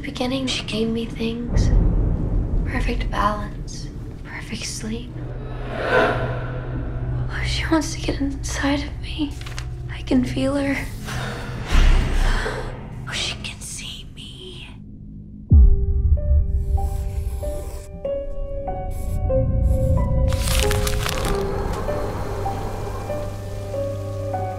The 0.00 0.06
beginning, 0.06 0.46
she 0.46 0.64
gave 0.64 0.88
me 0.88 1.04
things 1.04 1.68
perfect 2.64 3.10
balance, 3.10 3.88
perfect 4.24 4.64
sleep. 4.64 5.10
Oh, 5.72 7.42
she 7.44 7.66
wants 7.66 7.94
to 7.94 8.00
get 8.00 8.20
inside 8.20 8.80
of 8.82 9.02
me. 9.02 9.32
I 9.90 10.00
can 10.02 10.24
feel 10.24 10.54
her. 10.54 10.86
Oh, 13.08 13.12
she 13.12 13.34
can 13.42 13.60
see 13.60 14.06
me. 14.14 14.68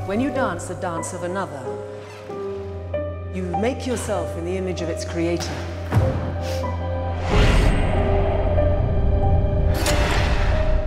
When 0.06 0.20
you 0.20 0.30
dance 0.30 0.68
the 0.68 0.76
dance 0.76 1.14
of 1.14 1.24
another, 1.24 1.91
you 3.34 3.44
make 3.44 3.88
yourself 3.88 4.38
in 4.38 4.46
the 4.46 4.58
image 4.58 4.82
of 4.82 4.90
its 4.90 5.06
creator. 5.06 5.54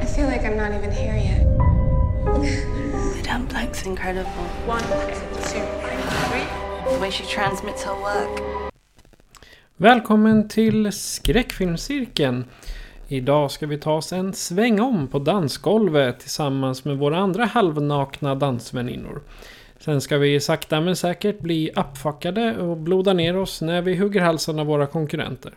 I 0.00 0.06
feel 0.06 0.26
like 0.26 0.44
I'm 0.44 0.56
not 0.56 0.72
even 0.72 0.90
here 0.90 1.16
yet. 1.16 1.44
The 3.16 3.22
dumpling's 3.22 3.86
incredible. 3.86 4.44
One, 4.66 4.82
two, 4.82 4.86
three. 5.40 6.92
The 6.92 7.00
way 7.00 7.10
she 7.10 7.24
transmits 7.24 7.84
her 7.84 7.94
work. 7.94 8.40
Välkommen 9.76 10.48
till 10.48 10.92
Skräckfilmscirkeln. 10.92 12.44
Idag 13.08 13.50
ska 13.50 13.66
vi 13.66 13.78
ta 13.78 13.92
oss 13.92 14.12
en 14.12 14.32
sväng 14.32 14.80
om 14.80 15.08
på 15.08 15.18
dansgolvet 15.18 16.20
tillsammans 16.20 16.84
med 16.84 16.96
våra 16.96 17.18
andra 17.18 17.44
halvnakna 17.44 18.34
dansväninnor. 18.34 19.22
Sen 19.84 20.00
ska 20.00 20.18
vi 20.18 20.40
sakta 20.40 20.80
men 20.80 20.96
säkert 20.96 21.38
bli 21.38 21.70
uppfuckade 21.76 22.56
och 22.56 22.76
bloda 22.76 23.12
ner 23.12 23.36
oss 23.36 23.62
när 23.62 23.82
vi 23.82 23.96
hugger 23.96 24.20
halsen 24.20 24.58
av 24.58 24.66
våra 24.66 24.86
konkurrenter. 24.86 25.52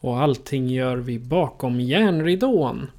Och 0.00 0.22
allting 0.22 0.68
gör 0.68 0.96
vi 0.96 1.18
bakom 1.18 1.80
järnridån. 1.80 2.90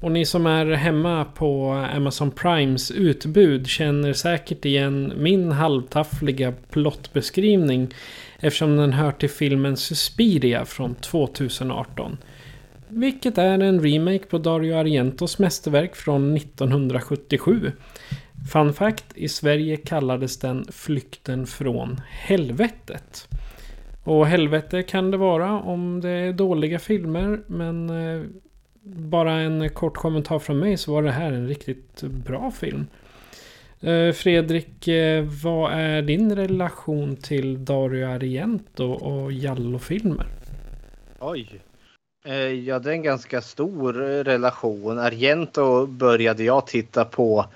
Och 0.00 0.12
ni 0.12 0.24
som 0.24 0.46
är 0.46 0.66
hemma 0.66 1.24
på 1.24 1.70
Amazon 1.94 2.30
Primes 2.30 2.90
utbud 2.90 3.66
känner 3.66 4.12
säkert 4.12 4.64
igen 4.64 5.12
min 5.16 5.52
halvtaffliga 5.52 6.52
plottbeskrivning 6.70 7.94
eftersom 8.40 8.76
den 8.76 8.92
hör 8.92 9.12
till 9.12 9.30
filmen 9.30 9.76
Suspiria 9.76 10.64
från 10.64 10.94
2018. 10.94 12.18
Vilket 12.88 13.38
är 13.38 13.58
en 13.58 13.80
remake 13.82 14.26
på 14.26 14.38
Dario 14.38 14.74
Argentos 14.74 15.38
mästerverk 15.38 15.96
från 15.96 16.36
1977. 16.36 17.72
Fun 18.52 18.72
fact, 18.72 19.04
i 19.14 19.28
Sverige 19.28 19.76
kallades 19.76 20.38
den 20.38 20.64
Flykten 20.72 21.46
från 21.46 22.00
helvetet. 22.08 23.28
Och 24.04 24.26
helvete 24.26 24.82
kan 24.82 25.10
det 25.10 25.16
vara 25.16 25.60
om 25.60 26.00
det 26.00 26.10
är 26.10 26.32
dåliga 26.32 26.78
filmer, 26.78 27.40
men 27.46 27.90
eh, 27.90 28.22
bara 28.82 29.32
en 29.32 29.70
kort 29.70 29.96
kommentar 29.96 30.38
från 30.38 30.58
mig 30.58 30.76
så 30.76 30.92
var 30.92 31.02
det 31.02 31.10
här 31.10 31.32
en 31.32 31.48
riktigt 31.48 32.02
bra 32.02 32.50
film. 32.50 32.86
Eh, 33.80 34.12
Fredrik, 34.12 34.88
eh, 34.88 35.24
vad 35.42 35.72
är 35.72 36.02
din 36.02 36.36
relation 36.36 37.16
till 37.16 37.64
Dario 37.64 38.06
Argento 38.06 38.84
och 38.84 39.32
Jallo-filmer? 39.32 40.26
Oj. 41.18 41.60
Ja, 42.64 42.78
det 42.78 42.90
är 42.90 42.94
en 42.94 43.02
ganska 43.02 43.40
stor 43.40 43.92
relation. 44.24 44.98
Argento 44.98 45.86
började 45.86 46.44
jag 46.44 46.66
titta 46.66 47.04
på 47.04 47.46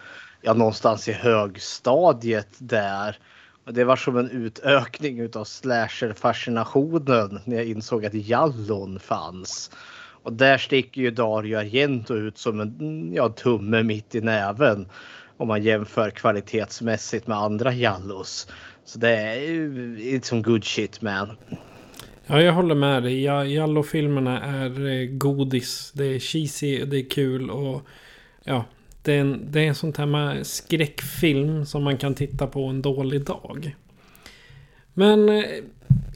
ja, 0.42 0.54
någonstans 0.54 1.08
i 1.08 1.12
högstadiet 1.12 2.48
där. 2.58 3.18
Och 3.64 3.74
det 3.74 3.84
var 3.84 3.96
som 3.96 4.16
en 4.16 4.30
utökning 4.30 5.20
utav 5.20 5.44
slasher-fascinationen 5.44 7.40
när 7.44 7.56
jag 7.56 7.66
insåg 7.66 8.06
att 8.06 8.14
Jallon 8.14 9.00
fanns. 9.00 9.70
Och 10.22 10.32
där 10.32 10.58
sticker 10.58 11.00
ju 11.00 11.10
Dario 11.10 11.58
Argento 11.58 12.14
ut 12.14 12.38
som 12.38 12.60
en 12.60 13.12
ja, 13.14 13.28
tumme 13.28 13.82
mitt 13.82 14.14
i 14.14 14.20
näven 14.20 14.86
om 15.36 15.48
man 15.48 15.62
jämför 15.62 16.10
kvalitetsmässigt 16.10 17.26
med 17.26 17.38
andra 17.38 17.72
Jallos. 17.72 18.48
Så 18.84 18.98
det 18.98 19.10
är 19.10 19.50
ju 19.50 19.96
liksom 19.96 20.42
good 20.42 20.64
shit 20.64 21.02
man. 21.02 21.36
Ja, 22.26 22.40
jag 22.40 22.52
håller 22.52 22.74
med 22.74 23.02
dig. 23.02 23.22
Ja, 23.22 23.44
Jallo-filmerna 23.44 24.40
är 24.40 24.86
eh, 24.86 25.08
godis. 25.10 25.92
Det 25.94 26.04
är 26.04 26.18
cheesy, 26.18 26.84
det 26.84 26.96
är 26.96 27.10
kul 27.10 27.50
och 27.50 27.82
ja, 28.44 28.64
det 29.02 29.12
är 29.12 29.20
en, 29.20 29.46
det 29.50 29.60
är 29.60 29.66
en 29.66 29.74
sån 29.74 29.92
här 29.98 30.06
med 30.06 30.46
skräckfilm 30.46 31.66
som 31.66 31.84
man 31.84 31.96
kan 31.96 32.14
titta 32.14 32.46
på 32.46 32.64
en 32.64 32.82
dålig 32.82 33.24
dag. 33.24 33.76
Men 34.94 35.28
eh, 35.28 35.44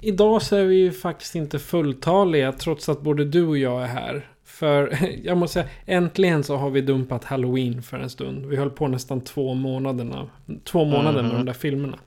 idag 0.00 0.42
så 0.42 0.56
är 0.56 0.64
vi 0.64 0.76
ju 0.76 0.92
faktiskt 0.92 1.34
inte 1.34 1.58
fulltaliga 1.58 2.52
trots 2.52 2.88
att 2.88 3.00
både 3.00 3.24
du 3.24 3.46
och 3.46 3.58
jag 3.58 3.82
är 3.82 3.86
här. 3.86 4.28
För 4.44 4.98
jag 5.24 5.36
måste 5.36 5.52
säga, 5.52 5.68
äntligen 5.86 6.44
så 6.44 6.56
har 6.56 6.70
vi 6.70 6.80
dumpat 6.80 7.24
Halloween 7.24 7.82
för 7.82 7.98
en 7.98 8.10
stund. 8.10 8.46
Vi 8.46 8.56
höll 8.56 8.70
på 8.70 8.88
nästan 8.88 9.20
två 9.20 9.54
månaderna, 9.54 10.26
två 10.64 10.84
månader 10.84 11.22
med 11.22 11.32
de 11.32 11.44
där 11.44 11.52
filmerna. 11.52 11.98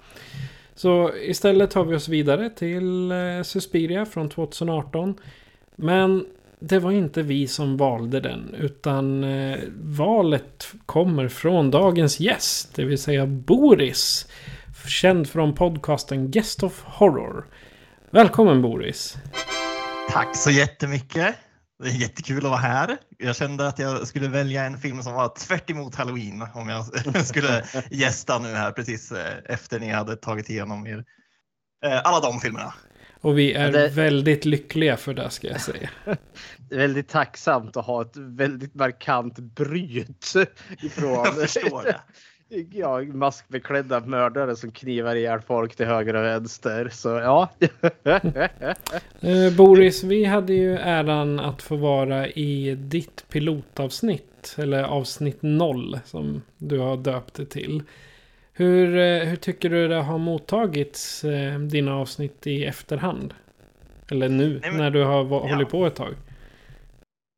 Så 0.75 1.11
istället 1.15 1.71
tar 1.71 1.85
vi 1.85 1.95
oss 1.95 2.09
vidare 2.09 2.49
till 2.49 3.11
eh, 3.11 3.43
Suspiria 3.43 4.05
från 4.05 4.29
2018. 4.29 5.15
Men 5.75 6.25
det 6.59 6.79
var 6.79 6.91
inte 6.91 7.21
vi 7.21 7.47
som 7.47 7.77
valde 7.77 8.19
den, 8.19 8.53
utan 8.53 9.23
eh, 9.23 9.59
valet 9.75 10.73
kommer 10.85 11.27
från 11.27 11.71
dagens 11.71 12.19
gäst, 12.19 12.75
det 12.75 12.85
vill 12.85 12.97
säga 12.97 13.25
Boris. 13.25 14.27
Känd 14.87 15.29
från 15.29 15.55
podcasten 15.55 16.31
Guest 16.31 16.63
of 16.63 16.83
Horror. 16.83 17.45
Välkommen 18.11 18.61
Boris! 18.61 19.17
Tack 20.09 20.35
så 20.35 20.51
jättemycket. 20.51 21.35
Det 21.83 21.89
är 21.89 22.01
jättekul 22.01 22.37
att 22.37 22.43
vara 22.43 22.55
här. 22.55 22.97
Jag 23.17 23.35
kände 23.35 23.67
att 23.67 23.79
jag 23.79 24.07
skulle 24.07 24.27
välja 24.27 24.63
en 24.63 24.77
film 24.77 25.03
som 25.03 25.13
var 25.13 25.29
tvärt 25.29 25.69
emot 25.69 25.95
Halloween 25.95 26.47
om 26.53 26.69
jag 26.69 27.25
skulle 27.25 27.65
gästa 27.91 28.39
nu 28.39 28.53
här 28.53 28.71
precis 28.71 29.11
eh, 29.11 29.37
efter 29.45 29.79
ni 29.79 29.89
hade 29.89 30.15
tagit 30.15 30.49
igenom 30.49 30.87
er, 30.87 31.03
eh, 31.85 32.01
alla 32.03 32.19
de 32.19 32.39
filmerna. 32.39 32.73
Och 33.21 33.37
vi 33.37 33.53
är 33.53 33.71
det- 33.71 33.87
väldigt 33.89 34.45
lyckliga 34.45 34.97
för 34.97 35.13
det 35.13 35.29
ska 35.29 35.47
jag 35.47 35.61
säga. 35.61 35.89
Det 36.05 36.15
är 36.75 36.77
väldigt 36.77 37.09
tacksamt 37.09 37.77
att 37.77 37.85
ha 37.85 38.01
ett 38.01 38.17
väldigt 38.17 38.75
markant 38.75 39.39
bryt 39.39 40.33
ifrån 40.83 41.11
Jag 41.13 41.35
förstår 41.35 41.83
det. 41.83 41.99
ja, 42.71 43.01
maskbeklädda 43.01 43.99
mördare 43.99 44.55
som 44.55 44.71
knivar 44.71 45.15
ihjäl 45.15 45.39
folk 45.41 45.75
till 45.75 45.85
höger 45.85 46.13
och 46.13 46.23
vänster. 46.23 46.89
Så 46.91 47.09
ja. 47.09 47.49
Eh, 49.19 49.53
Boris, 49.57 50.03
vi 50.03 50.25
hade 50.25 50.53
ju 50.53 50.77
äran 50.77 51.39
att 51.39 51.61
få 51.61 51.75
vara 51.75 52.27
i 52.27 52.75
ditt 52.75 53.25
pilotavsnitt. 53.29 54.55
Eller 54.57 54.83
avsnitt 54.83 55.41
noll 55.41 55.99
som 56.05 56.41
du 56.57 56.79
har 56.79 56.97
döpt 56.97 57.33
det 57.33 57.45
till. 57.45 57.83
Hur, 58.59 58.97
eh, 58.97 59.27
hur 59.27 59.35
tycker 59.35 59.69
du 59.69 59.87
det 59.87 59.95
har 60.01 60.17
mottagits, 60.17 61.23
eh, 61.23 61.59
dina 61.59 61.93
avsnitt 61.95 62.47
i 62.47 62.65
efterhand? 62.65 63.33
Eller 64.11 64.29
nu, 64.29 64.59
Nej, 64.59 64.69
men- 64.71 64.77
när 64.79 64.91
du 64.91 65.03
har 65.03 65.23
va- 65.23 65.41
ja. 65.47 65.53
hållit 65.55 65.69
på 65.69 65.85
ett 65.85 65.95
tag. 65.95 66.15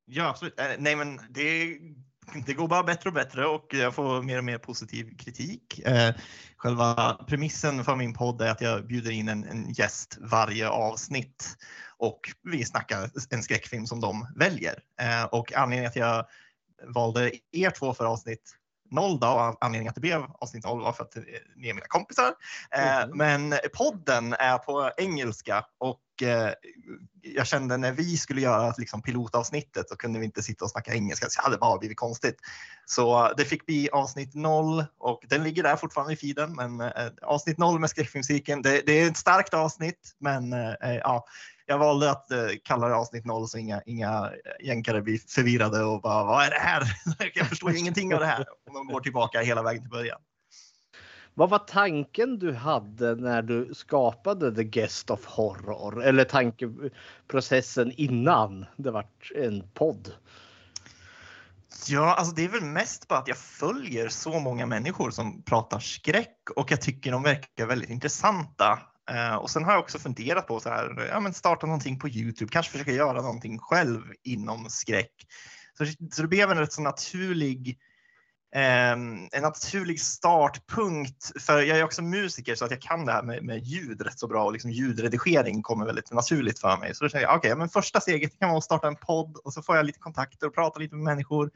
Ja, 0.05 0.29
absolut. 0.29 0.59
Eh, 0.59 0.65
Nej, 0.79 0.95
men 0.95 1.19
det, 1.29 1.77
det 2.45 2.53
går 2.53 2.67
bara 2.67 2.83
bättre 2.83 3.09
och 3.09 3.13
bättre 3.15 3.45
och 3.45 3.65
jag 3.73 3.95
får 3.95 4.21
mer 4.21 4.37
och 4.37 4.43
mer 4.43 4.57
positiv 4.57 5.17
kritik. 5.17 5.81
Själva 6.57 7.13
premissen 7.27 7.83
för 7.83 7.95
min 7.95 8.13
podd 8.13 8.41
är 8.41 8.51
att 8.51 8.61
jag 8.61 8.87
bjuder 8.87 9.11
in 9.11 9.29
en, 9.29 9.43
en 9.43 9.71
gäst 9.71 10.17
varje 10.21 10.69
avsnitt 10.69 11.57
och 11.97 12.19
vi 12.43 12.65
snackar 12.65 13.09
en 13.29 13.43
skräckfilm 13.43 13.85
som 13.85 13.99
de 14.01 14.27
väljer. 14.35 14.75
Och 15.31 15.53
anledningen 15.55 15.89
att 15.89 15.95
jag 15.95 16.25
valde 16.87 17.31
er 17.51 17.69
två 17.69 17.93
för 17.93 18.05
avsnitt 18.05 18.55
noll 18.91 19.17
och 19.23 19.65
anledningen 19.65 19.89
att 19.89 19.95
det 19.95 20.01
blev 20.01 20.23
avsnitt 20.39 20.63
noll 20.63 20.81
var 20.81 20.93
för 20.93 21.03
att 21.03 21.15
ni 21.55 21.69
är 21.69 21.73
mina 21.73 21.87
kompisar. 21.87 22.33
Eh, 22.71 22.99
Mhm. 23.07 23.17
Men 23.17 23.55
podden 23.73 24.33
är 24.33 24.57
på 24.57 24.91
engelska 24.97 25.65
och 25.77 26.01
eh, 26.21 26.53
jag 27.21 27.47
kände 27.47 27.77
när 27.77 27.91
vi 27.91 28.17
skulle 28.17 28.41
göra 28.41 28.73
liksom, 28.77 29.01
pilotavsnittet 29.01 29.89
så 29.89 29.95
kunde 29.95 30.19
vi 30.19 30.25
inte 30.25 30.43
sitta 30.43 30.65
och 30.65 30.71
snacka 30.71 30.93
engelska, 30.93 31.29
så 31.29 31.41
det 31.41 31.45
hade 31.45 31.57
bara 31.57 31.77
blivit 31.77 31.97
konstigt. 31.97 32.35
Så 32.85 33.33
det 33.37 33.45
fick 33.45 33.65
bli 33.65 33.89
avsnitt 33.89 34.35
noll 34.35 34.85
och 34.97 35.23
den 35.29 35.43
ligger 35.43 35.63
där 35.63 35.75
fortfarande 35.75 36.13
i 36.13 36.15
feeden. 36.15 36.55
Men 36.55 36.81
eh, 36.81 37.11
avsnitt 37.21 37.57
noll 37.57 37.79
med 37.79 37.89
skräckfilmscirkeln, 37.89 38.61
det, 38.61 38.81
det 38.85 38.91
är 38.91 39.09
ett 39.09 39.17
starkt 39.17 39.53
avsnitt, 39.53 40.15
men 40.19 40.53
eh, 40.53 40.95
ja, 41.03 41.25
jag 41.69 41.77
valde 41.77 42.11
att 42.11 42.31
eh, 42.31 42.47
kalla 42.63 42.87
det 42.87 42.95
avsnitt 42.95 43.25
noll 43.25 43.47
så 43.47 43.57
inga, 43.57 43.81
inga 43.85 44.31
jänkare 44.63 45.01
blir 45.01 45.19
förvirrade 45.27 45.83
och 45.83 46.01
bara 46.01 46.23
vad 46.23 46.45
är 46.45 46.49
det 46.49 46.59
här? 46.59 46.83
jag 47.35 47.47
förstår 47.47 47.75
ingenting 47.75 48.13
av 48.13 48.19
det 48.19 48.25
här. 48.25 48.45
Om 48.67 48.73
de 48.73 48.87
går 48.87 48.99
tillbaka 48.99 49.41
hela 49.41 49.63
vägen 49.63 49.81
till 49.81 49.89
början. 49.89 50.21
Vad 51.33 51.49
var 51.49 51.59
tanken 51.59 52.39
du 52.39 52.53
hade 52.53 53.15
när 53.15 53.41
du 53.41 53.73
skapade 53.73 54.55
The 54.55 54.63
Guest 54.63 55.09
of 55.09 55.25
Horror? 55.25 56.03
Eller 56.03 56.23
tankeprocessen 56.23 57.91
innan 57.91 58.65
det 58.77 58.91
vart 58.91 59.31
en 59.35 59.69
podd? 59.73 60.13
Ja, 61.87 62.15
alltså 62.15 62.35
det 62.35 62.45
är 62.45 62.49
väl 62.49 62.63
mest 62.63 63.07
bara 63.07 63.19
att 63.19 63.27
jag 63.27 63.37
följer 63.37 64.09
så 64.09 64.39
många 64.39 64.65
människor 64.65 65.11
som 65.11 65.43
pratar 65.43 65.79
skräck 65.79 66.49
och 66.55 66.71
jag 66.71 66.81
tycker 66.81 67.11
de 67.11 67.23
verkar 67.23 67.65
väldigt 67.65 67.89
intressanta. 67.89 68.79
Eh, 69.09 69.35
och 69.35 69.49
sen 69.49 69.63
har 69.63 69.71
jag 69.71 69.79
också 69.79 69.99
funderat 69.99 70.47
på 70.47 70.59
så 70.59 70.69
här, 70.69 71.07
ja, 71.11 71.19
men 71.19 71.33
starta 71.33 71.65
någonting 71.65 71.99
på 71.99 72.09
Youtube, 72.09 72.51
kanske 72.51 72.71
försöka 72.71 72.91
göra 72.91 73.21
någonting 73.21 73.59
själv 73.59 74.01
inom 74.23 74.69
skräck. 74.69 75.13
Så, 75.77 75.85
så 76.11 76.21
det 76.21 76.27
blev 76.27 76.51
en 76.51 76.57
rätt 76.57 76.73
så 76.73 76.81
naturlig 76.81 77.79
ehm, 78.55 79.27
en 79.31 79.41
naturlig 79.41 80.01
startpunkt. 80.01 81.41
För 81.41 81.61
jag 81.61 81.77
är 81.77 81.83
också 81.83 82.01
musiker 82.01 82.55
så 82.55 82.65
att 82.65 82.71
jag 82.71 82.81
kan 82.81 83.05
det 83.05 83.11
här 83.11 83.23
med, 83.23 83.43
med 83.43 83.59
ljud 83.63 84.01
rätt 84.01 84.19
så 84.19 84.27
bra 84.27 84.45
och 84.45 84.53
liksom 84.53 84.71
ljudredigering 84.71 85.61
kommer 85.61 85.85
väldigt 85.85 86.11
naturligt 86.11 86.59
för 86.59 86.77
mig. 86.77 86.95
Så 86.95 87.03
då 87.03 87.09
känner 87.09 87.23
jag 87.23 87.37
okej, 87.37 87.55
men 87.55 87.69
första 87.69 88.01
steget 88.01 88.39
kan 88.39 88.49
vara 88.49 88.57
att 88.57 88.63
starta 88.63 88.87
en 88.87 88.95
podd 88.95 89.37
och 89.43 89.53
så 89.53 89.61
får 89.61 89.75
jag 89.75 89.85
lite 89.85 89.99
kontakter 89.99 90.47
och 90.47 90.55
prata 90.55 90.79
lite 90.79 90.95
med 90.95 91.03
människor. 91.03 91.51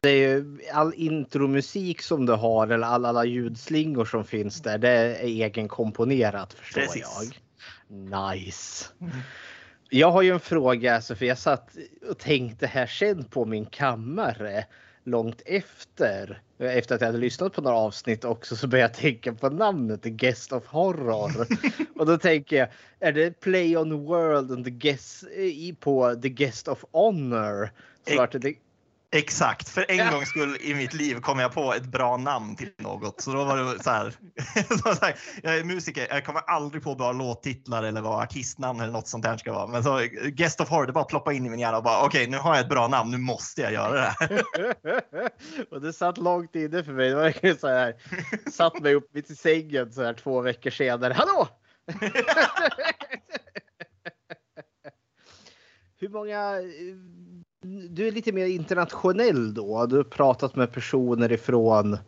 Det 0.00 0.08
är 0.08 0.28
ju 0.28 0.58
all 0.72 0.94
intromusik 0.94 2.02
som 2.02 2.26
du 2.26 2.32
har 2.32 2.68
eller 2.68 2.86
alla, 2.86 3.08
alla 3.08 3.24
ljudslingor 3.24 4.04
som 4.04 4.24
finns 4.24 4.62
där. 4.62 4.78
Det 4.78 4.90
är 4.90 5.24
egenkomponerat 5.24 6.52
förstår 6.52 6.80
Precis. 6.80 7.02
jag. 7.02 8.34
Nice. 8.34 8.86
Mm. 9.00 9.12
Jag 9.90 10.10
har 10.10 10.22
ju 10.22 10.30
en 10.30 10.40
fråga, 10.40 11.00
för 11.00 11.24
jag 11.24 11.38
satt 11.38 11.76
och 12.10 12.18
tänkte 12.18 12.66
här 12.66 12.86
sen 12.86 13.24
på 13.24 13.44
min 13.44 13.66
kammare 13.66 14.64
långt 15.04 15.42
efter. 15.46 16.42
Efter 16.58 16.94
att 16.94 17.00
jag 17.00 17.08
hade 17.08 17.18
lyssnat 17.18 17.52
på 17.52 17.60
några 17.60 17.76
avsnitt 17.76 18.24
också 18.24 18.56
så 18.56 18.66
började 18.66 18.92
jag 18.92 19.00
tänka 19.00 19.32
på 19.32 19.50
namnet 19.50 20.02
The 20.02 20.10
Guest 20.10 20.52
of 20.52 20.66
Horror. 20.66 21.46
och 21.98 22.06
då 22.06 22.18
tänker 22.18 22.56
jag, 22.56 22.68
är 23.00 23.12
det 23.12 23.40
Play 23.40 23.76
on 23.76 24.04
World 24.04 24.52
and 24.52 24.64
the 24.64 24.70
guest, 24.70 25.24
i 25.36 25.76
på 25.80 26.14
The 26.14 26.28
Guest 26.28 26.68
of 26.68 26.84
Honor? 26.92 27.70
Så 28.08 28.16
vart 28.16 28.32
det, 28.32 28.54
Exakt, 29.16 29.68
för 29.68 29.84
en 29.88 29.96
Ja. 29.96 30.10
gångs 30.10 30.28
skull 30.28 30.56
i 30.60 30.74
mitt 30.74 30.94
liv 30.94 31.20
kom 31.20 31.38
jag 31.38 31.52
på 31.52 31.74
ett 31.74 31.84
bra 31.86 32.16
namn 32.16 32.56
till 32.56 32.70
något. 32.78 33.20
Så 33.20 33.32
då 33.32 33.44
var 33.44 33.56
det 33.56 33.82
så 33.82 33.90
här. 33.90 34.14
så 34.82 35.04
här 35.04 35.18
jag 35.42 35.56
är 35.58 35.64
musiker, 35.64 36.06
jag 36.10 36.24
kommer 36.24 36.40
aldrig 36.40 36.82
på 36.82 36.94
bra 36.94 37.12
låttitlar 37.12 37.82
eller 37.82 38.00
vad 38.00 38.22
artistnamn 38.22 38.80
eller 38.80 38.92
något 38.92 39.08
sånt 39.08 39.24
där 39.24 39.36
ska 39.36 39.52
vara. 39.52 39.66
Men 39.66 39.84
så 39.84 40.00
Guest 40.24 40.60
of 40.60 40.68
Horror, 40.68 40.86
det 40.86 40.92
bara 40.92 41.04
ploppa 41.04 41.32
in 41.32 41.46
i 41.46 41.50
min 41.50 41.58
hjärna 41.58 41.76
och 41.76 41.82
bara 41.84 42.04
okej, 42.06 42.26
nu 42.30 42.36
har 42.36 42.54
jag 42.54 42.60
ett 42.60 42.68
bra 42.68 42.88
namn, 42.88 43.10
nu 43.10 43.18
måste 43.18 43.62
jag 43.62 43.72
göra 43.72 43.92
det 43.92 44.14
här. 44.20 44.42
och 45.70 45.80
det 45.80 45.92
satt 45.92 46.18
långt 46.18 46.54
inne 46.54 46.84
för 46.84 46.92
mig. 46.92 47.08
Det 47.08 47.14
var 47.14 47.22
verkligen 47.22 47.58
så 47.58 47.68
här. 47.68 47.94
Satt 48.50 48.80
mig 48.80 48.94
upp 48.94 49.14
mitt 49.14 49.30
i 49.30 49.36
sängen 49.36 49.92
så 49.92 50.02
här 50.02 50.14
två 50.14 50.40
veckor 50.40 50.70
senare. 50.70 51.12
Hallå! 51.12 51.48
Hur 55.98 56.08
många... 56.08 56.60
Du 57.90 58.08
är 58.08 58.12
lite 58.12 58.32
mer 58.32 58.46
internationell 58.46 59.54
då. 59.54 59.86
Du 59.86 59.96
har 59.96 60.04
pratat 60.04 60.56
med 60.56 60.72
personer 60.72 61.32
ifrån... 61.32 61.98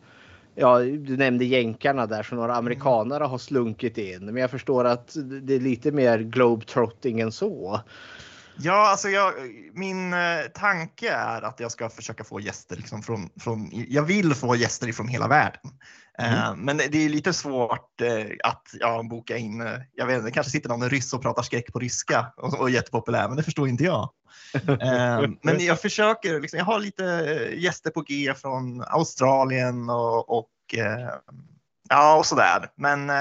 Ja, 0.55 0.79
du 0.79 1.17
nämnde 1.17 1.45
jänkarna 1.45 2.05
där 2.05 2.23
så 2.23 2.35
några 2.35 2.55
amerikanare 2.55 3.23
har 3.23 3.37
slunkit 3.37 3.97
in. 3.97 4.25
Men 4.25 4.35
jag 4.35 4.51
förstår 4.51 4.85
att 4.85 5.15
det 5.41 5.55
är 5.55 5.59
lite 5.59 5.91
mer 5.91 6.19
globetrotting 6.19 7.19
än 7.19 7.31
så. 7.31 7.79
Ja, 8.61 8.87
alltså 8.89 9.09
jag, 9.09 9.33
min 9.73 10.13
eh, 10.13 10.41
tanke 10.53 11.11
är 11.11 11.41
att 11.41 11.59
jag 11.59 11.71
ska 11.71 11.89
försöka 11.89 12.23
få 12.23 12.39
gäster 12.39 12.75
liksom 12.75 13.03
från, 13.03 13.29
från, 13.39 13.69
jag 13.71 14.03
vill 14.03 14.33
få 14.33 14.55
gäster 14.55 14.91
från 14.91 15.07
hela 15.07 15.27
världen. 15.27 15.71
Eh, 16.19 16.55
men 16.55 16.77
det 16.77 17.05
är 17.05 17.09
lite 17.09 17.33
svårt 17.33 18.01
eh, 18.01 18.25
att 18.43 18.67
ja, 18.79 19.03
boka 19.03 19.37
in, 19.37 19.69
jag 19.95 20.05
vet 20.05 20.19
inte, 20.19 20.31
kanske 20.31 20.51
sitter 20.51 20.69
någon 20.69 20.89
ryss 20.89 21.13
och 21.13 21.21
pratar 21.21 21.43
skräck 21.43 21.73
på 21.73 21.79
ryska 21.79 22.33
och, 22.37 22.59
och 22.59 22.69
är 22.69 22.73
jättepopulär, 22.73 23.27
men 23.27 23.37
det 23.37 23.43
förstår 23.43 23.67
inte 23.67 23.83
jag. 23.83 24.09
Men 25.41 25.65
jag 25.65 25.81
försöker, 25.81 26.39
liksom, 26.39 26.57
jag 26.57 26.65
har 26.65 26.79
lite 26.79 27.03
gäster 27.57 27.89
på 27.91 28.01
G 28.01 28.33
från 28.37 28.83
Australien 28.87 29.89
och, 29.89 30.37
och 30.37 30.49
ja, 31.89 32.17
och 32.17 32.25
sådär. 32.25 32.69
Men 32.75 33.11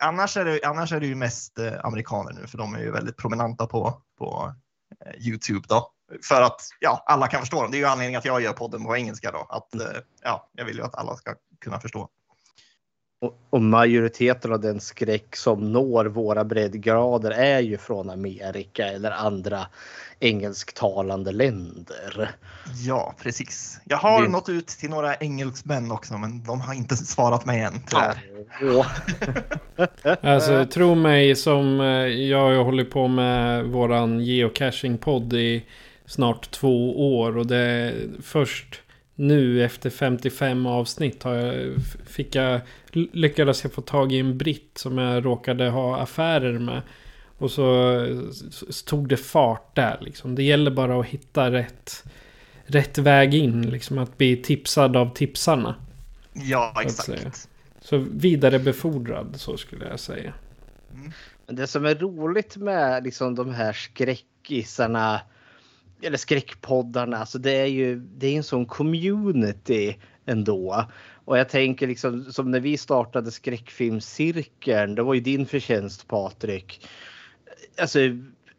annars 0.00 0.36
är 0.36 0.44
det, 0.44 0.60
annars 0.64 0.92
är 0.92 1.00
det 1.00 1.06
ju 1.06 1.14
mest 1.14 1.58
eh, 1.58 1.72
amerikaner 1.84 2.32
nu, 2.32 2.46
för 2.46 2.58
de 2.58 2.74
är 2.74 2.78
ju 2.78 2.90
väldigt 2.90 3.16
prominenta 3.16 3.66
på, 3.66 4.02
på 4.18 4.54
eh, 5.06 5.26
Youtube 5.26 5.66
då. 5.68 5.92
För 6.28 6.42
att 6.42 6.60
ja, 6.80 7.04
alla 7.06 7.28
kan 7.28 7.40
förstå 7.40 7.62
dem. 7.62 7.70
Det 7.70 7.76
är 7.76 7.78
ju 7.78 7.86
anledningen 7.86 8.18
att 8.18 8.24
jag 8.24 8.40
gör 8.40 8.52
podden 8.52 8.84
på 8.84 8.96
engelska 8.96 9.30
då. 9.30 9.46
Att 9.48 9.74
eh, 9.74 10.00
ja, 10.22 10.50
jag 10.52 10.64
vill 10.64 10.76
ju 10.76 10.82
att 10.82 10.94
alla 10.94 11.16
ska 11.16 11.34
kunna 11.60 11.80
förstå. 11.80 12.08
Och, 13.22 13.38
och 13.50 13.62
majoriteten 13.62 14.52
av 14.52 14.60
den 14.60 14.80
skräck 14.80 15.36
som 15.36 15.72
når 15.72 16.04
våra 16.04 16.44
breddgrader 16.44 17.30
är 17.30 17.60
ju 17.60 17.78
från 17.78 18.10
Amerika 18.10 18.86
eller 18.86 19.10
andra 19.10 19.66
engelsktalande 20.20 21.32
länder. 21.32 22.30
Ja, 22.86 23.14
precis. 23.22 23.80
Jag 23.84 23.96
har 23.96 24.22
Det- 24.22 24.28
nått 24.28 24.48
ut 24.48 24.66
till 24.68 24.90
några 24.90 25.14
engelsmän 25.14 25.92
också, 25.92 26.18
men 26.18 26.44
de 26.44 26.60
har 26.60 26.74
inte 26.74 26.96
svarat 26.96 27.46
mig 27.46 27.60
än 27.60 27.82
tyvärr. 27.86 28.20
Och, 28.78 28.86
Alltså 30.24 30.66
tro 30.66 30.94
mig 30.94 31.36
som 31.36 31.80
eh, 31.80 31.86
jag 32.06 32.54
har 32.54 32.64
hållit 32.64 32.90
på 32.90 33.08
med 33.08 33.64
våran 33.64 34.20
geocaching-podd 34.20 35.32
i 35.32 35.66
snart 36.06 36.50
två 36.50 37.14
år 37.18 37.36
och 37.38 37.46
det 37.46 37.56
är 37.56 38.08
först 38.22 38.82
nu 39.20 39.64
efter 39.64 39.90
55 39.90 40.66
avsnitt 40.66 41.22
har 41.22 41.34
jag, 41.34 41.74
fick 42.06 42.34
jag, 42.34 42.60
lyckades 42.92 43.64
jag 43.64 43.72
få 43.72 43.80
tag 43.82 44.12
i 44.12 44.18
en 44.18 44.38
britt 44.38 44.78
som 44.78 44.98
jag 44.98 45.24
råkade 45.24 45.68
ha 45.68 45.96
affärer 45.96 46.58
med. 46.58 46.82
Och 47.38 47.50
så, 47.50 48.06
så 48.50 48.86
tog 48.86 49.08
det 49.08 49.16
fart 49.16 49.76
där 49.76 49.98
liksom. 50.00 50.34
Det 50.34 50.42
gäller 50.42 50.70
bara 50.70 51.00
att 51.00 51.06
hitta 51.06 51.50
rätt, 51.50 52.04
rätt 52.64 52.98
väg 52.98 53.34
in 53.34 53.70
liksom. 53.70 53.98
Att 53.98 54.18
bli 54.18 54.36
tipsad 54.36 54.96
av 54.96 55.14
tipsarna. 55.14 55.74
Ja, 56.32 56.82
exakt. 56.82 57.48
Så 57.80 57.98
vidarebefordrad 58.10 59.34
så 59.36 59.56
skulle 59.56 59.88
jag 59.88 60.00
säga. 60.00 60.32
Men 61.46 61.56
det 61.56 61.66
som 61.66 61.84
är 61.84 61.94
roligt 61.94 62.56
med 62.56 63.04
liksom 63.04 63.34
de 63.34 63.54
här 63.54 63.72
skräckisarna 63.72 65.20
eller 66.02 66.18
skräckpoddarna, 66.18 67.16
alltså 67.16 67.38
det 67.38 67.52
är 67.52 67.66
ju 67.66 67.96
det 67.96 68.26
är 68.26 68.36
en 68.36 68.42
sån 68.42 68.66
community 68.66 69.96
ändå. 70.26 70.84
Och 71.24 71.38
jag 71.38 71.48
tänker 71.48 71.86
liksom 71.86 72.24
som 72.32 72.50
när 72.50 72.60
vi 72.60 72.76
startade 72.76 73.30
skräckfilmscirkeln, 73.30 74.94
det 74.94 75.02
var 75.02 75.14
ju 75.14 75.20
din 75.20 75.46
förtjänst 75.46 76.08
Patrik. 76.08 76.86
Alltså 77.80 77.98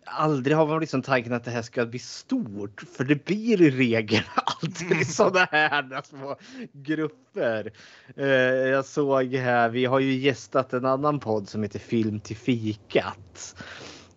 aldrig 0.05 0.57
har 0.57 0.67
man 0.67 0.79
liksom 0.79 1.01
tanken 1.01 1.33
att 1.33 1.43
det 1.43 1.51
här 1.51 1.61
ska 1.61 1.85
bli 1.85 1.99
stort, 1.99 2.81
för 2.97 3.03
det 3.03 3.25
blir 3.25 3.61
i 3.61 3.69
regel 3.69 4.23
alltid 4.35 5.07
sådana 5.07 5.47
här 5.51 6.01
små 6.03 6.35
grupper. 6.73 7.71
Eh, 8.15 8.25
Jag 8.69 8.85
såg 8.85 9.33
här, 9.33 9.69
vi 9.69 9.85
har 9.85 9.99
ju 9.99 10.13
gästat 10.13 10.73
en 10.73 10.85
annan 10.85 11.19
podd 11.19 11.49
som 11.49 11.63
heter 11.63 11.79
Film 11.79 12.19
till 12.19 12.37
fikat. 12.37 13.55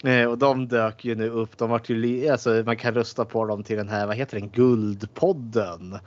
Eh, 0.06 0.24
Och 0.26 0.38
de 0.38 0.68
dök 0.68 1.04
ju 1.04 1.14
nu 1.14 1.30
upp. 1.30 1.58
De 1.58 1.70
vart 1.70 1.88
ju, 1.88 1.94
li- 1.96 2.28
alltså, 2.28 2.62
man 2.66 2.76
kan 2.76 2.94
rösta 2.94 3.24
på 3.24 3.44
dem 3.46 3.64
till 3.64 3.76
den 3.76 3.88
här, 3.88 4.06
vad 4.06 4.16
heter 4.16 4.40
den, 4.40 4.48
Guldpodden. 4.50 5.98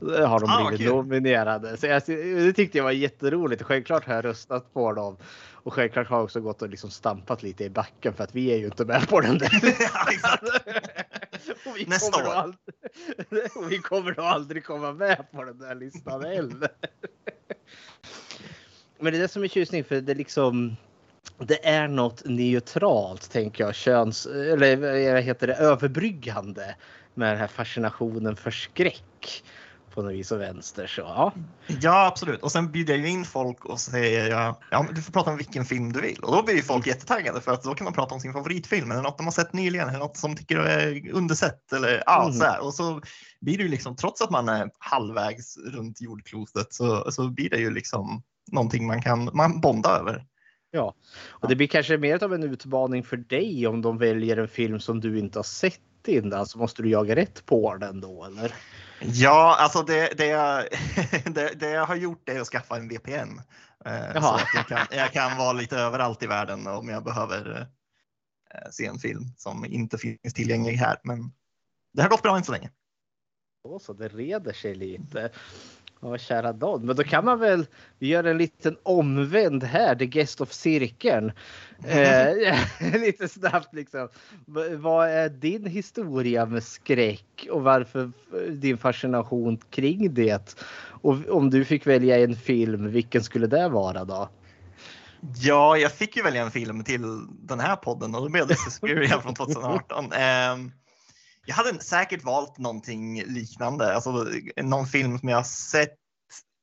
Där 0.00 0.26
har 0.26 0.40
de 0.40 0.50
Ah, 0.50 0.68
blivit 0.68 0.86
kul. 0.86 0.96
nominerade. 0.96 1.76
Så 1.76 1.86
jag, 1.86 2.02
det 2.06 2.52
tyckte 2.52 2.78
jag 2.78 2.84
var 2.84 2.90
jätteroligt. 2.90 3.62
Självklart 3.62 4.06
har 4.06 4.14
jag 4.14 4.24
röstat 4.24 4.72
på 4.74 4.92
dem. 4.92 5.16
Och 5.62 5.74
självklart 5.74 6.08
har 6.08 6.16
jag 6.16 6.24
också 6.24 6.40
gått 6.40 6.62
och 6.62 6.68
liksom 6.68 6.90
stampat 6.90 7.42
lite 7.42 7.64
i 7.64 7.70
backen 7.70 8.14
för 8.14 8.24
att 8.24 8.34
vi 8.34 8.52
är 8.52 8.56
ju 8.56 8.64
inte 8.64 8.84
med 8.84 9.08
på 9.08 9.20
den 9.20 9.38
där. 9.38 9.50
Och 11.66 11.76
vi 11.76 11.84
Nästa 11.86 12.12
kommer 12.22 12.28
år. 12.28 12.34
Aldrig, 12.34 12.58
och 13.56 13.72
vi 13.72 13.78
kommer 13.78 14.10
nog 14.16 14.26
aldrig 14.26 14.64
komma 14.64 14.92
med 14.92 15.24
på 15.32 15.44
den 15.44 15.58
där 15.58 15.74
listan 15.74 16.24
heller. 16.24 16.68
Men 18.98 19.12
det 19.12 19.18
är 19.18 19.22
det 19.22 19.28
som 19.28 19.42
är 19.44 19.48
tjusning 19.48 19.84
för 19.84 20.00
det 20.00 20.12
är 20.12 20.16
liksom 20.16 20.76
det 21.46 21.66
är 21.68 21.88
något 21.88 22.22
neutralt 22.24 23.30
tänker 23.30 23.64
jag 23.64 23.74
köns 23.74 24.26
eller 24.26 24.76
vad 25.12 25.22
heter 25.22 25.46
det 25.46 25.54
överbryggande 25.54 26.76
med 27.14 27.28
den 27.32 27.38
här 27.38 27.46
fascinationen 27.46 28.36
för 28.36 28.50
skräck. 28.50 29.42
på 29.94 30.02
något 30.02 30.12
vis 30.12 30.32
och 30.32 30.40
vänster. 30.40 30.86
Så 30.86 31.00
ja. 31.00 31.32
Ja, 31.66 32.06
absolut. 32.06 32.42
Och 32.42 32.52
sen 32.52 32.72
bjuder 32.72 32.96
jag 32.96 33.08
in 33.08 33.24
folk 33.24 33.64
och 33.64 33.80
säger 33.80 34.30
ja, 34.70 34.82
men 34.82 34.94
du 34.94 35.02
får 35.02 35.12
prata 35.12 35.30
om 35.30 35.36
vilken 35.36 35.64
film 35.64 35.92
du 35.92 36.00
vill. 36.00 36.18
Och 36.22 36.36
då 36.36 36.42
blir 36.42 36.54
ju 36.54 36.62
folk 36.62 36.86
jättetaggade 36.86 37.40
för 37.40 37.52
att 37.52 37.62
då 37.62 37.74
kan 37.74 37.84
man 37.84 37.92
prata 37.92 38.14
om 38.14 38.20
sin 38.20 38.32
favoritfilm 38.32 38.90
eller 38.90 39.02
något 39.02 39.16
de 39.18 39.26
har 39.26 39.32
sett 39.32 39.52
nyligen 39.52 39.88
eller 39.88 39.98
något 39.98 40.16
som 40.16 40.36
tycker 40.36 40.56
är 40.58 41.10
undersett 41.12 41.72
eller 41.72 42.02
ja, 42.06 42.22
Mm. 42.22 42.32
så 42.38 42.44
här. 42.44 42.60
Och 42.64 42.74
så 42.74 43.00
blir 43.40 43.56
det 43.56 43.62
ju 43.62 43.68
liksom, 43.68 43.96
trots 43.96 44.20
att 44.20 44.30
man 44.30 44.48
är 44.48 44.70
halvvägs 44.78 45.56
runt 45.58 46.00
jordklotet 46.00 46.72
så, 46.72 47.10
så 47.12 47.28
blir 47.28 47.50
det 47.50 47.58
ju 47.58 47.70
liksom 47.70 48.22
någonting 48.52 48.86
man 48.86 49.02
kan 49.02 49.30
man 49.32 49.60
bonda 49.60 49.88
över. 49.98 50.24
Ja. 50.70 50.94
Och 51.28 51.48
det 51.48 51.56
blir 51.56 51.66
kanske 51.66 51.98
mer 51.98 52.24
av 52.24 52.34
en 52.34 52.42
utmaning 52.42 53.04
för 53.04 53.16
dig 53.16 53.66
om 53.66 53.82
de 53.82 53.98
väljer 53.98 54.36
en 54.36 54.48
film 54.48 54.80
som 54.80 55.00
du 55.00 55.18
inte 55.18 55.38
har 55.38 55.44
sett 55.44 55.80
innan. 56.06 56.46
Så 56.46 56.58
måste 56.58 56.82
du 56.82 56.90
jaga 56.90 57.16
rätt 57.16 57.46
på 57.46 57.76
den 57.76 58.00
då 58.00 58.24
eller? 58.24 58.54
Ja, 59.00 59.56
alltså 59.58 59.82
det, 59.82 60.14
det, 60.16 60.26
jag, 60.26 60.64
det, 61.24 61.60
det 61.60 61.70
jag 61.70 61.86
har 61.86 61.96
gjort 61.96 62.28
är 62.28 62.40
att 62.40 62.46
skaffa 62.46 62.76
en 62.76 62.88
VPN. 62.88 63.40
Eh, 63.84 64.12
så 64.12 64.18
Jaha. 64.18 64.34
att 64.34 64.54
jag, 64.54 64.66
kan, 64.66 64.86
jag 64.90 65.12
kan 65.12 65.38
vara 65.38 65.52
lite 65.52 65.76
överallt 65.76 66.22
i 66.22 66.26
världen 66.26 66.66
om 66.66 66.88
jag 66.88 67.04
behöver 67.04 67.68
eh, 68.54 68.70
se 68.70 68.86
en 68.86 68.98
film 68.98 69.24
som 69.36 69.64
inte 69.64 69.98
finns 69.98 70.34
tillgänglig 70.34 70.72
här. 70.72 70.96
Men 71.04 71.32
det 71.92 72.02
har 72.02 72.08
gått 72.08 72.22
bra 72.22 72.36
än 72.36 72.44
så 72.44 72.52
länge. 72.52 72.70
Då 73.64 73.78
så, 73.78 73.92
det 73.92 74.08
reder 74.08 74.52
sig 74.52 74.74
lite. 74.74 75.30
Ja, 76.02 76.18
kära 76.18 76.52
Don. 76.52 76.86
Men 76.86 76.96
då 76.96 77.04
kan 77.04 77.24
man 77.24 77.38
väl, 77.38 77.66
vi 77.98 78.06
gör 78.06 78.24
en 78.24 78.38
liten 78.38 78.76
omvänd 78.82 79.64
här, 79.64 79.94
the 79.94 80.06
guest 80.06 80.40
of 80.40 80.52
cirkeln. 80.52 81.32
Eh, 81.84 82.58
lite 83.00 83.28
snabbt 83.28 83.74
liksom. 83.74 84.08
V- 84.46 84.76
Vad 84.76 85.08
är 85.08 85.28
din 85.28 85.66
historia 85.66 86.46
med 86.46 86.62
skräck 86.62 87.46
och 87.50 87.62
varför 87.62 88.10
din 88.50 88.78
fascination 88.78 89.56
kring 89.70 90.14
det? 90.14 90.56
Och 91.02 91.16
om 91.28 91.50
du 91.50 91.64
fick 91.64 91.86
välja 91.86 92.18
en 92.18 92.36
film, 92.36 92.90
vilken 92.90 93.22
skulle 93.22 93.46
det 93.46 93.68
vara 93.68 94.04
då? 94.04 94.28
Ja, 95.36 95.76
jag 95.76 95.92
fick 95.92 96.16
ju 96.16 96.22
välja 96.22 96.42
en 96.42 96.50
film 96.50 96.84
till 96.84 97.02
den 97.42 97.60
här 97.60 97.76
podden 97.76 98.14
och 98.14 98.22
då 98.22 98.28
blev 98.28 98.46
det 98.46 98.56
Suspiria 98.56 99.20
från 99.20 99.34
2018. 99.34 100.12
Ehm, 100.12 100.72
jag 101.50 101.54
hade 101.56 101.80
säkert 101.80 102.24
valt 102.24 102.58
någonting 102.58 103.22
liknande, 103.22 103.94
alltså 103.94 104.26
någon 104.62 104.86
film 104.86 105.18
som 105.18 105.28
jag 105.28 105.36
har 105.36 105.44
sett 105.44 105.96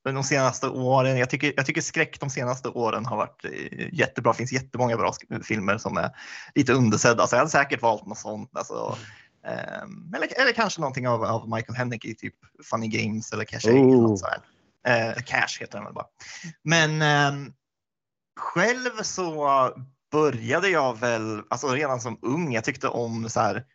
de 0.03 0.23
senaste 0.23 0.69
åren. 0.69 1.17
Jag 1.17 1.29
tycker, 1.29 1.53
jag 1.55 1.65
tycker 1.65 1.81
skräck 1.81 2.19
de 2.19 2.29
senaste 2.29 2.69
åren 2.69 3.05
har 3.05 3.17
varit 3.17 3.45
eh, 3.45 3.93
jättebra. 3.93 4.31
Det 4.31 4.37
finns 4.37 4.51
jättemånga 4.51 4.97
bra 4.97 5.13
filmer 5.43 5.77
som 5.77 5.97
är 5.97 6.09
lite 6.55 6.73
undersedda, 6.73 7.27
så 7.27 7.35
jag 7.35 7.39
hade 7.39 7.51
säkert 7.51 7.81
valt 7.81 8.05
något 8.05 8.17
sånt. 8.17 8.49
Alltså, 8.53 8.97
ehm, 9.47 10.13
eller, 10.15 10.41
eller 10.41 10.51
kanske 10.51 10.81
någonting 10.81 11.07
av, 11.07 11.23
av 11.23 11.49
Michael 11.49 11.77
Haneke, 11.77 12.13
typ 12.13 12.35
Funny 12.63 12.87
Games 12.87 13.33
eller 13.33 13.45
Cash. 13.45 13.69
Oh. 13.69 14.01
Något 14.01 14.19
sådär. 14.19 14.39
Eh, 14.87 15.23
Cash 15.23 15.59
heter 15.59 15.77
den 15.77 15.83
väl 15.83 15.93
bara. 15.93 16.07
Men 16.63 17.01
ehm, 17.01 17.53
själv 18.39 19.01
så 19.01 19.73
började 20.11 20.69
jag 20.69 20.99
väl, 20.99 21.41
alltså 21.49 21.67
redan 21.67 22.01
som 22.01 22.19
ung, 22.21 22.53
jag 22.53 22.63
tyckte 22.63 22.87
om 22.87 23.29
så 23.29 23.39
här 23.39 23.65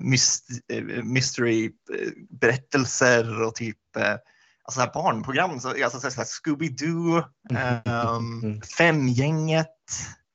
myst, 0.00 0.48
eh, 0.72 0.82
mystery 1.04 1.64
eh, 1.66 2.10
berättelser 2.30 3.42
och 3.42 3.54
typ 3.54 3.96
eh, 3.96 4.10
alltså 4.12 4.20
så 4.68 4.80
här 4.80 4.92
barnprogram, 4.94 5.60
så, 5.60 5.68
alltså 5.84 6.00
så 6.00 6.08
här 6.08 6.24
Scooby-Doo, 6.24 7.24
ehm, 7.54 8.60
Femgänget, 8.78 9.68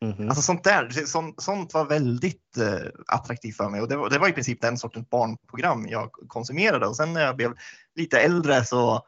Mhm. 0.04 0.28
alltså 0.30 0.42
sånt 0.42 0.64
där. 0.64 1.06
Sånt, 1.06 1.42
sånt 1.42 1.74
var 1.74 1.86
väldigt 1.86 2.58
eh, 2.58 2.88
attraktivt 3.08 3.58
för 3.58 3.70
mig 3.70 3.82
och 3.82 3.88
det 3.88 3.98
var, 3.98 4.10
det 4.10 4.20
var 4.20 4.28
i 4.28 4.32
princip 4.32 4.62
den 4.62 4.78
sortens 4.78 5.10
barnprogram 5.10 5.88
jag 5.90 6.12
konsumerade 6.12 6.88
och 6.88 6.96
sen 6.96 7.14
när 7.14 7.22
jag 7.22 7.36
blev 7.36 7.54
lite 7.96 8.20
äldre 8.20 8.66
så 8.66 9.06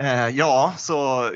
Eh, 0.00 0.28
ja, 0.28 0.74
så 0.78 1.30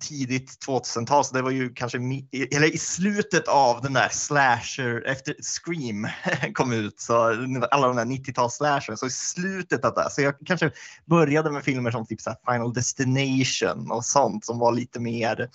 tidigt 0.00 0.66
2000-tal, 0.66 1.24
så 1.24 1.34
det 1.34 1.42
var 1.42 1.50
ju 1.50 1.74
kanske 1.74 1.98
mi- 1.98 2.56
eller 2.56 2.74
i 2.74 2.78
slutet 2.78 3.48
av 3.48 3.82
den 3.82 3.92
där 3.92 4.08
slasher, 4.08 5.02
efter 5.06 5.34
Scream 5.42 6.08
kom 6.54 6.72
ut, 6.72 7.00
så 7.00 7.14
alla 7.70 7.86
de 7.86 7.96
där 7.96 8.04
90-tals 8.04 8.54
slasher, 8.54 8.96
så 8.96 9.06
i 9.06 9.10
slutet 9.10 9.84
av 9.84 9.94
det. 9.94 10.10
Så 10.10 10.22
jag 10.22 10.34
kanske 10.46 10.70
började 11.06 11.50
med 11.50 11.64
filmer 11.64 11.90
som 11.90 12.06
typ 12.06 12.20
så 12.20 12.30
här 12.30 12.52
Final 12.52 12.72
Destination 12.72 13.90
och 13.90 14.04
sånt 14.04 14.44
som 14.44 14.58
var 14.58 14.72
lite 14.72 15.00
mer, 15.00 15.50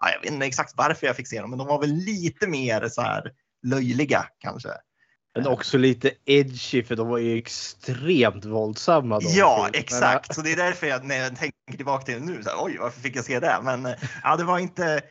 ja, 0.00 0.10
jag 0.10 0.20
vet 0.20 0.32
inte 0.32 0.46
exakt 0.46 0.72
varför 0.76 1.06
jag 1.06 1.16
fick 1.16 1.28
se 1.28 1.40
dem, 1.40 1.50
men 1.50 1.58
de 1.58 1.68
var 1.68 1.80
väl 1.80 1.92
lite 1.94 2.46
mer 2.46 2.88
så 2.88 3.02
här 3.02 3.32
löjliga 3.62 4.26
kanske. 4.38 4.68
Men 5.34 5.46
också 5.46 5.78
lite 5.78 6.10
edgy 6.24 6.82
för 6.82 6.96
de 6.96 7.08
var 7.08 7.18
ju 7.18 7.38
extremt 7.38 8.44
våldsamma. 8.44 9.18
Ja, 9.22 9.54
filmerna. 9.56 9.68
exakt. 9.78 10.34
Så 10.34 10.42
det 10.42 10.52
är 10.52 10.56
därför 10.56 10.86
jag 10.86 11.04
när 11.04 11.16
jag 11.16 11.36
tänker 11.36 11.76
tillbaka 11.76 12.04
till 12.04 12.14
det 12.14 12.20
nu, 12.20 12.42
så 12.42 12.50
här, 12.50 12.64
oj, 12.64 12.78
varför 12.80 13.00
fick 13.00 13.16
jag 13.16 13.24
se 13.24 13.40
det? 13.40 13.60
Men 13.62 13.86
eh, 13.86 13.94
ja, 14.22 14.36
det 14.36 14.44
var 14.44 14.58
inte. 14.58 15.02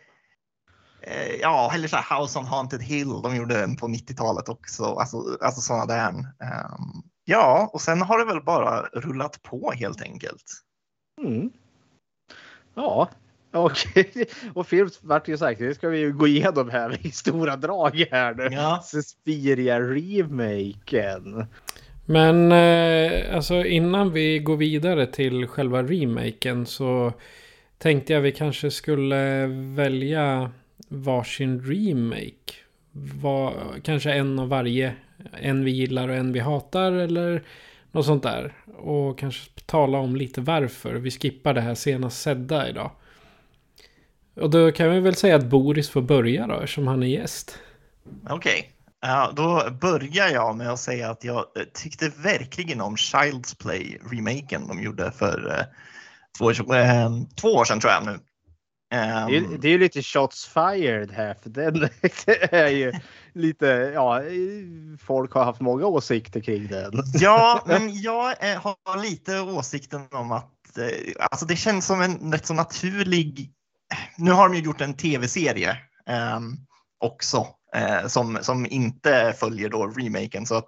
Eh, 1.01 1.36
ja, 1.42 1.72
eller 1.74 1.88
så 1.88 1.96
här 1.96 2.20
House 2.20 2.40
on 2.40 2.46
Haunted 2.46 2.82
Hill. 2.82 3.22
De 3.24 3.36
gjorde 3.36 3.60
den 3.60 3.75
på 3.75 3.88
90-talet 3.88 4.50
också. 4.50 4.84
Alltså, 4.84 5.38
alltså 5.42 5.62
sådana 5.62 5.86
där. 5.86 6.10
Ehm, 6.10 7.04
ja, 7.25 7.70
och 7.74 7.82
sen 7.82 8.01
har 8.01 8.20
det 8.20 8.25
väl 8.25 8.44
bara 8.44 8.82
rullat 8.82 9.42
på 9.44 9.72
helt 9.72 10.01
enkelt. 10.01 10.44
Mm. 11.22 11.51
Ja, 12.75 13.10
okej. 13.53 14.25
Och 14.53 14.67
film 14.67 14.89
vart 15.01 15.27
ju 15.27 15.38
sagt, 15.38 15.60
det 15.60 15.75
ska 15.75 15.89
vi 15.89 16.00
ju 16.00 16.13
gå 16.13 16.27
igenom 16.27 16.70
här 16.70 17.05
i 17.05 17.12
stora 17.12 17.55
drag 17.55 18.05
här 18.12 18.34
nu. 18.34 18.48
Ja. 18.51 18.81
Suspiria-remaken. 18.84 21.46
Men 22.05 22.51
eh, 22.51 23.36
alltså 23.36 23.65
innan 23.65 24.12
vi 24.12 24.39
går 24.39 24.58
vidare 24.58 25.08
till 25.08 25.48
själva 25.48 25.84
remaken 25.84 26.65
så 26.65 27.13
tänkte 27.77 28.13
jag 28.13 28.22
vi 28.22 28.31
kanske 28.31 28.72
skulle 28.72 29.46
välja 29.75 30.51
varsin 30.88 31.65
remake. 31.65 32.53
Var, 32.91 33.53
kanske 33.84 34.12
en 34.12 34.39
av 34.39 34.50
varje. 34.50 34.93
En 35.41 35.65
vi 35.65 35.72
gillar 35.72 36.10
och 36.10 36.15
en 36.15 36.34
vi 36.34 36.39
hatar 36.39 36.91
eller 36.91 37.43
något 37.91 38.05
sånt 38.05 38.24
där. 38.24 38.53
Och 38.77 39.20
kanske 39.20 39.50
tala 39.65 39.98
om 39.98 40.15
lite 40.15 40.41
varför 40.41 40.93
vi 40.93 41.12
skippar 41.12 41.53
det 41.53 41.62
här 41.62 41.75
senast 41.75 42.22
sedda 42.22 42.70
idag. 42.70 42.91
Och 44.35 44.50
då 44.50 44.71
kan 44.71 44.89
vi 44.89 45.00
väl 45.00 45.15
säga 45.15 45.35
att 45.35 45.45
Boris 45.45 45.89
får 45.89 46.01
börja 46.01 46.47
då 46.47 46.53
eftersom 46.53 46.88
han 46.88 47.03
är 47.03 47.07
gäst. 47.07 47.57
Okej, 48.29 48.71
ja, 49.01 49.31
då 49.35 49.69
börjar 49.81 50.27
jag 50.29 50.55
med 50.57 50.69
att 50.69 50.79
säga 50.79 51.09
att 51.09 51.23
jag 51.23 51.38
eh, 51.38 51.63
tyckte 51.73 52.09
verkligen 52.09 52.81
om 52.81 52.95
Child's 52.95 53.57
Play-remaken 53.61 54.67
de 54.67 54.81
gjorde 54.83 55.11
för 55.11 55.55
eh, 55.59 55.65
två, 56.38 56.45
år- 56.45 56.75
eh, 56.75 57.09
två 57.35 57.47
år 57.47 57.65
sedan 57.65 57.79
tror 57.79 57.93
jag 57.93 58.05
nu. 58.05 58.19
Ehm, 58.93 59.59
Det 59.59 59.67
är, 59.67 59.71
ju 59.71 59.77
lite 59.77 60.01
shots 60.03 60.45
fired 60.45 61.11
här 61.11 61.33
för 61.33 61.50
den 61.50 61.75
är 62.51 62.67
ju 62.67 62.93
lite, 63.33 63.65
ja, 63.93 64.21
folk 65.00 65.33
har 65.33 65.43
haft 65.43 65.61
många 65.61 65.85
åsikter 65.85 66.39
kring 66.39 66.67
den. 66.67 66.91
Ja, 67.13 67.63
men 67.67 68.01
jag 68.01 68.35
har 68.63 69.01
lite 69.03 69.39
åsikten 69.39 70.01
om 70.11 70.31
att 70.31 70.47
alltså 71.19 71.45
det 71.45 71.55
känns 71.55 71.85
som 71.85 72.01
en 72.01 72.31
rätt 72.33 72.45
så 72.45 72.53
naturlig. 72.53 73.51
Nu 74.17 74.31
har 74.31 74.50
de 74.50 74.55
ju 74.55 74.62
gjort 74.62 74.81
en 74.81 74.93
tv-serie 74.93 75.69
eh, 76.07 76.39
också 77.00 77.48
eh, 77.75 78.07
som, 78.07 78.38
som 78.41 78.65
inte 78.65 79.33
följer 79.39 79.69
då 79.69 79.88
remaken 79.88 80.45
så 80.45 80.55
att 80.55 80.67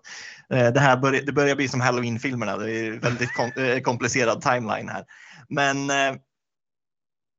eh, 0.54 0.68
det 0.74 0.80
här 0.80 0.98
börjar, 0.98 1.22
det 1.22 1.32
börjar 1.32 1.56
bli 1.56 1.68
som 1.68 1.82
Halloween-filmerna. 1.82 2.58
Det 2.58 2.72
är 2.72 2.92
väldigt 2.92 3.34
kom, 3.34 3.52
eh, 3.64 3.80
komplicerad 3.80 4.42
timeline 4.42 4.90
här. 4.90 5.06
Men 5.50 5.90
eh, 5.90 6.16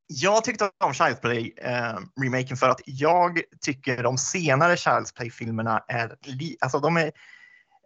jag 0.07 0.45
tyckte 0.45 0.71
om 0.85 0.93
Child's 0.93 1.21
Play 1.21 1.55
eh, 1.57 1.99
remaken 2.23 2.57
för 2.57 2.69
att 2.69 2.81
jag 2.85 3.41
tycker 3.61 4.03
de 4.03 4.19
senare 4.19 4.75
Child's 4.75 5.15
Play-filmerna 5.17 5.85
är, 5.89 6.17
li- 6.23 6.57
alltså 6.61 6.79
de 6.79 6.97
är 6.97 7.13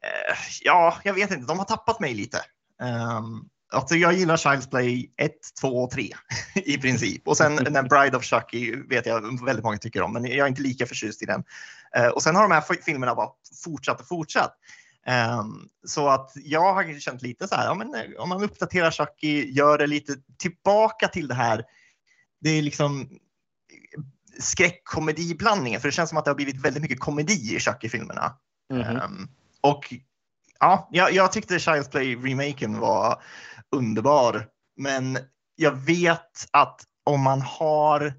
Eh, 0.03 0.37
ja, 0.63 0.97
jag 1.05 1.15
vet 1.15 1.31
inte. 1.31 1.47
De 1.47 1.59
har 1.59 1.65
tappat 1.65 2.01
mig 2.01 2.15
lite. 2.15 2.39
Um, 3.19 3.49
alltså 3.73 3.95
jag 3.95 4.13
gillar 4.13 4.37
Child's 4.37 4.71
Play 4.71 5.11
1, 5.17 5.33
2 5.61 5.69
och 5.69 5.91
3 5.91 6.11
i 6.55 6.79
princip. 6.79 7.29
Och 7.29 7.37
sen 7.37 7.57
den 7.73 7.89
Bride 7.89 8.17
of 8.17 8.25
Chucky 8.25 8.77
vet 8.77 9.07
jag 9.07 9.45
väldigt 9.45 9.65
många 9.65 9.79
tycker 9.79 10.03
om, 10.03 10.13
men 10.13 10.25
jag 10.25 10.39
är 10.39 10.47
inte 10.47 10.63
lika 10.63 10.87
förtjust 10.87 11.23
i 11.23 11.27
den. 11.27 11.45
Eh, 11.97 12.07
och 12.07 12.23
sen 12.23 12.37
har 12.37 12.43
de 12.43 12.51
här 12.51 12.61
fi- 12.61 12.83
filmerna 12.83 13.15
bara 13.15 13.31
fortsatt 13.65 14.01
och 14.01 14.09
fortsatt. 14.09 14.55
Ehm, 15.07 15.69
så 15.87 16.09
att 16.09 16.33
jag 16.35 16.75
har 16.75 17.01
känt 17.01 17.23
lite 17.23 17.49
så 17.49 17.55
här, 17.55 17.65
ja, 17.65 17.75
men, 17.75 17.95
eh, 17.95 18.03
om 18.19 18.29
man 18.29 18.43
uppdaterar 18.43 18.91
Chucky, 18.91 19.51
gör 19.53 19.79
det 19.79 19.87
lite 19.87 20.17
tillbaka 20.39 21.09
till 21.09 21.29
det 21.29 21.35
här. 21.35 21.65
Det 22.41 22.51
är 22.51 22.63
liksom 22.63 23.09
skräckkomediblandningen, 24.39 25.81
för 25.81 25.89
det 25.89 25.93
känns 25.93 26.09
som 26.09 26.19
att 26.19 26.25
det 26.25 26.31
har 26.31 26.37
blivit 26.37 26.65
väldigt 26.65 26.83
mycket 26.83 27.01
komedi 27.01 27.57
i 27.57 27.61
Chucky-filmerna. 27.61 28.35
Mhm. 28.73 28.81
Ehm, 28.81 29.29
och 29.61 29.95
ja, 30.61 30.89
jag, 30.93 31.13
jag 31.13 31.33
tyckte 31.33 31.59
Child's 31.59 31.91
Play-remaken 31.91 32.79
var 32.79 33.23
underbar. 33.77 34.47
Men 34.77 35.19
jag 35.57 35.73
vet 35.73 36.49
att 36.53 36.85
om 37.05 37.21
man 37.21 37.41
har 37.41 38.15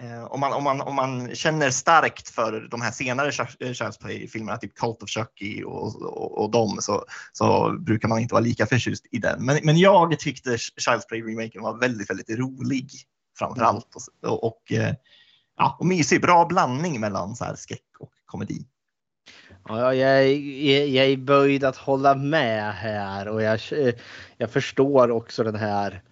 Eh, 0.00 0.24
om, 0.24 0.40
man, 0.40 0.52
om, 0.52 0.64
man, 0.64 0.80
om 0.80 0.94
man 0.94 1.34
känner 1.34 1.70
starkt 1.70 2.28
för 2.28 2.68
de 2.70 2.80
här 2.80 2.90
senare 2.90 3.30
Child's 3.30 4.00
Play-filmerna, 4.00 4.58
typ 4.58 4.74
Cult 4.74 5.02
of 5.02 5.10
Chucky 5.10 5.62
och, 5.62 6.02
och, 6.02 6.38
och 6.42 6.50
dem, 6.50 6.78
så, 6.80 7.04
så 7.32 7.76
brukar 7.78 8.08
man 8.08 8.18
inte 8.18 8.34
vara 8.34 8.44
lika 8.44 8.66
förtjust 8.66 9.06
i 9.10 9.18
den. 9.18 9.44
Men, 9.44 9.58
men 9.62 9.78
jag 9.78 10.18
tyckte 10.18 10.56
Child's 10.56 11.08
Play-remaken 11.08 11.62
var 11.62 11.78
väldigt, 11.78 12.10
väldigt 12.10 12.30
rolig 12.30 12.90
framför 13.38 13.62
allt. 13.62 13.94
Och, 14.22 14.44
och, 14.44 14.72
eh, 14.72 14.94
ja, 15.56 15.76
och 15.80 15.86
mysig, 15.86 16.20
bra 16.20 16.46
blandning 16.46 17.00
mellan 17.00 17.36
så 17.36 17.44
här 17.44 17.54
skräck 17.54 17.90
och 17.98 18.12
komedi. 18.26 18.66
Ja, 19.68 19.94
jag, 19.94 20.24
är, 20.24 20.86
jag 20.86 21.06
är 21.06 21.16
böjd 21.16 21.64
att 21.64 21.76
hålla 21.76 22.14
med 22.14 22.74
här 22.74 23.28
och 23.28 23.42
jag, 23.42 23.60
jag 24.36 24.50
förstår 24.50 25.10
också 25.10 25.44
den 25.44 25.56
här 25.56 26.02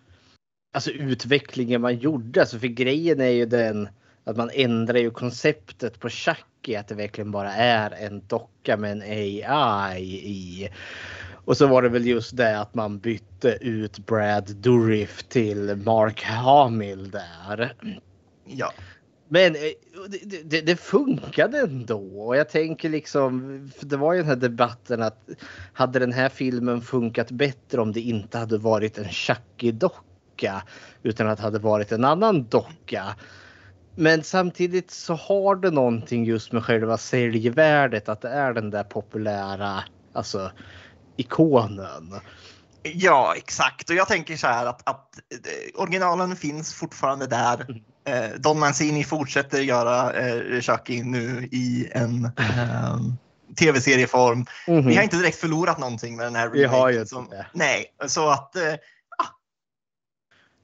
alltså 0.76 0.90
utvecklingen 0.90 1.80
man 1.80 1.96
gjorde. 1.96 2.40
Alltså 2.40 2.58
för 2.58 2.66
grejen 2.66 3.20
är 3.20 3.28
ju 3.28 3.46
den 3.46 3.88
att 4.24 4.36
man 4.36 4.50
ändrar 4.54 4.98
ju 4.98 5.10
konceptet 5.10 6.00
på 6.00 6.08
Chucky 6.08 6.74
att 6.74 6.88
det 6.88 6.94
verkligen 6.94 7.30
bara 7.30 7.52
är 7.52 7.90
en 7.90 8.22
docka 8.26 8.76
med 8.76 8.92
en 8.92 9.02
AI 9.46 10.02
i. 10.04 10.68
Och 11.44 11.56
så 11.56 11.66
var 11.66 11.82
det 11.82 11.88
väl 11.88 12.06
just 12.06 12.36
det 12.36 12.60
att 12.60 12.74
man 12.74 12.98
bytte 12.98 13.58
ut 13.60 13.98
Brad 13.98 14.56
Dourif 14.56 15.22
till 15.22 15.76
Mark 15.76 16.22
Hamill 16.22 17.10
där. 17.10 17.74
Ja. 18.44 18.72
Men 19.28 19.54
eh, 19.54 19.60
det, 20.10 20.42
det, 20.50 20.60
det, 20.60 20.76
funkade 20.76 21.58
ändå. 21.58 22.26
Och 22.26 22.36
jag 22.36 22.48
tänker 22.48 22.88
liksom, 22.88 23.60
det 23.80 23.96
var 23.96 24.12
ju 24.12 24.18
den 24.18 24.28
här 24.28 24.36
debatten 24.36 25.02
att 25.02 25.28
hade 25.72 25.98
den 25.98 26.12
här 26.12 26.28
filmen 26.28 26.80
funkat 26.80 27.30
bättre 27.30 27.80
om 27.80 27.92
det 27.92 28.00
inte 28.00 28.38
hade 28.38 28.58
varit 28.58 28.98
en 28.98 29.08
Chucky-docka 29.08 30.62
utan 31.02 31.28
att 31.28 31.38
det 31.38 31.44
hade 31.44 31.58
varit 31.58 31.92
en 31.92 32.04
annan 32.04 32.44
docka. 32.44 33.04
Men 33.94 34.22
samtidigt 34.22 34.90
så 34.90 35.14
har 35.14 35.56
det 35.56 35.70
någonting 35.70 36.24
just 36.24 36.52
med 36.52 36.64
själva 36.64 36.98
säljvärdet 36.98 38.08
att 38.08 38.20
det 38.20 38.28
är 38.28 38.52
den 38.52 38.70
där 38.70 38.84
populära 38.84 39.84
alltså 40.12 40.50
ikonen. 41.16 42.14
Ja, 42.82 43.34
exakt. 43.36 43.90
Och 43.90 43.96
jag 43.96 44.08
tänker 44.08 44.36
så 44.36 44.46
här 44.46 44.66
att, 44.66 44.88
att 44.88 45.18
eh, 45.30 45.80
originalen 45.80 46.36
finns 46.36 46.74
fortfarande 46.74 47.26
där. 47.26 47.82
Eh, 48.06 48.30
Don 48.38 48.58
Mancini 48.58 49.04
fortsätter 49.04 49.60
göra 49.60 50.12
eh, 50.12 50.60
Chucky 50.60 51.02
nu 51.02 51.48
i 51.52 51.88
en 51.92 52.24
eh, 52.24 52.98
tv-serieform. 53.58 54.46
Mm 54.66 54.82
-hmm. 54.82 54.88
Vi 54.88 54.96
har 54.96 55.02
inte 55.02 55.16
direkt 55.16 55.36
förlorat 55.36 55.78
någonting 55.78 56.16
med 56.16 56.26
den 56.26 56.34
här 56.34 56.48
Vi 56.48 56.64
har 56.64 56.90
ju 56.90 57.06
som, 57.06 57.28
det. 57.28 57.46
Nej, 57.52 57.94
så 58.06 58.28
att... 58.28 58.56
Eh, 58.56 58.74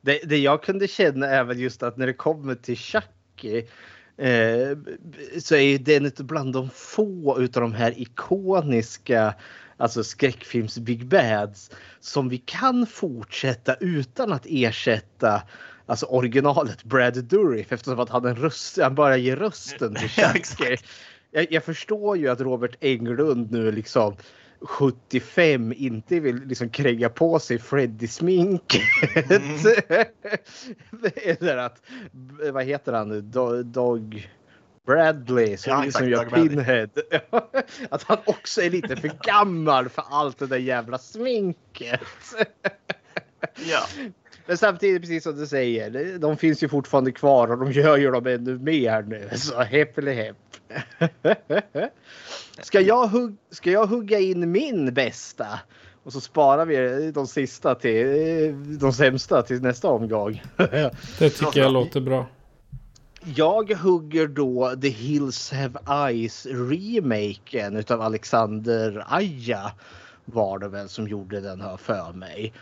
det, 0.05 0.21
det 0.25 0.39
jag 0.39 0.63
kunde 0.63 0.89
känna 0.89 1.27
är 1.27 1.45
väl 1.45 1.61
just 1.61 1.83
att 1.83 1.97
när 1.97 2.07
det 2.07 2.13
kommer 2.13 2.55
till 2.55 2.77
Chucky 2.77 3.59
eh, 4.19 4.79
så 5.39 5.57
är 5.57 5.79
den 5.79 6.13
bland 6.19 6.53
de 6.53 6.71
få 6.71 7.37
utav 7.41 7.61
de 7.61 7.73
här 7.73 8.01
ikoniska 8.01 9.35
alltså 9.77 10.05
skräckfilms 10.05 10.79
Big 10.79 11.07
Bads 11.07 11.71
som 12.01 12.29
vi 12.29 12.39
kan 12.39 12.87
fortsätta 12.87 13.75
utan 13.75 14.33
att 14.33 14.47
ersätta 14.49 15.43
alltså 15.93 16.07
originalet 16.07 16.85
Brad 16.85 17.25
Dourif 17.25 17.73
eftersom 17.73 18.01
att 18.01 18.09
han, 18.09 18.25
en 18.25 18.37
röst, 18.37 18.79
han 18.83 18.95
bara 18.95 19.17
ger 19.17 19.37
rösten 19.37 19.95
till 19.95 20.09
Chucky. 20.09 20.77
jag, 21.31 21.53
jag, 21.53 21.65
förstår 21.65 22.17
ju 22.17 22.29
att 22.29 22.41
Robert 22.41 22.77
Englund 22.81 23.51
nu 23.51 23.73
liksom 23.73 24.17
75 24.61 25.73
inte 25.77 26.21
vill 26.21 26.37
liksom 26.45 26.71
kränga 26.71 27.09
på 27.09 27.39
sig 27.39 27.59
Freddy-sminket. 27.59 28.83
Mm. 29.31 30.07
Eller 31.15 31.57
att, 31.57 31.83
vad 32.53 32.65
heter 32.65 32.93
han, 32.93 33.31
Dog 33.73 34.31
Bradley 34.87 35.57
som, 35.57 35.85
ja, 35.85 35.91
som 35.91 36.09
gör 36.09 36.25
Pinhead. 36.25 36.89
att 37.91 38.03
han 38.03 38.19
också 38.25 38.63
är 38.63 38.71
lite 38.71 38.97
för 38.97 39.11
gammal 39.23 39.89
för 39.89 40.05
allt 40.11 40.39
det 40.39 40.47
där 40.47 40.59
jävla 40.59 40.99
sminket. 40.99 42.01
ja. 43.55 43.81
Men 44.47 44.59
samtidigt, 44.59 45.03
precis 45.03 45.23
som 45.23 45.37
du 45.37 45.47
säger, 45.47 46.19
de 46.19 46.37
finns 46.37 46.63
ju 46.63 46.69
fortfarande 46.69 47.13
kvar 47.13 47.49
och 47.49 47.59
de 47.59 47.73
gör 47.73 47.97
ju 47.97 48.11
dem 48.11 48.27
ännu 48.27 48.59
mer 48.59 49.03
nu. 49.03 49.29
Så 49.37 49.63
hepp 49.63 49.99
eller 49.99 50.13
hepp. 50.13 50.37
Ska 52.63 52.81
jag, 52.81 53.07
hugg, 53.07 53.37
ska 53.51 53.71
jag 53.71 53.87
hugga 53.87 54.19
in 54.19 54.51
min 54.51 54.95
bästa? 54.95 55.47
Och 56.05 56.13
så 56.13 56.21
sparar 56.21 56.67
vi 56.67 57.11
de 57.13 57.27
sista 57.27 57.75
till 57.75 58.79
de 58.79 58.93
sämsta 58.93 59.43
till 59.43 59.63
nästa 59.63 59.89
omgång. 59.89 60.43
Det 61.19 61.31
tycker 61.31 61.61
jag 61.61 61.73
låter 61.73 62.01
bra. 62.01 62.27
Jag 63.25 63.73
hugger 63.73 64.27
då 64.27 64.75
The 64.83 64.89
Hills 64.89 65.53
Have 65.53 65.79
Eyes 66.09 66.47
remaken 66.47 67.77
utav 67.77 68.01
Alexander 68.01 69.05
Aja 69.09 69.73
var 70.33 70.59
det 70.59 70.69
väl 70.69 70.89
som 70.89 71.09
gjorde 71.09 71.41
den 71.41 71.61
här 71.61 71.77
för 71.77 72.13
mig. 72.13 72.53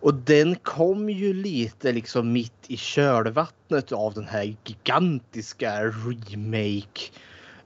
Och 0.00 0.14
den 0.14 0.56
kom 0.56 1.10
ju 1.10 1.34
lite 1.34 1.92
liksom 1.92 2.32
mitt 2.32 2.64
i 2.66 2.76
kölvattnet 2.76 3.92
av 3.92 4.14
den 4.14 4.26
här 4.28 4.56
gigantiska 4.64 5.84
remake 5.84 7.00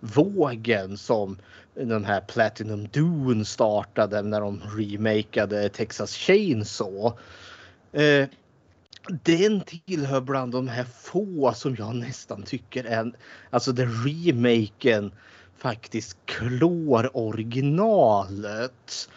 vågen 0.00 0.96
som 0.96 1.38
den 1.74 2.04
här 2.04 2.20
Platinum 2.20 2.88
Dune 2.88 3.44
startade 3.44 4.22
när 4.22 4.40
de 4.40 4.62
remakade 4.76 5.68
Texas 5.68 6.14
Chainsaw. 6.14 7.12
Eh, 7.92 8.28
den 9.24 9.60
tillhör 9.60 10.20
bland 10.20 10.52
de 10.52 10.68
här 10.68 10.84
få 10.84 11.52
som 11.54 11.76
jag 11.78 11.94
nästan 11.94 12.42
tycker 12.42 12.84
är, 12.84 13.12
alltså 13.50 13.72
den 13.72 14.04
remaken 14.04 15.12
faktiskt 15.60 16.16
klår 16.24 17.16
originalet. 17.16 19.08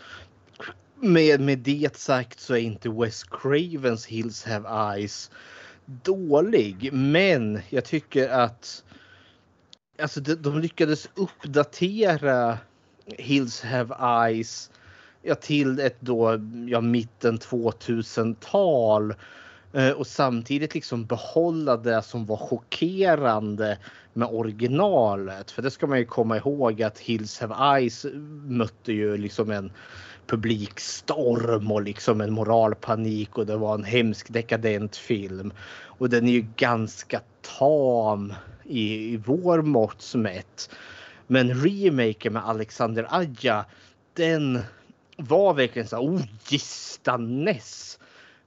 Med, 0.96 1.40
med 1.42 1.60
det 1.60 1.96
sagt 1.96 2.40
så 2.40 2.54
är 2.54 2.60
inte 2.60 2.90
Wes 2.90 3.24
Cravens 3.24 4.06
Hills 4.06 4.44
Have 4.44 4.94
Eyes 4.96 5.32
dålig. 5.86 6.94
Men 6.94 7.60
jag 7.70 7.86
tycker 7.86 8.30
att 8.30 8.84
alltså 10.02 10.22
de, 10.22 10.36
de 10.36 10.60
lyckades 10.60 11.10
uppdatera 11.16 12.58
Hills 13.06 13.62
Have 13.62 13.96
Eyes 14.28 14.72
ja, 15.22 15.36
till 15.36 15.80
ett 15.80 15.98
då 16.02 16.40
ja, 16.68 16.82
mitten 16.82 17.40
2000-tal 17.40 19.12
Eh, 19.12 19.16
Eh, 19.74 19.92
och 19.92 20.08
samtidigt 20.08 20.74
liksom 20.76 21.06
behålla 21.06 21.78
det 21.78 22.02
som 22.02 22.26
var 22.26 22.38
chockerande 22.38 23.78
med 24.14 24.28
originalet. 24.32 25.52
För 25.52 25.62
det 25.62 25.72
ska 25.72 25.88
man 25.88 26.00
ju 26.00 26.06
komma 26.06 26.38
ihåg 26.38 26.84
att 26.84 27.00
Hills 27.00 27.40
Have 27.40 27.78
Eyes 27.78 28.06
mötte 28.48 28.94
ju 28.94 29.18
liksom 29.18 29.52
en 29.52 29.72
publikstorm 30.28 31.72
och 31.72 31.82
liksom 31.82 32.22
en 32.22 32.34
moralpanik 32.34 33.38
och 33.38 33.46
det 33.46 33.58
var 33.58 33.74
en 33.74 33.84
hemsk 33.84 34.34
dekadent 34.34 34.96
film. 34.96 35.54
Och 35.84 36.10
den 36.10 36.28
är 36.28 36.32
ju 36.32 36.46
ganska 36.56 37.22
tam 37.60 38.34
i, 38.64 39.14
i 39.14 39.18
vår 39.18 39.62
mått 39.62 40.16
mätt. 40.16 40.70
Men 41.28 41.54
remaken 41.54 42.34
med 42.34 42.46
Alexander 42.46 43.08
Aja, 43.10 43.66
den 44.14 44.60
var 45.18 45.54
verkligen 45.54 45.88
så 45.88 45.98
oh 45.98 46.22
gistanes 46.50 48.00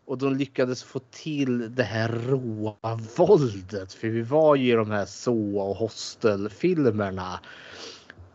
och 0.07 0.19
de 0.19 0.37
lyckades 0.37 0.83
få 0.83 0.99
till 0.99 1.75
det 1.75 1.83
här 1.83 2.09
råa 2.09 3.01
våldet. 3.17 3.93
För 3.93 4.09
vi 4.09 4.23
var 4.23 4.57
ju 4.57 4.73
i 4.73 4.77
de 4.77 4.91
här 4.91 5.07
så 5.07 5.59
och 5.59 5.77
hostelfilmerna. 5.77 7.41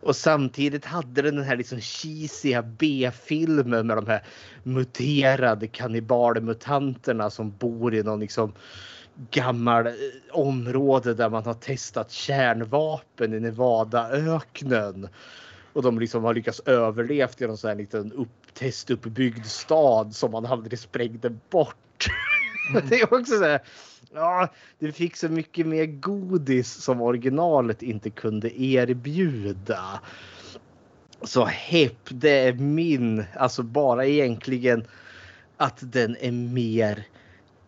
Och 0.00 0.16
samtidigt 0.16 0.84
hade 0.84 1.22
den 1.22 1.36
den 1.36 1.44
här 1.44 1.56
liksom 1.56 1.80
cheesiga 1.80 2.62
B-filmen 2.62 3.86
med 3.86 3.96
de 3.96 4.06
här 4.06 4.24
muterade 4.62 5.66
kannibalmutanterna 5.66 7.30
som 7.30 7.56
bor 7.56 7.94
i 7.94 8.02
någon 8.02 8.20
liksom 8.20 8.52
gammal 9.30 9.86
eh, 9.86 9.92
område 10.30 11.14
där 11.14 11.30
man 11.30 11.44
har 11.44 11.54
testat 11.54 12.10
kärnvapen 12.10 13.34
i 13.34 13.40
Nevadaöknen. 13.40 15.08
Och 15.72 15.82
de 15.82 15.98
liksom 15.98 16.24
har 16.24 16.34
lyckats 16.34 16.60
överlevt 16.60 17.40
i 17.40 17.46
någon 17.46 17.56
sån 17.56 17.68
här 17.68 17.76
liten 17.76 18.12
upp 18.12 18.54
testuppbyggd 18.54 19.46
stad 19.46 20.14
som 20.14 20.30
man 20.30 20.46
aldrig 20.46 20.78
sprängde 20.78 21.30
bort. 21.50 22.06
Mm. 22.70 22.82
det 22.88 23.00
är 23.00 23.14
också 23.14 23.38
så 23.38 23.44
här, 23.44 23.62
ja, 24.12 24.48
det 24.78 24.92
fick 24.92 25.16
så 25.16 25.28
mycket 25.28 25.66
mer 25.66 25.86
godis 25.86 26.72
som 26.72 27.00
originalet 27.00 27.82
inte 27.82 28.10
kunde 28.10 28.62
erbjuda. 28.62 30.00
Så 31.22 31.44
Hepp, 31.44 32.08
det 32.08 32.38
är 32.38 32.52
min, 32.52 33.24
alltså 33.36 33.62
bara 33.62 34.06
egentligen 34.06 34.84
att 35.56 35.78
den 35.80 36.16
är 36.20 36.32
mer 36.32 37.06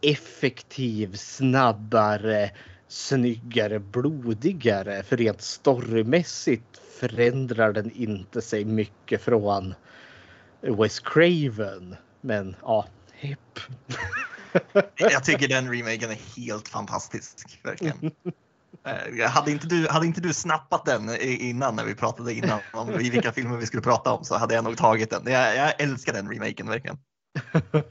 effektiv, 0.00 1.14
snabbare, 1.14 2.50
snyggare, 2.94 3.78
blodigare. 3.78 5.02
För 5.02 5.16
rent 5.16 5.42
storymässigt 5.42 6.80
förändrar 7.00 7.72
den 7.72 7.90
inte 7.90 8.42
sig 8.42 8.64
mycket 8.64 9.22
från 9.22 9.74
Wes 10.60 11.00
Craven. 11.00 11.96
Men 12.20 12.56
ja, 12.62 12.86
hipp. 13.12 13.60
Jag 14.96 15.24
tycker 15.24 15.48
den 15.48 15.72
remaken 15.72 16.10
är 16.10 16.36
helt 16.36 16.68
fantastisk. 16.68 17.60
Verkligen. 17.62 18.10
Eh, 18.86 19.30
Hade 19.30 19.50
inte, 19.50 19.66
du, 19.66 19.88
hade 19.88 20.06
inte 20.06 20.20
du 20.20 20.34
snappat 20.34 20.84
den 20.84 21.16
innan 21.20 21.76
när 21.76 21.84
vi 21.84 21.94
pratade 21.94 22.34
innan 22.34 22.60
om 22.72 23.00
i 23.00 23.10
vilka 23.10 23.32
filmer 23.32 23.56
vi 23.56 23.66
skulle 23.66 23.82
prata 23.82 24.12
om 24.12 24.24
så 24.24 24.36
hade 24.36 24.54
jag 24.54 24.64
nog 24.64 24.76
tagit 24.76 25.10
den. 25.10 25.22
Jag, 25.26 25.56
jag 25.56 25.80
älskar 25.80 26.12
den 26.12 26.30
remaken 26.32 26.68
verkligen. 26.68 26.98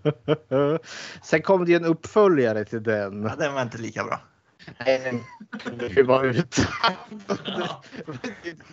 Sen 1.24 1.42
kom 1.42 1.66
det 1.66 1.72
ju 1.72 1.78
en 1.78 1.86
uppföljare 1.86 2.66
till 2.66 2.84
den. 2.84 3.24
Ja, 3.24 3.36
den 3.36 3.54
var 3.54 3.62
inte 3.62 3.78
lika 3.78 4.04
bra. 4.04 4.22
Vi 5.96 6.02
var 6.02 6.26
ute. 6.26 6.62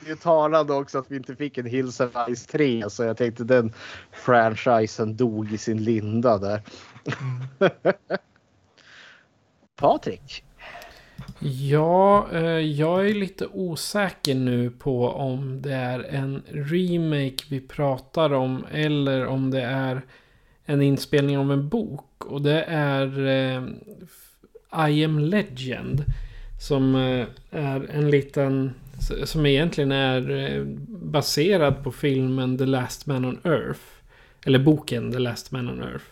Det 0.04 0.10
är 0.10 0.16
talande 0.16 0.72
också 0.72 0.98
att 0.98 1.10
vi 1.10 1.16
inte 1.16 1.36
fick 1.36 1.58
en 1.58 1.66
Hills 1.66 2.00
of 2.00 2.10
Ice 2.34 2.46
3 2.46 2.90
så 2.90 3.02
jag 3.02 3.16
tänkte 3.16 3.44
den 3.44 3.72
franchisen 4.12 5.16
dog 5.16 5.52
i 5.52 5.58
sin 5.58 5.84
linda 5.84 6.38
där. 6.38 6.62
Patrik. 9.76 10.44
Ja, 11.38 12.28
eh, 12.32 12.42
jag 12.58 13.08
är 13.08 13.14
lite 13.14 13.46
osäker 13.46 14.34
nu 14.34 14.70
på 14.70 15.08
om 15.08 15.62
det 15.62 15.74
är 15.74 16.00
en 16.00 16.42
remake 16.48 17.44
vi 17.50 17.60
pratar 17.60 18.32
om 18.32 18.66
eller 18.70 19.26
om 19.26 19.50
det 19.50 19.62
är 19.62 20.02
en 20.64 20.82
inspelning 20.82 21.38
av 21.38 21.52
en 21.52 21.68
bok. 21.68 22.24
Och 22.24 22.42
det 22.42 22.62
är 22.68 23.26
eh, 23.26 23.62
I 24.88 25.04
am 25.04 25.18
Legend. 25.18 26.04
Som 26.60 26.94
eh, 26.94 27.26
är 27.50 27.90
en 27.90 28.10
liten... 28.10 28.74
Som 29.24 29.46
egentligen 29.46 29.92
är 29.92 30.30
eh, 30.30 30.64
baserad 30.88 31.84
på 31.84 31.92
filmen 31.92 32.58
The 32.58 32.66
Last 32.66 33.06
Man 33.06 33.24
on 33.24 33.38
Earth. 33.44 33.80
Eller 34.46 34.58
boken 34.58 35.12
The 35.12 35.18
Last 35.18 35.52
Man 35.52 35.68
on 35.68 35.82
Earth. 35.82 36.04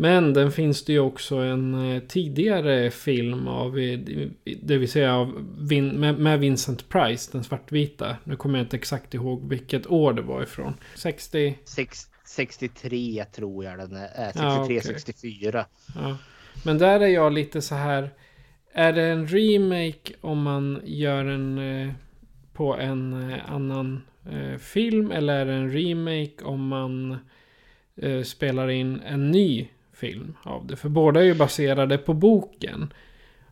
Men 0.00 0.34
den 0.34 0.52
finns 0.52 0.84
det 0.84 0.92
ju 0.92 0.98
också 0.98 1.36
en 1.36 1.94
eh, 1.94 2.02
tidigare 2.02 2.90
film 2.90 3.48
av, 3.48 3.74
det 4.62 4.78
vill 4.78 4.90
säga 4.90 5.14
av 5.14 5.28
med, 6.18 6.40
Vincent 6.40 6.88
Price, 6.88 7.30
den 7.32 7.44
svartvita. 7.44 8.16
Nu 8.24 8.36
kommer 8.36 8.58
jag 8.58 8.64
inte 8.64 8.76
exakt 8.76 9.14
ihåg 9.14 9.48
vilket 9.48 9.86
år 9.86 10.12
det 10.12 10.22
var 10.22 10.42
ifrån. 10.42 10.74
60? 10.94 11.58
Sex, 11.64 12.06
63 12.24 13.24
tror 13.24 13.64
jag 13.64 13.78
den 13.78 13.96
är. 13.96 14.04
Äh, 14.04 14.26
63, 14.26 14.42
Ja, 14.44 14.64
okej. 14.64 14.80
64. 14.82 15.66
Ja. 15.94 16.16
Men 16.64 16.78
där 16.78 17.00
är 17.00 17.08
jag 17.08 17.32
lite 17.32 17.62
så 17.62 17.74
här. 17.74 18.10
Är 18.72 18.92
det 18.92 19.02
en 19.02 19.26
remake 19.26 20.12
om 20.20 20.42
man 20.42 20.80
gör 20.84 21.24
en 21.24 21.58
eh, 21.58 21.92
på 22.52 22.76
en 22.76 23.30
eh, 23.30 23.52
annan 23.52 24.02
eh, 24.32 24.58
film? 24.58 25.10
Eller 25.10 25.34
är 25.40 25.46
det 25.46 25.52
en 25.52 25.72
remake 25.72 26.44
om 26.44 26.68
man 26.68 27.18
spelar 28.24 28.70
in 28.70 29.00
en 29.06 29.30
ny 29.30 29.68
film 29.92 30.36
av 30.42 30.66
det? 30.66 30.76
För 30.76 30.88
båda 30.88 31.20
är 31.20 31.24
ju 31.24 31.34
baserade 31.34 31.98
på 31.98 32.14
boken. 32.14 32.92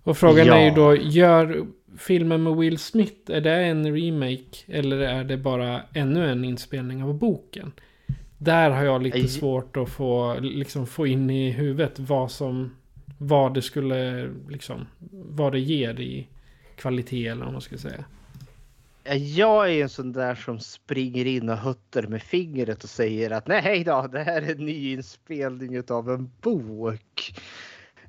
Och 0.03 0.18
frågan 0.18 0.47
Ja. 0.47 0.57
är 0.57 0.64
ju 0.64 0.71
då, 0.71 0.97
gör 0.97 1.66
filmen 1.99 2.42
med 2.42 2.57
Will 2.57 2.79
Smith, 2.79 3.31
är 3.31 3.40
det 3.40 3.55
en 3.55 3.94
remake? 3.97 4.57
Eller 4.66 4.99
är 4.99 5.25
det 5.25 5.37
bara 5.37 5.81
ännu 5.94 6.31
en 6.31 6.44
inspelning 6.44 7.03
av 7.03 7.14
boken? 7.14 7.73
Där 8.38 8.71
har 8.71 8.85
jag 8.85 9.03
lite 9.03 9.29
svårt 9.29 9.77
att 9.77 9.88
få, 9.88 10.37
liksom, 10.40 10.87
få 10.87 11.07
in 11.07 11.31
i 11.31 11.51
huvudet 11.51 11.99
vad 11.99 12.31
som... 12.31 12.71
Vad 13.19 13.55
det 13.55 13.63
skulle, 13.63 14.31
liksom... 14.49 14.87
Vad 15.11 15.53
det 15.53 15.61
ger 15.61 16.01
i 16.01 16.29
kvalitet 16.77 17.27
eller 17.27 17.45
vad 17.45 17.53
man 17.53 17.63
ska 17.63 17.79
säga. 17.79 18.05
Eh, 19.05 19.17
jag 19.17 19.71
är 19.71 19.83
en 19.83 19.89
sån 19.89 20.13
där 20.13 20.35
som 20.35 20.61
springer 20.61 21.27
in 21.27 21.49
och 21.49 21.57
hötter 21.57 22.07
med 22.07 22.23
fingret 22.23 22.85
och 22.85 22.91
säger 22.91 23.31
att 23.31 23.47
nej 23.47 23.85
då, 23.85 24.07
det 24.13 24.23
här 24.23 24.43
är 24.43 24.51
en 24.51 24.67
ny 24.67 24.93
inspelning 24.93 25.83
av 25.89 26.11
en 26.11 26.31
bok. 26.41 27.35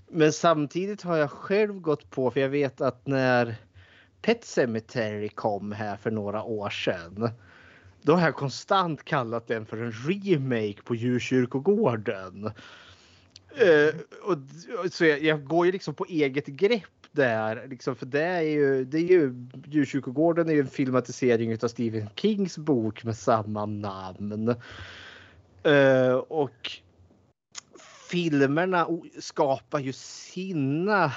Men 0.07 0.33
samtidigt 0.33 1.01
har 1.01 1.17
jag 1.17 1.31
själv 1.31 1.79
gått 1.79 2.09
på, 2.09 2.31
för 2.31 2.39
jag 2.39 2.49
vet 2.49 2.81
att 2.81 3.07
när 3.07 3.55
Pet 4.21 4.45
Cemetery 4.45 5.29
kom 5.29 5.71
här 5.71 5.97
för 5.97 6.11
några 6.11 6.43
år 6.43 6.69
sedan. 6.69 7.29
Då 8.01 8.13
har 8.13 8.21
jag 8.21 8.35
konstant 8.35 9.03
kallat 9.03 9.47
den 9.47 9.65
för 9.65 9.77
en 9.77 9.91
remake 9.91 10.81
på 10.83 10.95
Djurkyrkogården. 10.95 12.51
Eh, 13.55 13.95
och, 14.21 14.37
så 14.91 15.05
jag, 15.05 15.23
jag 15.23 15.43
går 15.43 15.65
ju 15.65 15.71
liksom 15.71 15.93
på 15.93 16.05
eget 16.05 16.45
grepp 16.45 16.83
där. 17.11 17.67
Liksom, 17.69 17.95
för 17.95 18.05
det 18.05 18.23
är 18.23 18.41
ju, 18.41 18.85
det 18.85 18.97
är 18.97 19.01
ju 19.01 19.47
Djurkyrkogården 19.65 20.49
är 20.49 20.53
ju 20.53 20.59
en 20.59 20.67
filmatisering 20.67 21.57
av 21.63 21.67
Stephen 21.67 22.09
Kings 22.15 22.57
bok 22.57 23.03
med 23.03 23.17
samma 23.17 23.65
namn. 23.65 24.55
Uh, 25.67 26.13
och 26.13 26.71
filmerna 28.09 28.87
skapar 29.19 29.79
ju 29.79 29.93
sina, 29.93 31.11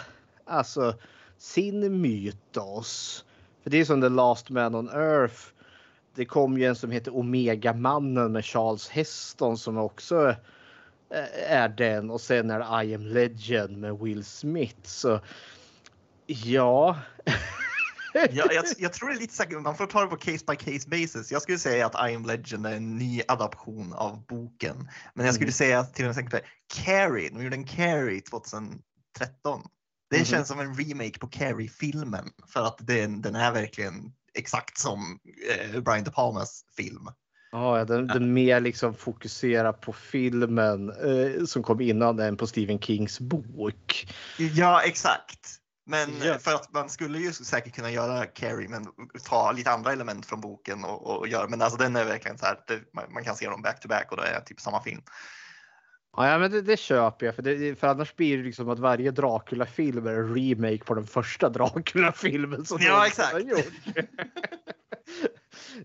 alltså 0.44 0.94
sin 1.38 2.00
mytos. 2.00 3.24
För 3.62 3.70
det 3.70 3.80
är 3.80 3.84
som 3.84 4.00
The 4.00 4.08
Last 4.08 4.50
Man 4.50 4.74
on 4.74 4.88
Earth. 4.88 5.40
Det 6.14 6.24
kom 6.24 6.58
ju 6.58 6.64
en 6.64 6.76
som 6.76 6.90
heter 6.90 7.16
Omega-mannen 7.16 8.32
med 8.32 8.44
Charles 8.44 8.88
Heston 8.88 9.58
som 9.58 9.78
också 9.78 10.34
är 11.46 11.68
den 11.68 12.10
och 12.10 12.20
sen 12.20 12.50
är 12.50 12.58
det 12.58 12.84
I 12.84 12.94
am 12.94 13.06
Legend 13.06 13.76
med 13.76 13.98
Will 13.98 14.24
Smith. 14.24 14.80
Så 14.82 15.20
ja. 16.26 16.98
Ja, 18.14 18.52
jag, 18.52 18.64
jag 18.78 18.92
tror 18.92 19.08
det 19.08 19.14
är 19.14 19.20
lite 19.20 19.34
säkert, 19.34 19.60
man 19.62 19.76
får 19.76 19.86
ta 19.86 20.00
det 20.00 20.06
på 20.06 20.16
case 20.16 20.44
by 20.48 20.56
case 20.56 20.88
basis. 20.88 21.32
Jag 21.32 21.42
skulle 21.42 21.58
säga 21.58 21.86
att 21.86 22.10
I 22.10 22.14
am 22.14 22.26
Legend 22.26 22.66
är 22.66 22.76
en 22.76 22.96
ny 22.96 23.22
adaption 23.28 23.92
av 23.92 24.26
boken. 24.26 24.88
Men 25.14 25.26
jag 25.26 25.34
skulle 25.34 25.46
Mm. 25.46 25.52
säga 25.52 25.84
till 25.84 26.08
exempel 26.08 26.40
Carrie, 26.74 27.30
de 27.30 27.42
gjorde 27.44 27.56
en 27.56 27.66
Carrie 27.66 28.20
2013. 28.20 28.82
Det 30.10 30.16
Mhm. 30.18 30.24
känns 30.24 30.48
som 30.48 30.60
en 30.60 30.74
remake 30.74 31.18
på 31.18 31.26
Carrie-filmen 31.26 32.30
för 32.46 32.66
att 32.66 32.76
den, 32.80 33.22
den 33.22 33.34
är 33.34 33.52
verkligen 33.52 34.12
exakt 34.34 34.78
som 34.78 35.18
eh, 35.50 35.80
Brian 35.80 36.04
De 36.04 36.10
Palmas 36.10 36.64
film. 36.76 37.08
Ja, 37.52 37.84
den, 37.84 38.06
den 38.06 38.32
mer 38.32 38.60
liksom 38.60 38.94
fokuserar 38.94 39.72
på 39.72 39.92
filmen 39.92 40.90
eh, 40.90 41.44
som 41.44 41.62
kom 41.62 41.80
innan 41.80 42.18
än 42.18 42.36
på 42.36 42.46
Stephen 42.46 42.80
Kings 42.80 43.20
bok. 43.20 44.06
Ja, 44.38 44.82
exakt. 44.82 45.58
Men 45.86 46.10
Ja. 46.24 46.38
för 46.38 46.54
att 46.54 46.72
man 46.72 46.88
skulle 46.90 47.18
ju 47.18 47.32
säkert 47.32 47.74
kunna 47.74 47.90
göra 47.90 48.26
Carrie 48.26 48.68
men 48.68 48.86
ta 49.28 49.52
lite 49.52 49.70
andra 49.70 49.92
element 49.92 50.26
från 50.26 50.40
boken 50.40 50.84
och, 50.84 51.18
och 51.18 51.28
göra. 51.28 51.48
Men 51.48 51.62
alltså 51.62 51.78
den 51.78 51.96
är 51.96 52.04
verkligen 52.04 52.38
så 52.38 52.46
här, 52.46 52.58
det, 52.66 52.80
man, 52.94 53.12
man 53.12 53.24
kan 53.24 53.36
se 53.36 53.46
dem 53.48 53.62
back 53.62 53.80
to 53.80 53.88
back 53.88 54.06
och 54.10 54.16
det 54.16 54.26
är 54.28 54.40
typ 54.40 54.60
samma 54.60 54.82
film. 54.82 55.02
Ja, 56.16 56.28
ja, 56.30 56.38
men 56.38 56.50
det, 56.50 56.62
det 56.62 56.76
köper 56.76 57.26
jag. 57.26 57.34
För, 57.34 57.42
det, 57.42 57.78
för 57.80 57.86
annars 57.86 58.16
blir 58.16 58.38
det 58.38 58.44
liksom 58.44 58.68
att 58.68 58.78
varje 58.78 59.10
Dracula-film 59.10 60.06
är 60.06 60.12
en 60.12 60.34
remake 60.34 60.84
på 60.84 60.94
den 60.94 61.06
första 61.06 61.48
Dracula-filmen. 61.48 62.64
som 62.64 62.78
Ja, 62.80 63.06
exakt. 63.06 63.34
gjort. 63.44 63.66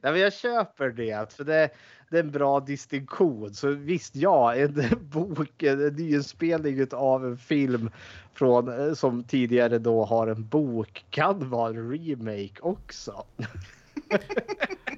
Nej, 0.01 0.11
men 0.11 0.21
jag 0.21 0.33
köper 0.33 0.89
det. 0.89 1.33
För 1.33 1.43
det, 1.43 1.69
det 2.09 2.17
är 2.17 2.23
en 2.23 2.31
bra 2.31 2.59
distinktion. 2.59 3.53
Så 3.53 3.69
visst, 3.69 4.15
ja, 4.15 4.55
en 4.55 4.83
bok, 5.01 5.63
en 5.63 5.95
nyinspelning 5.95 6.87
av 6.91 7.25
en 7.25 7.37
film 7.37 7.89
från, 8.33 8.87
eh, 8.87 8.93
som 8.93 9.23
tidigare 9.23 9.79
då 9.79 10.05
har 10.05 10.27
en 10.27 10.47
bok 10.47 11.05
kan 11.09 11.49
vara 11.49 11.69
en 11.69 11.91
remake 11.91 12.61
också. 12.61 13.25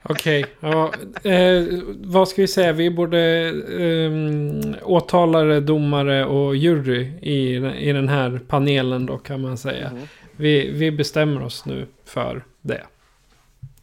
Okej, 0.04 0.46
ja. 0.60 0.94
Eh, 1.24 1.64
vad 2.00 2.28
ska 2.28 2.42
vi 2.42 2.48
säga? 2.48 2.74
Vi 2.74 2.92
borde 2.92 3.20
eh, 3.80 4.12
åtalare, 4.84 5.60
domare 5.60 6.26
och 6.26 6.56
jury 6.56 7.12
i, 7.22 7.56
i 7.56 7.94
den 7.94 8.10
här 8.10 8.42
panelen 8.48 9.06
då 9.06 9.18
kan 9.18 9.42
man 9.42 9.58
säga. 9.58 9.92
Mhm. 9.92 10.08
Vi, 10.36 10.72
vi 10.72 10.92
bestämmer 10.92 11.44
oss 11.44 11.66
nu 11.66 11.86
för 12.06 12.44
det. 12.62 12.84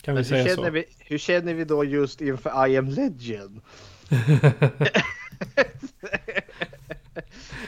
Kan 0.07 0.15
vi 0.15 0.23
Men 0.23 0.25
hur, 0.31 0.45
säga 0.45 0.57
känner 0.57 0.69
så? 0.69 0.73
vi, 0.73 0.85
hur 0.99 1.19
känner 1.19 1.55
vi 1.55 1.65
då 1.65 1.85
just 1.85 2.21
inför 2.21 2.67
I 2.67 2.77
am 2.77 2.89
Legend? 2.89 3.61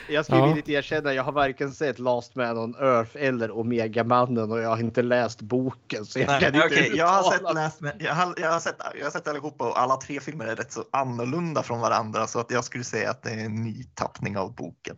jag 0.09 0.25
ska 0.25 0.35
Ja. 0.35 0.47
villigt 0.47 0.69
erkänna, 0.69 1.13
jag 1.13 1.23
har 1.23 1.31
varken 1.31 1.71
sett 1.71 1.99
Last 1.99 2.35
Man 2.35 2.57
on 2.57 2.75
Earth 2.79 3.11
eller 3.15 3.51
Omega-mannen 3.51 4.51
och 4.51 4.59
jag 4.59 4.69
har 4.69 4.77
inte 4.79 5.01
läst 5.01 5.41
boken. 5.41 6.05
Så 6.05 6.19
jag 6.19 6.27
Nej, 6.27 6.39
kan 6.39 6.55
inte 6.55 6.97
jag, 6.97 7.07
har 7.07 7.31
sett, 7.31 7.53
läst, 7.55 7.81
men 7.81 7.91
jag, 7.99 8.13
har, 8.13 8.33
jag, 8.37 8.51
har 8.51 8.59
sett, 8.59 8.75
jag 8.97 9.05
har 9.05 9.11
sett 9.11 9.27
allihopa 9.27 9.69
och 9.69 9.79
alla 9.79 9.97
tre 9.97 10.19
filmer 10.19 10.45
är 10.45 10.55
rätt 10.55 10.71
så 10.71 10.83
annorlunda 10.91 11.63
från 11.63 11.79
varandra 11.79 12.27
så 12.27 12.39
att 12.39 12.51
jag 12.51 12.63
skulle 12.63 12.83
säga 12.83 13.09
att 13.11 13.23
det 13.23 13.29
är 13.29 13.45
en 13.45 13.63
ny 13.63 13.83
tappning 13.93 14.37
av 14.37 14.55
boken. 14.55 14.95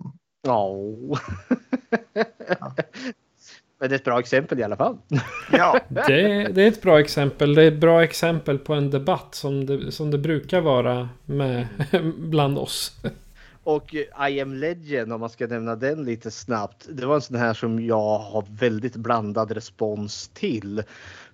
Ja. 0.48 0.76
Men 3.82 3.90
det 3.90 3.96
är 3.96 4.00
ett 4.00 4.06
bra 4.06 4.20
exempel 4.20 4.60
i 4.60 4.64
alla 4.64 4.78
fall. 4.78 4.98
Ja, 5.52 5.80
Det, 5.90 6.48
det 6.48 6.64
är 6.64 6.68
ett 6.68 6.82
bra 6.82 7.00
exempel. 7.00 7.56
Det 7.56 7.64
är 7.64 7.68
ett 7.68 7.80
bra 7.80 8.04
exempel 8.04 8.60
på 8.60 8.74
en 8.74 8.90
debatt 8.90 9.36
som 9.36 9.66
det, 9.66 9.92
som 9.92 10.12
det 10.12 10.18
brukar 10.18 10.62
vara 10.62 11.10
med, 11.26 11.68
bland 12.18 12.58
oss. 12.58 12.92
Och 13.64 13.96
I 14.30 14.42
am 14.42 14.54
Legend, 14.54 15.14
om 15.14 15.20
man 15.20 15.30
ska 15.30 15.48
nämna 15.48 15.76
den 15.76 16.06
lite 16.06 16.32
snabbt. 16.32 16.88
Det 16.90 17.06
var 17.06 17.16
en 17.16 17.22
sån 17.22 17.36
här 17.36 17.54
som 17.54 17.86
jag 17.86 18.18
har 18.18 18.46
väldigt 18.50 18.96
blandad 18.96 19.52
respons 19.52 20.28
till. 20.28 20.84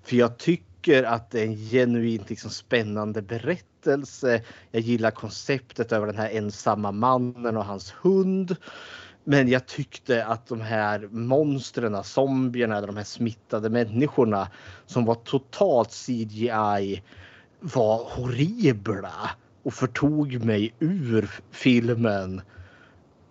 För 0.03 0.15
jag 0.15 0.37
tycker 0.37 1.03
att 1.03 1.31
det 1.31 1.39
är 1.39 1.45
en 1.45 1.55
genuint 1.55 2.29
liksom 2.29 2.49
spännande 2.49 3.21
berättelse. 3.21 4.41
Jag 4.71 4.81
gillar 4.81 5.11
konceptet 5.11 5.91
över 5.91 6.07
den 6.07 6.17
här 6.17 6.29
ensamma 6.29 6.91
mannen 6.91 7.57
och 7.57 7.65
hans 7.65 7.93
hund. 8.01 8.55
Men 9.29 9.47
jag 9.47 9.65
tyckte 9.65 10.25
att 10.25 10.47
de 10.47 10.61
här 10.61 11.07
monstren, 11.11 12.03
zombierna, 12.03 12.81
de 12.81 12.97
här 12.97 13.03
smittade 13.03 13.69
människorna 13.69 14.51
som 14.85 15.05
var 15.05 15.15
totalt 15.15 15.89
CGI 16.05 17.03
var 17.59 18.09
horribla 18.09 19.29
och 19.63 19.73
förtog 19.73 20.45
mig 20.45 20.73
ur 20.79 21.29
filmen 21.51 22.41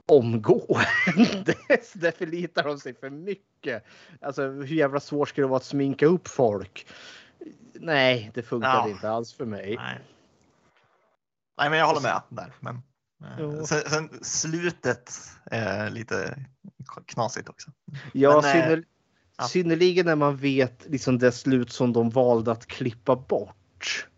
omgående. 0.07 0.85
Där 1.95 2.11
förlitar 2.11 2.63
de 2.65 2.79
sig 2.79 2.95
för 2.95 3.11
mycket. 3.11 3.85
Alltså 4.21 4.43
hur 4.43 4.77
jävla 4.77 5.01
svårt 5.01 5.29
ska 5.29 5.41
det 5.41 5.49
vara 5.49 5.57
att 5.57 5.65
sminka 5.65 6.07
upp 6.07 6.29
folk? 6.29 6.87
Nej, 7.75 8.31
det 8.35 8.43
funkar 8.43 8.69
Ja. 8.69 8.89
inte 8.89 9.11
alls 9.11 9.33
för 9.33 9.45
mig. 9.45 9.77
Nej. 9.77 10.01
Nej, 11.59 11.71
men 11.71 11.79
jag 11.79 11.87
håller 11.87 12.01
med 12.01 12.23
där. 12.29 12.53
Men, 12.61 12.83
Jo. 13.38 13.66
sen, 13.66 13.81
sen 13.90 14.11
slutet 14.22 15.12
är 15.44 15.90
lite 15.90 16.38
knasigt 17.07 17.48
också. 17.48 17.70
Ja, 18.12 18.40
Men, 18.42 18.44
eh, 18.44 18.64
synner, 18.64 18.85
ja. 19.38 19.44
synnerligen 19.44 20.07
när 20.07 20.16
man 20.16 20.37
vet 20.37 20.85
liksom 20.87 21.18
det 21.18 21.33
slut 21.33 21.72
som 21.72 21.92
de 21.92 22.11
valde 22.11 22.52
att 22.52 22.66
klippa 22.66 23.16
bort. 23.16 24.09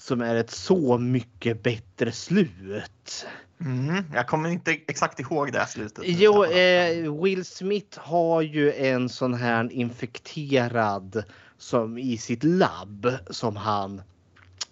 Som 0.00 0.20
är 0.20 0.34
ett 0.34 0.50
så 0.50 0.98
mycket 0.98 1.62
bättre 1.62 2.12
slut. 2.12 3.26
Mm, 3.60 4.04
jag 4.14 4.26
kommer 4.26 4.48
inte 4.48 4.72
exakt 4.72 5.20
ihåg 5.20 5.52
det 5.52 5.66
slutet. 5.66 6.04
Jo, 6.06 6.44
eh, 6.44 7.22
Will 7.22 7.44
Smith 7.44 7.98
har 7.98 8.42
ju 8.42 8.72
en 8.72 9.08
sån 9.08 9.34
här 9.34 9.72
infekterad 9.72 11.24
som 11.58 11.98
i 11.98 12.18
sitt 12.18 12.44
labb 12.44 13.12
som 13.30 13.56
han 13.56 14.02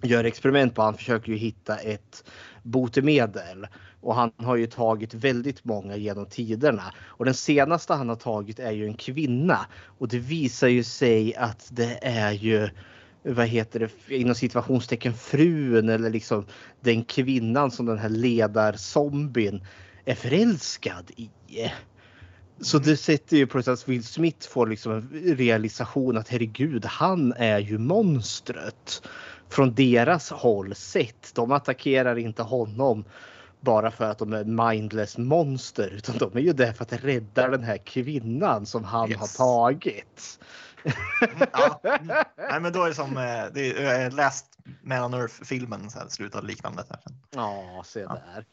gör 0.02 0.24
experiment 0.24 0.74
på. 0.74 0.82
Han 0.82 0.96
försöker 0.96 1.32
ju 1.32 1.38
hitta 1.38 1.76
ett 1.76 2.24
botemedel 2.66 3.66
och 4.00 4.14
han 4.14 4.32
har 4.36 4.56
ju 4.56 4.66
tagit 4.66 5.14
väldigt 5.14 5.64
många 5.64 5.96
genom 5.96 6.26
tiderna 6.26 6.92
och 6.98 7.24
den 7.24 7.34
senaste 7.34 7.94
han 7.94 8.08
har 8.08 8.16
tagit 8.16 8.58
är 8.58 8.72
ju 8.72 8.86
en 8.86 8.94
kvinna 8.94 9.66
och 9.98 10.08
det 10.08 10.18
visar 10.18 10.68
ju 10.68 10.84
sig 10.84 11.34
att 11.34 11.68
det 11.70 11.98
är 12.02 12.32
ju 12.32 12.68
vad 13.22 13.46
heter 13.46 13.80
det, 13.80 14.16
inom 14.16 14.34
situationstecken 14.34 15.14
frun 15.14 15.88
eller 15.88 16.10
liksom 16.10 16.46
den 16.80 17.04
kvinnan 17.04 17.70
som 17.70 17.86
den 17.86 17.98
här 17.98 18.08
ledarzombien 18.08 19.64
är 20.04 20.14
förälskad 20.14 21.10
i. 21.16 21.30
Så 22.60 22.78
det 22.78 22.96
sätter 22.96 23.36
ju 23.36 23.46
på 23.46 23.58
att 23.58 23.88
Will 23.88 24.04
Smith 24.04 24.48
får 24.48 24.66
liksom 24.66 24.92
en 24.92 25.36
realisation 25.36 26.16
att 26.16 26.28
herregud, 26.28 26.84
han 26.84 27.32
är 27.32 27.58
ju 27.58 27.78
monstret. 27.78 29.02
Från 29.48 29.74
deras 29.74 30.30
håll 30.30 30.74
sett. 30.74 31.34
De 31.34 31.52
attackerar 31.52 32.18
inte 32.18 32.42
honom 32.42 33.04
bara 33.60 33.90
för 33.90 34.04
att 34.04 34.18
de 34.18 34.32
är 34.32 34.44
mindless 34.44 35.18
monster 35.18 35.88
utan 35.96 36.18
de 36.18 36.36
är 36.36 36.40
ju 36.40 36.52
där 36.52 36.72
för 36.72 36.84
att 36.84 36.92
rädda 37.04 37.48
den 37.48 37.62
här 37.62 37.76
kvinnan 37.76 38.66
som 38.66 38.84
han 38.84 39.10
Yes. 39.10 39.18
har 39.20 39.26
tagit. 39.46 40.38
Mm, 40.84 41.48
ja. 41.52 41.80
Nej, 42.36 42.60
men 42.60 42.72
då 42.72 42.82
är 42.84 42.88
det 42.88 42.94
som, 42.94 43.16
eh, 43.16 43.44
det 43.54 43.72
är, 43.82 44.00
jag 44.02 44.12
läst 44.12 44.46
on 45.04 45.14
Earth-filmen, 45.14 45.90
så 45.90 45.98
här, 45.98 46.06
slutade 46.08 46.46
liknande. 46.46 46.84
Där. 46.88 46.98
Ja, 47.34 47.82
se 47.86 48.00
där. 48.00 48.44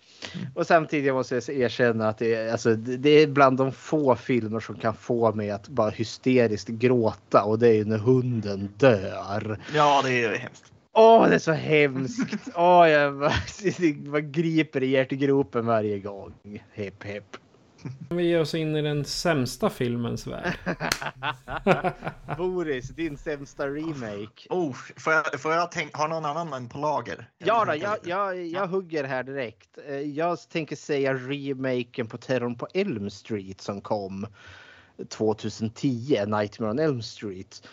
Och 0.56 0.68
samtidigt 0.68 1.14
måste 1.14 1.36
jag 1.36 1.50
erkänna 1.50 2.10
att 2.10 2.18
det 2.18 2.36
är, 2.36 2.52
alltså, 2.52 2.76
det 2.76 2.98
det 2.98 3.10
är 3.10 3.28
bland 3.28 3.58
de 3.58 3.72
få 3.72 4.16
filmer 4.16 4.60
som 4.60 4.76
kan 4.76 4.96
få 4.96 5.34
mig 5.34 5.52
att 5.52 5.68
bara 5.68 5.90
hysteriskt 5.90 6.68
gråta 6.68 7.44
och 7.44 7.60
det 7.60 7.68
är 7.68 7.74
ju 7.74 7.86
när 7.86 7.98
hunden 7.98 8.74
dör. 8.78 9.60
Ja, 9.74 10.02
det 10.06 10.24
är 10.24 10.36
hemskt. 10.38 10.73
Åh, 10.94 11.30
det 11.30 11.36
är 11.36 11.40
så 11.40 11.52
hemskt! 11.52 12.48
Åh, 12.56 12.90
jag 12.90 13.20
bara, 13.20 14.22
griper 14.22 14.84
i 14.84 14.88
hjärtegropen 14.88 15.66
varje 15.66 16.00
gång. 16.00 16.64
Hepp, 16.74 17.04
hepp. 17.04 17.38
Vi 18.10 18.24
ger 18.24 18.42
oss 18.42 18.56
in 18.56 18.76
i 18.76 18.82
den 18.82 19.06
sämsta 19.06 19.70
filmens 19.70 20.28
värld. 20.28 20.54
Boris, 22.38 22.90
din 22.90 23.18
sämsta 23.18 23.68
remake. 23.68 24.48
Oh, 24.50 24.76
får 24.98 25.14
jag, 25.14 25.42
får 25.42 25.52
jag 25.54 25.72
tänka, 25.72 25.98
har 25.98 26.08
någon 26.08 26.26
annan 26.26 26.54
en 26.54 26.70
på 26.70 26.78
lager? 26.78 27.30
Ja, 27.38 27.66
då, 27.66 27.76
jag, 27.76 27.98
jag, 28.04 28.46
jag 28.46 28.68
hugger 28.68 29.04
här 29.04 29.24
direkt. 29.24 29.78
Eh, 29.88 30.00
Jag 30.00 30.38
tänker 30.50 30.76
säga 30.76 31.14
remaken 31.14 32.08
på 32.08 32.18
Terrorn 32.18 32.56
på 32.56 32.68
Elm 32.74 33.10
Street 33.10 33.62
som 33.62 33.82
kom 33.82 34.28
2010, 35.10 36.26
Nightmare 36.28 36.72
on 36.72 36.80
Elm 36.80 37.02
Street. 37.02 37.68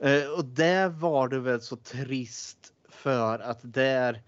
Eh, 0.00 0.30
och 0.36 0.44
där 0.44 0.88
var 0.88 1.28
det 1.28 1.38
väl 1.38 1.60
så 1.60 1.76
trist 1.76 2.72
för 2.88 3.38
att 3.38 3.60
där 3.62 4.22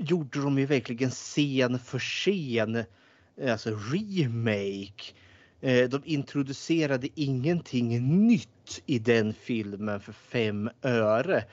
gjorde 0.00 0.42
de 0.42 0.58
ju 0.58 0.66
verkligen 0.66 1.10
scen 1.10 1.78
för 1.78 1.98
scen, 1.98 2.84
eh, 3.36 3.52
alltså 3.52 3.70
remake. 3.70 5.12
Eh, 5.60 5.88
de 5.88 6.02
introducerade 6.04 7.08
ingenting 7.14 8.26
nytt 8.26 8.82
i 8.86 8.98
den 8.98 9.34
filmen 9.34 10.00
för 10.00 10.12
fem 10.12 10.70
öre. 10.82 11.44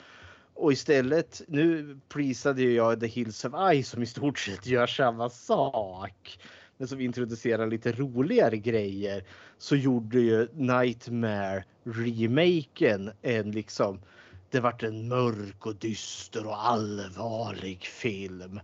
Och 0.53 0.73
istället, 0.73 1.41
nu 1.47 1.99
prisade 2.09 2.63
jag 2.63 2.99
The 2.99 3.07
Hills 3.07 3.45
of 3.45 3.53
Ice 3.73 3.89
som 3.89 4.03
i 4.03 4.05
stort 4.05 4.39
sett 4.39 4.65
gör 4.65 4.87
samma 4.87 5.29
sak. 5.29 6.39
Men 6.77 6.87
som 6.87 7.01
introducerar 7.01 7.67
lite 7.67 7.91
roligare 7.91 8.57
grejer. 8.57 9.23
Så 9.57 9.75
gjorde 9.75 10.19
ju 10.19 10.47
Nightmare 10.53 11.63
remaken 11.83 13.11
en 13.21 13.51
liksom 13.51 13.99
det 14.49 14.59
vart 14.59 14.83
en 14.83 15.07
mörk 15.07 15.65
och 15.65 15.75
dyster 15.75 16.47
och 16.47 16.67
allvarlig 16.67 17.83
film. 17.83 18.59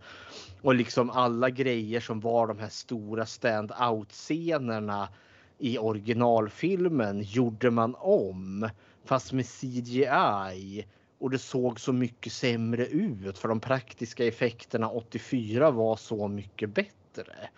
Och 0.61 0.75
liksom 0.75 1.09
alla 1.09 1.49
grejer 1.49 1.99
som 1.99 2.19
var 2.19 2.47
de 2.47 2.59
här 2.59 2.69
stora 2.69 3.25
stand-out 3.25 4.11
scenerna 4.11 5.09
i 5.57 5.77
originalfilmen 5.77 7.21
gjorde 7.21 7.71
man 7.71 7.95
om. 7.99 8.69
Fast 9.05 9.33
med 9.33 9.45
CGI. 9.45 10.85
Och 11.19 11.29
det 11.29 11.39
såg 11.39 11.79
så 11.79 11.93
mycket 11.93 12.33
sämre 12.33 12.85
ut 12.85 13.37
för 13.37 13.47
de 13.47 13.59
praktiska 13.59 14.25
effekterna 14.25 14.89
84 14.89 15.71
var 15.71 15.95
så 15.95 16.27
mycket 16.27 16.69
bättre. 16.69 17.49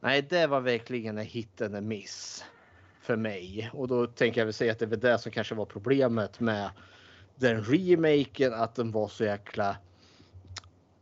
Nej, 0.00 0.22
det 0.22 0.46
var 0.46 0.60
verkligen 0.60 1.18
en 1.18 1.26
hit 1.26 1.60
and 1.60 1.76
a 1.76 1.80
miss 1.80 2.44
för 3.00 3.16
mig. 3.16 3.70
Och 3.72 3.88
då 3.88 4.06
tänker 4.06 4.40
jag 4.40 4.46
väl 4.46 4.52
säga 4.52 4.72
att 4.72 4.78
det 4.78 4.84
är 4.84 4.90
väl 4.90 5.00
det 5.00 5.18
som 5.18 5.32
kanske 5.32 5.54
var 5.54 5.64
problemet 5.64 6.40
med 6.40 6.70
den 7.36 7.64
remaken, 7.64 8.54
att 8.54 8.74
den 8.74 8.92
var 8.92 9.08
så 9.08 9.24
jäkla 9.24 9.76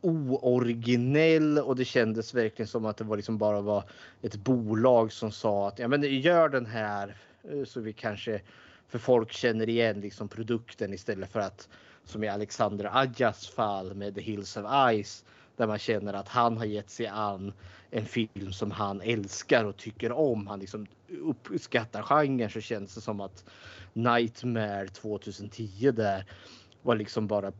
ooriginell 0.01 1.57
och 1.57 1.75
det 1.75 1.85
kändes 1.85 2.33
verkligen 2.33 2.67
som 2.67 2.85
att 2.85 2.97
det 2.97 3.03
var 3.03 3.15
liksom 3.15 3.37
bara 3.37 3.61
var 3.61 3.83
ett 4.21 4.35
bolag 4.35 5.11
som 5.11 5.31
sa 5.31 5.67
att 5.67 5.79
ja, 5.79 5.87
men 5.87 6.19
gör 6.21 6.49
den 6.49 6.65
här 6.65 7.15
eh, 7.43 7.63
så 7.63 7.79
vi 7.79 7.93
kanske 7.93 8.41
för 8.87 8.99
folk 8.99 9.31
känner 9.31 9.69
igen 9.69 10.01
liksom 10.01 10.29
produkten 10.29 10.93
istället 10.93 11.31
för 11.31 11.39
att 11.39 11.69
som 12.03 12.23
i 12.23 12.27
Alexander 12.27 12.97
Adjas 12.97 13.47
fall 13.47 13.93
med 13.93 14.15
The 14.15 14.21
Hills 14.21 14.57
of 14.57 14.65
Ice 15.03 15.25
där 15.59 15.67
man 15.67 15.79
känner 15.79 16.13
att 16.13 16.27
han 16.27 16.57
har 16.57 16.65
gett 16.65 16.89
sig 16.89 17.07
an 17.07 17.53
en 17.91 18.05
film 18.05 18.53
som 18.53 18.71
han 18.71 19.01
älskar 19.01 19.65
och 19.65 19.77
tycker 19.77 20.11
om. 20.11 20.47
Han 20.47 20.59
liksom 20.59 20.87
uppskattar 21.49 22.01
genren 22.01 22.49
så 22.49 22.61
känns 22.61 22.95
det 22.95 23.01
som 23.01 23.21
att 23.21 23.45
Nightmare 23.93 24.87
2010 24.87 25.91
där 25.91 26.25
var 26.81 26.95
liksom 26.95 27.27
bara 27.27 27.51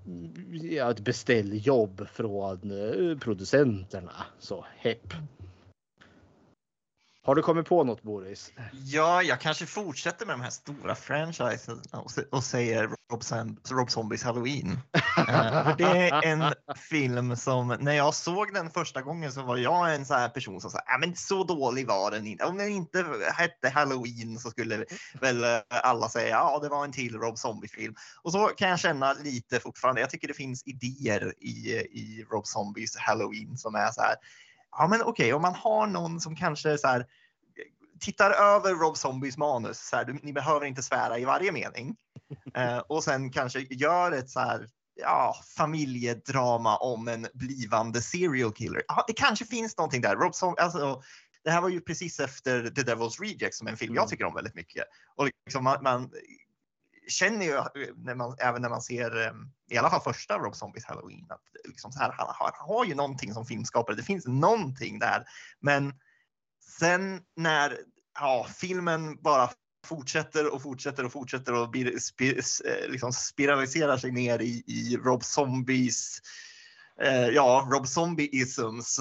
ja, 0.52 0.92
ett 0.92 1.00
beställjobb 1.00 2.08
från 2.08 2.72
eh, 2.72 3.18
producenterna. 3.18 4.26
Så 4.40 4.66
hepp. 4.78 5.14
Har 7.30 7.36
du 7.36 7.42
kommit 7.42 7.66
på 7.66 7.84
något 7.84 8.04
Boris? 8.04 8.52
Ja, 8.72 9.24
jag 9.24 9.42
kanske 9.42 9.66
fortsätter 9.66 10.26
med 10.26 10.34
de 10.34 10.42
här 10.42 10.50
stora 10.50 10.96
franchiserna 10.96 11.82
och, 11.92 12.12
och 12.32 12.44
säger 12.44 12.90
Rob, 13.12 13.24
Sam, 13.24 13.58
Rob 13.70 13.92
Zombies 13.92 14.24
Halloween. 14.24 14.80
Eh, 15.18 15.78
det 15.78 15.84
är 15.84 16.26
en 16.26 16.54
film 16.76 17.36
som 17.36 17.78
när 17.80 17.94
jag 17.94 18.14
såg 18.14 18.54
den 18.54 18.70
första 18.70 19.02
gången 19.02 19.32
så 19.32 19.42
var 19.42 19.58
jag 19.58 19.96
en 19.96 20.06
så 20.06 20.14
här 20.14 20.30
person 20.30 20.62
som 20.62 20.72
sa 20.72 20.78
äh, 20.78 21.00
men 21.00 21.16
så 21.16 21.44
dålig 21.44 21.88
var 21.88 22.12
den 22.12 22.28
inte. 22.28 22.46
Om 22.46 22.58
den 22.58 22.70
inte 22.70 23.06
hette 23.34 23.70
Halloween 23.70 24.40
så 24.40 24.50
skulle 24.50 24.86
väl 25.22 25.44
eh, 25.44 25.60
alla 25.70 26.10
säga 26.10 26.30
ja 26.30 26.60
det 26.62 26.70
var 26.70 26.84
en 26.84 26.92
till 26.92 27.16
Rob 27.18 27.38
Zombie-film. 27.38 27.96
Och 28.22 28.32
så 28.32 28.48
kan 28.48 28.70
jag 28.70 28.80
känna 28.80 29.14
lite 29.14 29.60
fortfarande. 29.60 30.02
Jag 30.02 30.10
tycker 30.10 30.28
det 30.28 30.34
finns 30.34 30.64
idéer 30.66 31.34
i, 31.40 31.70
i 31.92 32.26
Rob 32.32 32.46
Zombies 32.46 32.98
Halloween 32.98 33.58
som 33.58 33.76
är 33.76 33.92
så 33.92 34.02
här. 34.02 34.16
Ja 34.72 34.88
men 34.88 35.02
okej, 35.02 35.34
om 35.34 35.42
man 35.42 35.56
har 35.56 35.88
någon 35.88 36.22
som 36.22 36.36
kanske 36.36 36.78
så 36.78 36.88
här 36.88 37.06
tittar 38.00 38.32
över 38.32 38.74
Rob 38.74 38.98
Zombies 38.98 39.38
manus. 39.38 39.80
Så 39.80 39.96
här, 39.96 40.20
ni 40.24 40.34
behöver 40.34 40.66
inte 40.66 40.84
svära 40.84 41.20
i 41.20 41.26
varje 41.26 41.52
mening. 41.52 41.96
Eh, 42.54 42.78
och 42.78 43.04
sen 43.04 43.32
kanske 43.32 43.60
gör 43.60 44.12
ett 44.12 44.30
så 44.30 44.40
här, 44.40 44.68
ja, 44.96 45.36
familjedrama 45.58 46.78
om 46.78 47.08
en 47.08 47.28
blivande 47.34 48.02
serial 48.02 48.54
killer. 48.54 48.84
Ja, 48.88 49.04
det 49.08 49.14
kanske 49.14 49.46
finns 49.46 49.78
någonting 49.78 50.02
där. 50.02 50.16
Rob 50.16 50.32
Zom- 50.32 50.56
alltså, 50.60 51.02
det 51.44 51.52
här 51.52 51.62
var 51.62 51.70
ju 51.70 51.82
precis 51.82 52.20
efter 52.20 52.70
The 52.70 52.82
Devil's 52.82 53.22
Rejects 53.22 53.58
som 53.58 53.68
är 53.68 53.72
en 53.72 53.78
film 53.78 53.96
jag 53.96 54.08
tycker 54.08 54.26
om 54.26 54.34
väldigt 54.34 54.56
mycket. 54.56 54.84
Och 55.16 55.30
liksom 55.46 55.64
man, 55.64 55.84
man 55.84 56.12
känner 57.10 57.46
ju 57.46 57.64
när 57.96 58.16
man, 58.16 58.36
även 58.40 58.62
när 58.62 58.70
man 58.70 58.82
ser 58.82 59.26
eh, 59.26 59.34
i 59.70 59.78
alla 59.78 59.90
fall 59.90 60.14
första 60.14 60.38
Rob 60.38 60.56
Zombies 60.56 60.86
Halloween 60.86 61.26
att 61.30 61.42
liksom 61.68 61.92
så 61.92 62.00
här, 62.00 62.14
han, 62.18 62.28
har, 62.28 62.52
han 62.54 62.76
har 62.76 62.86
ju 62.86 62.96
någonting 62.96 63.34
som 63.34 63.46
filmskapare. 63.46 63.96
Det 63.96 64.04
finns 64.04 64.28
någonting 64.28 65.00
där. 65.00 65.26
Men 65.60 65.94
Sen 66.80 67.22
när 67.36 67.78
ja, 68.20 68.48
filmen 68.58 69.22
bara 69.22 69.50
fortsätter 69.86 70.54
och 70.54 70.62
fortsätter 70.62 71.06
och 71.06 71.12
fortsätter 71.12 71.54
och 71.54 71.70
blir, 71.70 72.00
spir, 72.00 72.42
eh, 72.66 72.90
liksom 72.90 73.14
spiraliserar 73.14 73.98
sig 73.98 74.12
ner 74.12 74.40
i, 74.40 74.64
i 74.68 74.98
Rob 74.98 75.24
Zombies 75.24 76.20
eh, 76.20 76.49
ja, 77.34 77.68
Rob 77.72 77.86
Zombie-isms. 77.86 79.00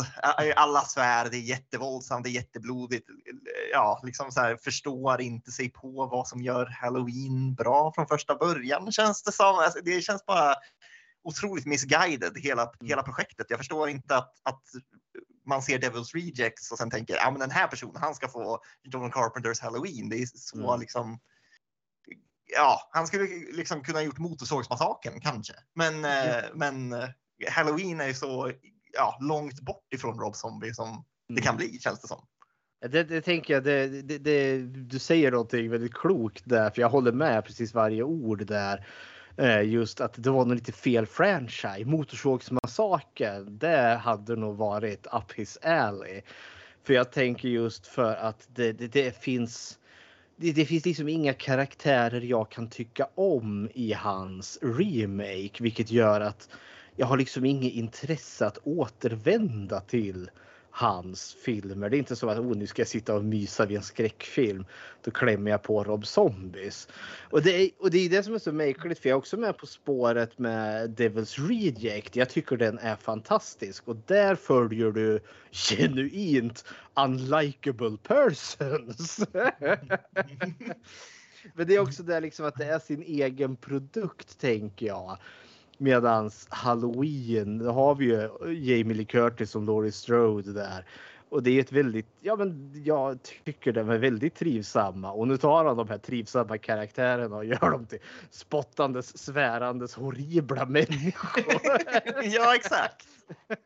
Alla 0.56 0.80
svär, 0.80 1.30
det 1.30 1.36
är 1.36 1.40
jättevåldsamt, 1.40 2.24
det 2.24 2.30
är 2.30 2.32
jätteblodigt. 2.32 3.08
Ja, 3.72 4.00
liksom 4.04 4.32
så 4.32 4.40
här, 4.40 4.56
förstår 4.56 5.20
inte 5.20 5.52
sig 5.52 5.70
på 5.70 6.06
vad 6.06 6.28
som 6.28 6.42
gör 6.42 6.66
Halloween 6.66 7.54
bra 7.54 7.92
från 7.94 8.06
första 8.06 8.34
början 8.34 8.92
känns 8.92 9.22
det 9.22 9.32
som. 9.32 9.54
Alltså, 9.58 9.80
det 9.84 10.00
känns 10.00 10.26
bara 10.26 10.54
otroligt 11.22 11.66
misguided 11.66 12.38
hela, 12.38 12.62
Mm. 12.62 12.74
hela 12.80 13.02
projektet. 13.02 13.46
Jag 13.48 13.58
förstår 13.58 13.88
inte 13.88 14.16
att, 14.16 14.32
att 14.42 14.62
man 15.46 15.62
ser 15.62 15.78
Devil's 15.78 16.14
Rejects 16.14 16.72
och 16.72 16.78
sen 16.78 16.90
tänker 16.90 17.14
ja, 17.16 17.30
men 17.30 17.40
den 17.40 17.50
här 17.50 17.66
personen, 17.66 17.96
han 18.02 18.14
ska 18.14 18.28
få 18.28 18.60
John 18.82 19.10
Carpenters 19.10 19.60
Halloween. 19.60 20.08
Det 20.08 20.16
är 20.16 20.26
så 20.26 20.68
Mm. 20.68 20.80
liksom. 20.80 21.18
Ja, 22.56 22.88
han 22.92 23.06
skulle 23.06 23.24
liksom 23.52 23.82
kunna 23.82 24.02
gjort 24.02 24.18
Motorsågsmassakern 24.18 25.20
kanske, 25.20 25.52
men, 25.74 26.04
eh, 26.04 26.44
men 26.54 26.92
eh, 26.92 27.08
Halloween 27.46 28.00
är 28.00 28.06
ju 28.06 28.14
så 28.14 28.52
ja, 28.92 29.18
långt 29.20 29.60
bort 29.60 29.94
ifrån 29.94 30.20
Rob 30.20 30.36
Zombie 30.36 30.74
som 30.74 31.04
det 31.28 31.40
kan 31.40 31.56
bli 31.56 31.78
känns 31.78 32.00
det 32.00 32.08
som. 32.08 32.26
Det, 32.90 33.04
det 33.04 33.20
tänker 33.20 33.54
jag, 33.54 33.64
det, 33.64 34.02
det, 34.02 34.18
det, 34.18 34.58
du 34.62 34.98
säger 34.98 35.30
någonting 35.30 35.70
väldigt 35.70 35.94
klokt 35.94 36.42
där, 36.44 36.70
för 36.70 36.80
jag 36.80 36.88
håller 36.88 37.12
med 37.12 37.44
precis 37.44 37.74
varje 37.74 38.02
ord 38.02 38.46
där. 38.46 38.86
Eh, 39.36 39.62
Just 39.62 40.00
att 40.00 40.14
det 40.16 40.30
var 40.30 40.44
nog 40.44 40.54
lite 40.54 40.72
fel 40.72 41.06
franchise. 41.06 41.84
Motorsågsmassakern, 41.84 43.58
det 43.58 44.00
hade 44.02 44.36
nog 44.36 44.56
varit 44.56 45.06
up 45.06 45.32
his 45.34 45.56
alley. 45.56 46.22
För 46.84 46.94
jag 46.94 47.12
tänker 47.12 47.48
just 47.48 47.86
för 47.86 48.14
att 48.14 48.48
det, 48.54 48.72
det, 48.72 48.88
det 48.88 49.22
finns 49.22 49.78
det, 50.36 50.52
det 50.52 50.64
finns 50.64 50.84
liksom 50.84 51.08
inga 51.08 51.34
karaktärer 51.34 52.20
jag 52.20 52.50
kan 52.50 52.70
tycka 52.70 53.08
om 53.14 53.68
i 53.74 53.92
hans 53.92 54.58
remake, 54.62 55.62
vilket 55.62 55.90
gör 55.90 56.20
att 56.20 56.48
jag 56.98 57.06
har 57.06 57.16
liksom 57.16 57.44
inget 57.44 57.72
intresse 57.72 58.46
att 58.46 58.58
återvända 58.64 59.80
till 59.80 60.30
hans 60.70 61.36
filmer. 61.44 61.90
Det 61.90 61.96
är 61.96 61.98
inte 61.98 62.16
så 62.16 62.28
att 62.28 62.38
oh, 62.38 62.56
nu 62.56 62.66
ska 62.66 62.80
jag 62.82 62.88
sitta 62.88 63.14
och 63.14 63.24
mysa 63.24 63.66
vid 63.66 63.76
en 63.76 63.82
skräckfilm. 63.82 64.64
Då 65.02 65.10
klämmer 65.10 65.50
jag 65.50 65.62
på 65.62 65.84
Rob 65.84 66.06
Zombies. 66.06 66.88
Och 67.30 67.42
det, 67.42 67.62
är, 67.62 67.70
och 67.78 67.90
det 67.90 67.98
är 67.98 68.10
det 68.10 68.22
som 68.22 68.34
är 68.34 68.38
så 68.38 68.52
märkligt 68.52 68.98
för 68.98 69.08
jag 69.08 69.16
är 69.16 69.18
också 69.18 69.36
med 69.36 69.58
på 69.58 69.66
spåret 69.66 70.38
med 70.38 70.90
Devil's 70.98 71.48
Reject. 71.48 72.16
Jag 72.16 72.30
tycker 72.30 72.56
den 72.56 72.78
är 72.78 72.96
fantastisk 72.96 73.88
och 73.88 73.96
där 74.06 74.34
följer 74.34 74.90
du 74.90 75.20
genuint 75.50 76.64
unlikable 76.94 77.96
persons. 78.02 79.20
Men 81.54 81.66
det 81.66 81.74
är 81.74 81.80
också 81.80 82.02
det 82.02 82.20
liksom 82.20 82.46
att 82.46 82.56
det 82.56 82.64
är 82.64 82.78
sin 82.78 83.02
egen 83.02 83.56
produkt 83.56 84.40
tänker 84.40 84.86
jag. 84.86 85.18
Medans 85.78 86.46
Halloween, 86.50 87.58
då 87.58 87.70
har 87.70 87.94
vi 87.94 88.04
ju 88.04 88.28
Jamie 88.54 88.96
Lee 88.96 89.04
Curtis 89.04 89.50
som 89.50 89.66
Laurie 89.66 89.92
Strode 89.92 90.52
där. 90.52 90.84
Och 91.30 91.42
det 91.42 91.50
är 91.50 91.60
ett 91.60 91.72
väldigt, 91.72 92.06
ja 92.20 92.36
men 92.36 92.72
jag 92.84 93.18
tycker 93.44 93.72
de 93.72 93.90
är 93.90 93.98
väldigt 93.98 94.34
trivsamma. 94.34 95.12
Och 95.12 95.28
nu 95.28 95.36
tar 95.36 95.64
han 95.64 95.76
de 95.76 95.88
här 95.88 95.98
trivsamma 95.98 96.58
karaktärerna 96.58 97.36
och 97.36 97.44
gör 97.44 97.70
dem 97.70 97.86
till 97.86 97.98
spottandes, 98.30 99.18
svärandes, 99.18 99.94
horribla 99.94 100.66
människor. 100.66 101.44
ja, 102.22 102.54
exakt. 102.54 103.08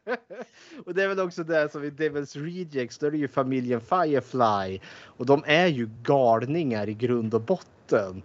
och 0.87 0.95
det 0.95 1.03
är 1.03 1.09
väl 1.09 1.21
också 1.21 1.45
det 1.45 1.73
som 1.73 1.85
i 1.85 1.91
Devil's 1.91 2.45
Rejects, 2.45 2.99
då 2.99 3.07
är 3.07 3.11
det 3.11 3.19
ju 3.19 3.29
familjen 3.29 3.81
Firefly. 3.81 4.81
Och 5.05 5.27
de 5.27 5.43
är 5.47 5.67
ju 5.67 5.89
galningar 6.03 6.89
i 6.89 6.95
grund 6.95 7.35
och 7.35 7.43
botten. 7.43 8.23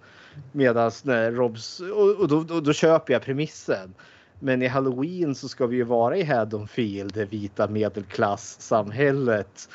Medan 0.51 0.91
när 1.03 1.31
Robs, 1.31 1.79
och, 1.79 2.09
och 2.09 2.27
då, 2.27 2.43
då, 2.43 2.59
då 2.59 2.73
köper 2.73 3.13
jag 3.13 3.21
premissen. 3.21 3.93
Men 4.39 4.61
i 4.61 4.67
Halloween 4.67 5.35
så 5.35 5.49
ska 5.49 5.67
vi 5.67 5.75
ju 5.75 5.83
vara 5.83 6.17
i 6.17 6.23
Haddonfield, 6.23 7.13
det 7.13 7.25
vita 7.25 7.67
medelklass-samhället. 7.67 9.69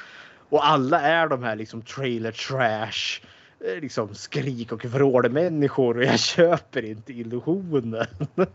Och 0.48 0.66
alla 0.66 1.00
är 1.00 1.28
de 1.28 1.42
här 1.42 1.56
liksom 1.56 1.82
trailer 1.82 2.32
trash, 2.32 3.20
eh, 3.64 3.80
liksom 3.80 4.14
skrik 4.14 4.72
och 4.72 4.84
vrålmänniskor 4.84 5.96
och 5.96 6.04
jag 6.04 6.18
köper 6.20 6.84
inte 6.84 7.12
illusionen. 7.12 8.06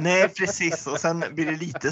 Nej, 0.00 0.28
precis. 0.28 0.86
Och 0.86 1.00
sen 1.00 1.24
blir 1.32 1.46
det 1.46 1.56
lite. 1.56 1.90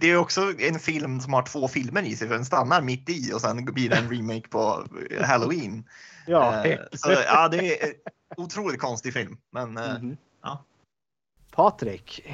Det 0.00 0.10
är 0.10 0.16
också 0.16 0.40
en 0.58 0.78
film 0.78 1.20
som 1.20 1.32
har 1.32 1.42
två 1.42 1.68
filmer 1.68 2.02
i 2.02 2.16
sig, 2.16 2.28
för 2.28 2.34
den 2.34 2.44
stannar 2.44 2.82
mitt 2.82 3.10
i 3.10 3.32
och 3.34 3.40
sen 3.40 3.64
blir 3.64 3.90
det 3.90 3.96
en 3.96 4.10
remake 4.10 4.48
på 4.48 4.84
Halloween. 5.20 5.84
Ja, 6.26 6.66
Eh, 6.66 6.78
Så 6.92 7.10
ja, 7.10 7.48
det 7.48 7.82
är 7.82 7.92
otroligt 8.36 8.80
konstig 8.80 9.12
film, 9.12 9.36
men 9.50 9.72
Mhm. 9.72 10.16
ja. 10.42 10.64
Patrik. 11.50 12.24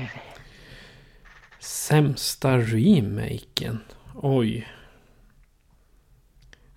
Sämsta 1.61 2.59
remaken? 2.59 3.79
Oj. 4.15 4.69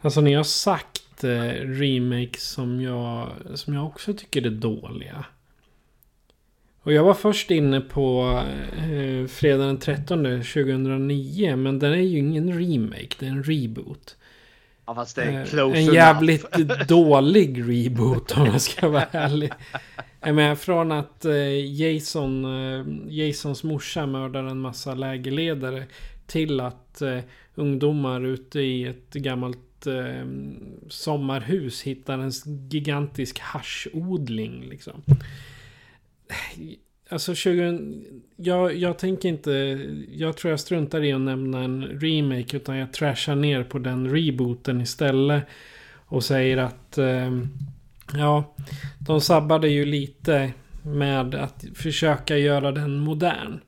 Alltså 0.02 0.22
ni 0.22 0.34
har 0.34 0.44
sagt 0.44 1.24
eh, 1.24 1.52
remakes 1.64 2.44
som 2.50 2.82
jag, 2.82 3.30
som 3.56 3.74
jag 3.74 3.86
också 3.86 4.14
tycker 4.14 4.46
är 4.46 4.50
dåliga. 4.50 5.26
Och 6.82 6.94
jag 6.94 7.04
var 7.04 7.14
först 7.14 7.52
inne 7.52 7.82
på 7.82 8.40
eh, 8.78 9.28
fredag 9.28 9.66
den 9.66 9.80
13 9.80 10.24
2009. 10.24 11.56
Men 11.56 11.80
den 11.80 11.92
är 11.94 11.98
ju 11.98 12.18
ingen 12.18 12.60
remake, 12.60 13.16
det 13.20 13.26
är 13.26 13.30
en 13.30 13.44
reboot. 13.44 14.17
Ja, 14.88 14.96
fast 14.96 15.16
det 15.16 15.24
är 15.24 15.40
Eh, 15.40 15.46
close 15.46 15.78
en 15.78 15.94
jävligt 15.94 16.52
dålig 16.88 17.62
reboot 17.70 18.38
om 18.38 18.46
jag 18.46 18.62
ska 18.62 18.88
vara 18.88 19.04
ärlig. 19.12 19.52
Jag 20.20 20.36
menar 20.36 20.56
från 20.56 20.92
att 20.92 21.26
eh, 21.26 21.82
Jason, 21.82 22.46
eh, 22.46 22.86
Jasons 23.10 23.64
morsa 23.64 24.06
mördar 24.06 24.44
en 24.44 24.60
massa 24.60 24.94
lägerledare 24.94 25.86
till 26.28 26.60
att 26.60 27.02
ungdomar 27.56 28.26
ute 28.26 28.60
i 28.60 28.84
ett 28.84 29.14
gammalt 29.14 29.58
sommarhus 30.90 31.82
hittar 31.82 32.20
en 32.20 32.32
gigantisk 32.70 33.40
haschodling 33.40 34.70
liksom. 34.70 35.04
Alltså 37.10 37.36
20... 37.36 37.80
Jag, 38.36 38.76
jag 38.76 39.00
tänker 39.00 39.30
inte... 39.30 39.52
Jag 40.12 40.38
tror 40.38 40.50
jag 40.50 40.60
struntar 40.60 41.04
i 41.04 41.14
att 41.14 41.22
nämna 41.22 41.64
en 41.64 41.84
remake. 41.84 42.58
Utan 42.58 42.78
jag 42.78 42.94
trashar 42.94 43.36
ner 43.36 43.64
på 43.64 43.80
den 43.80 44.10
rebooten 44.10 44.82
istället. 44.82 45.44
Och 46.08 46.24
säger 46.24 46.58
att... 46.58 46.98
Eh, 46.98 47.32
ja, 48.14 48.56
de 49.00 49.22
sabbade 49.22 49.70
ju 49.70 49.86
lite 49.86 50.52
med 50.82 51.36
att 51.36 51.66
försöka 51.76 52.38
göra 52.38 52.72
den 52.72 53.00
modern. 53.00 53.60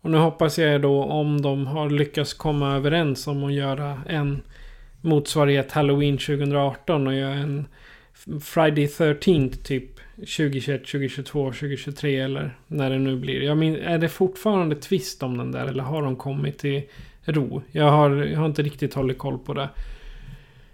Och 0.00 0.10
nu 0.10 0.18
hoppas 0.18 0.58
jag 0.58 0.82
då 0.82 1.04
om 1.04 1.42
de 1.42 1.66
har 1.66 1.90
lyckats 1.90 2.34
komma 2.34 2.76
överens 2.76 3.26
om 3.26 3.44
att 3.44 3.52
göra 3.52 4.00
en 4.08 4.42
motsvarighet 5.00 5.72
Halloween 5.72 6.18
2018 6.18 7.06
och 7.06 7.14
göra 7.14 7.34
en 7.34 7.66
Friday 8.40 8.88
13 8.88 9.50
typ 9.50 9.91
2021, 10.16 10.86
2022, 10.86 11.44
2023 11.44 12.20
eller 12.20 12.58
när 12.66 12.90
det 12.90 12.98
nu 12.98 13.16
blir. 13.16 13.42
Jag 13.42 13.58
min, 13.58 13.76
är 13.76 13.98
det 13.98 14.08
fortfarande 14.08 14.76
twist 14.76 15.22
om 15.22 15.38
den 15.38 15.52
där 15.52 15.66
eller 15.66 15.82
har 15.82 16.02
de 16.02 16.16
kommit 16.16 16.58
till 16.58 16.82
ro? 17.24 17.62
Jag 17.72 17.90
har, 17.90 18.10
jag 18.10 18.38
har 18.38 18.46
inte 18.46 18.62
riktigt 18.62 18.94
hållit 18.94 19.18
koll 19.18 19.38
på 19.38 19.54
det. 19.54 19.68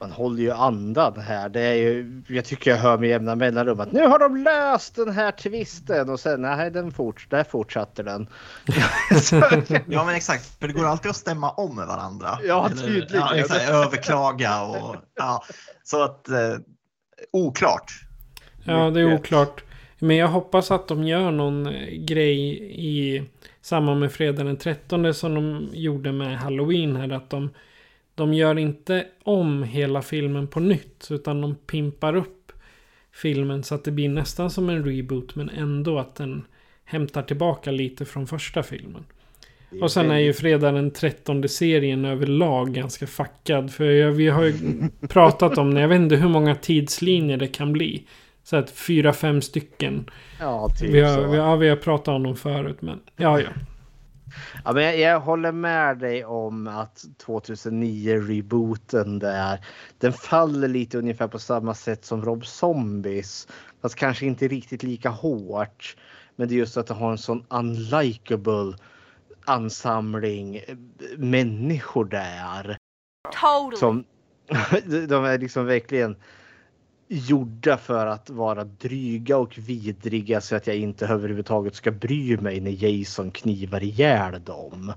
Man 0.01 0.13
håller 0.13 0.43
ju 0.43 0.53
andan 0.53 1.21
här. 1.21 1.49
Det 1.49 1.61
är 1.61 1.75
ju, 1.75 2.23
jag 2.29 2.45
tycker 2.45 2.71
jag 2.71 2.79
hör 2.79 2.99
med 2.99 3.09
jämna 3.09 3.35
mellanrum 3.35 3.81
att 3.81 3.93
nu 3.93 4.07
har 4.07 4.19
de 4.19 4.37
löst 4.37 4.95
den 4.95 5.11
här 5.11 5.31
twisten 5.31 6.11
och 6.11 6.21
sen 6.21 6.43
nej, 6.43 6.71
den 6.71 6.93
forts, 6.93 7.29
där 7.29 7.45
fortsatte 7.45 8.03
den. 8.03 8.29
ja, 9.87 10.05
men 10.05 10.15
exakt. 10.15 10.59
För 10.61 10.69
det 10.69 10.75
går 10.75 10.87
alltid 10.87 11.11
att 11.11 11.17
stämma 11.17 11.51
om 11.51 11.77
med 11.77 11.87
varandra. 11.87 12.39
Ja, 12.45 12.69
tydligen. 12.69 13.07
Ja, 13.13 13.35
exakt, 13.35 13.69
överklaga 13.69 14.63
och 14.63 14.97
ja. 15.15 15.45
Så 15.85 16.03
att 16.03 16.29
eh, 16.29 16.57
oklart. 17.33 18.08
Ja, 18.69 18.91
det 18.91 19.01
är 19.01 19.15
oklart. 19.15 19.65
Men 19.99 20.17
jag 20.17 20.29
hoppas 20.29 20.71
att 20.71 20.89
de 20.89 21.05
gör 21.05 21.31
någon 21.31 21.67
eh, 21.67 21.89
grej 21.89 22.59
i 22.71 23.23
samband 23.61 24.01
med 24.01 24.13
fredag 24.13 24.45
den 24.45 24.57
13 24.57 25.15
som 25.15 25.35
de 25.35 25.69
gjorde 25.73 26.13
med 26.13 26.39
Halloween 26.39 26.97
här. 26.97 27.13
Att 27.13 27.31
de, 27.31 27.51
de 28.15 28.35
gör 28.35 28.59
inte 28.59 29.07
om 29.23 29.63
hela 29.63 30.03
filmen 30.03 30.47
på 30.47 30.61
nytt. 30.61 31.09
Utan 31.11 31.41
de 31.41 31.55
pimpar 31.55 32.17
upp 32.17 32.53
filmen 33.13 33.63
så 33.63 33.75
att 33.75 33.85
det 33.85 33.91
blir 33.91 34.09
nästan 34.09 34.51
som 34.51 34.69
en 34.69 34.85
reboot. 34.85 35.35
Men 35.35 35.51
ändå 35.51 35.99
att 35.99 36.15
den 36.15 36.45
hämtar 36.85 37.23
tillbaka 37.23 37.71
lite 37.71 38.05
från 38.05 38.27
första 38.27 38.63
filmen. 38.63 39.05
Och 39.81 39.93
sen 39.93 40.11
är 40.11 40.19
ju 40.19 40.33
fredag 40.33 40.73
den 40.73 40.91
13 40.91 41.49
serien 41.49 42.05
överlag 42.05 42.73
ganska 42.75 43.07
fuckad. 43.07 43.73
För 43.73 44.11
vi 44.11 44.29
har 44.29 44.45
ju 44.45 44.55
pratat 45.09 45.59
om 45.59 45.75
det. 45.75 45.81
Jag 45.81 45.89
vet 45.89 46.01
inte 46.01 46.17
hur 46.17 46.29
många 46.29 46.55
tidslinjer 46.55 47.37
det 47.37 47.47
kan 47.47 47.73
bli. 47.73 48.05
Så 48.49 48.57
att 48.57 48.71
fyra, 48.71 49.13
fem 49.13 49.43
stycken. 49.43 50.11
Ja, 50.41 50.69
typ 50.69 50.91
Vi 50.91 51.01
har, 51.01 51.15
så. 51.15 51.29
vi, 51.31 51.39
har, 51.39 51.57
vi 51.57 51.69
har 51.69 51.77
pratat 51.77 52.09
om 52.09 52.23
dem 52.23 52.37
förut 52.37 52.83
men 52.83 53.01
ja, 53.17 53.41
ja. 53.41 53.49
Ja, 54.65 54.73
men 54.73 54.85
jag, 54.85 54.99
jag 54.99 55.21
håller 55.21 55.53
med 55.53 55.99
dig 55.99 56.25
om 56.25 56.67
att 56.67 57.05
2009-rebooten 57.27 59.19
där, 59.19 59.61
den 59.99 60.13
faller 60.13 60.69
lite 60.69 60.99
ungefär 60.99 61.29
på 61.29 61.39
samma 61.39 61.75
sätt 61.75 62.05
som 62.05 62.25
Rob 62.25 62.47
Zombies. 62.47 63.49
Fast 63.83 63.95
kanske 63.95 64.27
inte 64.27 64.49
riktigt 64.49 64.83
lika 64.83 65.09
hårt. 65.09 65.97
Men 66.37 66.49
det 66.49 66.55
är 66.55 66.59
just 66.59 66.77
att 66.77 66.87
det 66.87 66.95
har 66.95 67.11
en 67.11 67.19
sån 67.19 67.45
unlikable 67.49 68.75
ansamling 69.45 70.57
eh, 70.57 70.77
människor 71.19 72.05
där. 72.05 72.77
Totally. 73.41 73.77
Som, 73.77 74.05
de 75.09 75.25
är 75.25 75.39
liksom 75.39 75.67
verkligen 75.67 76.17
gjorda 77.09 77.79
för 77.79 78.07
att 78.07 78.31
vara 78.31 78.65
dryga 78.65 79.37
och 79.37 79.59
vidriga 79.59 80.41
så 80.41 80.57
att 80.57 80.67
jag 80.67 80.77
inte 80.77 81.07
överhuvudtaget 81.07 81.75
ska 81.75 81.91
bry 81.91 82.37
mig 82.37 82.61
när 82.61 82.71
Jason 82.85 83.31
knivar 83.31 83.83
ihjäl 83.83 84.45
dem. 84.45 84.93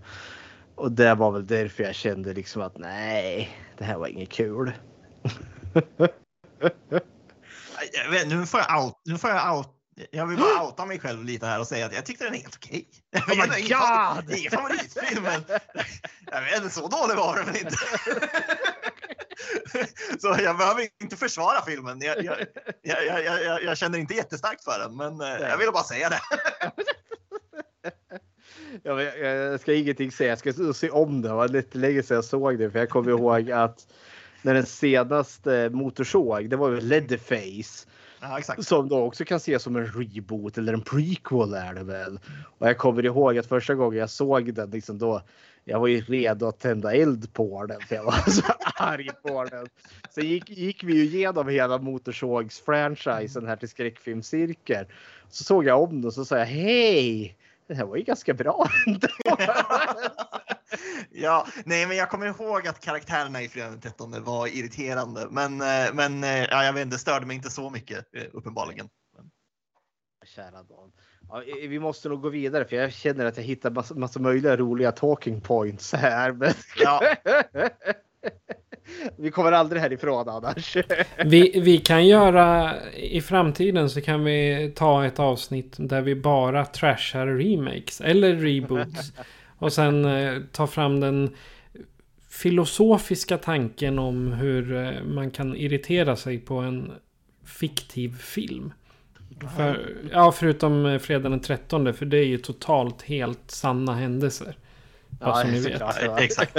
Och 0.75 0.91
det 0.91 1.15
var 1.15 1.31
väl 1.31 1.47
därför 1.47 1.83
jag 1.83 1.95
kände 1.95 2.33
liksom 2.33 2.61
att 2.61 2.77
nej, 2.77 3.49
det 3.77 3.83
här 3.83 3.97
var 3.97 4.07
inget 4.07 4.29
kul. 4.29 4.71
Vet, 8.11 8.27
nu 8.27 8.45
får 8.45 8.59
jag 8.59 8.83
out, 8.83 9.01
nu 9.05 9.17
får 9.17 9.29
jag 9.29 9.57
out 9.57 9.67
jag 10.11 10.27
vill 10.27 10.37
bara 10.37 10.63
outa 10.63 10.85
mig 10.85 10.99
själv 10.99 11.23
lite 11.23 11.45
här 11.45 11.59
och 11.59 11.67
säga 11.67 11.85
att 11.85 11.93
jag 11.93 12.05
tyckte 12.05 12.23
den 12.23 12.33
är 12.33 12.37
helt 12.37 12.55
okej. 12.55 12.87
Oh 13.15 13.29
my 13.29 13.61
God! 13.61 14.27
det 14.27 14.33
är 14.33 14.37
ingen 14.37 14.51
favoritfilm, 14.51 15.23
men 15.23 15.43
jag 16.31 16.41
vet 16.41 16.57
inte, 16.57 16.69
så 16.69 16.87
dålig 16.87 17.15
var 17.15 17.35
den 17.35 17.55
inte. 17.55 17.75
Så 20.19 20.35
jag 20.43 20.57
behöver 20.57 20.87
inte 21.01 21.15
försvara 21.15 21.61
filmen. 21.65 22.01
Jag, 22.01 22.23
jag, 22.23 22.37
jag, 22.81 23.63
jag, 23.63 23.77
känner 23.77 23.97
inte 23.97 24.13
jättestarkt 24.13 24.63
för 24.63 24.79
den, 24.79 24.97
men 24.97 25.21
eh, 25.21 25.49
jag 25.49 25.57
ville 25.57 25.71
bara 25.71 25.83
säga 25.83 26.09
det. 26.09 26.21
Ja, 28.83 29.01
jag, 29.01 29.59
ska 29.59 29.73
ingenting 29.73 30.11
säga, 30.11 30.29
jag 30.29 30.39
ska 30.39 30.73
se 30.73 30.89
om 30.89 31.21
det. 31.21 31.27
Det 31.27 31.33
var 31.33 31.47
lite 31.47 31.77
länge 31.77 32.03
sedan 32.03 32.15
jag 32.15 32.25
såg 32.25 32.59
det 32.59 32.71
för 32.71 32.79
jag 32.79 32.89
kommer 32.89 33.09
ihåg 33.19 33.51
att 33.51 33.87
när 34.41 34.53
den 34.53 34.65
senaste 34.65 35.69
motorsåg, 35.69 36.49
det 36.49 36.55
var 36.55 36.69
ju 36.69 36.81
Leatherface. 36.81 37.87
Ja. 38.21 38.41
Som 38.57 38.89
då 38.89 38.99
också 39.03 39.25
kan 39.25 39.37
ses 39.37 39.63
som 39.63 39.75
en 39.75 39.85
reboot 39.85 40.57
eller 40.57 40.73
en 40.73 40.81
prequel 40.81 41.53
är 41.53 41.73
det 41.73 41.83
väl. 41.83 42.19
Och 42.57 42.67
jag 42.67 42.77
kommer 42.77 43.05
ihåg 43.05 43.37
att 43.37 43.45
första 43.45 43.75
gången 43.75 43.99
jag 43.99 44.09
såg 44.09 44.53
den 44.53 44.69
liksom 44.69 44.97
då. 44.97 45.21
Jag 45.71 45.79
var 45.79 45.87
ju 45.87 46.01
redo 46.01 46.47
att 46.47 46.59
tända 46.59 46.93
eld 46.93 47.33
på 47.33 47.65
den 47.65 47.81
för 47.81 47.95
jag 47.95 48.03
var 48.03 48.11
så 48.29 48.43
arg 48.75 49.09
på 49.23 49.43
den. 49.43 49.67
Så 50.09 50.21
gick, 50.21 50.49
gick 50.49 50.83
vi 50.83 50.93
ju 50.93 51.03
igenom 51.03 51.47
hela 51.47 51.77
motorsågs-franchisen 51.77 53.47
här 53.47 53.55
till 53.55 53.69
skräckfilmscirkeln. 53.69 54.85
Så 55.29 55.43
såg 55.43 55.65
jag 55.65 55.83
om 55.83 55.89
den 55.89 56.05
och 56.05 56.13
så 56.13 56.25
sa 56.25 56.37
jag 56.37 56.45
hej! 56.45 57.37
Det 57.67 57.73
här 57.73 57.85
var 57.85 57.95
ju 57.95 58.03
ganska 58.03 58.33
bra. 58.33 58.69
Ja, 61.13 61.47
nej, 61.65 61.87
men 61.87 61.97
jag 61.97 62.09
kommer 62.09 62.27
ihåg 62.27 62.67
att 62.67 62.79
karaktärerna 62.79 63.41
i 63.41 63.49
Fredagen 63.49 63.71
den 63.71 63.81
13 63.81 64.23
var 64.23 64.47
irriterande, 64.47 65.27
men, 65.31 65.61
eh, 65.61 65.93
men 65.93 66.23
eh, 66.23 66.43
ja, 66.43 66.63
jag 66.63 66.73
vet 66.73 66.81
inte, 66.81 66.95
det 66.95 66.99
störde 66.99 67.25
mig 67.25 67.35
inte 67.35 67.49
så 67.49 67.69
mycket 67.69 68.15
eh, 68.15 68.23
uppenbarligen. 68.33 68.89
Kära 70.25 70.63
Dan. 70.63 70.91
Ja, 71.31 71.43
vi 71.67 71.79
måste 71.79 72.09
nog 72.09 72.21
gå 72.21 72.29
vidare 72.29 72.65
för 72.65 72.75
jag 72.75 72.93
känner 72.93 73.25
att 73.25 73.37
jag 73.37 73.43
hittar 73.43 73.71
massa, 73.71 73.95
massa 73.95 74.19
möjliga 74.19 74.57
roliga 74.57 74.91
talking 74.91 75.41
points 75.41 75.93
här. 75.93 76.31
Men 76.31 76.53
Ja, 76.77 77.01
vi 79.17 79.31
kommer 79.31 79.51
aldrig 79.51 79.81
härifrån 79.81 80.29
annars. 80.29 80.77
Vi, 81.25 81.59
vi 81.59 81.77
kan 81.77 82.07
göra 82.07 82.75
i 82.91 83.21
framtiden 83.21 83.89
så 83.89 84.01
kan 84.01 84.23
vi 84.23 84.71
ta 84.75 85.05
ett 85.05 85.19
avsnitt 85.19 85.75
där 85.79 86.01
vi 86.01 86.15
bara 86.15 86.65
trashar 86.65 87.27
remakes 87.27 88.01
eller 88.01 88.35
reboots. 88.35 89.13
Och 89.57 89.73
sen 89.73 90.05
eh, 90.05 90.41
ta 90.51 90.67
fram 90.67 90.99
den 90.99 91.35
filosofiska 92.29 93.37
tanken 93.37 93.99
om 93.99 94.33
hur 94.33 94.75
eh, 94.75 95.03
man 95.03 95.31
kan 95.31 95.55
irritera 95.55 96.15
sig 96.15 96.39
på 96.39 96.55
en 96.55 96.91
fiktiv 97.45 98.17
film. 98.17 98.73
För, 99.57 99.95
ja, 100.11 100.31
förutom 100.31 100.85
eh, 100.85 100.99
fredagen 100.99 101.31
den 101.31 101.39
13 101.39 101.93
för 101.93 102.05
det 102.05 102.17
är 102.17 102.25
ju 102.25 102.37
totalt 102.37 103.01
helt 103.01 103.51
sanna 103.51 103.95
händelser. 103.95 104.57
Bara 105.09 105.41
som 105.41 105.51
ni 105.51 105.59
vet. 105.59 105.81
exakt. 106.19 106.53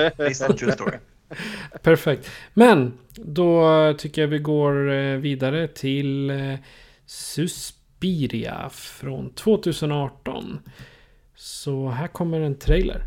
True 0.59 0.73
story. 0.73 0.97
Perfekt. 1.83 2.31
Men 2.55 2.93
då 3.15 3.95
tycker 3.99 4.23
jag 4.23 4.29
vi 4.29 4.39
går 4.39 4.93
eh, 4.93 5.17
vidare 5.17 5.69
till 5.69 6.31
eh, 6.31 6.55
Suspiria 7.07 8.71
från 8.73 9.31
2018. 9.35 10.59
Så 11.35 11.89
här 11.89 12.09
kommer 12.09 12.41
en 12.41 12.59
trailer. 12.59 13.03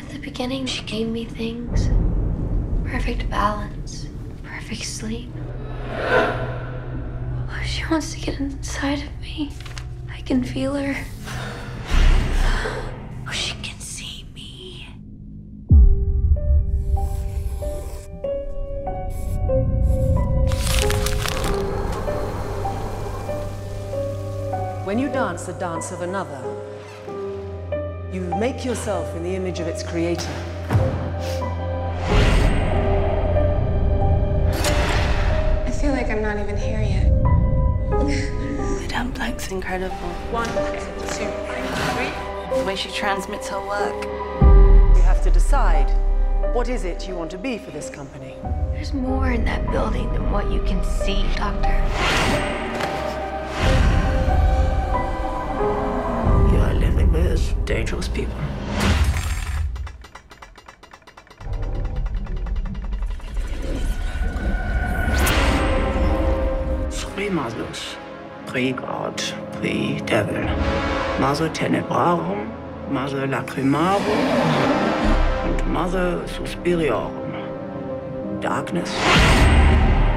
At 0.00 0.10
the 0.12 0.18
beginning, 0.18 0.66
she 0.66 0.82
gave 0.86 1.10
me 1.10 1.24
things 1.24 1.88
perfect 2.86 3.28
balance, 3.28 4.06
perfect 4.44 4.84
sleep. 4.84 5.30
Oh, 5.88 7.62
she 7.64 7.84
wants 7.90 8.14
to 8.14 8.20
get 8.20 8.38
inside 8.38 9.02
of 9.02 9.20
me. 9.20 9.50
I 10.10 10.20
can 10.20 10.44
feel 10.44 10.74
her. 10.74 10.96
Oh, 13.26 13.32
she 13.32 13.54
can 13.62 13.78
see 13.80 14.24
me. 14.34 14.86
When 24.84 24.98
you 24.98 25.08
dance 25.08 25.44
the 25.46 25.54
dance 25.54 25.90
of 25.90 26.02
another, 26.02 26.40
you 28.12 28.20
make 28.38 28.64
yourself 28.64 29.14
in 29.16 29.24
the 29.24 29.34
image 29.34 29.58
of 29.58 29.66
its 29.66 29.82
creator. 29.82 30.55
Feel 35.86 35.94
like 35.94 36.10
I'm 36.10 36.20
not 36.20 36.36
even 36.36 36.56
here 36.56 36.80
yet. 36.80 37.12
Madame 38.80 39.12
Blank's 39.12 39.52
incredible. 39.52 39.94
One, 40.32 40.48
two, 41.14 41.30
three. 41.94 42.58
The 42.58 42.64
way 42.66 42.74
she 42.74 42.90
transmits 42.90 43.46
her 43.50 43.60
work. 43.60 44.04
You 44.96 45.02
have 45.02 45.22
to 45.22 45.30
decide 45.30 45.88
what 46.56 46.68
is 46.68 46.84
it 46.84 47.06
you 47.06 47.14
want 47.14 47.30
to 47.30 47.38
be 47.38 47.56
for 47.56 47.70
this 47.70 47.88
company. 47.88 48.34
There's 48.72 48.92
more 48.92 49.30
in 49.30 49.44
that 49.44 49.70
building 49.70 50.12
than 50.12 50.32
what 50.32 50.50
you 50.50 50.60
can 50.62 50.82
see, 50.82 51.22
Doctor. 51.36 51.76
You 56.50 56.58
are 56.62 56.74
living 56.74 57.12
with 57.12 57.64
dangerous 57.64 58.08
people. 58.08 58.34
Three 67.46 67.62
mothers, 67.62 67.96
pre-God, 68.46 69.22
pre-devil. 69.52 70.42
Mother 71.20 71.48
tenebrarum, 71.50 72.50
mother 72.90 73.28
lacrimarum, 73.28 74.00
and 75.44 75.72
mother 75.72 76.24
suspiriorum. 76.26 77.30
Darkness, 78.40 78.90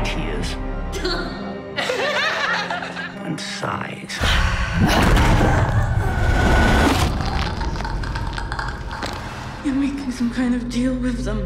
tears, 0.03 0.55
and 3.25 3.39
sighs. 3.39 4.17
You're 9.63 9.75
making 9.75 10.11
some 10.11 10.31
kind 10.31 10.55
of 10.55 10.67
deal 10.67 10.95
with 10.95 11.25
them. 11.25 11.45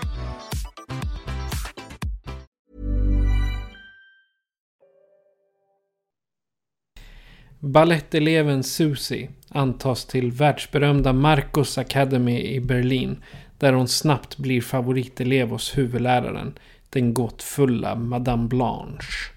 Baletteleven 7.63 8.63
Susie 8.63 9.29
antas 9.49 10.05
till 10.05 10.31
världsberömda 10.31 11.13
Marcus 11.13 11.77
Academy 11.77 12.41
i 12.41 12.59
Berlin. 12.59 13.23
Där 13.57 13.73
hon 13.73 13.87
snabbt 13.87 14.37
blir 14.37 14.61
favoritelev 14.61 15.49
hos 15.49 15.77
huvudläraren, 15.77 16.53
den 16.89 17.13
gåtfulla 17.13 17.95
Madame 17.95 18.47
Blanche. 18.47 19.31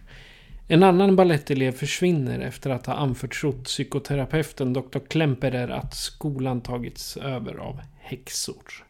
En 0.68 0.82
annan 0.82 1.16
balettelev 1.16 1.72
försvinner 1.72 2.40
efter 2.40 2.70
att 2.70 2.86
ha 2.86 2.94
anförtrott 2.94 3.64
psykoterapeuten 3.64 4.72
Dr. 4.72 4.98
Klemperer 5.08 5.68
att 5.68 5.94
skolan 5.94 6.60
tagits 6.60 7.16
över 7.16 7.54
av 7.54 7.80
häxor. 7.98 8.84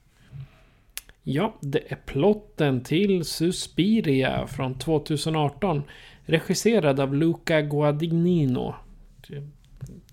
Ja, 1.22 1.55
det 1.61 1.93
är 1.93 1.99
plotten 2.07 2.82
till 2.82 3.24
Suspiria 3.24 4.47
från 4.47 4.78
2018. 4.78 5.82
Regisserad 6.26 7.01
av 7.01 7.14
Luca 7.14 7.61
Guadagnino. 7.61 8.74
Typ. 9.27 9.45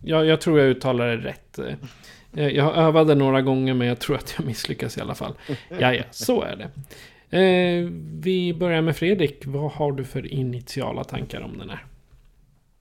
Jag, 0.02 0.26
jag 0.26 0.42
tror 0.42 0.60
jag 0.60 0.70
uttalar 0.70 1.08
det 1.08 1.18
rätt. 1.18 1.60
Eh, 2.34 2.48
jag 2.48 2.76
övade 2.78 3.16
några 3.16 3.42
gånger 3.42 3.74
men 3.74 3.88
jag 3.88 4.00
tror 4.00 4.16
att 4.16 4.36
jag 4.38 4.48
misslyckas 4.48 4.98
i 4.98 5.02
alla 5.02 5.16
fall. 5.16 5.34
Ja, 5.80 5.94
ja, 5.94 6.04
så 6.12 6.42
är 6.42 6.56
det. 6.56 6.70
Eh, 7.38 7.90
vi 8.22 8.54
börjar 8.54 8.82
med 8.82 8.96
Fredrik. 8.96 9.46
Vad 9.46 9.72
har 9.72 9.92
du 9.92 10.04
för 10.04 10.34
initiala 10.34 11.04
tankar 11.04 11.42
om 11.42 11.58
den 11.58 11.70
här? 11.70 11.86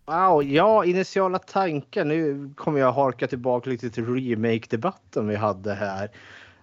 Wow, 0.06 0.44
ja, 0.44 0.84
initiala 0.84 1.38
tankar. 1.38 2.04
Nu 2.04 2.50
kommer 2.56 2.80
jag 2.80 2.92
harka 2.92 3.26
tillbaka 3.26 3.70
lite 3.70 3.90
till 3.90 4.06
remake-debatten 4.06 5.28
vi 5.28 5.36
hade 5.36 5.74
här. 5.74 6.10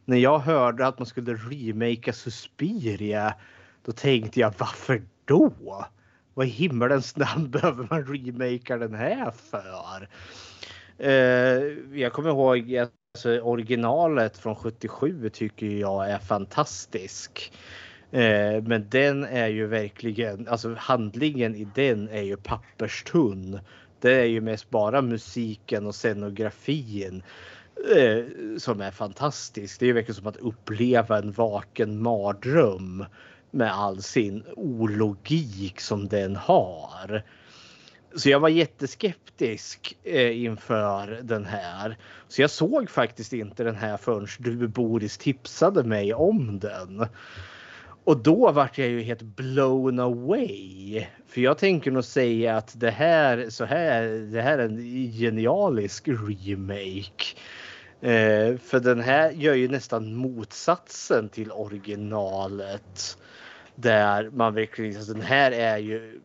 När 0.05 0.17
jag 0.17 0.39
hörde 0.39 0.87
att 0.87 0.99
man 0.99 1.05
skulle 1.05 1.33
remakea 1.33 2.13
Suspiria, 2.13 3.33
då 3.85 3.91
tänkte 3.91 4.39
jag 4.39 4.53
varför 4.57 5.01
då? 5.25 5.85
Vad 6.37 6.47
i 6.47 6.49
himmelens 6.49 7.15
namn 7.15 7.49
behöver 7.51 7.87
man 7.89 8.05
remakea 8.05 8.77
den 8.77 8.93
här 8.93 9.31
för? 9.31 10.09
Eh, 10.97 11.99
jag 11.99 12.13
kommer 12.13 12.29
ihåg 12.29 12.75
alltså, 12.75 13.39
originalet 13.39 14.37
från 14.37 14.55
77 14.55 15.29
tycker 15.29 15.65
jag 15.65 16.09
är 16.09 16.19
fantastisk. 16.19 17.53
Eh, 18.11 18.63
men 18.63 18.89
den 18.89 19.23
är 19.23 19.47
ju 19.47 19.67
verkligen, 19.67 20.47
alltså 20.47 20.75
handlingen 20.77 21.55
i 21.55 21.67
den 21.75 22.09
är 22.09 22.21
ju 22.21 22.37
papperstunn. 22.37 23.59
Det 24.01 24.13
är 24.13 24.25
ju 24.25 24.41
mest 24.41 24.69
bara 24.69 25.01
musiken 25.01 25.85
och 25.85 25.95
scenografin 25.95 27.23
eh, 27.95 28.25
som 28.57 28.81
är 28.81 28.91
fantastisk. 28.91 29.79
Det 29.79 29.85
är 29.85 29.87
ju 29.87 29.93
verkligen 29.93 30.15
som 30.15 30.27
att 30.27 30.37
uppleva 30.37 31.17
en 31.17 31.31
vaken 31.31 32.01
mardröm 32.01 33.05
med 33.51 33.73
all 33.73 34.01
sin 34.01 34.43
ologik 34.55 35.81
som 35.81 36.07
den 36.07 36.35
har. 36.35 37.23
Så 38.15 38.29
jag 38.29 38.39
var 38.39 38.49
jätteskeptisk 38.49 39.97
eh, 40.03 40.43
inför 40.43 41.19
den 41.23 41.45
här. 41.45 41.97
Så 42.27 42.41
jag 42.41 42.49
såg 42.49 42.89
faktiskt 42.89 43.33
inte 43.33 43.63
den 43.63 43.75
här 43.75 43.97
förrän 43.97 44.27
du 44.39 44.67
Boris 44.67 45.17
tipsade 45.17 45.83
mig 45.83 46.13
om 46.13 46.59
den. 46.59 47.05
Och 48.03 48.17
då 48.17 48.51
vart 48.51 48.77
jag 48.77 48.87
ju 48.87 49.01
helt 49.01 49.21
blown 49.21 49.99
away. 49.99 51.05
För 51.27 51.41
jag 51.41 51.57
tänker 51.57 51.91
nog 51.91 52.03
säga 52.03 52.57
att 52.57 52.79
det 52.79 52.91
här, 52.91 53.49
så 53.49 53.65
här, 53.65 54.03
det 54.31 54.41
här 54.41 54.57
är 54.57 54.65
en 54.65 55.11
genialisk 55.11 56.07
remake. 56.07 57.25
Eh, 58.01 58.57
för 58.57 58.79
den 58.79 59.01
här 59.01 59.31
gör 59.31 59.53
ju 59.53 59.67
nästan 59.67 60.15
motsatsen 60.15 61.29
till 61.29 61.51
originalet. 61.51 63.17
Där 63.79 64.29
man 64.33 64.53
verkligen, 64.53 64.97
alltså 64.97 65.13
den 65.13 65.21
här 65.21 65.51
är 65.51 65.77
ju 65.77 66.21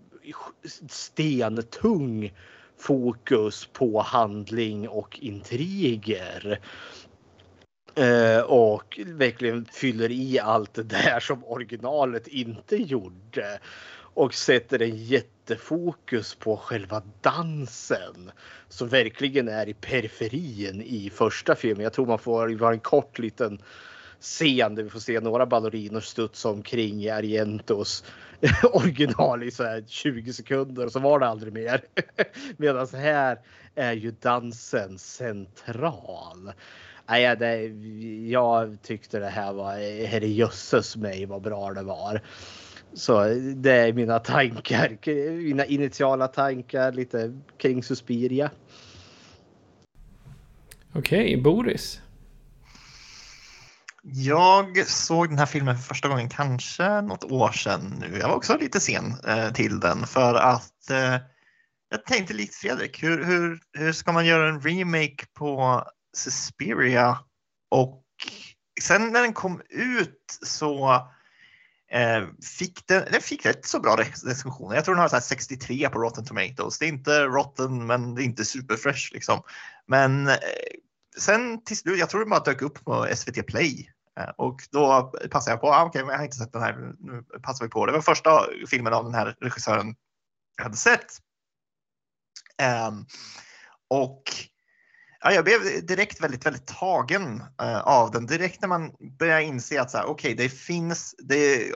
stentung 0.88 2.32
fokus 2.78 3.68
på 3.72 4.00
handling 4.00 4.88
och 4.88 5.18
intriger. 5.22 6.60
Eh, 7.94 8.40
och 8.40 9.00
verkligen 9.06 9.64
fyller 9.64 10.10
i 10.10 10.38
allt 10.38 10.74
det 10.74 10.82
där 10.82 11.20
som 11.20 11.44
originalet 11.44 12.26
inte 12.26 12.76
gjorde. 12.76 13.60
Och 14.14 14.34
sätter 14.34 14.82
en 14.82 14.96
jättefokus 14.96 16.34
på 16.34 16.56
själva 16.56 17.02
dansen. 17.20 18.30
Som 18.68 18.88
verkligen 18.88 19.48
är 19.48 19.68
i 19.68 19.74
periferin 19.74 20.82
i 20.82 21.10
första 21.10 21.54
filmen. 21.54 21.84
Jag 21.84 21.92
tror 21.92 22.06
man 22.06 22.18
får 22.18 22.58
vara 22.58 22.72
en 22.72 22.80
kort 22.80 23.18
liten 23.18 23.62
scen 24.22 24.74
där 24.74 24.82
vi 24.82 24.90
får 24.90 25.00
se 25.00 25.20
några 25.20 25.46
ballerinor 25.46 26.00
studsa 26.00 26.48
omkring 26.48 27.02
i 27.02 27.10
Argentos 27.10 28.04
original 28.72 29.42
i 29.42 29.50
så 29.50 29.62
här 29.62 29.84
20 29.86 30.32
sekunder 30.32 30.86
och 30.86 30.92
så 30.92 30.98
var 30.98 31.20
det 31.20 31.26
aldrig 31.26 31.52
mer. 31.52 31.84
Medan 32.56 32.86
här 32.92 33.38
är 33.74 33.92
ju 33.92 34.10
dansen 34.10 34.98
central. 34.98 36.52
Nej, 37.08 37.36
det, 37.36 37.62
jag 38.30 38.82
tyckte 38.82 39.18
det 39.18 39.28
här 39.28 39.52
var 39.52 39.72
herrejösses 40.06 40.96
mig 40.96 41.26
vad 41.26 41.42
bra 41.42 41.72
det 41.72 41.82
var. 41.82 42.20
Så 42.94 43.24
det 43.56 43.72
är 43.72 43.92
mina 43.92 44.18
tankar, 44.18 44.98
mina 45.36 45.64
initiala 45.64 46.28
tankar 46.28 46.92
lite 46.92 47.38
kring 47.56 47.82
Suspiria. 47.82 48.50
Okej, 50.92 51.20
okay, 51.20 51.42
Boris. 51.42 52.00
Jag 54.04 54.86
såg 54.86 55.28
den 55.28 55.38
här 55.38 55.46
filmen 55.46 55.76
för 55.76 55.82
första 55.82 56.08
gången 56.08 56.28
kanske 56.28 57.00
något 57.00 57.24
år 57.24 57.52
sedan 57.52 57.94
nu. 58.00 58.18
Jag 58.18 58.28
var 58.28 58.34
också 58.34 58.56
lite 58.56 58.80
sen 58.80 59.14
eh, 59.26 59.52
till 59.52 59.80
den 59.80 60.06
för 60.06 60.34
att 60.34 60.90
eh, 60.90 61.16
jag 61.88 62.04
tänkte 62.06 62.34
likt 62.34 62.54
Fredrik, 62.54 63.02
hur, 63.02 63.24
hur, 63.24 63.60
hur 63.72 63.92
ska 63.92 64.12
man 64.12 64.26
göra 64.26 64.48
en 64.48 64.60
remake 64.60 65.26
på 65.34 65.84
Suspiria? 66.16 67.18
Och 67.70 68.04
sen 68.82 69.12
när 69.12 69.22
den 69.22 69.32
kom 69.32 69.62
ut 69.68 70.38
så 70.42 70.92
eh, 71.92 72.24
fick 72.58 72.86
den, 72.86 73.04
den 73.12 73.20
fick 73.20 73.46
rätt 73.46 73.66
så 73.66 73.80
bra 73.80 73.96
recensioner. 73.96 74.76
Jag 74.76 74.84
tror 74.84 74.94
den 74.94 75.02
har 75.02 75.08
så 75.08 75.20
63 75.20 75.88
på 75.88 75.98
Rotten 75.98 76.24
Tomatoes. 76.24 76.78
Det 76.78 76.84
är 76.84 76.88
inte 76.88 77.24
rotten, 77.24 77.86
men 77.86 78.14
det 78.14 78.22
är 78.22 78.24
inte 78.24 78.44
superfresh 78.44 79.12
liksom. 79.12 79.42
Men 79.86 80.28
eh, 80.28 80.36
sen 81.18 81.64
till 81.64 81.76
slut, 81.76 81.98
jag 81.98 82.10
tror 82.10 82.20
det 82.20 82.30
bara 82.30 82.40
dök 82.40 82.62
upp 82.62 82.84
på 82.84 83.06
SVT 83.14 83.46
Play 83.46 83.90
eh, 84.20 84.30
och 84.36 84.60
då 84.70 85.12
passade 85.30 85.52
jag 85.52 85.60
på, 85.60 85.72
ah, 85.72 85.84
okej, 85.84 85.88
okay, 85.88 86.02
men 86.02 86.10
jag 86.10 86.18
har 86.18 86.24
inte 86.24 86.36
sett 86.36 86.52
den 86.52 86.62
här, 86.62 86.94
nu 86.98 87.24
passar 87.42 87.64
vi 87.64 87.70
på. 87.70 87.86
Det 87.86 87.92
var 87.92 88.00
första 88.00 88.46
filmen 88.68 88.92
av 88.92 89.04
den 89.04 89.14
här 89.14 89.36
regissören 89.40 89.94
jag 90.56 90.64
hade 90.64 90.76
sett. 90.76 91.18
Um, 92.88 93.06
och 93.88 94.22
ja, 95.20 95.32
jag 95.32 95.44
blev 95.44 95.86
direkt 95.86 96.20
väldigt, 96.20 96.46
väldigt 96.46 96.66
tagen 96.66 97.42
uh, 97.62 97.78
av 97.78 98.10
den. 98.10 98.26
Direkt 98.26 98.60
när 98.60 98.68
man 98.68 98.92
börjar 99.18 99.40
inse 99.40 99.80
att 99.80 99.94
okej, 99.94 100.10
okay, 100.10 100.34
det 100.34 100.48
finns, 100.48 101.14
det, 101.18 101.72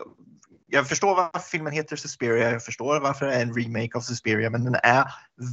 jag 0.69 0.89
förstår 0.89 1.15
varför 1.15 1.49
filmen 1.49 1.73
heter 1.73 1.97
Suspiria, 1.97 2.51
jag 2.51 2.65
förstår 2.65 3.01
varför 3.01 3.27
det 3.27 3.35
är 3.35 3.43
en 3.43 3.55
remake 3.55 3.99
av 3.99 4.01
Suspiria, 4.01 4.51
men 4.51 4.65
den 4.65 4.77
är 4.83 5.05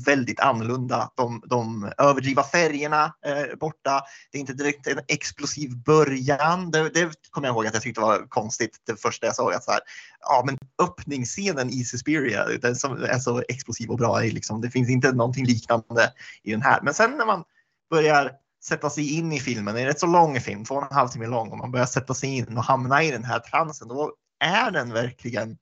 väldigt 0.06 0.40
annorlunda. 0.40 1.12
De, 1.16 1.44
de 1.46 1.92
överdriva 1.98 2.44
färgerna 2.44 3.14
eh, 3.26 3.58
borta. 3.60 4.02
Det 4.32 4.38
är 4.38 4.40
inte 4.40 4.54
direkt 4.54 4.88
en 4.88 5.00
explosiv 5.08 5.78
början. 5.78 6.72
Det, 6.72 6.90
det 6.90 7.12
kommer 7.32 7.48
jag 7.48 7.54
ihåg 7.54 7.68
att 7.68 7.74
jag 7.74 7.84
tyckte 7.84 8.02
var 8.02 8.28
konstigt 8.30 8.78
det 8.86 9.02
första 9.02 9.26
jag 9.26 9.36
såg. 9.36 9.54
Att 9.54 9.64
så 9.64 9.72
här, 9.72 9.82
ja, 10.20 10.44
men 10.46 10.58
öppningsscenen 10.82 11.70
i 11.70 11.84
Suspiria, 11.84 12.46
den 12.62 12.76
som 12.76 13.04
är 13.04 13.20
så 13.20 13.44
explosiv 13.50 13.90
och 13.90 13.98
bra, 13.98 14.24
är 14.24 14.32
liksom, 14.32 14.62
det 14.62 14.70
finns 14.70 14.90
inte 14.90 15.12
någonting 15.12 15.46
liknande 15.46 16.14
i 16.44 16.52
den 16.52 16.62
här. 16.62 16.82
Men 16.82 16.94
sen 16.94 17.18
när 17.18 17.26
man 17.26 17.44
börjar 17.90 18.32
sätta 18.64 18.90
sig 18.90 19.18
in 19.18 19.32
i 19.32 19.40
filmen, 19.40 19.76
det 19.76 19.80
är 19.80 19.84
en 19.84 19.88
rätt 19.88 20.00
så 20.00 20.08
lång 20.08 20.40
film, 20.40 20.66
två 20.66 20.76
och 20.76 20.92
en 20.92 20.96
halv 20.98 21.08
timme 21.08 21.28
lång, 21.28 21.52
och 21.52 21.58
man 21.58 21.72
börjar 21.72 21.86
sätta 21.86 22.14
sig 22.14 22.30
in 22.30 22.58
och 22.58 22.64
hamna 22.64 23.04
i 23.04 23.12
den 23.12 23.24
här 23.24 23.40
transen, 23.40 23.88
då 23.88 24.14
är 24.44 24.72
den 24.72 24.94
verkligen 24.94 25.58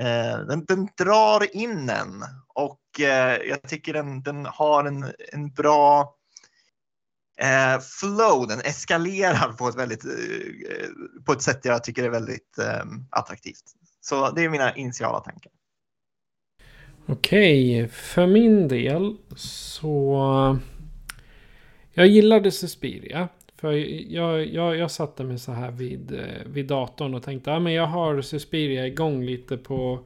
Eh, 0.00 0.38
den, 0.38 0.64
den 0.64 0.88
drar 0.98 1.56
in 1.56 1.88
en 1.88 2.24
och 2.54 3.00
eh, 3.00 3.36
jag 3.48 3.62
tycker 3.62 3.92
den, 3.92 4.22
den 4.22 4.46
har 4.46 4.84
en, 4.84 5.12
en 5.32 5.50
bra 5.50 6.14
eh, 7.40 7.80
flow. 7.80 8.46
Den 8.48 8.60
eskalerar 8.60 9.52
på 9.52 9.68
ett, 9.68 9.74
väldigt, 9.74 10.04
eh, 10.04 10.10
på 11.26 11.32
ett 11.32 11.42
sätt 11.42 11.60
jag 11.64 11.84
tycker 11.84 12.04
är 12.04 12.10
väldigt 12.10 12.58
eh, 12.58 12.84
attraktivt. 13.10 13.64
Så 14.00 14.30
det 14.30 14.44
är 14.44 14.48
mina 14.48 14.76
initiala 14.76 15.20
tankar. 15.20 15.52
Okej, 17.06 17.88
för 17.88 18.26
min 18.26 18.68
del 18.68 19.16
så... 19.36 20.58
Jag 21.92 22.06
gillade 22.06 22.50
Suspiria. 22.50 23.28
För 23.60 23.72
jag, 24.12 24.46
jag, 24.46 24.76
jag 24.76 24.90
satte 24.90 25.24
mig 25.24 25.38
så 25.38 25.52
här 25.52 25.70
vid, 25.70 26.12
eh, 26.12 26.46
vid 26.46 26.66
datorn 26.66 27.14
och 27.14 27.22
tänkte 27.22 27.54
att 27.54 27.62
ja, 27.62 27.70
jag 27.70 27.86
har 27.86 28.22
Suspiria 28.22 28.86
igång 28.86 29.24
lite 29.24 29.56
på, 29.56 29.98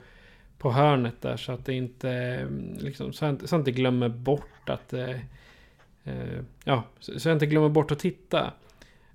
på 0.58 0.70
hörnet 0.70 1.14
där 1.20 1.36
så 1.36 1.52
att 1.52 1.64
det 1.64 1.74
inte 1.74 2.10
mm, 2.10 2.76
liksom, 2.80 3.12
så 3.12 3.24
jag 3.24 3.32
inte, 3.32 3.48
så 3.48 3.54
jag 3.54 3.60
inte 3.60 3.70
glömmer 3.70 4.08
bort 4.08 4.68
att 4.68 4.92
eh, 4.92 5.10
eh 6.04 6.40
ja, 6.64 6.82
så 6.98 7.28
jag 7.28 7.36
inte 7.36 7.46
glömmer 7.46 7.68
bort 7.68 7.90
att 7.90 7.98
titta. 7.98 8.52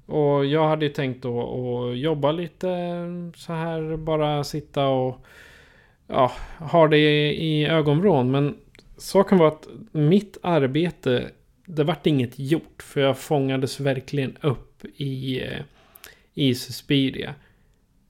Och 0.05 0.45
jag 0.45 0.67
hade 0.67 0.85
ju 0.85 0.91
tänkt 0.91 1.23
då 1.23 1.41
att 1.41 1.97
jobba 1.97 2.31
lite 2.31 2.69
mm, 2.69 3.33
så 3.35 3.53
här 3.53 3.97
bara 3.97 4.43
sitta 4.43 4.87
och 4.87 5.25
ja, 6.07 6.31
ha 6.59 6.87
det 6.87 7.33
i 7.33 7.65
ögonvrån. 7.65 8.31
Men 8.31 8.57
så 8.97 9.23
kan 9.23 9.37
vara 9.37 9.49
att 9.49 9.67
mitt 9.91 10.37
arbete 10.41 11.29
det 11.75 11.83
vart 11.83 12.07
inget 12.07 12.39
gjort. 12.39 12.83
För 12.83 13.01
jag 13.01 13.17
fångades 13.17 13.79
verkligen 13.79 14.37
upp 14.41 14.85
i, 14.95 15.43
eh, 15.43 15.61
i 16.33 16.55
Suspiria. 16.55 17.35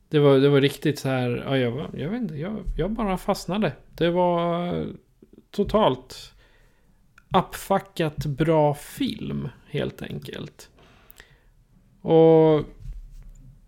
Det 0.10 0.20
var, 0.20 0.38
det 0.38 0.50
var 0.50 0.62
riktigt 0.62 1.00
så 1.00 1.10
här, 1.10 1.44
ja, 1.46 1.58
jag, 1.58 1.90
jag 1.98 2.10
vet 2.10 2.22
inte, 2.22 2.36
jag, 2.36 2.64
jag 2.78 2.92
bara 2.92 3.18
fastnade. 3.18 3.72
Det 3.90 4.10
var 4.10 4.68
eh, 4.68 4.86
totalt 5.52 6.34
uppfackat 7.38 8.26
bra 8.26 8.74
film 8.74 9.50
helt 9.70 10.02
enkelt. 10.02 10.70
Och 12.02 12.64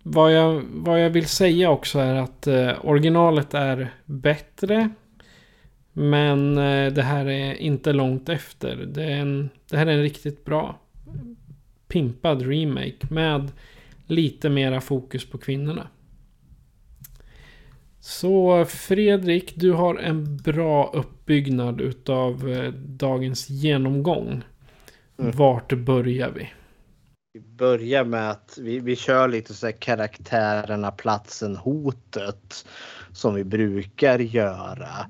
vad 0.03 0.33
jag, 0.33 0.63
vad 0.71 1.03
jag 1.03 1.09
vill 1.09 1.27
säga 1.27 1.69
också 1.69 1.99
är 1.99 2.15
att 2.15 2.47
eh, 2.47 2.85
originalet 2.85 3.53
är 3.53 3.93
bättre. 4.05 4.89
Men 5.93 6.57
eh, 6.57 6.93
det 6.93 7.03
här 7.03 7.25
är 7.25 7.53
inte 7.53 7.93
långt 7.93 8.29
efter. 8.29 8.75
Det, 8.75 9.03
är 9.03 9.17
en, 9.17 9.49
det 9.69 9.77
här 9.77 9.87
är 9.87 9.91
en 9.91 10.01
riktigt 10.01 10.45
bra 10.45 10.79
pimpad 11.87 12.41
remake 12.41 13.07
med 13.09 13.51
lite 14.05 14.49
mera 14.49 14.81
fokus 14.81 15.29
på 15.29 15.37
kvinnorna. 15.37 15.87
Så 17.99 18.65
Fredrik, 18.65 19.53
du 19.55 19.71
har 19.71 19.95
en 19.95 20.37
bra 20.37 20.91
uppbyggnad 20.93 21.81
utav 21.81 22.49
eh, 22.49 22.71
dagens 22.73 23.49
genomgång. 23.49 24.43
Mm. 25.19 25.31
Vart 25.31 25.73
börjar 25.73 26.31
vi? 26.31 26.49
Vi 27.33 27.39
börjar 27.39 28.03
med 28.03 28.29
att 28.29 28.57
vi, 28.61 28.79
vi 28.79 28.95
kör 28.95 29.27
lite 29.27 29.53
så 29.53 29.65
här 29.65 29.73
karaktärerna, 29.73 30.91
platsen, 30.91 31.55
hotet 31.55 32.65
som 33.11 33.35
vi 33.35 33.43
brukar 33.43 34.19
göra. 34.19 35.07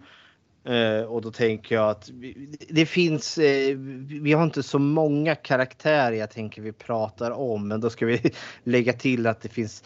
Eh, 0.63 1.03
och 1.03 1.21
då 1.21 1.31
tänker 1.31 1.75
jag 1.75 1.89
att 1.89 2.09
vi, 2.09 2.57
det 2.69 2.85
finns, 2.85 3.37
eh, 3.37 3.77
vi 4.21 4.33
har 4.33 4.43
inte 4.43 4.63
så 4.63 4.79
många 4.79 5.35
karaktärer 5.35 6.15
jag 6.15 6.31
tänker 6.31 6.61
vi 6.61 6.71
pratar 6.71 7.31
om 7.31 7.67
men 7.67 7.81
då 7.81 7.89
ska 7.89 8.05
vi 8.05 8.31
lägga 8.63 8.93
till 8.93 9.27
att 9.27 9.41
det 9.41 9.49
finns 9.49 9.83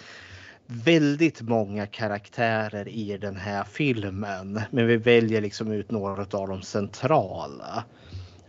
väldigt 0.66 1.42
många 1.42 1.88
karaktärer 1.88 2.88
i 2.88 3.18
den 3.18 3.36
här 3.36 3.64
filmen. 3.64 4.62
Men 4.72 4.88
vi 4.88 4.98
väljer 4.98 5.42
liksom 5.42 5.72
ut 5.72 5.92
några 5.92 6.22
av 6.22 6.48
de 6.48 6.62
centrala. 6.62 7.84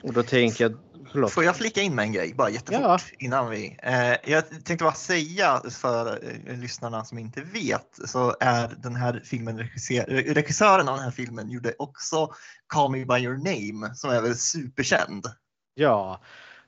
Och 0.02 0.12
då 0.12 0.22
tänker 0.22 0.64
jag 0.64 0.76
Förlåt. 1.16 1.32
Får 1.32 1.44
jag 1.44 1.56
flika 1.56 1.82
in 1.82 1.94
med 1.94 2.02
en 2.02 2.12
grej 2.12 2.34
bara 2.34 2.50
jättefort 2.50 2.82
ja. 2.82 2.98
innan 3.18 3.50
vi? 3.50 3.78
Eh, 3.82 4.32
jag 4.32 4.48
tänkte 4.64 4.84
bara 4.84 4.92
säga 4.92 5.62
för 5.70 6.18
eh, 6.46 6.58
lyssnarna 6.58 7.04
som 7.04 7.18
inte 7.18 7.40
vet 7.40 7.98
så 8.04 8.36
är 8.40 8.74
den 8.82 8.96
här 8.96 9.22
filmen 9.24 9.58
regissören 10.08 10.88
av 10.88 10.96
den 10.96 11.04
här 11.04 11.10
filmen 11.10 11.50
gjorde 11.50 11.74
också 11.78 12.30
Call 12.66 12.90
Me 12.90 13.04
By 13.04 13.14
Your 13.14 13.36
Name 13.36 13.94
som 13.94 14.10
är 14.10 14.20
väl 14.22 14.36
superkänd. 14.36 15.26
Ja, 15.74 16.20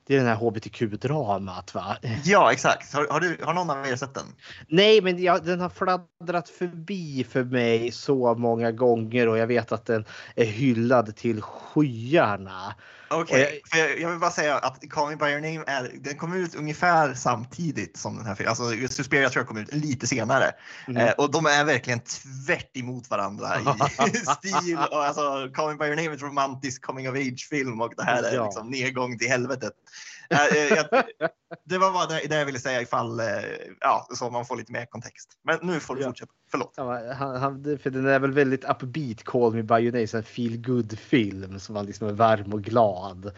det 0.07 0.15
är 0.15 0.17
den 0.17 0.27
här 0.27 0.35
hbtq-dramat 0.35 1.73
va? 1.73 1.97
Ja 2.23 2.51
exakt. 2.51 2.93
Har, 2.93 3.07
har, 3.07 3.19
du, 3.19 3.37
har 3.43 3.53
någon 3.53 3.69
av 3.69 3.87
er 3.87 3.95
sett 3.95 4.13
den? 4.13 4.35
Nej 4.67 5.01
men 5.01 5.23
jag, 5.23 5.45
den 5.45 5.59
har 5.59 5.69
fladdrat 5.69 6.49
förbi 6.49 7.25
för 7.29 7.43
mig 7.43 7.91
så 7.91 8.35
många 8.35 8.71
gånger 8.71 9.27
och 9.27 9.37
jag 9.37 9.47
vet 9.47 9.71
att 9.71 9.85
den 9.85 10.05
är 10.35 10.45
hyllad 10.45 11.15
till 11.15 11.41
skyarna. 11.41 12.75
Okej, 13.09 13.61
okay. 13.65 13.79
jag, 13.79 13.99
jag 13.99 14.09
vill 14.09 14.19
bara 14.19 14.31
säga 14.31 14.57
att 14.57 14.89
Call 14.89 15.09
Me 15.09 15.15
By 15.15 15.25
Your 15.25 15.41
Name 15.41 15.63
är, 15.67 15.91
den 15.93 16.17
kom 16.17 16.33
ut 16.33 16.55
ungefär 16.55 17.13
samtidigt 17.13 17.97
som 17.97 18.17
den 18.17 18.25
här 18.25 18.35
filmen. 18.35 18.49
Alltså 18.49 18.87
Suspiria 18.93 19.29
tror 19.29 19.41
jag 19.41 19.47
kom 19.47 19.57
ut 19.57 19.73
lite 19.73 20.07
senare. 20.07 20.51
Mm. 20.87 21.07
Eh, 21.07 21.13
och 21.13 21.31
de 21.31 21.45
är 21.45 21.65
verkligen 21.65 21.99
tvärt 21.99 22.77
emot 22.77 23.09
varandra 23.09 23.47
i 23.59 24.17
stil. 24.17 24.77
Och 24.91 25.05
alltså, 25.05 25.49
Call 25.53 25.69
Me 25.71 25.77
By 25.77 25.85
Your 25.85 25.95
Name 25.95 26.09
är 26.09 26.15
ett 26.15 26.21
romantisk 26.21 26.81
coming 26.81 27.09
of 27.09 27.15
age-film 27.15 27.81
och 27.81 27.93
det 27.97 28.03
här 28.03 28.23
är 28.23 28.35
ja. 28.35 28.45
liksom 28.45 28.69
nedgång 28.69 29.17
till 29.17 29.29
helvetet. 29.29 29.73
Eh, 30.29 30.77
eh, 30.77 30.85
det 31.63 31.77
var 31.77 31.91
bara 31.91 32.05
det, 32.05 32.35
jag 32.35 32.45
ville 32.45 32.59
säga 32.59 32.81
ifall, 32.81 33.19
eh, 33.19 33.25
ja, 33.79 34.07
så 34.13 34.29
man 34.29 34.45
får 34.45 34.57
lite 34.57 34.71
mer 34.71 34.85
kontext. 34.85 35.29
Men 35.43 35.59
nu 35.61 35.79
får 35.79 35.95
du 35.95 36.01
ja. 36.01 36.07
fortsätta. 36.07 36.31
Förlåt. 36.51 36.73
Ja, 36.77 37.13
han, 37.13 37.35
han, 37.35 37.79
för 37.83 37.89
den 37.89 38.07
är 38.07 38.19
väl 38.19 38.31
väldigt 38.31 38.63
upbeat 38.63 39.23
Call 39.23 39.53
Me 39.53 39.63
By 39.63 39.75
Your 39.75 39.91
Name, 39.91 40.07
en 40.13 40.23
feel 40.23 40.57
good 40.57 40.99
film 40.99 41.59
som 41.59 41.73
man 41.73 41.85
liksom 41.85 42.07
är 42.07 42.13
varm 42.13 42.53
och 42.53 42.61
glad. 42.61 43.31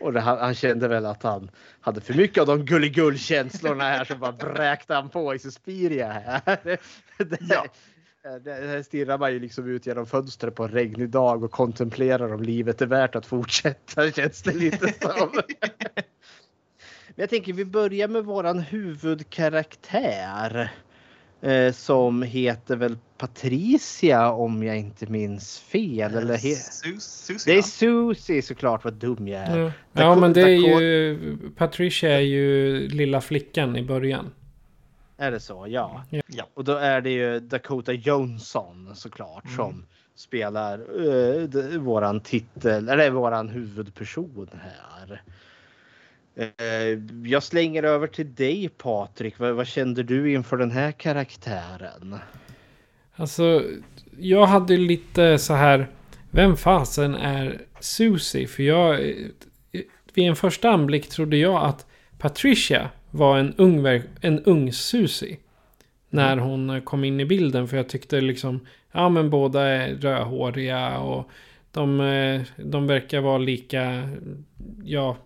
Och 0.00 0.12
det, 0.12 0.20
han, 0.20 0.38
han, 0.38 0.54
kände 0.54 0.88
väl 0.88 1.06
att 1.06 1.22
han 1.22 1.50
hade 1.80 2.00
för 2.00 2.14
mycket 2.14 2.40
av 2.40 2.46
de 2.46 2.64
gulligull-känslorna 2.64 3.84
här 3.84 4.04
som 4.04 4.20
bara 4.20 4.32
bräkte 4.32 4.94
han 4.94 5.08
på 5.08 5.34
i 5.34 5.38
Suspiria. 5.38 6.12
Här. 6.12 6.60
Det, 7.18 7.38
ja. 7.40 7.64
Det 8.44 8.52
här 8.52 8.82
stirrar 8.82 9.18
man 9.18 9.32
ju 9.32 9.40
liksom 9.40 9.66
ut 9.68 9.86
genom 9.86 10.06
fönstret 10.06 10.54
på 10.54 10.64
en 10.64 10.70
regnig 10.70 11.10
dag 11.10 11.44
och 11.44 11.50
kontemplerar 11.50 12.34
om 12.34 12.42
livet 12.42 12.82
är 12.82 12.86
värt 12.86 13.14
att 13.14 13.26
fortsätta 13.26 14.10
känns 14.12 14.42
det 14.42 14.54
lite 14.54 14.92
som. 15.00 15.30
Men 17.14 17.22
jag 17.22 17.30
tänker 17.30 17.52
vi 17.52 17.64
börjar 17.64 18.08
med 18.08 18.24
våran 18.24 18.58
huvudkaraktär. 18.58 20.70
Eh, 21.42 21.72
som 21.72 22.22
heter 22.22 22.76
väl 22.76 22.98
Patricia 23.18 24.32
om 24.32 24.62
jag 24.62 24.78
inte 24.78 25.06
minns 25.06 25.58
fel. 25.58 26.14
Eller 26.14 26.36
he 26.36 26.54
Susie, 26.54 27.36
det 27.46 27.58
är 27.58 27.62
Susie 27.62 28.42
såklart, 28.42 28.84
vad 28.84 28.94
dum 28.94 29.28
jag 29.28 29.42
är. 29.42 29.58
Ja, 29.58 29.72
ja 29.92 30.16
men 30.16 30.32
det 30.32 30.42
är 30.42 30.80
ju... 30.80 31.38
Patricia 31.56 32.10
är 32.10 32.20
ju 32.20 32.78
lilla 32.88 33.20
flickan 33.20 33.76
i 33.76 33.82
början. 33.82 34.30
Är 35.16 35.30
det 35.30 35.40
så? 35.40 35.66
Ja. 35.68 36.04
ja. 36.26 36.48
Och 36.54 36.64
då 36.64 36.76
är 36.76 37.00
det 37.00 37.10
ju 37.10 37.40
Dakota 37.40 37.92
Johnson 37.92 38.90
såklart 38.94 39.44
mm. 39.44 39.56
som 39.56 39.86
spelar 40.14 41.00
uh, 41.00 41.78
våran 41.78 42.20
titel, 42.20 42.88
eller 42.88 43.10
våran 43.10 43.48
huvudperson 43.48 44.48
här. 44.52 45.22
Eh, 46.36 46.98
jag 47.24 47.42
slänger 47.42 47.82
över 47.82 48.06
till 48.06 48.34
dig 48.34 48.68
Patrik. 48.68 49.38
Vad, 49.38 49.54
vad 49.54 49.66
kände 49.66 50.02
du 50.02 50.32
inför 50.32 50.56
den 50.56 50.70
här 50.70 50.92
karaktären? 50.92 52.18
Alltså, 53.14 53.62
jag 54.18 54.46
hade 54.46 54.76
lite 54.76 55.38
så 55.38 55.54
här. 55.54 55.88
Vem 56.30 56.56
fasen 56.56 57.14
är 57.14 57.60
Susie? 57.80 58.46
För 58.46 58.62
jag... 58.62 59.00
Vid 60.14 60.28
en 60.28 60.36
första 60.36 60.70
anblick 60.70 61.08
trodde 61.08 61.36
jag 61.36 61.64
att 61.64 61.86
Patricia 62.18 62.90
var 63.10 63.38
en 63.38 63.54
ung, 63.56 64.02
en 64.20 64.44
ung 64.44 64.72
Susie. 64.72 65.36
När 66.10 66.32
mm. 66.32 66.44
hon 66.44 66.82
kom 66.82 67.04
in 67.04 67.20
i 67.20 67.24
bilden. 67.24 67.68
För 67.68 67.76
jag 67.76 67.88
tyckte 67.88 68.20
liksom... 68.20 68.66
Ja 68.92 69.08
men 69.08 69.30
båda 69.30 69.62
är 69.62 69.94
rödhåriga 69.94 70.98
och 70.98 71.30
de, 71.72 72.00
eh, 72.00 72.42
de 72.56 72.86
verkar 72.86 73.20
vara 73.20 73.38
lika, 73.38 74.08
ja, 74.84 75.16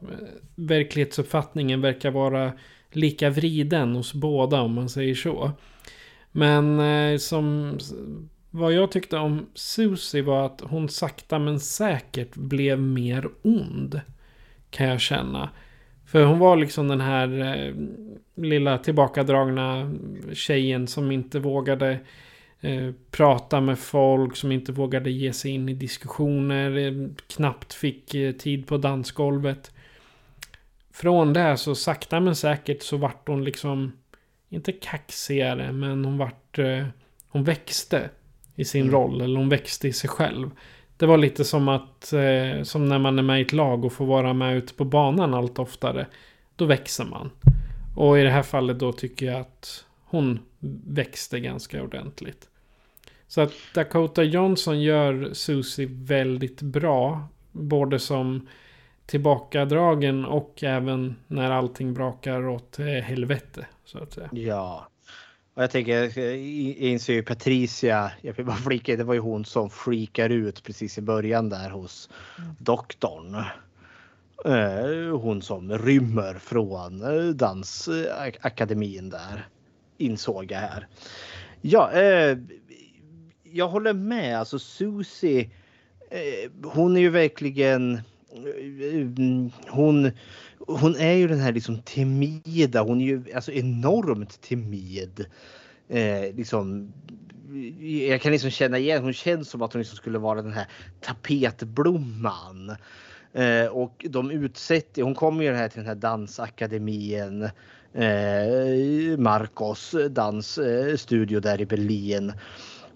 verklighetsuppfattningen 0.54 1.80
verkar 1.80 2.10
vara 2.10 2.52
lika 2.90 3.30
vriden 3.30 3.94
hos 3.94 4.14
båda 4.14 4.60
om 4.60 4.74
man 4.74 4.88
säger 4.88 5.14
så. 5.14 5.50
Men 6.32 6.80
eh, 6.80 7.18
som 7.18 7.78
vad 8.50 8.72
jag 8.72 8.90
tyckte 8.90 9.16
om 9.16 9.46
Susie 9.54 10.22
var 10.22 10.46
att 10.46 10.60
hon 10.60 10.88
sakta 10.88 11.38
men 11.38 11.60
säkert 11.60 12.34
blev 12.34 12.80
mer 12.80 13.28
ond. 13.42 14.00
Kan 14.70 14.86
jag 14.86 15.00
känna. 15.00 15.50
För 16.06 16.24
hon 16.24 16.38
var 16.38 16.56
liksom 16.56 16.88
den 16.88 17.00
här 17.00 17.40
eh, 17.40 17.74
lilla 18.34 18.78
tillbakadragna 18.78 19.94
tjejen 20.32 20.86
som 20.86 21.12
inte 21.12 21.38
vågade 21.38 21.98
Eh, 22.60 22.92
prata 23.10 23.60
med 23.60 23.78
folk 23.78 24.36
som 24.36 24.52
inte 24.52 24.72
vågade 24.72 25.10
ge 25.10 25.32
sig 25.32 25.50
in 25.50 25.68
i 25.68 25.74
diskussioner. 25.74 26.76
Eh, 26.76 27.08
knappt 27.26 27.74
fick 27.74 28.14
eh, 28.14 28.32
tid 28.32 28.66
på 28.66 28.76
dansgolvet. 28.76 29.70
Från 30.92 31.32
det 31.32 31.56
så 31.56 31.74
sakta 31.74 32.20
men 32.20 32.36
säkert 32.36 32.82
så 32.82 32.96
vart 32.96 33.28
hon 33.28 33.44
liksom 33.44 33.92
inte 34.48 34.72
kaxigare 34.72 35.72
men 35.72 36.04
hon 36.04 36.18
vart 36.18 36.58
hon 37.28 37.44
växte 37.44 38.10
i 38.54 38.64
sin 38.64 38.82
Mm. 38.82 38.94
roll. 38.94 39.20
Eller 39.20 39.38
hon 39.38 39.48
växte 39.48 39.88
i 39.88 39.92
sig 39.92 40.10
själv. 40.10 40.50
Det 40.96 41.06
var 41.06 41.16
lite 41.16 41.44
som 41.44 41.68
att, 41.68 42.12
som 42.62 42.88
när 42.88 42.98
man 42.98 43.18
är 43.18 43.22
med 43.22 43.38
i 43.38 43.42
ett 43.42 43.52
lag 43.52 43.84
och 43.84 43.92
får 43.92 44.06
vara 44.06 44.32
med 44.32 44.56
ute 44.56 44.74
på 44.74 44.84
banan 44.84 45.34
allt 45.34 45.58
oftare. 45.58 46.06
Då 46.56 46.64
växer 46.64 47.04
man. 47.04 47.30
Och 47.96 48.18
i 48.18 48.22
det 48.22 48.30
här 48.30 48.42
fallet 48.42 48.78
då 48.78 48.92
tycker 48.92 49.26
jag 49.26 49.40
att 49.40 49.84
hon 50.06 50.38
växte 50.86 51.40
ganska 51.40 51.82
ordentligt. 51.82 52.48
Så 53.28 53.40
att 53.40 53.52
Dakota 53.74 54.22
Johnson 54.22 54.82
gör 54.82 55.30
Susie 55.32 55.88
väldigt 55.90 56.62
bra. 56.62 57.28
Både 57.52 57.98
som 57.98 58.48
tillbakadragen 59.06 60.24
och 60.24 60.62
även 60.62 61.16
när 61.26 61.50
allting 61.50 61.94
brakar 61.94 62.48
åt 62.48 62.78
eh, 62.78 62.86
helvete. 62.86 63.66
Så 63.84 63.98
att 63.98 64.12
säga. 64.12 64.28
Ja. 64.32 64.88
Och 65.54 65.62
jag 65.62 65.70
tänker, 65.70 66.18
eh, 66.18 66.24
jag 66.24 66.90
inser 66.90 67.12
ju 67.12 67.22
Patricia, 67.22 68.12
jag 68.20 68.32
vill 68.32 68.46
bara 68.46 68.56
flika 68.56 68.96
det 68.96 69.04
var 69.04 69.14
ju 69.14 69.20
hon 69.20 69.44
som 69.44 69.70
freakar 69.70 70.30
ut 70.30 70.62
precis 70.62 70.98
i 70.98 71.02
början 71.02 71.48
där 71.48 71.70
hos 71.70 72.10
doktorn. 72.58 73.34
Eh, 74.44 75.18
hon 75.18 75.42
som 75.42 75.78
rymmer 75.78 76.34
från 76.34 77.02
dansakademin 77.36 79.10
där. 79.10 79.48
Insåg 79.98 80.52
jag 80.52 80.58
här. 80.58 80.86
Ja, 81.60 81.92
eh, 81.92 82.38
jag 83.42 83.68
håller 83.68 83.92
med. 83.92 84.38
Alltså 84.38 84.58
Susie, 84.58 85.50
eh, 86.10 86.50
hon 86.62 86.96
är 86.96 87.00
ju 87.00 87.10
verkligen 87.10 87.94
eh, 87.94 88.98
eh, 88.98 89.06
hon, 89.68 90.10
hon 90.58 90.96
är 90.96 91.12
ju 91.12 91.28
den 91.28 91.40
här 91.40 91.52
liksom 91.52 91.82
timida. 91.82 92.82
Hon 92.82 93.00
är 93.00 93.04
ju 93.04 93.24
alltså 93.34 93.52
enormt 93.52 94.40
timid. 94.40 95.26
Eh, 95.88 96.34
liksom, 96.34 96.92
jag 98.08 98.20
kan 98.20 98.32
liksom 98.32 98.50
känna 98.50 98.78
igen, 98.78 99.02
hon 99.02 99.12
känns 99.12 99.50
som 99.50 99.62
att 99.62 99.72
hon 99.72 99.80
liksom 99.80 99.96
skulle 99.96 100.18
vara 100.18 100.42
den 100.42 100.52
här 100.52 100.66
tapetblomman. 101.00 102.76
Eh, 103.32 103.66
och 103.66 104.06
de 104.08 104.30
utsätter, 104.30 105.02
hon 105.02 105.14
kommer 105.14 105.44
ju 105.44 105.52
här 105.52 105.68
till 105.68 105.78
den 105.78 105.88
här 105.88 105.94
dansakademin. 105.94 107.48
Eh, 107.96 109.18
Marcos 109.18 109.94
dansstudio 110.10 111.38
eh, 111.38 111.42
där 111.42 111.60
i 111.60 111.66
Berlin. 111.66 112.32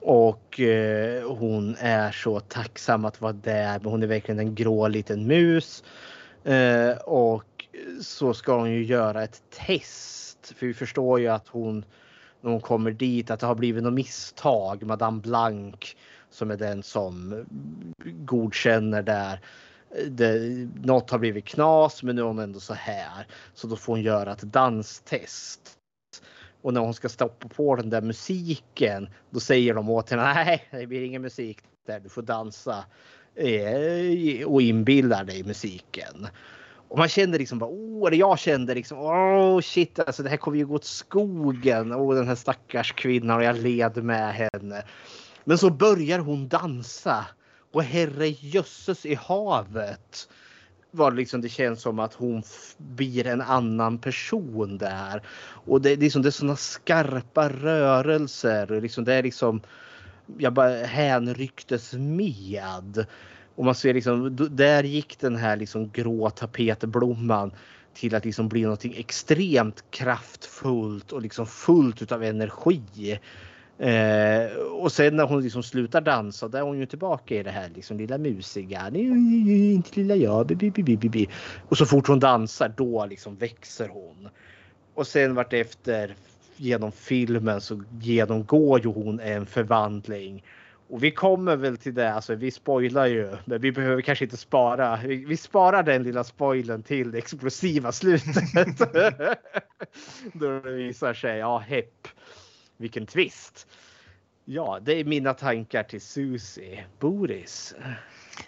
Och 0.00 0.60
eh, 0.60 1.30
hon 1.30 1.76
är 1.78 2.12
så 2.12 2.40
tacksam 2.40 3.04
att 3.04 3.20
vara 3.20 3.32
där. 3.32 3.78
Men 3.78 3.90
hon 3.90 4.02
är 4.02 4.06
verkligen 4.06 4.38
en 4.38 4.54
grå 4.54 4.88
liten 4.88 5.26
mus. 5.26 5.84
Eh, 6.44 6.90
och 6.96 7.66
så 8.00 8.34
ska 8.34 8.58
hon 8.58 8.70
ju 8.70 8.84
göra 8.84 9.22
ett 9.22 9.42
test. 9.66 10.52
För 10.56 10.66
vi 10.66 10.74
förstår 10.74 11.20
ju 11.20 11.28
att 11.28 11.48
hon 11.48 11.84
när 12.40 12.50
hon 12.50 12.60
kommer 12.60 12.90
dit 12.90 13.30
att 13.30 13.40
det 13.40 13.46
har 13.46 13.54
blivit 13.54 13.82
något 13.82 13.92
misstag. 13.92 14.82
Madame 14.82 15.20
Blanc 15.20 15.96
som 16.30 16.50
är 16.50 16.56
den 16.56 16.82
som 16.82 17.44
godkänner 18.04 19.02
där. 19.02 19.40
Det, 20.08 20.68
något 20.84 21.10
har 21.10 21.18
blivit 21.18 21.44
knas 21.44 22.02
men 22.02 22.16
nu 22.16 22.22
är 22.22 22.26
hon 22.26 22.38
ändå 22.38 22.60
så 22.60 22.74
här. 22.74 23.26
Så 23.54 23.66
då 23.66 23.76
får 23.76 23.92
hon 23.92 24.02
göra 24.02 24.32
ett 24.32 24.42
danstest. 24.42 25.76
Och 26.62 26.74
när 26.74 26.80
hon 26.80 26.94
ska 26.94 27.08
stoppa 27.08 27.48
på 27.48 27.76
den 27.76 27.90
där 27.90 28.02
musiken 28.02 29.08
då 29.30 29.40
säger 29.40 29.74
de 29.74 29.90
åt 29.90 30.10
henne 30.10 30.34
nej 30.34 30.68
det 30.70 30.86
blir 30.86 31.02
ingen 31.02 31.22
musik 31.22 31.58
där 31.86 32.00
du 32.00 32.08
får 32.08 32.22
dansa 32.22 32.84
eh, 33.34 34.46
och 34.46 34.62
inbillar 34.62 35.24
dig 35.24 35.44
musiken. 35.44 36.26
Och 36.88 36.98
man 36.98 37.08
kände 37.08 37.38
liksom 37.38 37.58
bara, 37.58 37.70
oh, 37.70 38.06
eller 38.06 38.16
jag 38.16 38.38
kände 38.38 38.74
liksom, 38.74 38.98
oh 38.98 39.60
shit, 39.60 39.98
alltså 39.98 40.22
det 40.22 40.28
här 40.28 40.36
kommer 40.36 40.58
ju 40.58 40.66
gå 40.66 40.74
åt 40.74 40.84
skogen. 40.84 41.92
Och 41.92 42.14
den 42.14 42.28
här 42.28 42.34
stackars 42.34 42.92
kvinnan 42.92 43.36
och 43.36 43.44
jag 43.44 43.56
led 43.56 44.04
med 44.04 44.34
henne. 44.34 44.82
Men 45.44 45.58
så 45.58 45.70
börjar 45.70 46.18
hon 46.18 46.48
dansa 46.48 47.26
och 47.72 47.82
herre 47.82 48.28
jösses 48.28 49.06
i 49.06 49.14
havet. 49.14 50.28
vad 50.90 51.12
det, 51.12 51.16
liksom, 51.16 51.40
det 51.40 51.48
känns 51.48 51.82
som 51.82 51.98
att 51.98 52.14
hon 52.14 52.42
blir 52.76 53.26
en 53.26 53.40
annan 53.40 53.98
person 53.98 54.78
där. 54.78 55.22
Och 55.66 55.80
det, 55.80 55.90
är 55.90 55.96
liksom, 55.96 56.22
det 56.22 56.28
är 56.28 56.30
såna 56.30 56.56
skarpa 56.56 57.48
rörelser. 57.48 58.72
Och 58.72 58.82
liksom, 58.82 59.04
det 59.04 59.14
är 59.14 59.22
liksom, 59.22 59.60
jag 60.38 60.52
bara 60.52 60.84
hänrycktes 60.84 61.92
med. 61.92 63.06
Och 63.54 63.64
man 63.64 63.74
ser 63.74 63.94
liksom, 63.94 64.36
där 64.50 64.82
gick 64.84 65.18
den 65.20 65.36
här 65.36 65.56
liksom 65.56 65.90
grå 65.90 66.30
tapetblomman 66.30 67.52
till 67.94 68.14
att 68.14 68.24
liksom 68.24 68.48
bli 68.48 68.62
något 68.62 68.84
extremt 68.84 69.84
kraftfullt 69.90 71.12
och 71.12 71.22
liksom 71.22 71.46
fullt 71.46 72.02
utav 72.02 72.22
energi. 72.22 73.18
Eh, 73.80 74.56
och 74.56 74.92
sen 74.92 75.16
när 75.16 75.24
hon 75.24 75.42
liksom 75.42 75.62
slutar 75.62 76.00
dansa, 76.00 76.48
där 76.48 76.58
är 76.58 76.62
hon 76.62 76.78
ju 76.78 76.86
tillbaka 76.86 77.34
i 77.34 77.42
det 77.42 77.50
här 77.50 77.68
liksom 77.74 77.96
lilla 77.96 78.18
musiga. 78.18 78.88
Inte 78.94 80.00
lilla 80.00 80.14
jag. 80.14 80.46
Bi, 80.46 80.54
bi, 80.54 80.70
bi, 80.70 80.96
bi, 80.96 81.08
bi. 81.08 81.28
Och 81.68 81.78
så 81.78 81.86
fort 81.86 82.08
hon 82.08 82.20
dansar, 82.20 82.72
då 82.76 83.06
liksom 83.06 83.36
växer 83.36 83.88
hon. 83.88 84.28
Och 84.94 85.06
sen 85.06 85.34
vart 85.34 85.52
efter 85.52 86.14
genom 86.56 86.92
filmen 86.92 87.60
så 87.60 87.82
genomgår 88.00 88.80
ju 88.80 88.88
hon 88.88 89.20
en 89.20 89.46
förvandling. 89.46 90.44
Och 90.88 91.04
vi 91.04 91.10
kommer 91.10 91.56
väl 91.56 91.76
till 91.76 91.94
det, 91.94 92.12
alltså 92.12 92.34
vi 92.34 92.50
spoilar 92.50 93.06
ju, 93.06 93.36
men 93.44 93.60
vi 93.60 93.72
behöver 93.72 94.02
kanske 94.02 94.24
inte 94.24 94.36
spara. 94.36 95.00
Vi, 95.04 95.24
vi 95.24 95.36
sparar 95.36 95.82
den 95.82 96.02
lilla 96.02 96.24
spoilen 96.24 96.82
till 96.82 97.10
det 97.10 97.18
explosiva 97.18 97.92
slutet. 97.92 98.78
Då 100.32 100.60
det 100.60 100.72
visar 100.72 101.14
sig, 101.14 101.38
ja 101.38 101.58
hepp, 101.58 102.08
vilken 102.80 103.06
twist. 103.06 103.66
Ja, 104.44 104.78
det 104.82 104.92
är 104.92 105.04
mina 105.04 105.34
tankar 105.34 105.82
till 105.82 106.00
Susie. 106.00 106.84
Boris? 106.98 107.74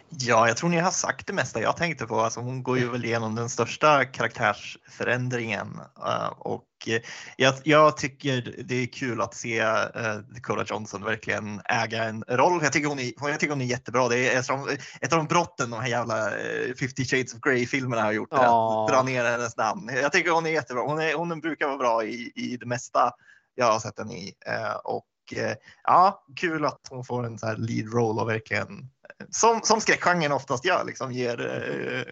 Ja, 0.08 0.48
jag 0.48 0.56
tror 0.56 0.70
ni 0.70 0.78
har 0.78 0.90
sagt 0.90 1.26
det 1.26 1.32
mesta 1.32 1.60
jag 1.60 1.76
tänkte 1.76 2.06
på. 2.06 2.20
Alltså, 2.20 2.40
hon 2.40 2.62
går 2.62 2.78
ju 2.78 2.88
väl 2.88 3.04
igenom 3.04 3.34
den 3.34 3.48
största 3.48 4.04
karaktärsförändringen 4.04 5.80
eh, 6.06 6.26
och 6.38 6.64
eh, 6.86 7.00
jag, 7.36 7.54
jag 7.64 7.96
tycker 7.96 8.54
det 8.64 8.74
är 8.74 8.86
kul 8.86 9.20
att 9.20 9.34
se 9.34 9.62
uh, 9.62 10.18
Dakota 10.34 10.64
Johnson 10.66 11.04
verkligen 11.04 11.60
äga 11.64 12.04
en 12.04 12.24
roll. 12.28 12.60
Jag 12.62 12.72
tycker 12.72 12.88
hon 12.88 12.98
är, 12.98 13.12
jag 13.20 13.40
tycker 13.40 13.52
hon 13.52 13.62
är 13.62 13.66
jättebra. 13.66 14.08
Det 14.08 14.28
är 14.28 14.38
ett 14.38 14.50
av, 14.50 15.18
de- 15.18 15.26
brotten 15.26 15.70
de 15.70 15.80
här 15.80 15.88
jävla 15.88 16.30
uh, 16.30 16.74
50 16.80 17.04
shades 17.04 17.34
of 17.34 17.40
Grey 17.40 17.66
filmerna 17.66 18.02
har 18.02 18.12
gjort. 18.12 18.28
Ja. 18.30 18.84
Att 18.84 18.92
dra 18.92 19.02
ner 19.02 19.24
hennes 19.24 19.56
namn. 19.56 19.90
Jag 20.02 20.12
tycker 20.12 20.30
hon 20.30 20.46
är 20.46 20.50
jättebra. 20.50 20.82
Hon, 20.82 21.00
är, 21.00 21.14
hon 21.14 21.40
brukar 21.40 21.66
vara 21.66 21.78
bra 21.78 22.04
i, 22.04 22.32
i 22.34 22.56
det 22.56 22.66
mesta 22.66 23.12
jag 23.54 23.72
har 23.72 23.78
sett 23.78 23.98
henne 23.98 24.14
i. 24.14 24.34
Eh, 24.46 24.74
och 24.84 25.06
eh, 25.36 25.56
ja, 25.84 26.24
kul 26.36 26.64
att 26.64 26.80
hon 26.90 27.04
får 27.04 27.26
en 27.26 27.38
så 27.38 27.46
här 27.46 27.56
lead 27.56 27.92
roll 27.92 28.18
och 28.18 28.28
verkligen 28.28 28.90
som, 29.30 29.60
som 29.62 29.80
skräckgenren 29.80 30.32
oftast 30.32 30.64
gör, 30.64 30.84
liksom, 30.84 31.12
ger 31.12 31.40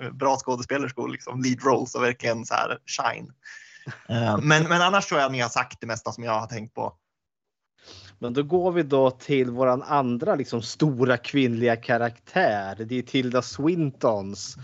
eh, 0.03 0.11
bra 0.13 0.37
skådespelerskor 0.37 1.09
liksom, 1.09 1.43
lead 1.43 1.65
roles 1.65 1.95
och 1.95 2.03
verkligen 2.03 2.47
så 2.47 2.55
här 2.55 2.79
shine. 2.87 3.33
Eh, 4.09 4.39
men, 4.43 4.69
men 4.69 4.83
annars 4.83 5.07
tror 5.07 5.21
jag 5.21 5.33
ni 5.33 5.41
har 5.41 5.49
sagt 5.49 5.81
det 5.81 5.87
mesta 5.87 6.13
som 6.13 6.25
jag 6.25 6.41
har 6.41 6.47
tänkt 6.47 6.75
på. 6.75 6.97
Men 8.19 8.33
då 8.33 8.43
går 8.43 8.73
vi 8.73 8.83
då 8.83 9.11
till 9.11 9.51
våran 9.51 9.83
andra 9.83 10.35
liksom 10.35 10.63
stora 10.63 11.17
kvinnliga 11.17 11.77
karaktär. 11.77 12.77
Det 12.85 12.99
är 12.99 13.03
Tilda 13.03 13.43
Swintons 13.43 14.57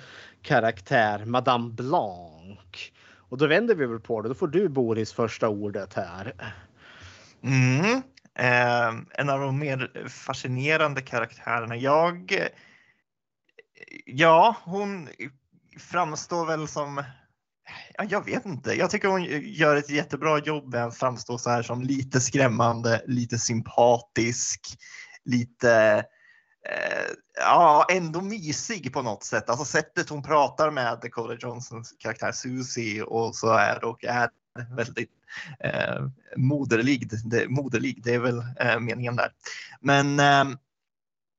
karaktär 0.43 1.25
Madame 1.25 1.73
Blanc. 1.73 2.93
Och 3.29 3.39
då 3.39 3.47
vänder 3.47 3.75
vi 3.75 3.87
väl 3.87 4.01
på 4.01 4.23
det. 4.23 4.29
Då 4.29 4.35
får 4.35 4.49
du 4.49 4.69
Boris 4.69 5.13
första 5.13 5.49
ordet 5.49 5.95
här. 5.95 6.35
Mm. 7.47 8.03
Eh, 8.39 8.89
en 9.15 9.29
av 9.29 9.41
de 9.41 9.59
mer 9.59 10.09
fascinerande 10.09 11.03
karaktärerna. 11.03 11.77
Jag... 11.77 12.49
Ja, 14.07 14.57
hon 14.65 15.09
framstår 15.79 16.47
väl 16.47 16.69
som... 16.69 17.05
Ja, 17.95 18.05
jag 18.09 18.25
vet 18.25 18.47
inte. 18.47 18.73
Jag 18.73 18.91
tycker 18.91 19.09
hon 19.09 19.25
gör 19.43 19.77
ett 19.77 19.91
jättebra 19.91 20.39
jobb 20.39 20.73
med 20.73 20.85
att 20.85 20.97
framstå 20.97 21.39
så 21.39 21.51
här 21.51 21.63
som 21.63 21.83
lite 21.83 22.21
skrämmande, 22.21 23.03
lite 23.07 23.39
sympatisk, 23.39 24.61
lite 25.25 26.05
eh, 26.69 27.15
ja, 27.37 27.87
ändå 27.91 28.21
mysig 28.21 28.93
på 28.93 29.03
något 29.03 29.25
sätt. 29.25 29.51
Alltså 29.51 29.65
sättet 29.65 30.09
hon 30.09 30.23
pratar 30.23 30.71
med 30.71 30.99
Dakota 31.03 31.37
Johnsons 31.41 31.95
karaktär 31.99 32.33
Susie 32.33 33.03
och 33.03 33.35
så 33.35 33.53
är 33.53 33.85
och 33.85 34.05
är 34.05 34.31
väldigt 34.77 35.16
eh, 35.61 36.07
moderlig. 36.37 37.11
Det, 37.25 37.49
moderlig, 37.49 38.03
det 38.05 38.15
är 38.15 38.19
väl 38.19 38.39
eh, 38.39 38.81
meningen 38.81 39.17
där. 39.17 39.33
Men 39.81 40.21
eh, 40.21 40.59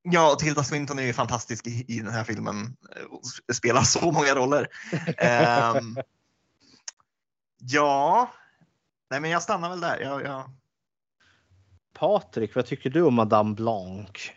ja, 0.02 0.36
Tilda 0.40 0.64
Swinton 0.64 1.00
är 1.00 1.04
ju 1.04 1.14
fantastisk 1.14 1.68
i, 1.68 1.86
i 1.88 2.00
den 2.00 2.14
här 2.14 2.24
filmen 2.24 2.78
eh, 2.96 3.04
och 3.04 3.56
spelar 3.56 3.82
så 3.82 4.12
många 4.12 4.36
roller. 4.36 4.68
Ehm, 5.18 5.98
ja, 7.60 8.32
nej 9.10 9.20
men 9.20 9.30
jag 9.32 9.44
stannar 9.44 9.70
väl 9.70 9.82
där. 9.82 10.00
Jag, 10.00 10.24
jag, 10.24 10.50
Patrik, 11.94 12.56
vad 12.56 12.66
tycker 12.66 12.90
du 12.90 13.02
om 13.02 13.14
Madame 13.14 13.56
Blanc? 13.56 14.32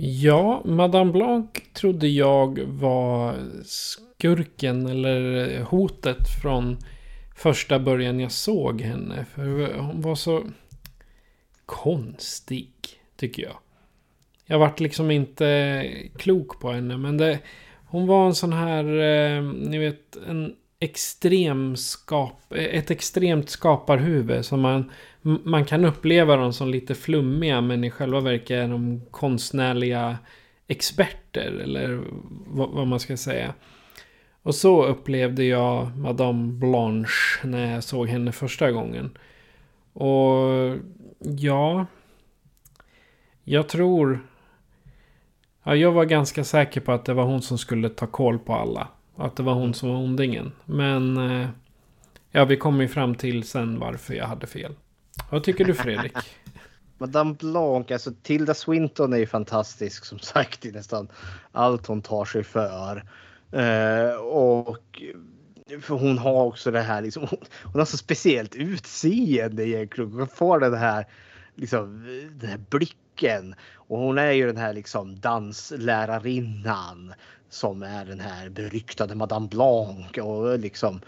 Ja, 0.00 0.62
Madame 0.64 1.12
Blanc 1.12 1.50
trodde 1.72 2.08
jag 2.08 2.58
var 2.58 3.36
skurken 3.64 4.86
eller 4.86 5.62
hotet 5.62 6.28
från 6.42 6.78
första 7.38 7.78
början 7.78 8.20
jag 8.20 8.32
såg 8.32 8.80
henne. 8.80 9.26
För 9.34 9.74
hon 9.78 10.00
var 10.00 10.14
så 10.14 10.44
konstig. 11.66 12.72
Tycker 13.16 13.42
jag. 13.42 13.56
Jag 14.46 14.58
vart 14.58 14.80
liksom 14.80 15.10
inte 15.10 15.86
klok 16.16 16.60
på 16.60 16.72
henne. 16.72 16.96
Men 16.96 17.16
det, 17.16 17.38
hon 17.86 18.06
var 18.06 18.26
en 18.26 18.34
sån 18.34 18.52
här, 18.52 18.84
eh, 18.84 19.42
ni 19.42 19.78
vet, 19.78 20.16
en 20.28 20.54
extrem 20.80 21.76
skap, 21.76 22.52
ett 22.52 22.90
extremt 22.90 23.50
skaparhuvud. 23.50 24.44
Som 24.44 24.60
man, 24.60 24.90
man 25.22 25.64
kan 25.64 25.84
uppleva 25.84 26.36
dem 26.36 26.52
som 26.52 26.68
lite 26.68 26.94
flummiga. 26.94 27.60
Men 27.60 27.84
i 27.84 27.90
själva 27.90 28.20
verket 28.20 28.50
är 28.50 28.68
de 28.68 29.02
konstnärliga 29.10 30.18
experter. 30.66 31.60
Eller 31.62 32.02
vad, 32.46 32.70
vad 32.70 32.86
man 32.86 33.00
ska 33.00 33.16
säga. 33.16 33.54
Och 34.42 34.54
så 34.54 34.84
upplevde 34.84 35.44
jag 35.44 35.96
Madame 35.96 36.52
Blanche 36.52 37.44
när 37.44 37.74
jag 37.74 37.84
såg 37.84 38.08
henne 38.08 38.32
första 38.32 38.72
gången. 38.72 39.18
Och 39.92 40.76
ja... 41.18 41.86
Jag 43.44 43.68
tror... 43.68 44.20
Ja, 45.62 45.76
jag 45.76 45.92
var 45.92 46.04
ganska 46.04 46.44
säker 46.44 46.80
på 46.80 46.92
att 46.92 47.04
det 47.04 47.14
var 47.14 47.24
hon 47.24 47.42
som 47.42 47.58
skulle 47.58 47.88
ta 47.88 48.06
koll 48.06 48.38
på 48.38 48.54
alla. 48.54 48.88
Att 49.16 49.36
det 49.36 49.42
var 49.42 49.54
hon 49.54 49.74
som 49.74 49.88
var 49.88 49.96
ondingen. 49.96 50.52
Men... 50.64 51.16
Eh, 51.16 51.48
ja, 52.30 52.44
vi 52.44 52.56
kom 52.56 52.80
ju 52.80 52.88
fram 52.88 53.14
till 53.14 53.44
sen 53.44 53.78
varför 53.78 54.14
jag 54.14 54.26
hade 54.26 54.46
fel. 54.46 54.74
Vad 55.30 55.44
tycker 55.44 55.64
du 55.64 55.74
Fredrik? 55.74 56.16
Madame 56.98 57.34
Blanc, 57.34 57.90
alltså 57.90 58.12
Tilda 58.22 58.54
Swinton 58.54 59.12
är 59.12 59.16
ju 59.16 59.26
fantastisk 59.26 60.04
som 60.04 60.18
sagt 60.18 60.64
i 60.64 60.72
nästan 60.72 61.08
allt 61.52 61.86
hon 61.86 62.02
tar 62.02 62.24
sig 62.24 62.44
för. 62.44 63.04
Eh, 63.52 64.16
och 64.20 65.02
för 65.80 65.94
hon 65.94 66.18
har 66.18 66.44
också 66.44 66.70
det 66.70 66.80
här 66.80 67.02
liksom, 67.02 67.22
hon, 67.30 67.38
hon 67.62 67.78
har 67.78 67.86
så 67.86 67.96
speciellt 67.96 68.54
utseende 68.54 69.68
egentligen. 69.68 70.12
Hon 70.12 70.28
får 70.28 70.60
den 70.60 70.74
här 70.74 71.06
liksom 71.54 72.04
den 72.40 72.50
här 72.50 72.60
blicken 72.70 73.54
och 73.74 73.98
hon 73.98 74.18
är 74.18 74.32
ju 74.32 74.46
den 74.46 74.56
här 74.56 74.74
liksom 74.74 75.20
danslärarinnan 75.20 77.14
som 77.50 77.82
är 77.82 78.04
den 78.04 78.20
här 78.20 78.48
beryktade 78.48 79.14
Madame 79.14 79.48
Blanc 79.48 80.18
och 80.18 80.58
liksom 80.58 81.00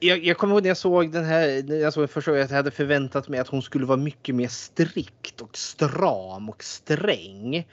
jag, 0.00 0.24
jag 0.24 0.36
kommer 0.36 0.54
ihåg 0.54 0.62
när 0.62 0.70
jag 0.70 0.76
såg 0.76 1.12
den 1.12 1.24
här, 1.24 1.62
när 1.62 1.76
jag 1.76 1.92
såg 1.92 2.00
den 2.00 2.08
första 2.08 2.30
gången, 2.30 2.44
att 2.44 2.50
jag 2.50 2.56
hade 2.56 2.70
förväntat 2.70 3.28
mig 3.28 3.40
att 3.40 3.48
hon 3.48 3.62
skulle 3.62 3.86
vara 3.86 3.96
mycket 3.96 4.34
mer 4.34 4.48
strikt 4.48 5.40
och 5.40 5.56
stram 5.56 6.48
och 6.48 6.64
sträng. 6.64 7.66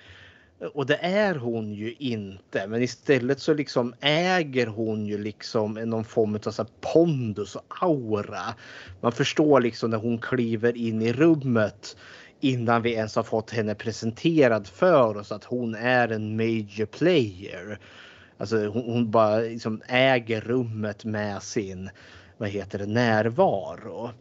Och 0.74 0.86
det 0.86 0.98
är 1.02 1.36
hon 1.36 1.74
ju 1.74 1.94
inte, 2.00 2.68
men 2.68 2.82
istället 2.82 3.40
så 3.40 3.54
liksom 3.54 3.94
äger 4.00 4.68
hon 4.68 5.06
ju 5.06 5.18
liksom 5.18 5.74
någon 5.74 6.06
form 6.06 6.36
av 6.36 6.52
så 6.52 6.64
här 6.64 6.72
pondus 6.94 7.56
och 7.56 7.64
aura. 7.82 8.56
Man 9.02 9.12
förstår 9.12 9.62
liksom 9.62 9.90
när 9.90 9.98
hon 9.98 10.18
kliver 10.18 10.78
in 10.78 11.02
i 11.02 11.14
rummet 11.14 11.98
innan 12.40 12.82
vi 12.82 12.94
ens 12.94 13.16
har 13.16 13.24
fått 13.24 13.52
henne 13.52 13.76
presenterad 13.76 14.68
för 14.68 15.18
oss 15.18 15.32
att 15.32 15.44
hon 15.44 15.76
är 15.76 16.08
en 16.08 16.38
major 16.38 16.86
player. 16.86 17.80
Alltså 18.38 18.68
hon, 18.68 18.84
hon 18.84 19.12
bara 19.12 19.38
liksom 19.38 19.82
äger 19.88 20.42
rummet 20.42 21.06
med 21.06 21.44
sin 21.44 21.90
vad 22.38 22.50
heter 22.50 22.80
det, 22.80 22.86
närvaro. 22.86 24.12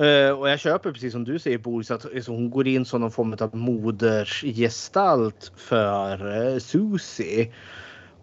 Uh, 0.00 0.30
och 0.30 0.50
jag 0.50 0.60
köper 0.60 0.92
precis 0.92 1.12
som 1.12 1.24
du 1.24 1.38
säger 1.38 1.58
Boris 1.58 1.90
att 1.90 2.14
alltså, 2.14 2.32
hon 2.32 2.50
går 2.50 2.68
in 2.68 2.84
som 2.84 3.00
någon 3.00 3.10
form 3.10 3.36
av 3.40 3.56
modersgestalt 3.56 5.52
för 5.56 6.26
uh, 6.26 6.58
Susie. 6.58 7.52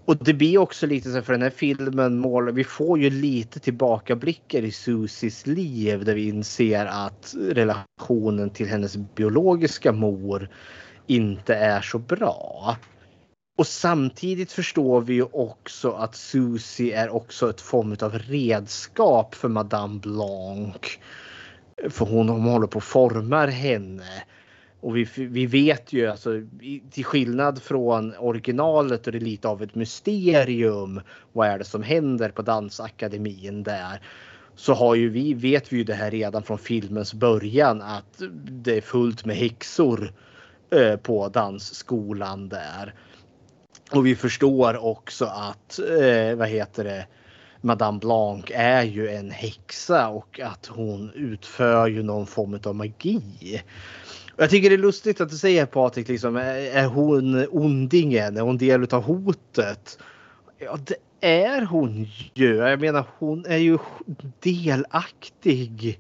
Och 0.05 0.17
det 0.17 0.33
blir 0.33 0.57
också 0.57 0.87
lite 0.87 1.11
så 1.11 1.21
för 1.21 1.33
den 1.33 1.41
här 1.41 1.49
filmen 1.49 2.17
målar, 2.17 2.51
vi 2.51 2.63
får 2.63 2.99
ju 2.99 3.09
lite 3.09 3.59
tillbakablickar 3.59 4.61
i 4.61 4.71
Susies 4.71 5.47
liv 5.47 6.05
där 6.05 6.15
vi 6.15 6.27
inser 6.27 6.85
att 6.85 7.35
relationen 7.49 8.49
till 8.49 8.67
hennes 8.67 8.97
biologiska 8.97 9.91
mor 9.91 10.49
inte 11.07 11.55
är 11.55 11.81
så 11.81 11.99
bra. 11.99 12.77
Och 13.57 13.67
samtidigt 13.67 14.51
förstår 14.51 15.01
vi 15.01 15.13
ju 15.13 15.25
också 15.31 15.91
att 15.91 16.15
Susie 16.15 16.97
är 16.97 17.15
också 17.15 17.49
ett 17.49 17.61
form 17.61 17.95
av 18.01 18.19
redskap 18.19 19.35
för 19.35 19.47
Madame 19.47 19.99
Blanc. 19.99 20.99
För 21.89 22.05
hon, 22.05 22.29
hon 22.29 22.41
håller 22.41 22.67
på 22.67 22.77
att 22.77 22.83
formar 22.83 23.47
henne. 23.47 24.23
Och 24.79 24.97
vi, 24.97 25.07
vi 25.15 25.45
vet 25.45 25.93
ju 25.93 26.07
alltså 26.07 26.41
till 26.91 27.05
skillnad 27.05 27.61
från 27.61 28.15
originalet 28.15 29.05
och 29.05 29.11
det 29.11 29.17
är 29.17 29.19
lite 29.19 29.47
av 29.47 29.63
ett 29.63 29.75
mysterium. 29.75 31.01
Vad 31.33 31.47
är 31.47 31.57
det 31.57 31.63
som 31.63 31.83
händer 31.83 32.29
på 32.29 32.41
dansakademin 32.41 33.63
där? 33.63 34.01
Så 34.55 34.73
har 34.73 34.95
ju 34.95 35.09
vi, 35.09 35.33
vet 35.33 35.73
vi 35.73 35.77
ju 35.77 35.83
det 35.83 35.93
här 35.93 36.11
redan 36.11 36.43
från 36.43 36.57
filmens 36.57 37.13
början 37.13 37.81
att 37.81 38.21
det 38.49 38.77
är 38.77 38.81
fullt 38.81 39.25
med 39.25 39.35
häxor 39.35 40.13
eh, 40.69 40.95
på 40.95 41.29
dansskolan 41.29 42.49
där. 42.49 42.93
Och 43.91 44.05
vi 44.05 44.15
förstår 44.15 44.85
också 44.85 45.25
att, 45.25 45.79
eh, 45.79 46.35
vad 46.35 46.47
heter 46.47 46.83
det, 46.83 47.07
Madame 47.65 47.99
Blanc 47.99 48.45
är 48.53 48.83
ju 48.83 49.09
en 49.09 49.31
häxa 49.31 50.07
och 50.07 50.39
att 50.39 50.65
hon 50.65 51.11
utför 51.15 51.87
ju 51.87 52.03
någon 52.03 52.27
form 52.27 52.59
av 52.63 52.75
magi. 52.75 53.61
Och 54.33 54.43
jag 54.43 54.49
tycker 54.49 54.69
det 54.69 54.75
är 54.75 54.77
lustigt 54.77 55.21
att 55.21 55.29
du 55.29 55.37
säger 55.37 55.65
Patrik, 55.65 56.07
liksom, 56.07 56.35
är 56.35 56.85
hon 56.85 57.47
ondingen? 57.51 58.37
Är 58.37 58.41
hon 58.41 58.57
del 58.57 58.93
av 58.93 59.03
hotet? 59.03 59.99
Ja, 60.57 60.77
det 60.85 60.95
är 61.27 61.61
hon 61.61 62.07
ju. 62.33 62.55
Jag 62.55 62.81
menar, 62.81 63.05
hon 63.17 63.45
är 63.45 63.57
ju 63.57 63.77
delaktig 64.39 65.99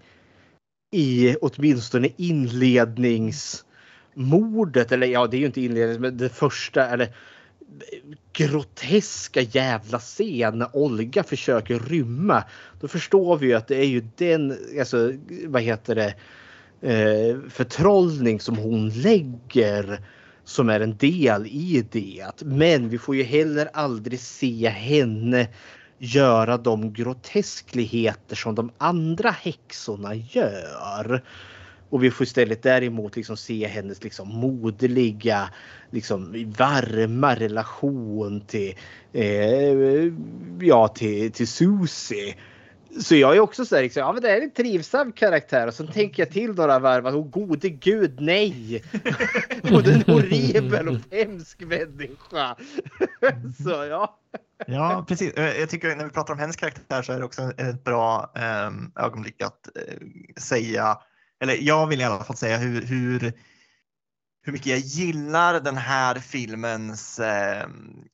i 0.91 1.35
åtminstone 1.41 2.09
inledningsmordet. 2.17 4.91
Eller 4.91 5.07
ja, 5.07 5.27
det 5.27 5.37
är 5.37 5.39
ju 5.39 5.45
inte 5.45 5.61
inlednings, 5.61 5.99
men 5.99 6.17
det 6.17 6.29
första. 6.29 6.87
Eller 6.87 7.15
groteska 8.33 9.41
jävla 9.41 9.99
scen 9.99 10.59
när 10.59 10.75
Olga 10.75 11.23
försöker 11.23 11.79
rymma. 11.79 12.43
Då 12.79 12.87
förstår 12.87 13.37
vi 13.37 13.47
ju 13.47 13.53
att 13.53 13.67
det 13.67 13.75
är 13.75 13.87
ju 13.87 14.07
den, 14.17 14.57
alltså 14.79 15.13
vad 15.45 15.61
heter 15.61 15.95
det, 15.95 16.15
eh, 16.81 17.37
förtrollning 17.49 18.39
som 18.39 18.57
hon 18.57 18.89
lägger 18.89 19.99
som 20.43 20.69
är 20.69 20.79
en 20.79 20.97
del 20.97 21.47
i 21.47 21.85
det. 21.91 22.41
Men 22.45 22.89
vi 22.89 22.97
får 22.97 23.15
ju 23.15 23.23
heller 23.23 23.69
aldrig 23.73 24.19
se 24.19 24.69
henne 24.69 25.47
göra 25.97 26.57
de 26.57 26.93
groteskligheter 26.93 28.35
som 28.35 28.55
de 28.55 28.71
andra 28.77 29.29
häxorna 29.31 30.15
gör. 30.15 31.23
Och 31.95 32.03
vi 32.03 32.11
får 32.11 32.23
istället 32.23 32.63
däremot 32.63 33.15
liksom 33.15 33.37
se 33.37 33.67
hennes 33.67 34.03
liksom 34.03 34.27
moderliga, 34.27 35.49
liksom 35.89 36.53
varma 36.57 37.35
relation 37.35 38.41
till, 38.41 38.75
eh, 39.13 40.13
ja, 40.59 40.87
till, 40.87 41.31
till 41.31 41.47
Susie. 41.47 42.35
Så 42.99 43.15
jag 43.15 43.35
är 43.35 43.39
också 43.39 43.65
så 43.65 43.75
här, 43.75 43.83
liksom, 43.83 43.99
ja 43.99 44.13
men 44.13 44.21
det 44.21 44.29
är 44.29 44.41
en 44.41 44.51
trivsam 44.51 45.11
karaktär 45.11 45.67
och 45.67 45.73
så 45.73 45.87
tänker 45.87 46.23
jag 46.23 46.31
till 46.31 46.53
några 46.53 46.79
varv 46.79 47.07
att 47.07 47.13
oh, 47.13 47.29
gode 47.29 47.69
gud 47.69 48.21
nej! 48.21 48.83
Både 49.71 49.93
en 49.93 50.03
horribel 50.07 50.87
och 50.87 50.97
hemsk 51.11 51.61
människa. 51.61 52.55
så 53.63 53.85
ja. 53.89 54.19
Ja, 54.67 55.05
precis. 55.07 55.33
Eh, 55.33 55.59
jag 55.59 55.69
tycker 55.69 55.95
när 55.95 56.05
vi 56.05 56.11
pratar 56.11 56.33
om 56.33 56.39
hennes 56.39 56.55
karaktär 56.55 57.01
så 57.01 57.13
är 57.13 57.19
det 57.19 57.25
också 57.25 57.41
ett 57.41 57.83
bra 57.83 58.31
eh, 58.35 59.03
ögonblick 59.05 59.41
att 59.41 59.67
eh, 59.75 60.07
säga 60.37 60.97
eller 61.41 61.53
jag 61.53 61.87
vill 61.87 62.01
i 62.01 62.03
alla 62.03 62.23
fall 62.23 62.37
säga 62.37 62.57
hur, 62.57 62.81
hur, 62.81 63.33
hur 64.41 64.53
mycket 64.53 64.67
jag 64.67 64.79
gillar 64.79 65.59
den 65.59 65.77
här 65.77 66.15
filmens, 66.15 67.19
eh, 67.19 67.61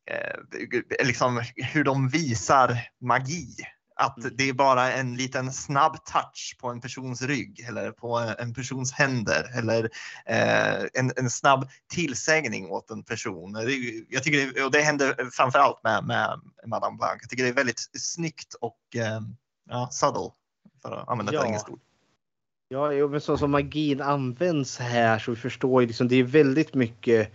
eh, 0.06 1.06
liksom 1.06 1.44
hur 1.56 1.84
de 1.84 2.10
visar 2.10 2.78
magi. 3.02 3.56
Att 3.96 4.18
mm. 4.18 4.34
det 4.38 4.50
är 4.50 4.54
bara 4.54 4.94
en 4.94 5.16
liten 5.16 5.54
snabb 5.54 6.06
touch 6.06 6.58
på 6.60 6.68
en 6.70 6.82
persons 6.82 7.22
rygg 7.22 7.60
eller 7.60 7.92
på 7.92 8.36
en 8.40 8.54
persons 8.54 8.92
händer 8.92 9.58
eller 9.58 9.90
eh, 10.26 10.86
en, 10.94 11.12
en, 11.18 11.30
snabb 11.30 11.70
tillsägning 11.94 12.70
åt 12.70 12.92
en 12.92 13.04
person. 13.04 13.54
Jag 14.10 14.24
tycker 14.24 14.54
det, 14.54 14.64
och 14.64 14.72
det 14.72 14.82
händer 14.82 15.30
framför 15.32 15.60
allt 15.60 15.84
med, 15.84 16.04
med 16.04 16.40
Madame 16.68 16.98
Blanc. 16.98 17.18
Jag 17.22 17.30
tycker 17.30 17.44
det 17.44 17.50
är 17.50 17.54
väldigt 17.54 17.90
snyggt 17.94 18.54
och 18.54 18.96
eh, 18.96 19.22
ja, 19.70 19.90
subtle 19.92 20.32
för 20.82 20.92
att 20.92 21.10
använda 21.10 21.34
ett 21.34 21.46
engelskt 21.46 21.70
ord. 21.70 21.80
Ja, 22.74 23.08
men 23.08 23.22
så 23.22 23.38
som 23.38 23.52
magin 23.52 24.02
används 24.02 24.80
här 24.80 25.20
så 25.20 25.32
vi 25.32 25.38
förstår 25.38 25.82
ju 25.82 25.88
liksom 25.88 26.08
det 26.08 26.16
är 26.16 26.24
väldigt 26.24 26.74
mycket. 26.74 27.32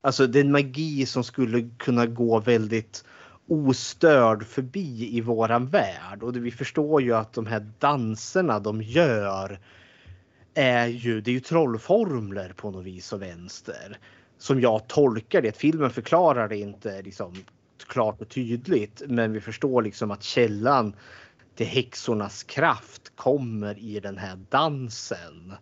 Alltså 0.00 0.26
det 0.26 0.38
är 0.38 0.44
en 0.44 0.52
magi 0.52 1.06
som 1.06 1.24
skulle 1.24 1.70
kunna 1.78 2.06
gå 2.06 2.40
väldigt 2.40 3.04
ostörd 3.48 4.46
förbi 4.46 5.16
i 5.16 5.20
våran 5.20 5.66
värld 5.66 6.22
och 6.22 6.32
det, 6.32 6.40
vi 6.40 6.50
förstår 6.50 7.02
ju 7.02 7.14
att 7.14 7.32
de 7.32 7.46
här 7.46 7.66
danserna 7.78 8.60
de 8.60 8.82
gör 8.82 9.60
är 10.54 10.86
ju, 10.86 11.20
det 11.20 11.30
är 11.30 11.34
ju 11.34 11.40
trollformler 11.40 12.52
på 12.56 12.70
något 12.70 12.84
vis 12.84 13.12
och 13.12 13.22
vänster. 13.22 13.98
Som 14.38 14.60
jag 14.60 14.88
tolkar 14.88 15.42
det. 15.42 15.56
Filmen 15.56 15.90
förklarar 15.90 16.48
det 16.48 16.56
inte 16.56 17.02
liksom 17.02 17.34
klart 17.86 18.20
och 18.20 18.28
tydligt 18.28 19.02
men 19.06 19.32
vi 19.32 19.40
förstår 19.40 19.82
liksom 19.82 20.10
att 20.10 20.22
källan 20.22 20.94
till 21.56 21.66
häxornas 21.66 22.42
kraft 22.42 23.12
kommer 23.16 23.78
i 23.78 24.00
den 24.00 24.18
här 24.18 24.38
dansen. 24.50 25.52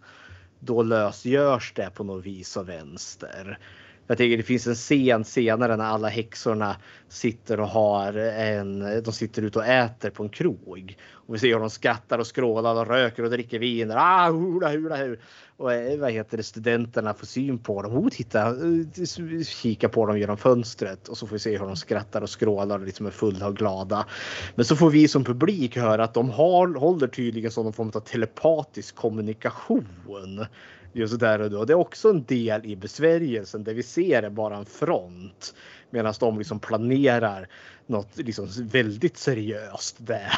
då 0.61 0.83
lösgörs 0.83 1.73
det 1.77 1.91
på 1.95 2.05
något 2.05 2.25
vis 2.25 2.57
och 2.57 2.69
vänster. 2.69 3.59
Jag 4.07 4.19
tänker 4.19 4.37
det 4.37 4.43
finns 4.43 4.67
en 4.67 4.75
scen 4.75 5.25
senare 5.25 5.77
när 5.77 5.85
alla 5.85 6.09
häxorna 6.09 6.77
sitter 7.09 7.61
och 7.61 7.69
har 7.69 8.13
en, 8.13 9.03
de 9.03 9.13
sitter 9.13 9.43
ute 9.43 9.59
och 9.59 9.67
äter 9.67 10.11
på 10.11 10.23
en 10.23 10.29
krog. 10.29 10.97
Och 11.13 11.35
vi 11.35 11.39
ser 11.39 11.49
hur 11.49 11.61
de 11.61 11.71
skrattar 11.71 12.19
och 12.19 12.27
skrålar 12.27 12.75
och 12.75 12.87
röker 12.87 13.23
och 13.23 13.31
dricker 13.31 13.59
vin. 13.59 13.91
Ah, 13.91 14.31
hula, 14.31 14.69
hula, 14.69 14.97
hula. 14.97 15.17
Och 15.57 15.73
eh, 15.73 15.99
vad 15.99 16.13
heter 16.13 16.37
det, 16.37 16.43
studenterna 16.43 17.15
får 17.15 17.27
syn 17.27 17.59
på 17.59 17.83
dem. 17.83 17.93
Oh, 17.93 18.09
titta, 18.09 18.49
eh, 18.49 19.43
kika 19.47 19.89
på 19.89 20.07
dem 20.07 20.19
genom 20.19 20.37
fönstret 20.37 21.09
och 21.09 21.19
så 21.19 21.27
får 21.27 21.37
vi 21.37 21.41
se 21.41 21.59
hur 21.59 21.67
de 21.67 21.77
skrattar 21.77 22.23
och 22.23 22.31
skrålar 22.31 22.79
och 22.79 22.87
liksom 22.87 23.07
är 23.07 23.11
fulla 23.11 23.47
och 23.47 23.57
glada. 23.57 24.07
Men 24.55 24.65
så 24.65 24.77
får 24.77 24.91
vi 24.91 25.09
som 25.09 25.25
publik 25.25 25.77
höra 25.77 26.05
att 26.05 26.15
de 26.15 26.31
har, 26.31 26.79
håller 26.79 27.07
tydligen 27.07 27.51
som 27.51 27.65
någon 27.65 27.73
form 27.73 27.91
av 27.95 28.01
telepatisk 28.01 28.95
kommunikation 28.95 30.47
just 30.95 31.21
där 31.21 31.41
och 31.41 31.51
då. 31.51 31.65
Det 31.65 31.73
är 31.73 31.79
också 31.79 32.11
en 32.11 32.25
del 32.25 32.67
i 32.67 32.77
besvärjelsen 32.77 33.65
där 33.65 33.75
vi 33.75 33.83
ser 33.83 34.23
det 34.23 34.31
bara 34.31 34.57
en 34.57 34.67
front 34.67 35.55
medan 35.91 36.15
de 36.21 36.39
liksom 36.39 36.61
planerar 36.61 37.49
något 37.87 38.17
liksom 38.17 38.49
väldigt 38.57 39.17
seriöst 39.17 39.97
där. 39.99 40.33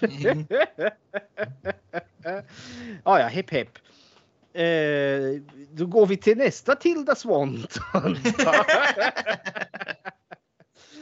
Mm. 0.00 0.46
ja, 2.22 2.42
ja, 3.20 3.26
hepp 3.26 3.50
hepp. 3.50 3.78
Eh, 4.52 5.42
då 5.70 5.86
går 5.86 6.06
vi 6.06 6.16
till 6.16 6.38
nästa 6.38 6.74
Tilda 6.74 7.14
Swanton. 7.14 8.16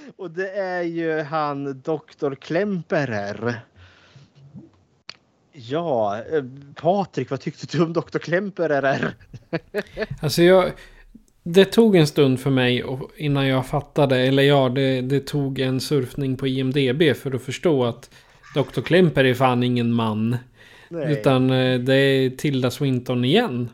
och 0.17 0.31
det 0.31 0.51
är 0.51 0.83
ju 0.83 1.21
han 1.21 1.81
Dr. 1.81 2.35
Klemperer. 2.35 3.61
Ja, 5.59 6.23
eh, 6.33 6.45
Patrik, 6.75 7.31
vad 7.31 7.41
tyckte 7.41 7.67
du 7.77 7.85
om 7.85 7.93
Dr. 7.93 8.19
Klemperer? 8.19 9.15
alltså 10.21 10.43
jag... 10.43 10.73
Det 11.43 11.65
tog 11.65 11.97
en 11.97 12.07
stund 12.07 12.41
för 12.41 12.51
mig 12.51 12.85
innan 13.17 13.47
jag 13.47 13.67
fattade, 13.67 14.17
eller 14.17 14.43
ja, 14.43 14.69
det, 14.69 15.01
det 15.01 15.21
tog 15.21 15.59
en 15.59 15.81
surfning 15.81 16.37
på 16.37 16.47
IMDB 16.47 17.17
för 17.17 17.35
att 17.35 17.43
förstå 17.43 17.85
att 17.85 18.11
Dr. 18.55 18.81
Klemper 18.81 19.25
är 19.25 19.35
fan 19.35 19.63
ingen 19.63 19.93
man. 19.93 20.37
Nej. 20.89 21.13
Utan 21.13 21.51
eh, 21.51 21.81
det 21.81 21.95
är 21.95 22.31
Tilda 22.31 22.71
Swinton 22.71 23.25
igen. 23.25 23.71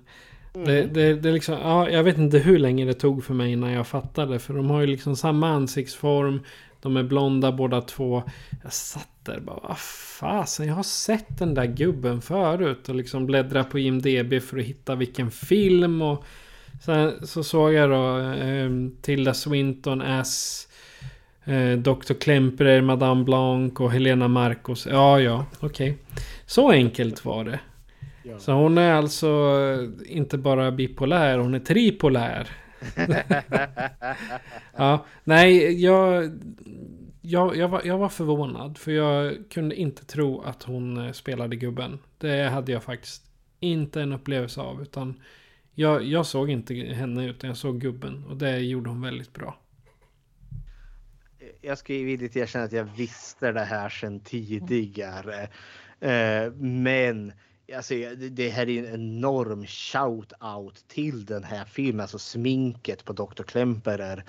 Mm. 0.54 0.66
Det, 0.66 0.84
det, 0.84 1.14
det 1.14 1.32
liksom, 1.32 1.54
ja, 1.54 1.90
jag 1.90 2.02
vet 2.02 2.18
inte 2.18 2.38
hur 2.38 2.58
länge 2.58 2.84
det 2.84 2.94
tog 2.94 3.24
för 3.24 3.34
mig 3.34 3.52
innan 3.52 3.72
jag 3.72 3.86
fattade. 3.86 4.38
För 4.38 4.54
de 4.54 4.70
har 4.70 4.80
ju 4.80 4.86
liksom 4.86 5.16
samma 5.16 5.48
ansiktsform. 5.48 6.40
De 6.80 6.96
är 6.96 7.02
blonda 7.02 7.52
båda 7.52 7.80
två. 7.80 8.22
Jag 8.62 8.72
satt 8.72 9.08
där 9.22 9.36
och 9.36 9.42
bara, 9.42 9.60
vad 9.62 9.78
fasen, 10.18 10.66
jag 10.66 10.74
har 10.74 10.82
sett 10.82 11.38
den 11.38 11.54
där 11.54 11.66
gubben 11.66 12.22
förut. 12.22 12.88
Och 12.88 12.94
liksom 12.94 13.26
bläddra 13.26 13.64
på 13.64 13.78
IMDB 13.78 14.42
för 14.42 14.58
att 14.58 14.64
hitta 14.64 14.94
vilken 14.94 15.30
film. 15.30 16.02
Och 16.02 16.24
sen 16.84 17.26
så 17.26 17.44
såg 17.44 17.72
jag 17.72 17.90
då 17.90 18.18
eh, 18.18 18.70
Tilda 19.02 19.34
Swinton 19.34 20.02
as 20.02 20.68
eh, 21.44 21.78
Dr. 21.78 22.14
Klemperer, 22.20 22.80
Madame 22.80 23.24
Blanc 23.24 23.80
och 23.80 23.92
Helena 23.92 24.28
Marcos. 24.28 24.86
Ja, 24.90 25.20
ja, 25.20 25.46
okej. 25.60 25.90
Okay. 25.90 26.24
Så 26.46 26.70
enkelt 26.70 27.24
var 27.24 27.44
det. 27.44 27.60
Ja. 28.24 28.38
Så 28.38 28.52
hon 28.52 28.78
är 28.78 28.92
alltså 28.92 29.58
inte 30.06 30.38
bara 30.38 30.72
bipolär, 30.72 31.38
hon 31.38 31.54
är 31.54 31.58
tripolär. 31.58 32.48
ja, 34.76 35.06
nej, 35.24 35.82
jag, 35.84 36.30
jag, 37.20 37.56
jag, 37.56 37.68
var, 37.68 37.82
jag 37.84 37.98
var 37.98 38.08
förvånad. 38.08 38.78
För 38.78 38.92
jag 38.92 39.34
kunde 39.50 39.74
inte 39.76 40.04
tro 40.04 40.40
att 40.40 40.62
hon 40.62 41.06
eh, 41.06 41.12
spelade 41.12 41.56
gubben. 41.56 41.98
Det 42.18 42.48
hade 42.48 42.72
jag 42.72 42.82
faktiskt 42.82 43.22
inte 43.60 44.02
en 44.02 44.12
upplevelse 44.12 44.60
av. 44.60 44.82
Utan 44.82 45.20
jag, 45.74 46.02
jag 46.02 46.26
såg 46.26 46.50
inte 46.50 46.74
henne 46.74 47.26
utan 47.26 47.48
jag 47.48 47.56
såg 47.56 47.80
gubben. 47.80 48.24
Och 48.24 48.36
det 48.36 48.58
gjorde 48.58 48.90
hon 48.90 49.00
väldigt 49.00 49.32
bra. 49.32 49.58
Jag 51.60 51.78
ska 51.78 51.94
ju 51.94 52.04
villigt 52.04 52.36
erkänna 52.36 52.64
att 52.64 52.72
jag 52.72 52.84
visste 52.96 53.52
det 53.52 53.64
här 53.64 53.88
sedan 53.88 54.20
tidigare. 54.20 55.48
Eh, 56.00 56.52
men 56.54 57.32
alltså, 57.76 57.94
det 58.14 58.48
här 58.48 58.68
är 58.68 58.78
en 58.78 58.94
enorm 58.94 59.64
shout-out 59.64 60.84
till 60.88 61.24
den 61.24 61.44
här 61.44 61.64
filmen. 61.64 62.00
Alltså 62.00 62.18
sminket 62.18 63.04
på 63.04 63.12
Dr. 63.12 63.42
Klemperer. 63.42 64.24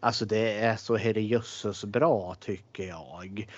Alltså 0.00 0.24
det 0.24 0.58
är 0.58 0.76
så 0.76 0.96
herrejösses 0.96 1.84
bra 1.84 2.36
tycker 2.40 2.88
jag. 2.88 3.48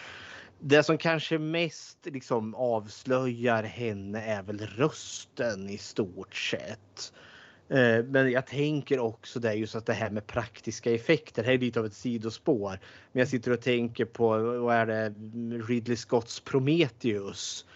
Det 0.59 0.83
som 0.83 0.99
kanske 0.99 1.39
mest 1.39 1.99
liksom 2.05 2.55
avslöjar 2.55 3.63
henne 3.63 4.23
är 4.23 4.43
väl 4.43 4.59
rösten 4.59 5.69
i 5.69 5.79
stort 5.79 6.35
sett. 6.35 7.13
Eh, 7.69 8.05
men 8.05 8.31
jag 8.31 8.47
tänker 8.47 8.99
också 8.99 9.41
det 9.41 9.55
just 9.55 9.75
att 9.75 9.87
det 9.87 9.93
här 9.93 10.11
med 10.11 10.27
praktiska 10.27 10.91
effekter. 10.91 11.43
Det 11.43 11.47
här 11.47 11.55
är 11.55 11.59
lite 11.59 11.81
av 11.81 11.87
ett 11.87 11.95
sidospår. 11.95 12.81
Men 13.13 13.21
jag 13.21 13.29
sitter 13.29 13.51
och 13.51 13.61
tänker 13.61 14.05
på 14.05 14.29
vad 14.39 14.77
är 14.77 14.87
det 14.87 15.15
Ridley 15.69 15.97
Scotts 15.97 16.41
Prometheus. 16.41 17.67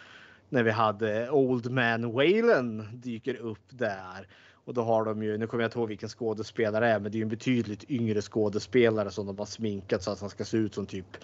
När 0.49 0.62
vi 0.62 0.70
hade 0.70 1.30
Old 1.30 1.70
Man 1.70 2.12
Whalen 2.12 2.88
dyker 2.92 3.34
upp 3.34 3.64
där. 3.68 4.28
Och 4.68 4.74
då 4.74 4.82
har 4.82 5.05
de 5.05 5.22
ju, 5.22 5.38
nu 5.38 5.46
kommer 5.46 5.62
jag 5.62 5.68
inte 5.68 5.78
ihåg 5.78 5.88
vilken 5.88 6.09
skådespelare 6.09 6.86
det 6.86 6.92
är, 6.92 7.01
men 7.01 7.12
det 7.12 7.16
är 7.16 7.18
ju 7.18 7.22
en 7.22 7.28
betydligt 7.28 7.90
yngre 7.90 8.22
skådespelare 8.22 9.11
som 9.11 9.26
de 9.26 9.38
har 9.38 9.46
sminkat 9.46 10.03
så 10.03 10.11
att 10.11 10.20
han 10.20 10.30
ska 10.30 10.44
se 10.44 10.57
ut 10.57 10.74
som 10.74 10.86
typ 10.86 11.16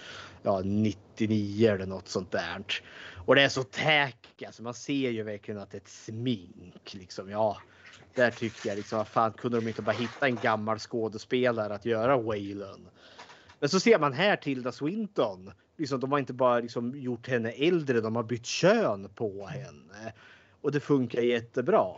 ja, 0.42 0.60
99 0.64 1.70
eller 1.70 1.86
något 1.86 2.08
sånt 2.08 2.30
där. 2.30 2.64
Och 3.26 3.34
det 3.34 3.42
är 3.42 3.48
så 3.48 3.62
tacky, 3.62 4.44
alltså 4.46 4.62
man 4.62 4.74
ser 4.74 5.10
ju 5.10 5.22
verkligen 5.22 5.60
att 5.60 5.70
det 5.70 5.76
är 5.76 5.80
ett 5.80 5.88
smink 5.88 6.94
liksom. 6.94 7.30
Ja, 7.30 7.58
där 8.14 8.30
tycker 8.30 8.68
jag 8.68 8.76
liksom, 8.76 8.98
vad 8.98 9.08
fan 9.08 9.32
kunde 9.32 9.60
de 9.60 9.68
inte 9.68 9.82
bara 9.82 9.96
hitta 9.96 10.26
en 10.26 10.36
gammal 10.36 10.78
skådespelare 10.78 11.74
att 11.74 11.84
göra 11.84 12.16
Waylon? 12.16 12.88
Men 13.64 13.68
så 13.68 13.80
ser 13.80 13.98
man 13.98 14.12
här 14.12 14.36
Tilda 14.36 14.72
Swinton. 14.72 15.52
Liksom, 15.76 16.00
de 16.00 16.12
har 16.12 16.18
inte 16.18 16.32
bara 16.32 16.60
liksom 16.60 17.00
gjort 17.00 17.28
henne 17.28 17.50
äldre, 17.50 18.00
de 18.00 18.16
har 18.16 18.22
bytt 18.22 18.46
kön 18.46 19.08
på 19.14 19.46
henne. 19.46 20.12
Och 20.60 20.72
det 20.72 20.80
funkar 20.80 21.22
jättebra. 21.22 21.92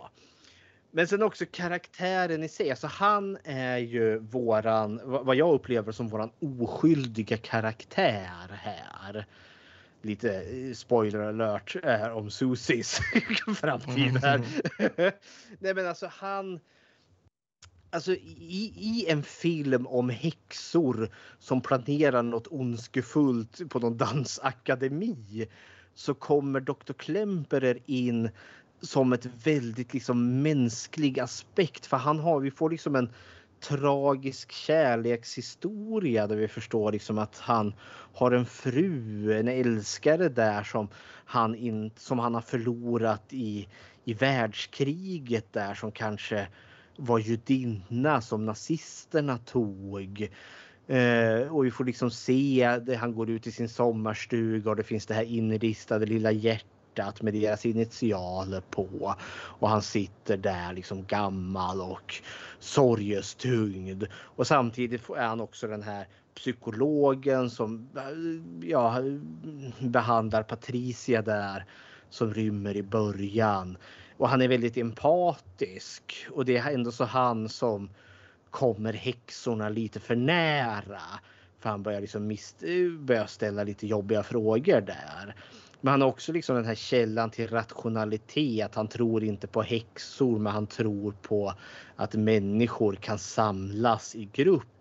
Men 0.90 1.06
sen 1.06 1.22
också 1.22 1.44
karaktären 1.50 2.42
i 2.42 2.48
sig. 2.48 2.70
Alltså 2.70 2.86
han 2.86 3.38
är 3.44 3.78
ju 3.78 4.18
våran, 4.18 5.00
vad 5.04 5.36
jag 5.36 5.54
upplever 5.54 5.92
som 5.92 6.08
våran 6.08 6.30
oskyldiga 6.38 7.36
karaktär 7.36 8.48
här. 8.52 9.26
Lite 10.02 10.42
eh, 10.42 10.72
spoiler 10.72 11.20
alert 11.20 11.76
är 11.82 12.12
om 12.12 12.30
Susis 12.30 13.00
framtid 13.56 14.16
här. 14.16 14.42
Nej 15.58 15.74
men 15.74 15.86
alltså 15.86 16.10
han. 16.12 16.60
Alltså 17.90 18.12
i, 18.12 18.72
i 18.76 19.06
en 19.08 19.22
film 19.22 19.86
om 19.86 20.08
häxor 20.08 21.10
som 21.38 21.60
planerar 21.60 22.22
något 22.22 22.46
ondskefullt 22.46 23.70
på 23.70 23.78
någon 23.78 23.96
dansakademi 23.96 25.48
så 25.94 26.14
kommer 26.14 26.60
Dr. 26.60 26.92
Klemperer 26.92 27.78
in 27.86 28.30
som 28.80 29.12
ett 29.12 29.26
väldigt 29.44 29.94
liksom 29.94 30.42
mänsklig 30.42 31.20
aspekt 31.20 31.86
för 31.86 31.96
han 31.96 32.18
har, 32.18 32.40
vi 32.40 32.50
får 32.50 32.70
liksom 32.70 32.96
en 32.96 33.10
tragisk 33.60 34.52
kärlekshistoria 34.52 36.26
där 36.26 36.36
vi 36.36 36.48
förstår 36.48 36.92
liksom 36.92 37.18
att 37.18 37.38
han 37.38 37.74
har 38.14 38.32
en 38.32 38.46
fru, 38.46 39.32
en 39.38 39.48
älskare 39.48 40.28
där 40.28 40.62
som 40.62 40.88
han, 41.24 41.54
in, 41.54 41.90
som 41.96 42.18
han 42.18 42.34
har 42.34 42.40
förlorat 42.40 43.32
i, 43.32 43.68
i 44.04 44.14
världskriget 44.14 45.52
där 45.52 45.74
som 45.74 45.92
kanske 45.92 46.48
var 46.96 47.18
judinna 47.18 48.20
som 48.20 48.46
nazisterna 48.46 49.38
tog. 49.38 50.30
Eh, 50.86 51.48
och 51.48 51.64
vi 51.64 51.70
får 51.70 51.84
liksom 51.84 52.10
se 52.10 52.78
det, 52.86 52.94
han 52.94 53.14
går 53.14 53.30
ut 53.30 53.46
i 53.46 53.52
sin 53.52 53.68
sommarstuga 53.68 54.70
och 54.70 54.76
det 54.76 54.82
finns 54.82 55.06
det 55.06 55.14
här 55.14 55.24
inristade 55.24 56.06
lilla 56.06 56.32
hjärtat 56.32 57.22
med 57.22 57.34
deras 57.34 57.66
initialer 57.66 58.60
på. 58.70 59.14
Och 59.32 59.68
han 59.68 59.82
sitter 59.82 60.36
där 60.36 60.72
liksom 60.72 61.04
gammal 61.04 61.80
och 61.80 62.14
sorgestyngd. 62.58 64.04
Och 64.12 64.46
samtidigt 64.46 65.10
är 65.10 65.26
han 65.26 65.40
också 65.40 65.66
den 65.66 65.82
här 65.82 66.06
psykologen 66.34 67.50
som 67.50 67.88
eh, 67.96 68.68
ja, 68.68 68.96
behandlar 69.80 70.42
Patricia 70.42 71.22
där 71.22 71.64
som 72.10 72.34
rymmer 72.34 72.76
i 72.76 72.82
början. 72.82 73.76
Och 74.18 74.28
han 74.28 74.42
är 74.42 74.48
väldigt 74.48 74.76
empatisk 74.76 76.26
och 76.30 76.44
det 76.44 76.56
är 76.56 76.70
ändå 76.70 76.92
så 76.92 77.04
han 77.04 77.48
som 77.48 77.90
kommer 78.50 78.92
häxorna 78.92 79.68
lite 79.68 80.00
för 80.00 80.16
nära. 80.16 81.00
För 81.60 81.70
han 81.70 81.82
börjar, 81.82 82.00
liksom 82.00 82.26
mist 82.26 82.62
börjar 82.98 83.26
ställa 83.26 83.64
lite 83.64 83.86
jobbiga 83.86 84.22
frågor 84.22 84.80
där. 84.80 85.34
Men 85.80 85.90
han 85.90 86.00
har 86.00 86.08
också 86.08 86.32
liksom 86.32 86.56
den 86.56 86.64
här 86.64 86.74
källan 86.74 87.30
till 87.30 87.48
rationalitet. 87.48 88.74
Han 88.74 88.88
tror 88.88 89.24
inte 89.24 89.46
på 89.46 89.62
häxor 89.62 90.38
men 90.38 90.52
han 90.52 90.66
tror 90.66 91.12
på 91.22 91.54
att 91.96 92.14
människor 92.14 92.94
kan 92.94 93.18
samlas 93.18 94.14
i 94.14 94.28
grupp 94.32 94.75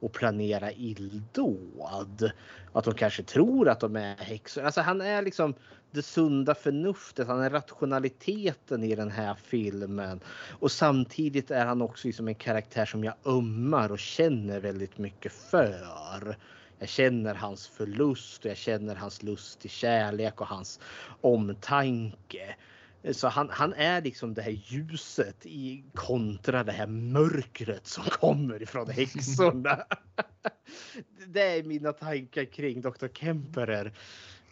och 0.00 0.12
planera 0.12 0.72
illdåd. 0.72 2.30
Att 2.72 2.84
de 2.84 2.94
kanske 2.94 3.22
tror 3.22 3.68
att 3.68 3.80
de 3.80 3.96
är 3.96 4.16
häxor. 4.16 4.62
Alltså 4.64 4.80
han 4.80 5.00
är 5.00 5.22
liksom 5.22 5.54
det 5.90 6.02
sunda 6.02 6.54
förnuftet, 6.54 7.26
han 7.26 7.40
är 7.40 7.50
rationaliteten 7.50 8.84
i 8.84 8.94
den 8.94 9.10
här 9.10 9.34
filmen. 9.34 10.20
Och 10.60 10.72
samtidigt 10.72 11.50
är 11.50 11.66
han 11.66 11.82
också 11.82 12.08
liksom 12.08 12.28
en 12.28 12.34
karaktär 12.34 12.84
som 12.84 13.04
jag 13.04 13.14
ömmar 13.24 13.92
och 13.92 13.98
känner 13.98 14.60
väldigt 14.60 14.98
mycket 14.98 15.32
för. 15.32 16.36
Jag 16.78 16.88
känner 16.88 17.34
hans 17.34 17.68
förlust 17.68 18.44
och 18.44 18.50
jag 18.50 18.56
känner 18.56 18.94
hans 18.94 19.22
lust 19.22 19.60
till 19.60 19.70
kärlek 19.70 20.40
och 20.40 20.46
hans 20.46 20.80
omtanke. 21.20 22.56
Eh, 23.02 23.12
så 23.12 23.28
han, 23.28 23.50
han 23.50 23.72
är 23.72 24.02
liksom 24.02 24.34
det 24.34 24.42
här 24.42 24.50
ljuset 24.50 25.46
i 25.46 25.84
kontra 25.94 26.64
det 26.64 26.72
här 26.72 26.86
mörkret 26.86 27.86
som 27.86 28.04
kommer 28.20 28.62
ifrån 28.62 28.90
häxorna. 28.90 29.84
Det 31.26 31.42
är 31.42 31.62
mina 31.62 31.92
tankar 31.92 32.44
kring 32.44 32.80
Dr. 32.80 33.08
Kemperer. 33.14 33.92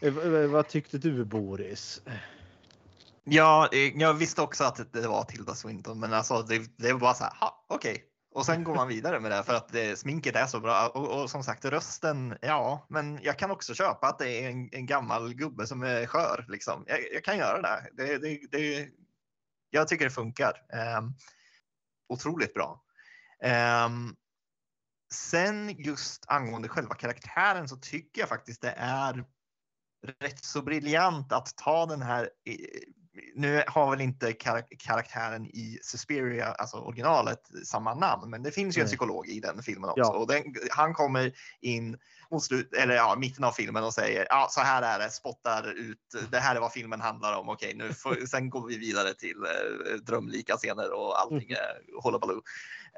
Eh, 0.00 0.12
vad 0.46 0.68
tyckte 0.68 0.98
du 0.98 1.24
Boris? 1.24 2.02
Ja, 3.24 3.68
eh, 3.72 4.00
jag 4.00 4.14
visste 4.14 4.42
också 4.42 4.64
att 4.64 4.92
det 4.92 5.08
var 5.08 5.24
Tilda 5.24 5.54
Swinton, 5.54 6.00
men 6.00 6.12
alltså 6.12 6.42
det, 6.42 6.62
det 6.76 6.92
var 6.92 7.00
bara 7.00 7.14
så 7.14 7.24
här, 7.24 7.32
okej. 7.68 7.90
Okay. 7.90 8.02
Och 8.38 8.46
sen 8.46 8.64
går 8.64 8.74
man 8.74 8.88
vidare 8.88 9.20
med 9.20 9.30
det 9.30 9.42
för 9.42 9.54
att 9.54 9.68
det, 9.68 9.98
sminket 9.98 10.36
är 10.36 10.46
så 10.46 10.60
bra. 10.60 10.88
Och, 10.88 11.20
och, 11.20 11.30
som 11.30 11.42
sagt 11.42 11.64
rösten, 11.64 12.38
ja, 12.42 12.86
men 12.88 13.18
jag 13.22 13.38
kan 13.38 13.50
också 13.50 13.74
köpa 13.74 14.06
att 14.06 14.18
det 14.18 14.30
är 14.30 14.50
en, 14.50 14.68
en 14.72 14.86
gammal 14.86 15.34
gubbe 15.34 15.66
som 15.66 15.82
är 15.82 16.06
skör. 16.06 16.44
Liksom. 16.48 16.84
Jag, 16.86 16.98
jag 17.12 17.24
kan 17.24 17.38
göra 17.38 17.62
det. 17.62 17.90
det, 17.92 18.18
det, 18.18 18.40
det 18.50 18.88
jag 19.70 19.88
tycker 19.88 20.04
det 20.04 20.10
funkar. 20.10 20.52
Um, 20.98 21.14
otroligt 22.08 22.54
bra. 22.54 22.84
Um, 23.86 24.16
sen 25.14 25.70
just 25.78 26.24
angående 26.28 26.68
själva 26.68 26.94
karaktären 26.94 27.68
så 27.68 27.76
tycker 27.76 28.20
jag 28.20 28.28
faktiskt 28.28 28.62
det 28.62 28.74
är 28.76 29.24
rätt 30.20 30.44
så 30.44 30.62
briljant 30.62 31.32
att 31.32 31.56
ta 31.56 31.86
den 31.86 32.02
här 32.02 32.30
eh, 32.44 32.54
nu 33.34 33.62
har 33.66 33.90
väl 33.90 34.00
inte 34.00 34.32
karaktären 34.78 35.46
i 35.46 35.78
Suspiria, 35.82 36.46
alltså 36.46 36.76
originalet, 36.76 37.40
samma 37.64 37.94
namn, 37.94 38.30
men 38.30 38.42
det 38.42 38.50
finns 38.50 38.78
ju 38.78 38.82
en 38.82 38.86
psykolog 38.86 39.28
i 39.28 39.40
den 39.40 39.62
filmen 39.62 39.90
också. 39.90 40.02
Ja. 40.02 40.16
Och 40.16 40.26
den, 40.26 40.42
han 40.70 40.94
kommer 40.94 41.32
in 41.60 41.98
mot 42.30 42.44
slut, 42.44 42.74
eller 42.74 42.94
ja, 42.94 43.16
mitten 43.18 43.44
av 43.44 43.52
filmen 43.52 43.84
och 43.84 43.94
säger 43.94 44.26
ja, 44.30 44.48
så 44.50 44.60
här 44.60 44.82
är 44.82 44.98
det, 44.98 45.10
spottar 45.10 45.72
ut, 45.72 45.98
det 46.30 46.38
här 46.38 46.56
är 46.56 46.60
vad 46.60 46.72
filmen 46.72 47.00
handlar 47.00 47.38
om. 47.38 47.48
Okej, 47.48 47.74
nu 47.74 47.92
får, 47.92 48.14
sen 48.26 48.50
går 48.50 48.68
vi 48.68 48.78
vidare 48.78 49.14
till 49.14 49.44
eh, 49.44 49.94
drömlika 49.94 50.56
scener 50.56 50.92
och 50.92 51.20
allting 51.20 51.50
är 51.50 51.70
mm. 51.70 52.00
hullabaloo. 52.04 52.42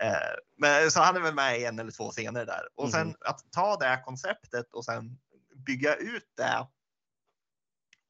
Eh, 0.02 0.12
men 0.58 0.90
så 0.90 1.00
han 1.00 1.16
är 1.16 1.20
väl 1.20 1.34
med 1.34 1.60
i 1.60 1.64
en 1.64 1.78
eller 1.78 1.92
två 1.92 2.10
scener 2.10 2.46
där. 2.46 2.62
Och 2.74 2.90
sen 2.90 3.00
mm. 3.00 3.14
att 3.20 3.40
ta 3.52 3.76
det 3.76 4.02
konceptet 4.04 4.74
och 4.74 4.84
sen 4.84 5.18
bygga 5.66 5.94
ut 5.94 6.32
det 6.36 6.66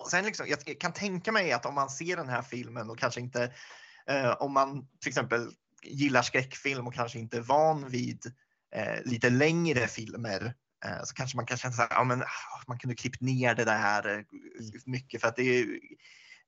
och 0.01 0.11
sen 0.11 0.25
liksom, 0.25 0.47
jag 0.49 0.81
kan 0.81 0.93
tänka 0.93 1.33
mig 1.33 1.53
att 1.53 1.67
om 1.67 1.75
man 1.75 1.91
ser 1.91 2.17
den 2.17 2.29
här 2.29 2.43
filmen 2.43 2.91
och 2.91 2.99
kanske 2.99 3.21
inte, 3.21 3.53
eh, 4.07 4.31
om 4.31 4.53
man 4.53 4.87
till 5.01 5.09
exempel 5.09 5.51
gillar 5.83 6.23
skräckfilm 6.23 6.87
och 6.87 6.95
kanske 6.95 7.19
inte 7.19 7.37
är 7.37 7.41
van 7.41 7.89
vid 7.89 8.33
eh, 8.75 9.03
lite 9.05 9.31
längre 9.31 9.87
filmer 9.87 10.55
eh, 10.85 11.03
så 11.05 11.15
kanske 11.15 11.37
man 11.37 11.47
kan 11.47 11.57
känna 11.57 11.75
så 11.75 11.83
här, 11.83 11.89
ja, 11.91 12.05
men, 12.05 12.23
ah, 12.23 12.63
man 12.67 12.79
kunde 12.79 12.95
klippt 12.95 13.21
ner 13.21 13.55
det 13.55 13.65
där 13.65 14.19
eh, 14.19 14.25
mycket 14.87 15.21
för 15.21 15.29
att 15.29 15.37
det 15.37 15.43
är 15.43 15.67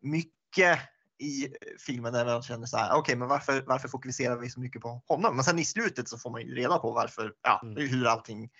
mycket 0.01 0.79
i 1.19 1.49
filmen 1.87 2.13
där 2.13 2.25
man 2.25 2.43
känner 2.43 2.67
så 2.67 2.77
här, 2.77 2.91
okej, 2.91 3.01
okay, 3.01 3.17
men 3.17 3.29
varför, 3.29 3.63
varför 3.67 3.89
fokuserar 3.89 4.37
vi 4.37 4.51
så 4.51 4.61
mycket 4.61 4.83
på 4.83 5.03
honom? 5.09 5.37
Men 5.37 5.45
sen 5.45 5.59
i 5.59 5.65
slutet 5.65 6.09
så 6.09 6.19
får 6.19 6.31
man 6.31 6.41
ju 6.41 6.55
reda 6.55 6.79
på 6.79 6.93
varför, 6.93 7.33
ja, 7.43 7.61
mm. 7.63 7.91
hur 7.91 8.07
allting 8.07 8.51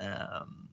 um, 0.00 0.68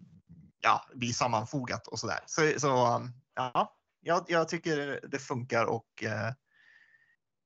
ja, 0.62 0.86
blir 0.94 1.14
sammanfogat 1.14 1.88
och 1.88 2.00
så 2.00 2.08
där. 2.08 2.20
Så, 2.26 2.60
så 2.60 3.02
ja, 3.36 3.78
jag, 4.02 4.26
jag 4.28 4.50
tycker 4.50 5.00
det 5.08 5.20
funkar 5.20 5.66
och 5.66 6.04
eh, 6.04 6.34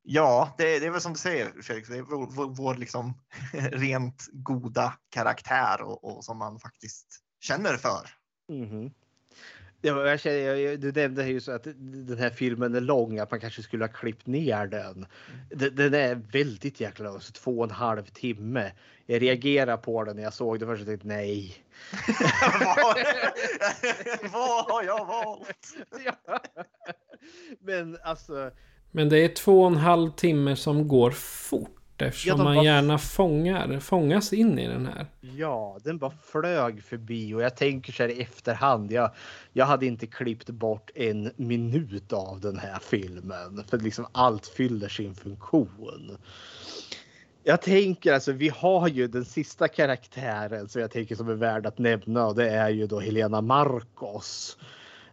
ja, 0.04 0.56
det, 0.58 0.80
det, 0.80 0.86
är 0.86 0.92
väl 0.92 1.02
som 1.02 1.14
du 1.14 1.20
säger 1.20 1.62
Felix, 1.62 1.90
det 1.90 1.98
är 1.98 2.02
vår, 2.02 2.28
vår, 2.32 2.48
vår 2.48 2.76
liksom 2.76 3.14
rent 3.54 4.28
goda 4.32 4.94
karaktär 5.10 5.82
och, 5.82 6.04
och, 6.04 6.26
som 6.26 6.38
man 6.38 6.60
faktiskt 6.60 7.08
känner 7.40 7.78
för. 7.78 8.10
Mm. 8.50 8.92
Ja, 9.82 10.10
jag 10.10 10.20
känner, 10.20 10.78
du 10.78 10.92
nämnde 10.92 11.28
ju 11.28 11.40
så 11.40 11.52
att 11.52 11.64
den 11.64 12.18
här 12.18 12.30
filmen 12.30 12.76
är 12.76 12.82
lång, 12.82 13.20
att 13.20 13.32
man 13.32 13.40
kanske 13.40 13.64
skulle 13.64 13.84
ha 13.84 13.90
klippt 13.90 14.28
ner 14.28 14.68
den. 14.68 15.06
Den, 15.50 15.76
den 15.76 15.94
är 15.94 16.16
väldigt 16.32 16.82
jäkla 16.82 17.06
lång, 17.06 17.22
så 17.22 17.32
två 17.32 17.58
och 17.58 17.64
en 17.64 17.72
halv 17.72 18.06
timme. 18.06 18.72
Jag 19.06 19.22
reagerade 19.22 19.78
på 19.78 20.04
den 20.04 20.16
när 20.16 20.24
jag 20.24 20.34
såg 20.34 20.60
det 20.60 20.66
först 20.66 20.82
och 20.82 20.88
tänkte 20.88 21.08
nej. 21.08 21.56
Vad 24.34 24.66
har 24.66 24.84
jag 24.84 25.06
valt? 25.06 25.76
ja. 26.06 26.40
Men 27.60 27.98
alltså. 28.04 28.52
Men 28.92 29.10
det 29.10 29.18
är 29.18 29.30
två 29.30 29.62
och 29.62 29.68
en 29.68 29.78
halv 29.78 30.12
timme 30.12 30.56
som 30.56 30.88
går 30.88 31.12
fort. 31.12 31.77
Eftersom 32.02 32.38
ja, 32.38 32.44
man 32.44 32.56
bara... 32.56 32.66
gärna 32.66 32.98
fångar, 32.98 33.80
fångas 33.80 34.34
in 34.34 34.60
i 34.60 34.68
den 34.68 34.86
här. 34.86 35.06
Ja, 35.22 35.78
den 35.84 35.98
bara 35.98 36.14
flög 36.24 36.84
förbi 36.84 37.34
och 37.34 37.42
jag 37.42 37.56
tänker 37.56 37.94
så 37.94 38.04
här 38.04 38.10
i 38.10 38.22
efterhand. 38.22 38.92
Jag, 38.92 39.12
jag 39.54 39.66
hade 39.66 39.86
inte 39.86 40.08
klippt 40.08 40.50
bort 40.50 40.92
en 40.96 41.32
minut 41.36 42.14
av 42.14 42.40
den 42.40 42.58
här 42.58 42.80
filmen. 42.82 43.64
För 43.70 43.78
liksom 43.78 44.08
allt 44.12 44.48
fyller 44.48 44.90
sin 44.90 45.16
funktion. 45.16 46.18
Jag 47.44 47.62
tänker 47.62 48.14
alltså, 48.14 48.32
vi 48.32 48.50
har 48.50 48.88
ju 48.88 49.08
den 49.08 49.26
sista 49.26 49.68
karaktären 49.68 50.70
som 50.70 50.82
jag 50.82 50.92
tänker 50.92 51.16
som 51.16 51.30
är 51.30 51.36
värd 51.36 51.66
att 51.66 51.78
nämna 51.78 52.28
och 52.28 52.36
det 52.36 52.50
är 52.50 52.70
ju 52.70 52.88
då 52.88 53.00
Helena 53.00 53.42
Marcos. 53.42 54.58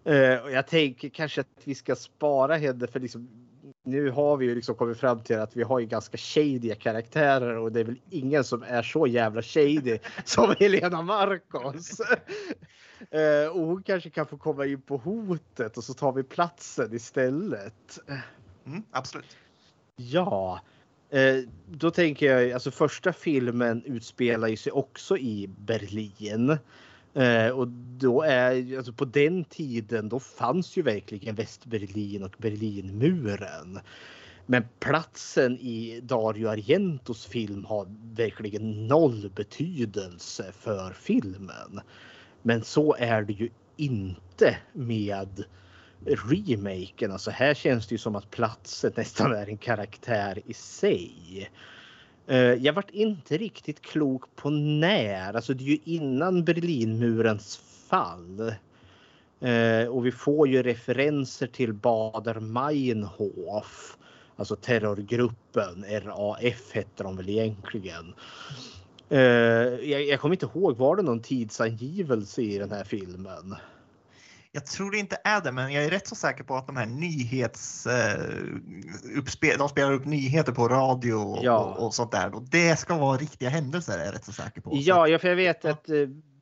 Uh, 0.09 0.37
och 0.37 0.51
jag 0.51 0.67
tänker 0.67 1.09
kanske 1.09 1.41
att 1.41 1.61
vi 1.65 1.75
ska 1.75 1.97
spara 1.97 2.57
henne 2.57 2.87
för 2.87 3.01
liksom 3.01 3.44
nu 3.85 4.11
har 4.11 4.37
vi 4.37 4.47
ju 4.47 4.55
liksom 4.55 4.75
kommit 4.75 4.99
fram 4.99 5.23
till 5.23 5.39
att 5.39 5.57
vi 5.57 5.63
har 5.63 5.79
ju 5.79 5.87
ganska 5.87 6.17
shady 6.17 6.75
karaktärer 6.75 7.57
och 7.57 7.73
det 7.73 7.81
är 7.81 7.85
väl 7.85 8.01
ingen 8.11 8.45
som 8.45 8.63
är 8.63 8.83
så 8.83 9.07
jävla 9.07 9.43
shady 9.43 9.99
som 10.25 10.55
Helena 10.61 11.03
Marcos. 11.03 12.01
uh, 12.01 13.49
och 13.57 13.67
hon 13.67 13.83
kanske 13.83 14.11
kan 14.11 14.27
få 14.27 14.37
komma 14.37 14.67
in 14.67 14.83
på 14.83 14.97
hotet 14.97 15.77
och 15.77 15.85
så 15.85 15.95
tar 15.95 16.13
vi 16.13 16.23
platsen 16.23 16.95
istället. 16.95 17.99
Mm, 18.67 18.83
absolut. 18.91 19.37
Ja, 19.97 20.61
Eh, 21.15 21.45
då 21.67 21.91
tänker 21.91 22.27
jag, 22.27 22.53
alltså 22.53 22.71
första 22.71 23.13
filmen 23.13 23.83
utspelar 23.85 24.49
ju 24.49 24.57
sig 24.57 24.73
också 24.73 25.19
i 25.19 25.51
Berlin. 25.59 26.59
Eh, 27.15 27.49
och 27.49 27.69
då 27.99 28.23
är, 28.23 28.77
alltså 28.77 28.93
på 28.93 29.05
den 29.05 29.45
tiden, 29.45 30.09
då 30.09 30.21
fanns 30.21 30.77
ju 30.77 30.83
verkligen 30.83 31.35
Västberlin 31.35 32.23
och 32.23 32.35
Berlinmuren. 32.39 33.81
Men 34.47 34.65
platsen 34.81 35.59
i 35.59 36.01
Dario 36.03 36.49
Argentos 36.49 37.27
film 37.27 37.65
har 37.65 37.87
verkligen 38.15 38.87
noll 38.87 39.31
betydelse 39.35 40.53
för 40.53 40.93
filmen. 40.93 41.81
Men 42.43 42.65
så 42.65 42.95
är 42.99 43.23
det 43.23 43.33
ju 43.33 43.51
inte 43.77 44.57
med 44.73 45.45
remaken. 46.05 47.13
Alltså 47.13 47.31
här 47.31 47.55
känns 47.55 47.87
det 47.87 47.95
ju 47.95 47.99
som 47.99 48.17
att 48.17 48.31
platsen 48.31 48.93
nästan 48.97 49.33
är 49.33 49.49
en 49.49 49.59
karaktär 49.59 50.43
i 50.47 50.55
sig. 50.55 51.51
Uh, 52.31 52.37
jag 52.37 52.73
vart 52.73 52.91
inte 52.91 53.37
riktigt 53.37 53.83
klok 53.83 54.37
på 54.37 54.51
när. 54.51 55.35
Alltså 55.35 55.55
det 55.55 55.65
är 55.65 55.69
ju 55.69 55.79
innan 55.85 56.45
Berlinmurens 56.45 57.57
fall. 57.89 58.53
Uh, 59.43 59.89
och 59.89 60.07
vi 60.07 60.13
får 60.13 60.49
ju 60.49 60.63
referenser 60.63 61.47
till 61.47 61.73
Bader 61.73 62.41
Meinhof. 62.41 63.97
Alltså 64.37 64.57
terrorgruppen 64.57 65.85
RAF 65.89 66.73
hette 66.73 67.03
de 67.03 67.17
väl 67.17 67.29
egentligen. 67.29 68.15
Uh, 69.13 69.19
jag, 69.91 70.03
jag 70.05 70.21
kommer 70.21 70.35
inte 70.35 70.47
ihåg, 70.55 70.77
var 70.77 70.97
det 70.97 71.03
någon 71.03 71.23
tidsangivelse 71.23 72.43
i 72.43 72.59
den 72.59 72.71
här 72.71 72.85
filmen? 72.85 73.55
Jag 74.55 74.67
tror 74.67 74.91
det 74.91 74.99
inte 74.99 75.17
är 75.25 75.41
det, 75.41 75.53
men 75.53 75.73
jag 75.73 75.85
är 75.85 75.91
rätt 75.91 76.09
så 76.09 76.15
säker 76.15 76.45
på 76.45 76.57
att 76.57 76.67
de 76.67 76.77
här 76.77 76.87
nyhets... 76.87 77.87
Eh, 77.87 78.21
uppspel, 79.17 79.59
de 79.59 79.69
spelar 79.69 79.93
upp 79.93 80.05
nyheter 80.05 80.53
på 80.53 80.69
radio 80.69 81.15
och, 81.15 81.45
ja. 81.45 81.59
och, 81.59 81.87
och, 81.87 81.95
sånt 81.95 82.13
där. 82.13 82.35
Och 82.35 82.43
det 82.43 82.77
ska 82.77 82.99
vara 82.99 83.17
riktiga 83.17 83.49
händelser 83.49 83.99
är 83.99 84.05
jag 84.05 84.15
rätt 84.15 84.25
så 84.25 84.33
säker 84.33 84.61
på. 84.61 84.71
Ja, 84.75 85.09
ja 85.09 85.19
för 85.19 85.29
jag 85.29 85.37
vet 85.37 85.65
att 85.65 85.89
eh, 85.89 85.97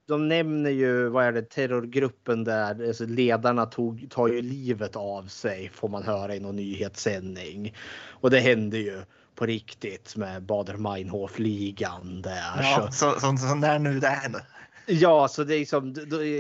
de 0.09 0.29
nämner 0.29 0.71
ju, 0.71 1.09
vad 1.09 1.25
är 1.25 1.33
det, 1.33 1.43
terrorgruppen 1.43 2.45
där, 2.45 2.89
alltså 2.89 3.07
ledarna 3.07 3.67
tog, 3.67 4.11
tar 4.11 4.29
ju 4.29 4.43
livet 4.43 4.97
av 4.97 5.27
sig 5.27 5.71
får 5.75 5.89
man 5.89 6.03
höra 6.03 6.35
i 6.35 6.41
någon 6.41 6.57
nyhetssändning. 6.57 7.75
Och 8.09 8.31
det 8.31 8.41
hände 8.41 8.79
ju 8.79 9.03
på 9.35 9.47
riktigt 9.47 10.17
med 10.17 10.43
Bader 10.43 10.77
Meinhof-ligan 10.77 12.23
där. 12.23 12.63
Ja, 12.63 12.89
så, 12.93 13.13
så, 13.13 13.21
så, 13.21 13.37
så 13.37 13.55
när 13.55 13.79
nu 13.79 14.01
det 14.01 14.09
händer. 14.09 14.43
Ja, 14.87 15.29
så 15.29 15.45
det 15.45 15.57
är 15.57 15.65
som, 15.65 15.95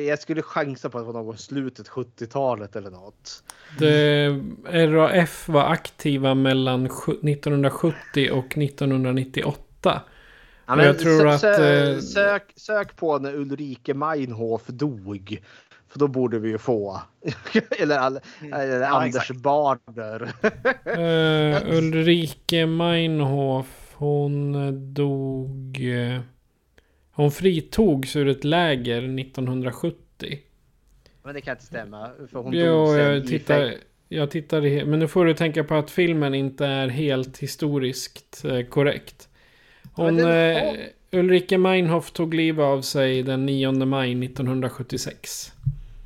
jag 0.09 0.19
skulle 0.19 0.43
chansa 0.43 0.91
på 0.91 0.99
att 0.99 1.05
det 1.05 1.13
var 1.13 1.23
någon 1.23 1.39
slutet 1.39 1.89
70-talet 1.89 2.77
eller 2.77 2.91
något. 2.91 3.43
Det, 3.79 4.29
RAF 4.65 5.49
var 5.49 5.65
aktiva 5.65 6.35
mellan 6.35 6.87
1970 6.87 8.31
och 8.33 8.59
1998. 8.59 10.03
Ja, 10.67 10.77
men 10.77 10.87
jag 10.87 10.99
tror 10.99 11.21
sö- 11.21 11.35
att... 11.35 11.43
sö- 11.43 11.93
eh, 11.95 11.99
sök, 11.99 12.53
sök 12.57 12.97
på 12.97 13.19
när 13.19 13.35
Ulrike 13.35 13.95
Meinhof 13.95 14.67
dog. 14.67 15.43
För 15.89 15.99
då 15.99 16.09
borde 16.09 16.39
vi 16.39 16.49
ju 16.49 16.59
få. 16.59 17.01
eller 17.79 17.99
all, 17.99 18.21
eller 18.53 18.81
Ja, 18.81 18.87
Anders 18.87 19.23
exakt. 19.23 19.41
Barder. 19.41 20.33
Eh, 20.85 21.79
Ulrike 21.79 22.67
Meinhof, 22.67 23.67
hon 23.95 24.55
dog... 24.95 25.81
Hon 27.15 27.31
fritogs 27.33 28.17
ur 28.17 28.29
ett 28.29 28.45
läger 28.45 29.19
1970. 29.21 30.39
men 31.23 31.35
det 31.35 31.41
kan 31.41 31.53
inte 31.53 31.65
stämma. 31.65 32.11
För 32.31 32.39
hon 32.39 32.53
Jo, 32.55 32.97
jag 32.97 33.27
tittar, 33.27 33.75
jag 34.09 34.31
tittar 34.31 34.85
Men 34.85 34.99
nu 34.99 35.09
får 35.09 35.25
du 35.25 35.35
tänka 35.35 35.65
på 35.65 35.75
att 35.75 35.91
filmen 35.91 36.35
inte 36.35 36.67
är 36.67 36.89
helt 36.89 37.39
historiskt 37.39 38.45
eh, 38.45 38.63
korrekt. 38.63 39.29
Hon, 39.93 40.17
den 40.17 40.57
eh, 40.57 40.75
Ulrike 41.11 41.59
Meinhof 41.59 42.11
tog 42.11 42.35
livet 42.35 42.63
av 42.63 42.83
sig 42.83 43.23
den 43.23 43.47
9 43.47 43.73
maj 43.73 44.25
1976. 44.25 45.53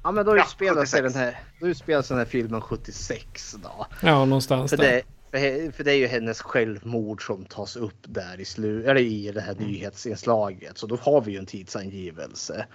Ja 0.02 0.10
men 0.12 0.26
då 0.26 0.36
Ja, 0.36 0.42
utspelar 0.42 0.84
sig 0.84 1.02
76. 1.02 1.14
den 1.14 1.22
här, 1.22 1.38
då 1.60 1.68
utspelar 1.68 2.02
sig 2.02 2.14
den 2.14 2.18
här 2.24 2.30
filmen 2.30 2.60
76 2.60 3.56
då. 3.62 3.86
Ja, 4.02 4.24
någonstans 4.24 4.70
För 4.70 4.76
där. 4.76 4.84
det, 4.92 5.02
för, 5.30 5.84
det 5.84 5.92
är 5.92 5.96
ju 5.96 6.06
hennes 6.06 6.42
självmord 6.42 7.26
som 7.26 7.44
tas 7.44 7.76
upp 7.76 7.98
där 8.02 8.40
i, 8.40 8.44
slu, 8.44 8.84
eller 8.84 9.00
i 9.00 9.32
det 9.32 9.40
här 9.40 9.52
Mm. 9.52 9.66
nyhetsinslaget. 9.66 10.78
Så 10.78 10.86
då 10.86 10.96
har 10.96 11.20
vi 11.20 11.32
ju 11.32 11.38
en 11.38 11.46
tidsangivelse. 11.46 12.66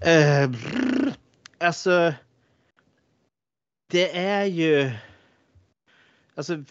Eh, 0.00 0.50
brr, 0.50 1.12
alltså. 1.58 2.14
Det 3.90 4.16
är 4.18 4.44
ju. 4.44 4.90
Alltså 6.34 6.64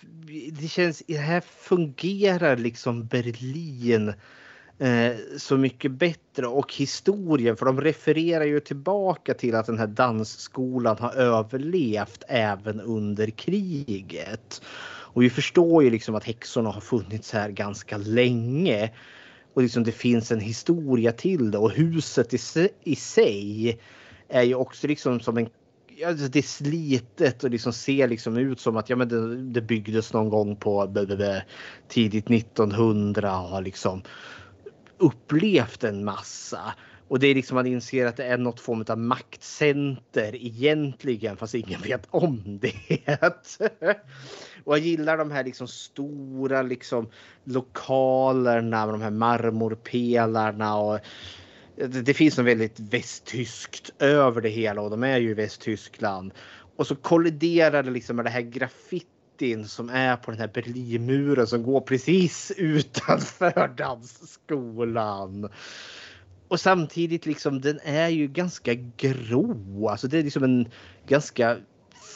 det 0.51 0.67
känns, 0.67 1.03
det 1.07 1.17
här 1.17 1.41
fungerar 1.41 2.57
liksom 2.57 3.07
Berlin 3.07 4.13
eh, 4.79 5.15
så 5.37 5.57
mycket 5.57 5.91
bättre 5.91 6.47
och 6.47 6.73
historien 6.73 7.57
för 7.57 7.65
de 7.65 7.81
refererar 7.81 8.45
ju 8.45 8.59
tillbaka 8.59 9.33
till 9.33 9.55
att 9.55 9.65
den 9.65 9.79
här 9.79 9.87
dansskolan 9.87 10.97
har 10.99 11.13
överlevt 11.13 12.23
även 12.27 12.81
under 12.81 13.29
kriget. 13.29 14.61
Och 15.17 15.23
vi 15.23 15.29
förstår 15.29 15.83
ju 15.83 15.89
liksom 15.89 16.15
att 16.15 16.23
häxorna 16.23 16.69
har 16.69 16.81
funnits 16.81 17.31
här 17.31 17.49
ganska 17.49 17.97
länge. 17.97 18.91
Och 19.53 19.61
liksom 19.61 19.83
det 19.83 19.91
finns 19.91 20.31
en 20.31 20.39
historia 20.39 21.11
till 21.11 21.51
det 21.51 21.57
och 21.57 21.71
huset 21.71 22.33
i, 22.33 22.69
i 22.83 22.95
sig 22.95 23.79
är 24.29 24.43
ju 24.43 24.55
också 24.55 24.87
liksom 24.87 25.19
som 25.19 25.37
en 25.37 25.49
Ja, 25.99 26.07
alltså 26.07 26.27
det 26.27 26.39
är 26.39 26.43
slitet 26.43 27.43
och 27.43 27.49
liksom 27.49 27.73
ser 27.73 28.07
liksom 28.07 28.37
ut 28.37 28.59
som 28.59 28.77
att 28.77 28.89
ja, 28.89 28.95
men 28.95 29.07
det, 29.09 29.35
det 29.35 29.61
byggdes 29.61 30.13
någon 30.13 30.29
gång 30.29 30.55
på 30.55 30.93
tidigt 31.87 32.29
1900 32.29 33.39
och 33.39 33.63
liksom 33.63 34.01
upplevt 34.98 35.84
en 35.84 36.03
massa. 36.03 36.74
Och 37.07 37.19
det 37.19 37.28
är 37.28 37.36
liksom 37.36 37.56
man 37.56 37.68
inser 37.68 38.06
att 38.06 38.18
det 38.18 38.26
är 38.26 38.38
något 38.38 38.60
form 38.60 38.86
av 38.88 38.98
maktcenter 38.98 40.36
egentligen 40.36 41.38
fast 41.38 41.56
ingen 41.56 41.82
vet 41.82 42.07
om 42.10 42.60
det. 42.61 43.19
Och 44.64 44.78
jag 44.78 44.86
gillar 44.86 45.18
de 45.18 45.32
här 45.32 45.44
liksom 45.44 45.68
stora 45.68 46.61
liksom 46.61 47.10
lokalerna 47.44 48.86
med 48.86 48.94
de 48.94 49.02
här 49.02 49.11
marmorpelarna 49.11 50.78
och 50.78 50.99
det, 51.76 51.88
det 51.88 52.14
finns 52.14 52.38
något 52.38 52.48
väldigt 52.48 52.80
västtyskt 52.80 53.91
över 53.99 54.41
det 54.41 54.49
hela 54.49 54.82
och 54.82 54.90
de 54.90 55.03
är 55.03 55.18
ju 55.18 55.30
i 55.30 55.34
Västtyskland. 55.34 56.34
Och 56.76 56.88
så 56.88 56.95
kolliderar 56.95 57.84
det 57.84 57.91
liksom 57.91 58.15
med 58.15 58.26
det 58.26 58.30
här 58.30 58.41
graffitin 59.38 59.68
som 59.68 59.89
är 59.89 60.15
på 60.15 60.31
den 60.31 60.39
här 60.39 60.47
Berlinmuren 60.53 61.47
som 61.47 61.64
går 61.64 61.81
precis 61.81 62.51
utanför 62.57 63.76
dansskolan. 63.77 65.49
Och 66.47 66.59
samtidigt 66.59 67.26
liksom 67.26 67.61
den 67.61 67.80
är 67.84 68.09
ju 68.09 68.27
ganska 68.27 68.73
grå. 68.73 69.89
Alltså 69.89 70.07
det 70.07 70.18
är 70.18 70.23
liksom 70.23 70.43
en 70.43 70.68
ganska 71.07 71.57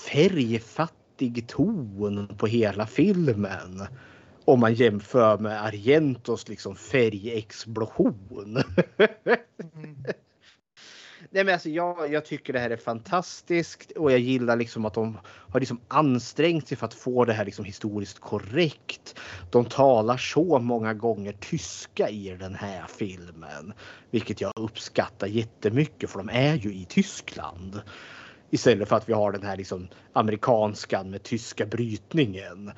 färgfattig 0.10 1.48
ton 1.48 2.28
på 2.38 2.48
hela 2.48 2.88
filmen. 2.88 3.88
Om 4.46 4.60
man 4.60 4.74
jämför 4.74 5.38
med 5.38 5.64
Argentos 5.64 6.50
liksom 6.50 6.76
färgexplosion. 6.76 8.64
Nej 11.34 11.44
men 11.44 11.54
alltså 11.54 11.70
jag, 11.70 12.14
jag 12.14 12.26
tycker 12.26 12.54
det 12.54 12.60
här 12.60 12.70
är 12.70 12.78
fantastiskt 12.78 13.92
och 13.92 14.12
jag 14.12 14.20
gillar 14.20 14.56
liksom 14.56 14.86
att 14.86 14.94
de 14.94 15.18
har 15.26 15.60
liksom 15.60 15.82
ansträngt 15.88 16.68
sig 16.68 16.78
för 16.78 16.86
att 16.86 16.94
få 16.94 17.26
det 17.26 17.34
här 17.34 17.46
liksom 17.46 17.66
historiskt 17.66 18.20
korrekt. 18.20 19.20
De 19.52 19.66
talar 19.66 20.18
så 20.18 20.60
många 20.60 20.94
gånger 20.94 21.34
tyska 21.34 22.10
i 22.10 22.38
den 22.40 22.56
här 22.56 22.86
filmen. 22.88 23.74
Vilket 24.10 24.42
jag 24.42 24.54
uppskattar 24.56 25.28
jättemycket 25.28 26.10
för 26.10 26.18
de 26.18 26.30
är 26.30 26.56
ju 26.56 26.74
i 26.74 26.86
Tyskland. 26.86 27.82
Istället 28.50 28.90
för 28.90 28.96
att 28.96 29.10
vi 29.10 29.14
har 29.14 29.32
den 29.32 29.44
här 29.44 29.58
liksom 29.58 29.88
amerikanskan 30.14 31.10
med 31.10 31.24
tyska 31.24 31.66
brytningen. 31.66 32.72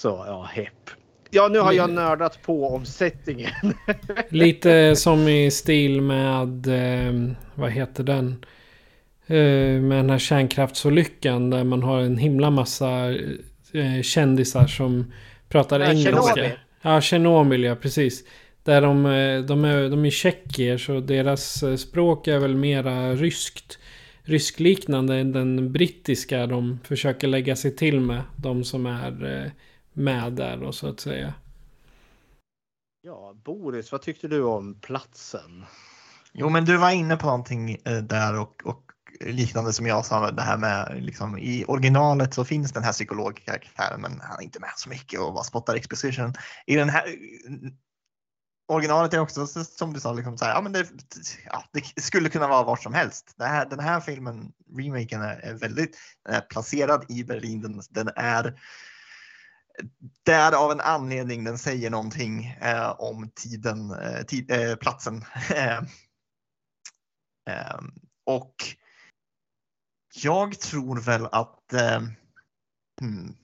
Så 0.00 0.08
ja, 0.08 0.42
hepp. 0.42 0.90
Ja, 1.34 1.48
nu 1.48 1.58
har 1.58 1.72
jag 1.72 1.90
nördat 1.90 2.42
på 2.42 2.68
om 2.68 2.84
settingen. 2.84 3.50
Lite 4.28 4.96
som 4.96 5.28
i 5.28 5.50
stil 5.50 6.00
med, 6.00 6.66
eh, 6.66 7.32
vad 7.54 7.70
heter 7.70 8.04
den? 8.04 8.44
Eh, 9.26 9.80
med 9.80 9.98
den 9.98 10.10
här 10.10 10.18
kärnkraftsolyckan 10.18 11.50
där 11.50 11.64
man 11.64 11.82
har 11.82 12.00
en 12.00 12.18
himla 12.18 12.50
massa 12.50 13.10
eh, 13.72 14.02
kändisar 14.02 14.66
som 14.66 15.12
pratar 15.48 15.80
Ja, 15.80 15.86
engelska. 15.86 16.10
Tjernobyl. 16.10 16.58
Ja, 16.82 17.00
Tjernobyl 17.00 17.64
ja, 17.64 17.74
precis. 17.74 18.24
Där 18.64 18.82
de, 18.82 19.06
eh, 19.06 19.40
de, 19.40 19.64
är, 19.64 19.88
de 19.88 20.04
är 20.04 20.10
tjeckier 20.10 20.78
så 20.78 21.00
deras 21.00 21.64
språk 21.76 22.26
är 22.28 22.38
väl 22.38 22.56
mera 22.56 23.14
ryskt. 23.14 23.78
Ryskliknande 24.22 25.16
än 25.16 25.32
den 25.32 25.72
brittiska 25.72 26.46
de 26.46 26.80
försöker 26.84 27.28
lägga 27.28 27.56
sig 27.56 27.76
till 27.76 28.00
med. 28.00 28.22
De 28.36 28.64
som 28.64 28.86
är 28.86 29.42
eh, 29.44 29.50
med 29.94 30.32
där 30.32 30.56
då 30.56 30.72
så 30.72 30.88
att 30.88 31.00
säga. 31.00 31.34
Ja, 33.02 33.34
Boris, 33.44 33.92
vad 33.92 34.02
tyckte 34.02 34.28
du 34.28 34.42
om 34.42 34.80
platsen? 34.80 35.64
Jo, 36.32 36.48
men 36.48 36.64
du 36.64 36.76
var 36.76 36.90
inne 36.90 37.16
på 37.16 37.26
någonting 37.26 37.76
eh, 37.84 38.02
där 38.02 38.38
och, 38.40 38.62
och 38.64 38.90
liknande 39.20 39.72
som 39.72 39.86
jag 39.86 40.06
sa, 40.06 40.30
det 40.30 40.42
här 40.42 40.56
med 40.56 41.02
liksom, 41.02 41.38
i 41.38 41.64
originalet 41.68 42.34
så 42.34 42.44
finns 42.44 42.72
den 42.72 42.82
här 42.82 42.92
psykologkaraktären 42.92 44.00
men 44.00 44.20
han 44.20 44.38
är 44.38 44.42
inte 44.42 44.60
med 44.60 44.72
så 44.76 44.88
mycket 44.88 45.20
och 45.20 45.32
bara 45.34 45.44
spottar 45.44 45.74
exposition. 45.74 46.34
I 46.66 46.76
den 46.76 46.88
här 46.88 47.04
originalet 48.68 49.14
är 49.14 49.18
också 49.18 49.46
så- 49.46 49.64
som 49.64 49.92
du 49.92 50.00
sa, 50.00 50.12
liksom 50.12 50.38
så 50.38 50.44
här, 50.44 50.52
ja, 50.54 50.60
men 50.60 50.72
det, 50.72 50.88
ja, 51.46 51.64
det 51.72 52.02
skulle 52.02 52.28
kunna 52.28 52.48
vara 52.48 52.62
var 52.62 52.76
som 52.76 52.94
helst. 52.94 53.34
Det 53.36 53.44
här, 53.44 53.66
den 53.66 53.80
här 53.80 54.00
filmen, 54.00 54.52
remaken, 54.76 55.22
är, 55.22 55.36
är 55.36 55.54
väldigt 55.54 55.98
är 56.28 56.40
placerad 56.40 57.04
i 57.08 57.24
Berlin. 57.24 57.60
Den, 57.62 57.82
den 57.90 58.08
är 58.16 58.60
där 60.22 60.52
av 60.52 60.72
en 60.72 60.80
anledning. 60.80 61.44
Den 61.44 61.58
säger 61.58 61.90
någonting 61.90 62.44
eh, 62.60 62.90
om 62.90 63.30
tiden, 63.34 63.90
eh, 63.90 64.22
tid, 64.22 64.50
eh, 64.50 64.76
platsen. 64.76 65.24
Eh, 65.54 65.82
ehm, 67.50 67.92
och 68.26 68.54
jag 70.14 70.60
tror 70.60 71.00
väl 71.00 71.26
att... 71.26 71.72
Eh, 71.72 72.02
hmm. 73.00 73.36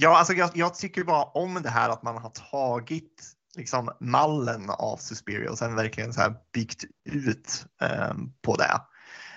Ja, 0.00 0.18
alltså 0.18 0.32
jag, 0.32 0.50
jag 0.54 0.74
tycker 0.74 1.04
bara 1.04 1.24
om 1.24 1.54
det 1.54 1.70
här 1.70 1.90
att 1.90 2.02
man 2.02 2.16
har 2.16 2.30
tagit 2.30 3.36
liksom 3.56 3.90
mallen 4.00 4.70
av 4.70 4.96
Suspiria 4.96 5.50
och 5.50 5.58
sen 5.58 5.74
verkligen 5.74 6.12
så 6.12 6.20
här 6.20 6.34
byggt 6.52 6.84
ut 7.04 7.66
eh, 7.80 8.14
på 8.42 8.56
det. 8.56 8.80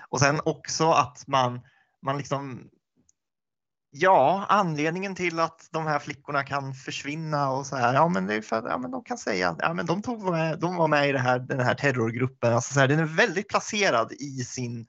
Och 0.09 0.19
sen 0.19 0.41
också 0.45 0.91
att 0.91 1.27
man, 1.27 1.61
man 2.01 2.17
liksom 2.17 2.69
Ja, 3.91 4.45
anledningen 4.49 5.15
till 5.15 5.39
att 5.39 5.69
de 5.71 5.85
här 5.85 5.99
flickorna 5.99 6.43
kan 6.43 6.73
försvinna 6.73 7.51
och 7.51 7.65
så 7.65 7.75
här. 7.75 7.93
Ja, 7.93 8.07
men 8.07 8.27
det 8.27 8.33
är 8.33 8.41
för 8.41 8.55
att 8.55 8.65
ja, 8.65 8.77
men 8.77 8.91
de 8.91 9.03
kan 9.03 9.17
säga 9.17 9.55
ja, 9.59 9.73
men 9.73 9.85
de, 9.85 10.01
tog 10.01 10.23
med, 10.23 10.59
de 10.59 10.75
var 10.75 10.87
med 10.87 11.09
i 11.09 11.11
det 11.11 11.19
här, 11.19 11.39
den 11.39 11.59
här 11.59 11.75
terrorgruppen. 11.75 12.53
Alltså 12.53 12.73
så 12.73 12.79
här, 12.79 12.87
den 12.87 12.99
är 12.99 13.05
väldigt 13.05 13.49
placerad 13.49 14.11
i 14.11 14.43
sin 14.43 14.87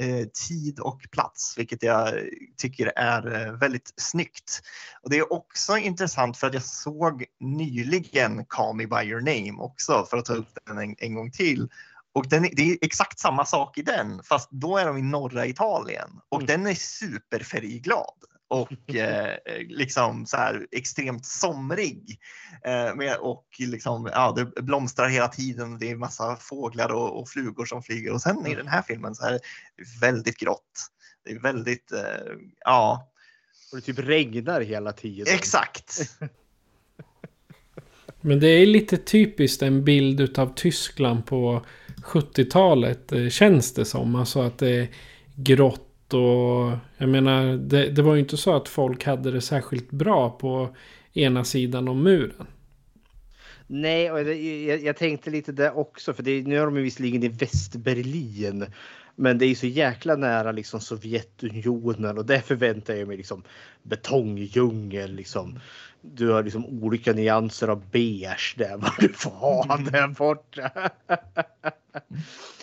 eh, 0.00 0.26
tid 0.48 0.80
och 0.80 1.00
plats, 1.10 1.54
vilket 1.58 1.82
jag 1.82 2.14
tycker 2.56 2.92
är 2.96 3.46
eh, 3.46 3.52
väldigt 3.52 3.94
snyggt. 3.96 4.60
Och 5.02 5.10
det 5.10 5.18
är 5.18 5.32
också 5.32 5.76
intressant 5.76 6.36
för 6.36 6.46
att 6.46 6.54
jag 6.54 6.64
såg 6.64 7.24
nyligen 7.40 8.44
Call 8.44 8.76
Me 8.76 8.86
By 8.86 9.02
Your 9.02 9.20
Name 9.20 9.62
också 9.62 10.06
för 10.10 10.16
att 10.16 10.24
ta 10.24 10.34
upp 10.34 10.58
den 10.66 10.78
en, 10.78 10.94
en 10.98 11.14
gång 11.14 11.30
till. 11.30 11.68
Och 12.12 12.28
den, 12.28 12.42
det 12.42 12.62
är 12.62 12.78
exakt 12.80 13.18
samma 13.18 13.44
sak 13.44 13.78
i 13.78 13.82
den, 13.82 14.22
fast 14.22 14.50
då 14.50 14.78
är 14.78 14.86
de 14.86 14.96
i 14.96 15.02
norra 15.02 15.46
Italien 15.46 16.10
och 16.28 16.46
den 16.46 16.66
är 16.66 16.74
superfärgglad 16.74 18.24
och 18.50 18.94
eh, 18.94 19.36
liksom 19.68 20.26
så 20.26 20.36
här 20.36 20.66
extremt 20.72 21.26
somrig. 21.26 22.18
Eh, 22.64 22.94
med, 22.94 23.16
och 23.16 23.46
liksom, 23.58 24.08
ja, 24.12 24.32
det 24.36 24.62
blomstrar 24.62 25.08
hela 25.08 25.28
tiden. 25.28 25.78
Det 25.78 25.90
är 25.90 25.96
massa 25.96 26.36
fåglar 26.36 26.92
och, 26.92 27.20
och 27.20 27.28
flugor 27.28 27.64
som 27.64 27.82
flyger 27.82 28.12
och 28.12 28.22
sen 28.22 28.46
i 28.46 28.54
den 28.54 28.68
här 28.68 28.82
filmen 28.82 29.14
så 29.14 29.26
är 29.26 29.32
det 29.32 29.40
väldigt 30.00 30.36
grått. 30.36 30.90
Det 31.24 31.30
är 31.30 31.40
väldigt, 31.40 31.92
eh, 31.92 32.32
ja. 32.64 33.08
Och 33.72 33.78
det 33.78 33.82
typ 33.82 33.98
regnar 33.98 34.60
hela 34.60 34.92
tiden. 34.92 35.34
Exakt. 35.34 36.00
Men 38.20 38.40
det 38.40 38.48
är 38.48 38.66
lite 38.66 38.96
typiskt 38.96 39.62
en 39.62 39.84
bild 39.84 40.20
utav 40.20 40.54
Tyskland 40.54 41.26
på 41.26 41.66
70-talet. 42.04 43.12
eh, 43.12 43.28
Känns 43.28 43.74
det 43.74 43.84
som. 43.84 44.14
Alltså 44.14 44.40
att 44.40 44.58
det 44.58 44.70
är 44.70 44.88
grått 45.36 45.89
och... 46.14 46.72
Jag 46.96 47.08
menar, 47.08 47.56
det, 47.56 47.90
det 47.90 48.02
var 48.02 48.14
ju 48.14 48.20
inte 48.20 48.36
så 48.36 48.56
att 48.56 48.68
folk 48.68 49.04
hade 49.04 49.30
det 49.30 49.40
särskilt 49.40 49.90
bra 49.90 50.30
på 50.30 50.76
ena 51.12 51.44
sidan 51.44 51.88
om 51.88 52.02
muren. 52.02 52.46
Nej, 53.66 54.10
och 54.10 54.24
det, 54.24 54.64
jag, 54.64 54.82
jag 54.82 54.96
tänkte 54.96 55.30
lite 55.30 55.52
där 55.52 55.78
också, 55.78 56.14
för 56.14 56.22
det, 56.22 56.42
nu 56.42 56.58
är 56.58 56.64
de 56.64 56.76
ju 56.76 56.82
visserligen 56.82 57.22
i 57.22 57.28
Västberlin. 57.28 58.66
Men 59.14 59.38
det 59.38 59.44
är 59.44 59.48
ju 59.48 59.54
så 59.54 59.66
jäkla 59.66 60.16
nära 60.16 60.52
liksom 60.52 60.80
Sovjetunionen 60.80 62.18
och 62.18 62.26
där 62.26 62.38
förväntar 62.40 62.94
jag 62.94 63.08
mig 63.08 63.16
liksom 63.16 63.42
betongdjungel. 63.82 65.14
Liksom. 65.14 65.58
Du 66.00 66.28
har 66.28 66.42
liksom 66.42 66.82
olika 66.82 67.12
nyanser 67.12 67.68
av 67.68 67.90
beige 67.90 68.54
där 68.56 68.76
vad 68.76 68.92
du 68.98 69.08
får 69.08 69.30
ha 69.30 69.76
där 69.76 70.08
borta. 70.08 70.70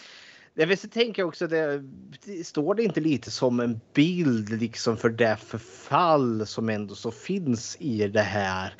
Jag 0.59 0.67
vet, 0.67 0.79
så 0.79 0.87
tänker 0.87 1.21
jag 1.21 1.27
också, 1.27 1.47
det, 1.47 1.83
står 2.45 2.75
det 2.75 2.83
inte 2.83 2.99
lite 2.99 3.31
som 3.31 3.59
en 3.59 3.79
bild 3.93 4.49
liksom 4.49 4.97
för 4.97 5.09
det 5.09 5.37
förfall 5.37 6.45
som 6.45 6.69
ändå 6.69 6.95
så 6.95 7.11
finns 7.11 7.77
i 7.79 8.07
det 8.07 8.21
här 8.21 8.73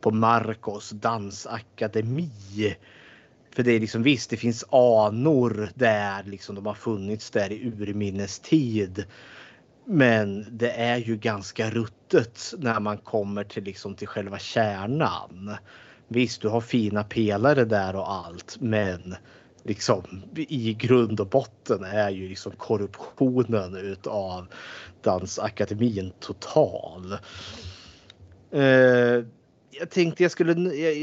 på 0.00 0.10
Marcos 0.10 0.90
dansakademi? 0.90 2.76
För 3.54 3.62
det 3.62 3.72
är 3.72 3.80
liksom 3.80 4.02
visst, 4.02 4.30
det 4.30 4.36
finns 4.36 4.64
anor 4.70 5.68
där 5.74 6.22
liksom 6.24 6.54
de 6.54 6.66
har 6.66 6.74
funnits 6.74 7.30
där 7.30 7.52
i 7.52 7.66
urminnes 7.68 8.40
tid. 8.40 9.04
Men 9.84 10.46
det 10.50 10.70
är 10.70 10.96
ju 10.96 11.16
ganska 11.16 11.70
ruttet 11.70 12.54
när 12.58 12.80
man 12.80 12.98
kommer 12.98 13.44
till 13.44 13.64
liksom 13.64 13.94
till 13.94 14.08
själva 14.08 14.38
kärnan. 14.38 15.56
Visst, 16.08 16.42
du 16.42 16.48
har 16.48 16.60
fina 16.60 17.04
pelare 17.04 17.64
där 17.64 17.96
och 17.96 18.12
allt, 18.12 18.56
men 18.60 19.16
liksom 19.64 20.02
i 20.36 20.74
grund 20.74 21.20
och 21.20 21.26
botten 21.26 21.84
är 21.84 22.10
ju 22.10 22.28
liksom 22.28 22.52
korruptionen 22.52 23.76
utav 23.76 24.46
Dansakademin 25.02 26.12
total. 26.20 27.16
Uh, 28.54 29.24
jag 29.70 29.90
tänkte 29.90 30.22
jag 30.22 30.32
skulle, 30.32 30.54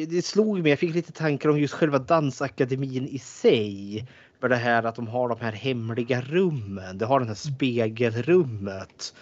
det 0.06 0.26
slog 0.26 0.62
mig, 0.62 0.70
jag 0.70 0.80
fick 0.80 0.96
lite 0.96 1.12
tankar 1.12 1.50
om 1.50 1.60
just 1.60 1.74
själva 1.74 2.00
dansakademin 2.00 3.08
i 3.08 3.20
sig. 3.20 4.08
För 4.40 4.50
det 4.50 4.56
här 4.56 4.84
att 4.84 4.96
de 4.96 5.08
har 5.08 5.30
de 5.30 5.40
här 5.40 5.52
hemliga 5.52 6.22
rummen, 6.22 6.98
det 6.98 7.06
har 7.06 7.20
det 7.20 7.26
här 7.26 7.34
spegelrummet. 7.34 9.14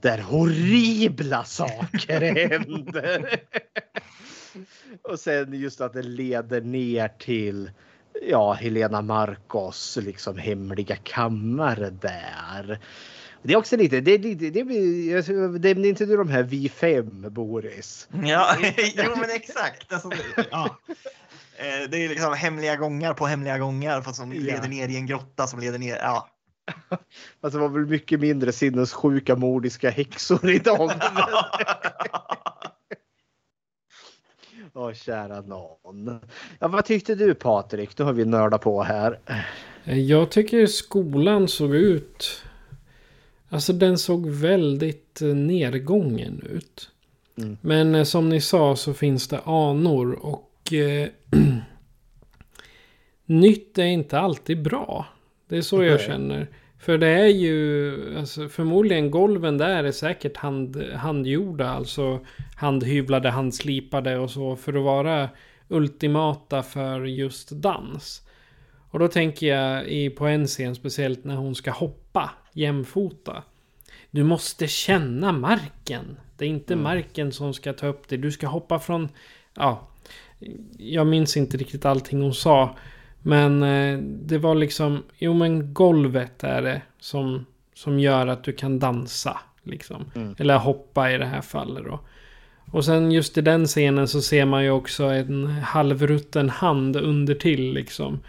Där 0.00 0.18
horribla 0.18 1.44
saker 1.44 2.20
händer. 2.20 3.40
Och 5.02 5.20
sen 5.20 5.54
just 5.54 5.80
att 5.80 5.92
det 5.92 6.02
leder 6.02 6.60
ner 6.60 7.08
till 7.08 7.70
ja, 8.22 8.52
Helena 8.52 9.02
Marcos 9.02 9.98
liksom 10.02 10.38
hemliga 10.38 10.96
kammare 10.96 11.90
där. 11.90 12.80
Det 13.42 13.52
är 13.52 13.56
också 13.56 13.76
lite, 13.76 14.00
det 14.00 14.18
det 14.18 14.28
är, 14.28 15.58
det 15.58 15.68
är 15.68 15.86
inte 15.86 16.06
du 16.06 16.16
de 16.16 16.28
här 16.28 16.42
vi 16.42 16.68
fem 16.68 17.26
Boris? 17.28 18.08
Ja, 18.24 18.56
jo 18.96 19.16
men 19.16 19.30
exakt. 19.30 19.92
Alltså, 19.92 20.10
ja. 20.50 20.78
Det 21.90 22.04
är 22.04 22.08
liksom 22.08 22.34
hemliga 22.34 22.76
gångar 22.76 23.14
på 23.14 23.26
hemliga 23.26 23.58
gångar 23.58 24.02
fast 24.02 24.16
som 24.16 24.32
leder 24.32 24.68
ner 24.68 24.88
i 24.88 24.96
en 24.96 25.06
grotta 25.06 25.46
som 25.46 25.60
leder 25.60 25.78
ner, 25.78 25.96
ja. 25.96 26.28
Alltså 27.40 27.58
det 27.58 27.68
var 27.68 27.68
väl 27.68 27.86
mycket 27.86 28.20
mindre 28.20 28.52
sinnessjuka 28.52 29.36
mordiska 29.36 29.90
häxor 29.90 30.50
i 30.50 30.58
dem. 30.58 30.90
Åh 34.74 34.92
kära 34.92 35.40
någon. 35.40 36.20
Ja, 36.58 36.68
vad 36.68 36.84
tyckte 36.84 37.14
du 37.14 37.34
Patrik? 37.34 37.98
Nu 37.98 38.04
har 38.04 38.12
vi 38.12 38.24
nördat 38.24 38.60
på 38.60 38.82
här. 38.82 39.18
Jag 39.84 40.30
tycker 40.30 40.66
skolan 40.66 41.48
såg 41.48 41.74
ut 41.74 42.42
Alltså 43.52 43.72
den 43.72 43.98
såg 43.98 44.26
väldigt 44.28 45.20
nedgången 45.20 46.42
ut. 46.50 46.90
Mm. 47.38 47.56
Men 47.60 48.06
som 48.06 48.28
ni 48.28 48.40
sa 48.40 48.76
så 48.76 48.94
finns 48.94 49.28
det 49.28 49.40
anor 49.44 50.12
och 50.12 50.72
eh, 50.72 51.08
nytt 53.24 53.78
är 53.78 53.84
inte 53.84 54.18
alltid 54.18 54.62
bra. 54.62 55.06
Det 55.48 55.56
är 55.56 55.62
så 55.62 55.84
jag 55.84 56.00
känner. 56.00 56.48
För 56.80 56.98
det 56.98 57.08
är 57.08 57.26
ju 57.26 58.18
alltså, 58.18 58.48
förmodligen 58.48 59.10
golven 59.10 59.58
där 59.58 59.84
är 59.84 59.92
säkert 59.92 60.36
hand, 60.36 60.82
handgjorda. 60.94 61.68
Alltså 61.68 62.20
handhyvlade, 62.56 63.30
handslipade 63.30 64.18
och 64.18 64.30
så. 64.30 64.56
För 64.56 64.72
att 64.72 64.84
vara 64.84 65.28
ultimata 65.68 66.62
för 66.62 67.04
just 67.04 67.50
dans. 67.50 68.22
Och 68.90 68.98
då 68.98 69.08
tänker 69.08 69.46
jag 69.46 69.88
i, 69.88 70.10
på 70.10 70.26
en 70.26 70.46
scen 70.46 70.74
speciellt 70.74 71.24
när 71.24 71.36
hon 71.36 71.54
ska 71.54 71.70
hoppa 71.70 72.30
jämfota. 72.52 73.42
Du 74.10 74.24
måste 74.24 74.66
känna 74.66 75.32
marken. 75.32 76.16
Det 76.36 76.44
är 76.44 76.48
inte 76.48 76.72
mm. 76.72 76.82
marken 76.82 77.32
som 77.32 77.54
ska 77.54 77.72
ta 77.72 77.86
upp 77.86 78.08
dig. 78.08 78.18
Du 78.18 78.30
ska 78.30 78.46
hoppa 78.46 78.78
från... 78.78 79.08
Ja, 79.54 79.88
jag 80.78 81.06
minns 81.06 81.36
inte 81.36 81.56
riktigt 81.56 81.84
allting 81.84 82.22
hon 82.22 82.34
sa. 82.34 82.76
Men 83.22 83.62
eh, 83.62 83.98
det 83.98 84.38
var 84.38 84.54
liksom... 84.54 85.02
Jo 85.18 85.34
men 85.34 85.74
golvet 85.74 86.44
är 86.44 86.62
det 86.62 86.82
som, 87.00 87.46
som 87.74 88.00
gör 88.00 88.26
att 88.26 88.44
du 88.44 88.52
kan 88.52 88.78
dansa. 88.78 89.40
Liksom. 89.62 90.04
Mm. 90.14 90.34
Eller 90.38 90.58
hoppa 90.58 91.12
i 91.12 91.18
det 91.18 91.26
här 91.26 91.40
fallet 91.40 91.84
då. 91.84 92.00
Och 92.72 92.84
sen 92.84 93.12
just 93.12 93.38
i 93.38 93.40
den 93.40 93.66
scenen 93.66 94.08
så 94.08 94.22
ser 94.22 94.44
man 94.44 94.64
ju 94.64 94.70
också 94.70 95.04
en 95.04 95.46
halvrutten 95.46 96.50
hand 96.50 96.96
under 96.96 97.34
till 97.34 97.72
liksom. 97.72 98.20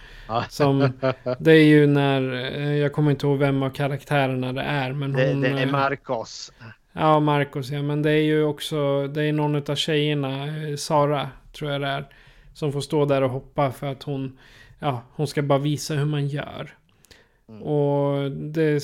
Som, 0.49 0.91
det 1.39 1.51
är 1.51 1.63
ju 1.63 1.87
när, 1.87 2.33
eh, 2.33 2.75
jag 2.75 2.93
kommer 2.93 3.11
inte 3.11 3.27
ihåg 3.27 3.37
vem 3.37 3.63
av 3.63 3.69
karaktärerna 3.69 4.53
det 4.53 4.61
är. 4.61 4.93
Men 4.93 5.15
hon, 5.15 5.41
det, 5.41 5.49
det 5.49 5.59
är 5.59 5.65
eh, 5.65 5.71
Marcos. 5.71 6.51
Ja, 6.93 7.19
Marcos 7.19 7.69
ja. 7.69 7.81
Men 7.81 8.01
det 8.01 8.11
är 8.11 8.23
ju 8.23 8.43
också, 8.43 9.07
det 9.07 9.23
är 9.23 9.33
någon 9.33 9.71
av 9.71 9.75
tjejerna, 9.75 10.47
Sara 10.77 11.29
tror 11.53 11.71
jag 11.71 11.81
det 11.81 11.87
är. 11.87 12.05
Som 12.53 12.71
får 12.71 12.81
stå 12.81 13.05
där 13.05 13.21
och 13.21 13.29
hoppa 13.29 13.71
för 13.71 13.87
att 13.87 14.03
hon, 14.03 14.37
ja, 14.81 15.01
hon 15.15 15.27
ska 15.27 15.41
bara 15.41 15.59
visa 15.59 15.93
hur 15.93 16.05
man 16.05 16.27
gör. 16.27 16.77
Mm. 17.49 17.63
Och 17.63 18.31
det, 18.31 18.83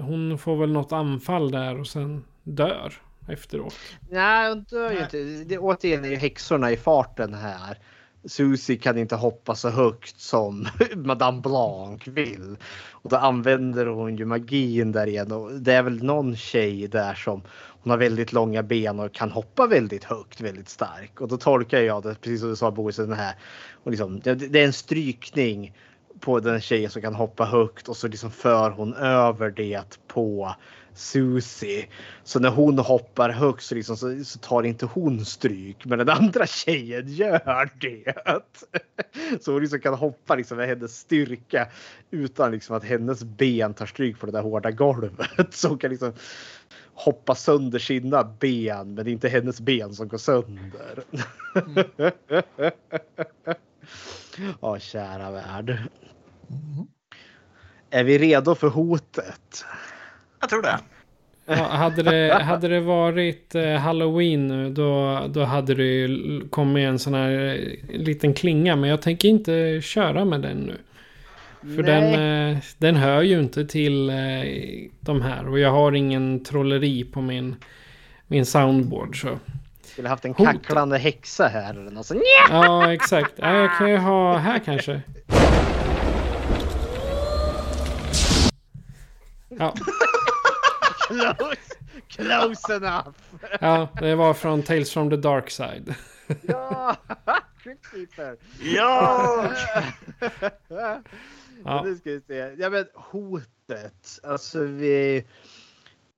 hon 0.00 0.38
får 0.38 0.56
väl 0.56 0.72
något 0.72 0.92
anfall 0.92 1.50
där 1.50 1.80
och 1.80 1.86
sen 1.86 2.24
dör 2.42 2.92
efteråt. 3.28 3.74
Nej, 4.10 4.48
hon 4.48 4.64
dör 4.64 4.92
ju 4.92 4.98
inte. 4.98 5.44
Det, 5.44 5.58
återigen 5.58 6.04
är 6.04 6.08
ju 6.08 6.16
häxorna 6.16 6.72
i 6.72 6.76
farten 6.76 7.34
här. 7.34 7.78
Susie 8.24 8.76
kan 8.76 8.98
inte 8.98 9.16
hoppa 9.16 9.54
så 9.54 9.68
högt 9.68 10.20
som 10.20 10.66
Madame 10.94 11.40
Blanc 11.40 12.08
vill. 12.08 12.56
Och 12.90 13.10
då 13.10 13.16
använder 13.16 13.86
hon 13.86 14.16
ju 14.16 14.24
magin 14.24 14.92
där 14.92 15.06
igen. 15.06 15.32
Och 15.32 15.52
det 15.52 15.72
är 15.72 15.82
väl 15.82 16.02
någon 16.02 16.36
tjej 16.36 16.88
där 16.88 17.14
som 17.14 17.42
hon 17.82 17.90
har 17.90 17.98
väldigt 17.98 18.32
långa 18.32 18.62
ben 18.62 19.00
och 19.00 19.12
kan 19.12 19.30
hoppa 19.30 19.66
väldigt 19.66 20.04
högt, 20.04 20.40
väldigt 20.40 20.68
starkt. 20.68 21.20
Och 21.20 21.28
då 21.28 21.36
tolkar 21.36 21.80
jag 21.80 22.02
det, 22.02 22.14
precis 22.20 22.40
som 22.40 22.48
du 22.48 22.56
sa 22.56 22.70
Boris, 22.70 22.96
den 22.96 23.12
här. 23.12 23.34
Och 23.72 23.90
liksom, 23.90 24.20
det, 24.20 24.34
det 24.34 24.60
är 24.60 24.64
en 24.64 24.72
strykning 24.72 25.72
på 26.20 26.40
den 26.40 26.60
tjejen 26.60 26.90
som 26.90 27.02
kan 27.02 27.14
hoppa 27.14 27.44
högt 27.44 27.88
och 27.88 27.96
så 27.96 28.08
liksom 28.08 28.30
för 28.30 28.70
hon 28.70 28.94
över 28.94 29.50
det 29.50 29.98
på 30.06 30.54
Susie. 30.98 31.86
Så 32.24 32.40
när 32.40 32.50
hon 32.50 32.78
hoppar 32.78 33.30
högt 33.30 33.62
så, 33.62 33.74
liksom, 33.74 33.96
så, 33.96 34.24
så, 34.24 34.38
tar 34.38 34.62
inte 34.62 34.86
hon 34.86 35.24
stryk 35.24 35.84
men 35.84 35.98
den 35.98 36.08
andra 36.08 36.46
tjejen 36.46 37.08
gör 37.08 37.70
det. 37.80 38.14
Så 39.40 39.52
hon 39.52 39.60
liksom 39.60 39.80
kan 39.80 39.94
hoppa 39.94 40.34
liksom 40.34 40.56
med 40.56 40.68
hennes 40.68 40.98
styrka 40.98 41.68
utan 42.10 42.52
liksom 42.52 42.76
att 42.76 42.84
hennes 42.84 43.24
ben 43.24 43.74
tar 43.74 43.86
stryk 43.86 44.20
på 44.20 44.26
det 44.26 44.32
där 44.32 44.42
hårda 44.42 44.70
golvet. 44.70 45.28
Så 45.50 45.68
hon 45.68 45.78
kan 45.78 45.90
liksom 45.90 46.12
hoppa 46.98 47.34
sönder 47.34 47.78
sina 47.78 48.24
ben 48.24 48.94
men 48.94 49.04
det 49.04 49.10
är 49.10 49.12
inte 49.12 49.28
hennes 49.28 49.60
ben 49.60 49.94
som 49.94 50.08
går 50.08 50.18
sönder. 50.18 51.04
Mm. 51.54 52.12
Ja, 54.60 54.78
kära 54.78 55.30
värld. 55.30 55.70
Mm. 55.70 56.86
Är 57.90 58.04
vi 58.04 58.18
redo 58.18 58.54
för 58.54 58.68
hotet? 58.68 59.64
Jag 60.40 60.48
tror 60.50 60.62
det. 60.62 60.78
Ja, 61.46 61.54
hade, 61.54 62.02
det, 62.02 62.42
hade 62.42 62.68
det 62.68 62.80
varit 62.80 63.54
eh, 63.54 63.74
halloween 63.74 64.48
nu 64.48 64.70
då, 64.70 65.22
då 65.28 65.44
hade 65.44 65.74
det 65.74 65.84
ju 65.84 66.40
kommit 66.48 66.88
en 66.88 66.98
sån 66.98 67.14
här 67.14 67.30
eh, 67.30 67.98
liten 67.98 68.34
klinga. 68.34 68.76
Men 68.76 68.90
jag 68.90 69.02
tänker 69.02 69.28
inte 69.28 69.80
köra 69.82 70.24
med 70.24 70.40
den 70.40 70.58
nu. 70.58 70.76
För 71.60 71.82
den, 71.82 72.04
eh, 72.52 72.58
den 72.78 72.96
hör 72.96 73.22
ju 73.22 73.40
inte 73.40 73.64
till 73.66 74.12
de 75.00 75.22
här. 75.22 75.48
Och 75.48 75.58
jag 75.58 75.70
har 75.70 75.92
ingen 75.92 76.44
trolleri 76.44 77.04
på 77.04 77.20
min, 77.20 77.56
min 78.26 78.46
soundboard. 78.46 79.20
Så. 79.20 79.38
Skulle 79.82 80.08
haft 80.08 80.24
en 80.24 80.34
kacklande 80.34 80.98
häxa 80.98 81.48
här 81.48 81.70
eller 81.70 81.90
något 81.90 82.06
sånt. 82.06 82.22
Ja, 82.50 82.92
exakt. 82.92 83.32
Ja, 83.36 83.54
jag 83.56 83.78
kan 83.78 83.90
ju 83.90 83.96
ha 83.96 84.36
här 84.36 84.58
kanske. 84.58 85.02
Ja. 89.48 89.74
Close, 91.08 91.56
close 92.08 92.74
enough. 92.76 93.08
Ja, 93.60 93.88
det 94.00 94.14
var 94.14 94.34
från 94.34 94.62
Tales 94.62 94.92
from 94.92 95.10
the 95.10 95.16
Dark 95.16 95.50
Side. 95.50 95.94
ja. 96.42 96.96
Crypt 97.62 98.18
Ja! 98.60 99.44
ja. 101.64 101.82
Nu 101.82 101.96
ska 101.96 102.10
vi 102.10 102.20
se. 102.20 102.54
Ja 102.58 102.70
men 102.70 102.84
hotet. 102.94 104.20
Alltså 104.22 104.62
vi... 104.62 105.24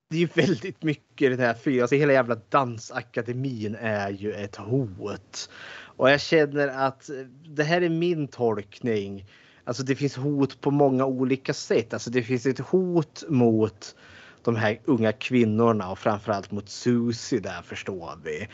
Det 0.09 0.17
är 0.17 0.19
ju 0.19 0.29
väldigt 0.33 0.83
mycket 0.83 1.21
i 1.21 1.29
den 1.29 1.39
här 1.39 1.53
filmen. 1.53 1.81
Alltså 1.81 1.95
hela 1.95 2.13
jävla 2.13 2.35
dansakademin 2.49 3.75
är 3.79 4.09
ju 4.09 4.33
ett 4.33 4.55
hot. 4.55 5.49
Och 5.83 6.09
jag 6.09 6.21
känner 6.21 6.67
att 6.67 7.09
det 7.45 7.63
här 7.63 7.81
är 7.81 7.89
min 7.89 8.27
tolkning. 8.27 9.25
Alltså 9.63 9.83
det 9.83 9.95
finns 9.95 10.15
hot 10.15 10.61
på 10.61 10.71
många 10.71 11.05
olika 11.05 11.53
sätt. 11.53 11.93
Alltså 11.93 12.09
det 12.09 12.23
finns 12.23 12.45
ett 12.45 12.59
hot 12.59 13.23
mot 13.29 13.95
de 14.43 14.55
här 14.55 14.79
unga 14.85 15.11
kvinnorna 15.11 15.91
och 15.91 15.99
framförallt 15.99 16.51
mot 16.51 16.69
Susie 16.69 17.39
där 17.39 17.61
förstår 17.61 18.19
vi. 18.23 18.47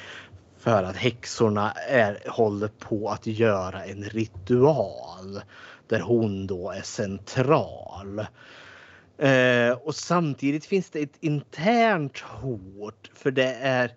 För 0.57 0.83
att 0.83 0.95
häxorna 0.95 1.71
är, 1.71 2.29
håller 2.29 2.67
på 2.67 3.09
att 3.09 3.27
göra 3.27 3.85
en 3.85 4.03
ritual 4.03 5.41
där 5.89 5.99
hon 5.99 6.47
då 6.47 6.71
är 6.71 6.81
central. 6.81 8.19
Eh, 9.17 9.71
och 9.83 9.95
samtidigt 9.95 10.65
finns 10.65 10.89
det 10.89 10.99
ett 10.99 11.17
internt 11.19 12.19
hot 12.19 13.11
för 13.13 13.31
det 13.31 13.53
är 13.53 13.93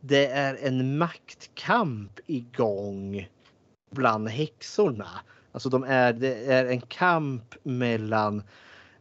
det 0.00 0.26
är 0.26 0.58
en 0.62 0.98
maktkamp 0.98 2.20
igång 2.26 3.28
bland 3.90 4.28
häxorna. 4.28 5.08
Alltså 5.52 5.68
de 5.68 5.84
är, 5.84 6.12
det 6.12 6.52
är 6.52 6.64
en 6.64 6.80
kamp 6.80 7.54
mellan 7.62 8.42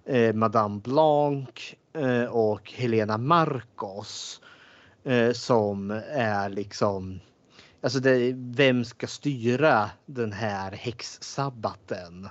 eh, 0.06 0.34
Madame 0.34 0.82
Blanc 0.84 1.76
eh, 1.94 2.26
och 2.26 2.72
Helena 2.72 3.18
Marcos. 3.18 4.42
Eh, 5.04 5.32
som 5.32 5.92
är 6.12 6.50
liksom, 6.50 7.20
alltså 7.84 8.00
det, 8.00 8.34
vem 8.36 8.86
ska 8.86 9.08
styra 9.08 9.90
den 10.06 10.32
här 10.32 10.72
häxsabbaten? 10.72 12.30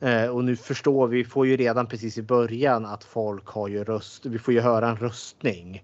Eh, 0.00 0.26
och 0.26 0.44
nu 0.44 0.56
förstår 0.56 1.08
vi, 1.08 1.24
får 1.24 1.46
ju 1.46 1.56
redan 1.56 1.86
precis 1.86 2.18
i 2.18 2.22
början 2.22 2.86
att 2.86 3.04
folk 3.04 3.46
har 3.46 3.68
ju 3.68 3.84
röst, 3.84 4.26
vi 4.26 4.38
får 4.38 4.54
ju 4.54 4.60
höra 4.60 4.88
en 4.88 4.96
röstning 4.96 5.82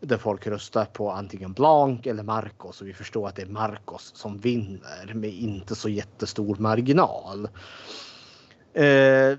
där 0.00 0.18
folk 0.18 0.46
röstar 0.46 0.84
på 0.84 1.10
antingen 1.10 1.52
Blanc 1.52 2.06
eller 2.06 2.22
Marcos 2.22 2.80
och 2.80 2.86
vi 2.86 2.92
förstår 2.92 3.28
att 3.28 3.36
det 3.36 3.42
är 3.42 3.46
Marcos 3.46 4.12
som 4.14 4.38
vinner 4.38 5.14
med 5.14 5.30
inte 5.30 5.74
så 5.74 5.88
jättestor 5.88 6.56
marginal. 6.58 7.48
Eh, 8.72 9.38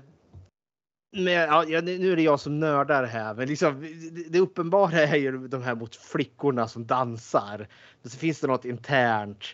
men 1.16 1.32
ja, 1.32 1.80
nu 1.80 2.12
är 2.12 2.16
det 2.16 2.22
jag 2.22 2.40
som 2.40 2.60
nördar 2.60 3.04
här, 3.04 3.34
men 3.34 3.48
liksom, 3.48 3.98
det 4.28 4.38
uppenbara 4.38 5.00
är 5.00 5.16
ju 5.16 5.48
de 5.48 5.62
här 5.62 5.74
mot 5.74 5.96
flickorna 5.96 6.68
som 6.68 6.86
dansar. 6.86 7.68
Så 8.04 8.18
finns 8.18 8.40
det 8.40 8.46
något 8.46 8.64
internt 8.64 9.44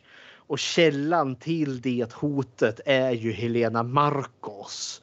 och 0.47 0.59
källan 0.59 1.37
till 1.37 1.81
det 1.81 2.13
hotet 2.13 2.81
är 2.87 3.11
ju 3.11 3.33
Helena 3.33 3.83
Marcos. 3.83 5.03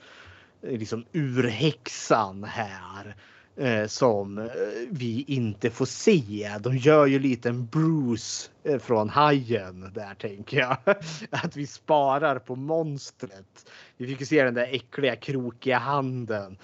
Liksom 0.61 1.05
urhäxan 1.11 2.43
här 2.43 3.07
eh, 3.07 3.13
Eh, 3.59 3.87
som 3.87 4.37
eh, 4.37 4.45
vi 4.89 5.25
inte 5.27 5.69
får 5.69 5.85
se. 5.85 6.55
De 6.59 6.77
gör 6.77 7.05
ju 7.05 7.19
lite 7.19 7.49
en 7.49 7.65
Bruce 7.65 8.49
eh, 8.63 8.79
från 8.79 9.09
Hajen 9.09 9.91
där 9.93 10.13
tänker 10.13 10.57
jag. 10.57 10.77
Att 11.29 11.57
vi 11.57 11.67
sparar 11.67 12.39
på 12.39 12.55
monstret. 12.55 13.71
Vi 13.97 14.07
fick 14.07 14.19
ju 14.19 14.25
se 14.25 14.43
den 14.43 14.53
där 14.53 14.67
äckliga 14.71 15.15
krokiga 15.15 15.77
handen. 15.77 16.57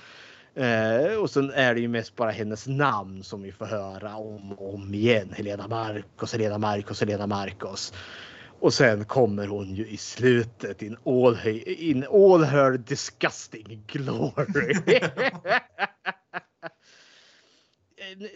Eh, 0.56 1.16
och 1.20 1.30
sen 1.30 1.52
är 1.52 1.74
det 1.74 1.80
ju 1.80 1.88
mest 1.88 2.16
bara 2.16 2.32
hennes 2.32 2.68
namn 2.68 3.24
som 3.24 3.42
vi 3.42 3.52
får 3.52 3.66
höra 3.66 4.16
om 4.16 4.52
och 4.52 4.74
om 4.74 4.94
igen. 4.94 5.34
Helena 5.34 5.68
Marcos, 5.68 6.34
Helena 6.34 6.58
Marcos, 6.58 7.00
Helena 7.00 7.28
Marcos. 7.28 7.94
Och 8.60 8.74
sen 8.74 9.06
kommer 9.06 9.48
hon 9.48 9.76
ju 9.76 9.88
i 9.88 9.98
slutet 9.98 10.82
in 10.82 10.98
all, 11.06 11.38
in 11.66 12.06
all 12.12 12.44
her 12.44 12.72
disgusting 12.78 13.84
glory. 13.88 14.76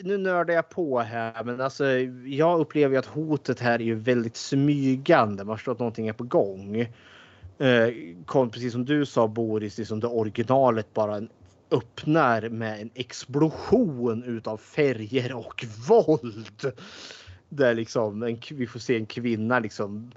nu 0.02 0.18
nördar 0.18 0.54
jag 0.54 0.70
på 0.70 1.00
här, 1.00 1.44
men 1.44 1.62
alltså 1.62 1.86
jag 2.26 2.60
upplever 2.60 2.98
att 2.98 3.06
hotet 3.06 3.60
här 3.60 3.80
är 3.80 3.84
ju 3.84 3.96
väldigt 3.96 4.36
smygande. 4.36 5.44
Man 5.44 5.58
förstår 5.58 5.72
att 5.72 5.80
någonting 5.80 6.08
är 6.08 6.14
på 6.14 6.24
gång. 6.24 6.80
Eh, 7.58 7.90
kom, 8.26 8.50
precis 8.50 8.72
som 8.72 8.86
du 8.86 9.06
sa 9.06 9.28
Boris, 9.28 9.78
liksom 9.78 10.00
det 10.00 10.08
originalet 10.08 10.94
bara 10.94 11.22
öppnar 11.72 12.50
med 12.50 12.82
en 12.82 12.90
explosion 12.94 14.24
utav 14.24 14.58
färger 14.58 15.36
och 15.36 15.66
våld. 15.88 16.72
Där 17.50 17.74
liksom 17.74 18.24
en, 18.24 18.42
vi 18.52 18.68
får 18.68 18.80
se 18.80 18.96
en 18.96 19.06
kvinna 19.06 19.60
liksom 19.60 20.12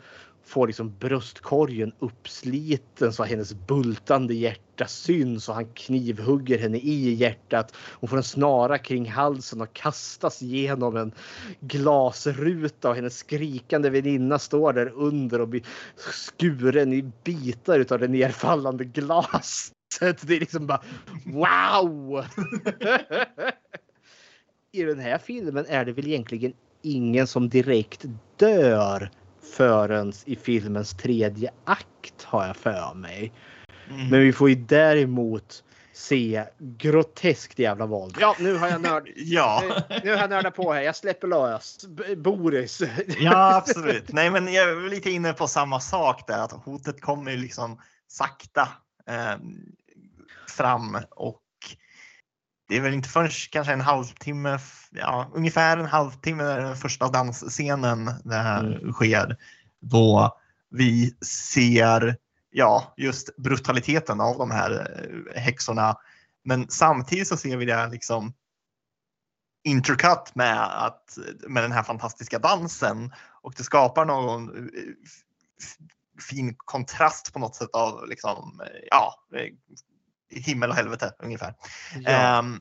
får 0.45 0.67
liksom 0.67 0.95
bröstkorgen 0.99 1.93
uppsliten 1.99 3.13
så 3.13 3.23
att 3.23 3.29
hennes 3.29 3.55
bultande 3.55 4.35
hjärta 4.35 4.87
syns 4.87 5.49
och 5.49 5.55
han 5.55 5.73
knivhugger 5.75 6.59
henne 6.59 6.79
i 6.79 7.15
hjärtat. 7.15 7.77
Hon 7.77 8.09
får 8.09 8.17
en 8.17 8.23
snara 8.23 8.79
kring 8.79 9.11
halsen 9.11 9.61
och 9.61 9.73
kastas 9.73 10.43
genom 10.43 10.97
en 10.97 11.13
glasruta 11.61 12.89
och 12.89 12.95
hennes 12.95 13.19
skrikande 13.19 13.91
väninna 13.91 14.39
står 14.39 14.73
där 14.73 14.93
under 14.95 15.41
och 15.41 15.49
blir 15.49 15.63
skuren 15.97 16.93
i 16.93 17.03
bitar 17.25 17.79
utav 17.79 17.99
det 17.99 18.09
nerfallande 18.09 18.85
glaset. 18.85 19.73
Det 20.01 20.37
är 20.37 20.41
liksom 20.41 20.67
bara 20.67 20.83
wow! 21.25 22.25
I 24.73 24.83
den 24.83 25.01
här 25.01 25.19
filmen 25.19 25.67
är 25.69 25.85
det 25.85 25.93
väl 25.93 26.07
egentligen 26.07 26.53
ingen 26.83 27.27
som 27.27 27.49
direkt 27.49 28.05
dör 28.37 29.11
förrän 29.43 30.13
i 30.25 30.37
filmens 30.37 30.95
tredje 30.95 31.51
akt 31.65 32.23
har 32.25 32.47
jag 32.47 32.57
för 32.57 32.95
mig. 32.95 33.33
Mm. 33.91 34.09
Men 34.09 34.21
vi 34.21 34.33
får 34.33 34.49
ju 34.49 34.55
däremot 34.55 35.65
se 35.93 36.45
groteskt 36.59 37.59
jävla 37.59 37.87
våld. 37.87 38.17
Ja, 38.21 38.37
nu 38.39 38.57
har 38.57 38.69
jag 38.69 38.81
nörd. 38.81 39.09
ja. 39.17 39.63
Nu, 39.89 40.01
nu 40.05 40.11
har 40.11 40.19
jag 40.19 40.31
nördat 40.31 40.55
på 40.55 40.73
här. 40.73 40.81
Jag 40.81 40.97
släpper 40.97 41.29
lös. 41.29 41.87
Boris. 42.17 42.83
ja, 43.19 43.57
absolut. 43.57 44.13
Nej, 44.13 44.31
men 44.31 44.53
jag 44.53 44.71
är 44.71 44.91
lite 44.91 45.11
inne 45.11 45.33
på 45.33 45.49
samma 45.49 45.81
sak 45.81 46.27
där. 46.27 46.39
Att 46.39 46.53
hotet 46.53 47.01
kommer 47.01 47.37
liksom 47.37 47.81
sakta 48.09 48.69
eh, 49.07 49.39
fram 50.49 50.99
och 51.11 51.42
det 52.73 52.77
är 52.77 52.81
väl 52.81 52.95
inte 52.95 53.09
förrän 53.09 53.31
kanske 53.51 53.73
en 53.73 53.81
halvtimme, 53.81 54.59
ja, 54.91 55.31
ungefär 55.35 55.77
en 55.77 55.87
halvtimme 55.87 56.43
när 56.43 56.61
den 56.61 56.77
första 56.77 57.09
dansscenen 57.09 58.11
det 58.25 58.35
här 58.35 58.65
mm. 58.65 58.93
sker. 58.93 59.37
Då 59.81 60.39
vi 60.71 61.17
ser 61.27 62.17
ja, 62.51 62.95
just 62.97 63.37
brutaliteten 63.37 64.21
av 64.21 64.39
de 64.39 64.51
här 64.51 65.01
eh, 65.35 65.43
häxorna. 65.43 65.97
Men 66.45 66.69
samtidigt 66.69 67.29
så 67.29 67.37
ser 67.37 67.57
vi 67.57 67.65
det 67.65 67.89
liksom 67.89 68.33
intercut 69.65 70.35
med, 70.35 70.85
att, 70.85 71.19
med 71.49 71.65
den 71.65 71.73
här 71.73 71.83
fantastiska 71.83 72.39
dansen 72.39 73.13
och 73.43 73.55
det 73.57 73.65
skapar 73.65 74.05
någon 74.05 74.57
eh, 74.59 74.73
fin 76.29 76.55
kontrast 76.59 77.33
på 77.33 77.39
något 77.39 77.57
sätt 77.57 77.71
av 77.73 78.09
liksom, 78.09 78.63
ja, 78.91 79.15
himmel 80.33 80.71
och 80.71 80.77
helvete 80.77 81.15
ungefär. 81.19 81.55
Ja. 82.01 82.39
Um, 82.39 82.61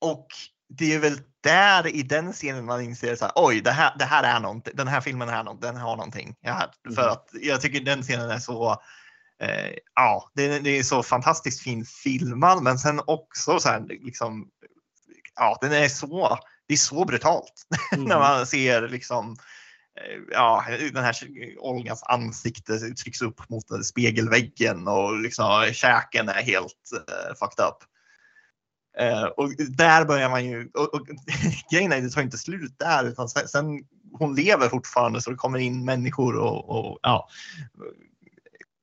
och 0.00 0.26
det 0.68 0.94
är 0.94 0.98
väl 0.98 1.20
där 1.40 1.86
i 1.86 2.02
den 2.02 2.32
scenen 2.32 2.64
man 2.64 2.80
inser 2.80 3.16
så 3.16 3.24
här, 3.24 3.32
oj, 3.36 3.60
det 3.60 3.70
här, 3.70 3.94
det 3.98 4.04
här 4.04 4.22
är 4.22 4.40
någonting. 4.40 4.72
Den 4.76 4.88
här 4.88 5.00
filmen 5.00 5.28
är 5.28 5.44
något, 5.44 5.62
den 5.62 5.76
har 5.76 5.96
någonting. 5.96 6.36
Ja, 6.40 6.72
för 6.84 7.02
mm. 7.02 7.12
att 7.12 7.28
jag 7.32 7.60
tycker 7.60 7.80
den 7.80 8.02
scenen 8.02 8.30
är 8.30 8.38
så 8.38 8.82
eh, 9.40 9.74
ja, 9.94 10.30
det, 10.34 10.58
det, 10.58 10.78
är 10.78 10.82
så 10.82 11.02
fantastiskt 11.02 11.62
fint 11.62 11.88
filmad, 11.88 12.62
men 12.62 12.78
sen 12.78 13.00
också 13.06 13.58
så 13.58 13.68
här 13.68 13.80
liksom. 13.88 14.48
Ja, 15.36 15.58
den 15.60 15.72
är 15.72 15.88
så. 15.88 16.38
Det 16.66 16.74
är 16.74 16.78
så 16.78 17.04
brutalt 17.04 17.66
mm. 17.92 18.04
när 18.04 18.18
man 18.18 18.46
ser 18.46 18.88
liksom 18.88 19.36
ja, 20.30 20.64
den 20.92 21.04
här 21.04 21.14
Olgas 21.58 22.02
ansikte 22.02 22.78
trycks 22.78 23.22
upp 23.22 23.48
mot 23.48 23.86
spegelväggen 23.86 24.88
och 24.88 25.18
liksom 25.18 25.70
käken 25.72 26.28
är 26.28 26.42
helt 26.42 26.90
uh, 26.94 27.34
fucked 27.34 27.64
up. 27.64 27.76
Uh, 29.00 29.24
och 29.24 29.50
där 29.68 30.04
börjar 30.04 30.30
man 30.30 30.44
ju, 30.44 30.70
och, 30.74 30.94
och 30.94 31.06
grejen 31.72 31.92
är 31.92 32.00
det 32.00 32.10
tar 32.10 32.22
inte 32.22 32.38
slut 32.38 32.78
där 32.78 33.04
utan 33.04 33.28
sen, 33.28 33.48
sen, 33.48 33.66
hon 34.12 34.34
lever 34.34 34.68
fortfarande 34.68 35.20
så 35.22 35.30
det 35.30 35.36
kommer 35.36 35.58
in 35.58 35.84
människor 35.84 36.36
och, 36.36 36.70
och 36.70 36.98
ja. 37.02 37.28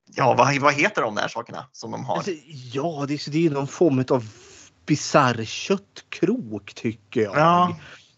Ja, 0.09 0.33
vad, 0.37 0.57
vad 0.57 0.73
heter 0.73 1.01
de 1.01 1.15
där 1.15 1.27
sakerna 1.27 1.69
som 1.71 1.91
de 1.91 2.05
har? 2.05 2.15
Alltså, 2.15 2.31
ja, 2.73 3.05
det 3.07 3.13
är, 3.13 3.31
det 3.31 3.45
är 3.45 3.49
någon 3.49 3.67
form 3.67 4.05
av 4.09 4.29
bisarr 4.85 5.43
köttkrok 5.43 6.73
tycker 6.73 7.21
jag. 7.21 7.37
Ja. 7.37 7.77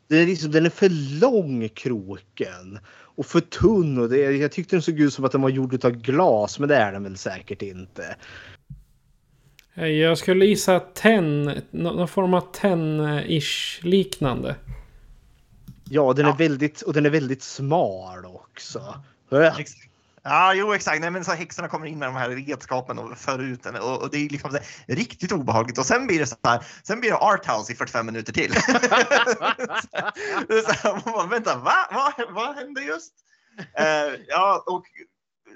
Den 0.09 0.19
är, 0.19 0.25
liksom, 0.25 0.51
den 0.51 0.65
är 0.65 0.69
för 0.69 1.19
lång 1.19 1.69
kroken. 1.69 2.79
Och 2.89 3.25
för 3.25 3.39
tunn. 3.39 3.97
Och 3.97 4.09
det, 4.09 4.17
jag 4.17 4.51
tyckte 4.51 4.75
den 4.75 4.81
såg 4.81 4.99
ut 4.99 5.13
som 5.13 5.25
att 5.25 5.31
den 5.31 5.41
var 5.41 5.49
gjord 5.49 5.85
av 5.85 5.91
glas. 5.91 6.59
Men 6.59 6.69
det 6.69 6.75
är 6.75 6.91
den 6.91 7.03
väl 7.03 7.17
säkert 7.17 7.61
inte. 7.61 8.15
Jag 9.73 10.17
skulle 10.17 10.45
gissa 10.45 10.79
tenn. 10.79 11.61
Någon 11.71 12.07
form 12.07 12.33
av 12.33 12.51
tenn-ish 12.53 13.85
liknande. 13.85 14.55
Ja, 15.89 16.13
den 16.13 16.25
är 16.25 16.37
väldigt, 16.37 16.81
och 16.81 16.93
den 16.93 17.05
är 17.05 17.09
väldigt 17.09 17.43
smal 17.43 18.25
också. 18.25 19.03
Exakt. 19.31 19.88
Ja, 20.23 20.53
jo 20.53 20.73
exakt. 20.73 21.01
Nej, 21.01 21.11
men 21.11 21.25
så 21.25 21.31
häxorna 21.31 21.67
kommer 21.67 21.87
in 21.87 21.99
med 21.99 22.07
de 22.07 22.15
här 22.15 22.29
redskapen 22.29 22.99
och 22.99 23.17
för 23.17 23.39
ut 23.39 23.63
den 23.63 23.75
och, 23.75 24.01
och 24.01 24.09
det 24.09 24.17
är 24.17 24.29
liksom 24.29 24.51
så 24.51 24.57
här, 24.57 24.95
riktigt 24.95 25.31
obehagligt 25.31 25.77
och 25.77 25.85
sen 25.85 26.07
blir 26.07 26.19
det 26.19 26.27
så 26.27 26.35
här. 26.43 26.65
Sen 26.83 26.99
blir 26.99 27.09
det 27.09 27.17
arthouse 27.17 27.73
i 27.73 27.75
45 27.75 28.05
minuter 28.05 28.33
till. 28.33 28.53
så, 28.53 28.61
så 30.65 30.71
här, 30.71 30.91
man 30.93 31.13
bara, 31.13 31.27
vänta, 31.27 31.55
va? 31.55 31.87
Vad, 31.91 32.33
vad 32.33 32.55
hände 32.55 32.81
just? 32.81 33.13
Uh, 33.59 34.19
ja, 34.27 34.63
och 34.67 34.85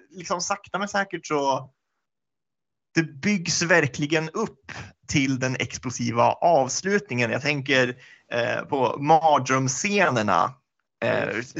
liksom 0.09 0.41
sakta 0.41 0.79
men 0.79 0.87
säkert 0.87 1.25
så. 1.25 1.69
Det 2.95 3.03
byggs 3.03 3.61
verkligen 3.61 4.29
upp 4.29 4.71
till 5.07 5.39
den 5.39 5.55
explosiva 5.55 6.31
avslutningen. 6.31 7.31
Jag 7.31 7.41
tänker 7.41 7.95
eh, 8.31 8.61
på 8.61 8.97
mardrömsscenerna 8.99 10.53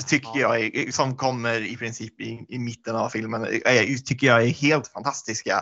tycker 0.08 0.40
jag 0.40 0.94
som 0.94 1.18
kommer 1.18 1.62
i 1.62 1.78
princip 1.78 2.22
i, 2.22 2.46
i 2.50 2.60
mitten 2.60 2.96
av 2.96 3.10
filmen, 3.10 3.46
eh, 3.46 3.98
tycker 4.06 4.28
jag 4.28 4.44
är 4.44 4.48
helt 4.48 4.88
fantastiska. 4.88 5.62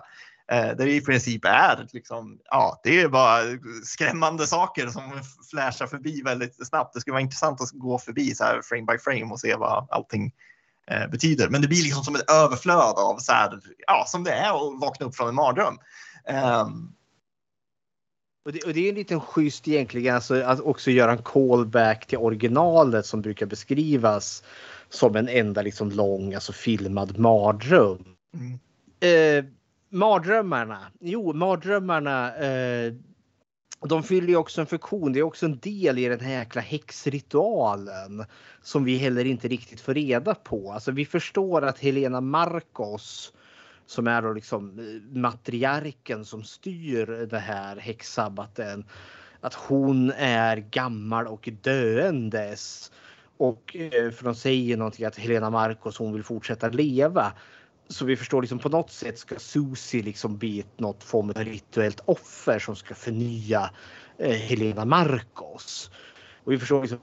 Eh, 0.51 0.67
där 0.67 0.85
det 0.85 0.95
i 0.95 1.01
princip 1.01 1.45
är 1.45 1.87
liksom, 1.93 2.39
ja, 2.45 2.81
det 2.83 3.01
är 3.01 3.07
bara 3.07 3.41
skrämmande 3.83 4.47
saker 4.47 4.87
som 4.87 5.21
flashar 5.51 5.87
förbi 5.87 6.21
väldigt 6.21 6.67
snabbt. 6.67 6.93
Det 6.93 7.01
skulle 7.01 7.11
vara 7.11 7.21
intressant 7.21 7.61
att 7.61 7.71
gå 7.71 7.99
förbi 7.99 8.35
så 8.35 8.43
här 8.43 8.61
frame 8.61 8.85
by 8.85 8.97
frame 8.97 9.33
och 9.33 9.39
se 9.39 9.55
vad 9.55 9.87
allting 9.91 10.31
eh, 10.91 11.07
betyder. 11.07 11.49
Men 11.49 11.61
det 11.61 11.67
blir 11.67 11.83
liksom 11.83 12.03
som 12.03 12.15
ett 12.15 12.31
överflöd 12.31 12.95
av 12.97 13.17
så 13.17 13.31
här, 13.31 13.59
ja, 13.87 14.05
som 14.07 14.23
det 14.23 14.31
är 14.31 14.49
att 14.49 14.81
vakna 14.81 15.05
upp 15.05 15.15
från 15.15 15.27
en 15.29 15.35
mardröm. 15.35 15.77
Um, 16.29 16.95
och 18.45 18.51
det, 18.51 18.63
och 18.63 18.73
det 18.73 18.85
är 18.85 18.89
en 18.89 18.95
liten 18.95 19.21
schysst 19.21 19.67
egentligen 19.67 20.15
alltså, 20.15 20.41
att 20.41 20.59
också 20.59 20.91
göra 20.91 21.11
en 21.11 21.23
callback 21.23 22.07
till 22.07 22.17
originalet 22.17 23.05
som 23.05 23.21
brukar 23.21 23.45
beskrivas 23.45 24.43
som 24.89 25.15
en 25.15 25.29
enda 25.29 25.61
liksom 25.61 25.91
lång 25.91 26.33
alltså 26.33 26.53
filmad 26.53 27.19
mardröm. 27.19 28.15
Mm. 28.33 28.59
Eh, 28.99 29.45
mardrömmarna, 29.89 30.91
jo 30.99 31.33
mardrömmarna 31.33 32.35
eh, 32.35 32.93
de 33.87 34.03
fyller 34.03 34.27
ju 34.27 34.35
också 34.35 34.61
en 34.61 34.67
funktion. 34.67 35.13
Det 35.13 35.19
är 35.19 35.23
också 35.23 35.45
en 35.45 35.59
del 35.59 35.99
i 35.99 36.07
den 36.07 36.19
här 36.19 36.31
jäkla 36.31 36.61
häxritualen 36.61 38.25
som 38.61 38.83
vi 38.83 38.97
heller 38.97 39.25
inte 39.25 39.47
riktigt 39.47 39.81
får 39.81 39.93
reda 39.93 40.35
på. 40.35 40.71
Alltså 40.71 40.91
vi 40.91 41.05
förstår 41.05 41.61
att 41.61 41.79
Helena 41.79 42.21
Marcos 42.21 43.33
som 43.91 44.07
är 44.07 44.21
då 44.21 44.33
liksom 44.33 44.79
eh, 44.79 45.17
matriarken 45.17 46.25
som 46.25 46.43
styr 46.43 47.05
det 47.29 47.39
här 47.39 47.75
häxsabbaten. 47.75 48.85
Att 49.41 49.53
hon 49.53 50.11
är 50.17 50.57
gammal 50.57 51.27
och 51.27 51.49
döendes. 51.61 52.91
Och 53.37 53.75
eh, 53.75 54.11
för 54.11 54.23
de 54.23 54.35
säger 54.35 54.77
någonting 54.77 55.05
att 55.05 55.17
Helena 55.17 55.49
Marcos 55.49 55.97
hon 55.97 56.13
vill 56.13 56.23
fortsätta 56.23 56.69
leva. 56.69 57.33
Så 57.87 58.05
vi 58.05 58.15
förstår 58.15 58.41
liksom 58.41 58.59
på 58.59 58.69
något 58.69 58.91
sätt 58.91 59.19
ska 59.19 59.39
Susie 59.39 60.03
liksom 60.03 60.37
bli 60.37 60.65
något 60.77 61.03
form 61.03 61.29
av 61.29 61.43
rituellt 61.43 62.01
offer 62.05 62.59
som 62.59 62.75
ska 62.75 62.95
förnya 62.95 63.69
eh, 64.17 64.35
Helena 64.35 64.85
Marcos. 64.85 65.91
Och 66.43 66.51
vi 66.51 66.59
förstår 66.59 66.81
liksom 66.81 66.99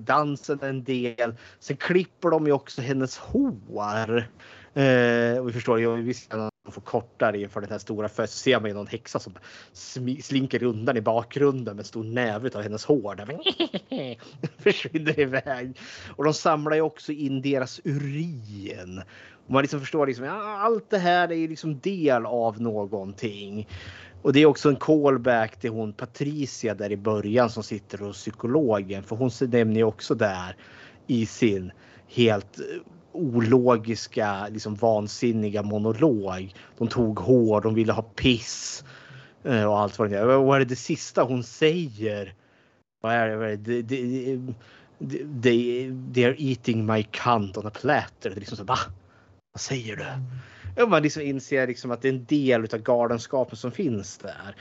dansen 0.00 0.58
en 0.62 0.84
del. 0.84 1.34
Sen 1.58 1.76
klipper 1.76 2.30
de 2.30 2.46
ju 2.46 2.52
också 2.52 2.82
hennes 2.82 3.18
hår. 3.18 4.28
Eh, 4.76 5.38
och 5.38 5.48
vi 5.48 5.52
förstår 5.52 5.80
ju 5.80 6.02
visst 6.02 6.34
att 6.34 6.50
de 6.64 6.72
får 6.72 6.80
kortare 6.80 7.40
inför 7.40 7.60
den 7.60 7.70
här 7.70 7.78
stora 7.78 8.08
festen. 8.08 8.26
så 8.26 8.38
ser 8.38 8.60
man 8.60 8.70
ju 8.70 8.74
någon 8.74 8.86
häxa 8.86 9.18
som 9.18 9.32
slinker 10.22 10.62
undan 10.62 10.96
i 10.96 11.00
bakgrunden 11.00 11.76
med 11.76 11.82
en 11.82 11.86
stor 11.86 12.04
näve 12.04 12.50
av 12.54 12.62
hennes 12.62 12.84
hår. 12.84 13.14
Där 13.14 13.38
försvinner 14.62 15.20
iväg. 15.20 15.78
Och 16.16 16.24
de 16.24 16.34
samlar 16.34 16.76
ju 16.76 16.82
också 16.82 17.12
in 17.12 17.42
deras 17.42 17.80
urin. 17.84 19.02
Och 19.46 19.50
man 19.50 19.62
liksom 19.62 19.80
förstår 19.80 20.06
liksom 20.06 20.24
ja, 20.24 20.58
allt 20.58 20.90
det 20.90 20.98
här 20.98 21.32
är 21.32 21.36
ju 21.36 21.48
liksom 21.48 21.80
del 21.80 22.26
av 22.26 22.60
någonting. 22.60 23.68
Och 24.22 24.32
det 24.32 24.40
är 24.40 24.46
också 24.46 24.68
en 24.68 24.76
callback 24.76 25.60
till 25.60 25.70
hon 25.70 25.92
Patricia 25.92 26.74
där 26.74 26.92
i 26.92 26.96
början 26.96 27.50
som 27.50 27.62
sitter 27.62 27.98
hos 27.98 28.16
psykologen. 28.16 29.02
För 29.02 29.16
hon 29.16 29.30
nämner 29.40 29.76
ju 29.76 29.84
också 29.84 30.14
där 30.14 30.56
i 31.06 31.26
sin 31.26 31.72
helt 32.08 32.60
ologiska, 33.16 34.48
liksom 34.48 34.74
vansinniga 34.74 35.62
monolog. 35.62 36.54
De 36.78 36.88
tog 36.88 37.18
hår, 37.18 37.60
de 37.60 37.74
ville 37.74 37.92
ha 37.92 38.02
piss 38.02 38.84
eh, 39.44 39.64
och 39.64 39.78
allt 39.78 39.98
vad 39.98 40.10
det 40.10 40.18
är. 40.18 40.24
Vad 40.24 40.56
är 40.56 40.58
det, 40.58 40.64
det 40.64 40.76
sista 40.76 41.22
hon 41.22 41.44
säger? 41.44 42.34
Vad 43.00 43.12
är 43.12 43.28
det? 43.28 43.56
det, 43.56 43.82
det 43.82 44.38
they, 45.42 45.92
they 46.14 46.24
are 46.24 46.36
eating 46.38 46.86
my 46.86 47.02
cunt 47.02 47.56
on 47.56 47.66
a 47.66 47.70
platter. 47.70 48.30
Det 48.30 48.36
är 48.36 48.40
liksom 48.40 48.56
så, 48.56 48.64
va? 48.64 48.78
Vad 49.52 49.60
säger 49.60 49.96
du? 49.96 50.82
Och 50.82 50.90
man 50.90 51.02
liksom 51.02 51.22
inser 51.22 51.66
liksom 51.66 51.90
att 51.90 52.02
det 52.02 52.08
är 52.08 52.12
en 52.12 52.24
del 52.24 52.60
av 52.60 52.78
galenskapen 52.78 53.56
som 53.56 53.72
finns 53.72 54.18
där. 54.18 54.56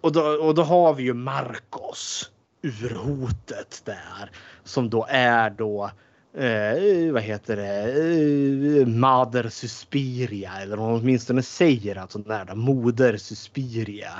Och 0.00 0.12
då, 0.12 0.20
och 0.20 0.54
då 0.54 0.62
har 0.62 0.94
vi 0.94 1.02
ju 1.02 1.14
Marcos 1.14 2.30
urhotet 2.62 3.82
där 3.84 4.30
som 4.64 4.90
då 4.90 5.06
är 5.08 5.50
då 5.50 5.90
eh, 6.36 7.12
vad 7.12 7.22
heter 7.22 7.56
det, 7.56 8.80
eh, 8.80 8.86
Mader 8.86 9.48
Suspiria 9.48 10.52
eller 10.62 10.76
hon 10.76 11.00
åtminstone 11.00 11.42
säger 11.42 11.96
att 11.96 12.12
sånt 12.12 12.28
där, 12.28 12.54
Moder 12.54 13.16
Suspiria. 13.16 14.12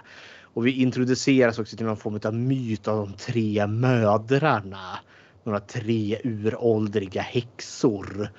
Och 0.43 0.67
vi 0.67 0.83
introduceras 0.83 1.59
också 1.59 1.77
till 1.77 1.87
någon 1.87 1.97
form 1.97 2.21
av 2.25 2.35
myt 2.35 2.89
av 2.89 2.97
de 2.97 3.13
tre 3.13 3.67
mödrarna. 3.67 4.99
Några 5.45 5.61
tre 5.61 6.21
uråldriga 6.25 7.23
häxor. 7.23 8.31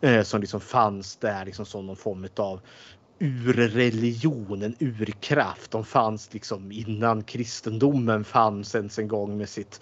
Eh, 0.00 0.22
som 0.22 0.40
liksom 0.40 0.60
fanns 0.60 1.16
där 1.16 1.44
liksom 1.44 1.66
som 1.66 1.86
någon 1.86 1.96
form 1.96 2.28
av 2.36 2.60
urreligion, 3.20 4.62
en 4.62 4.76
urkraft. 4.78 5.70
De 5.70 5.84
fanns 5.84 6.34
liksom 6.34 6.72
innan 6.72 7.22
kristendomen 7.22 8.24
fanns 8.24 8.74
ens 8.74 8.98
en 8.98 9.08
gång 9.08 9.38
med 9.38 9.48
sitt 9.48 9.80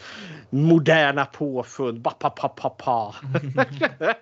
moderna 0.50 1.24
påfund. 1.24 2.00
Ba, 2.00 2.10
pa, 2.10 2.30
pa, 2.30 2.48
pa, 2.48 2.70
pa. 2.70 3.14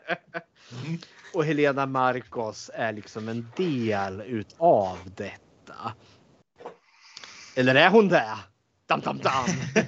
Och 1.34 1.44
Helena 1.44 1.86
Marcos 1.86 2.70
är 2.74 2.92
liksom 2.92 3.28
en 3.28 3.52
del 3.56 4.20
utav 4.20 4.98
detta. 5.16 5.92
Eller 7.56 7.74
är 7.74 7.90
hon 7.90 8.08
det? 8.08 8.38
Dam, 8.86 9.00
dam, 9.00 9.18
dam. 9.18 9.46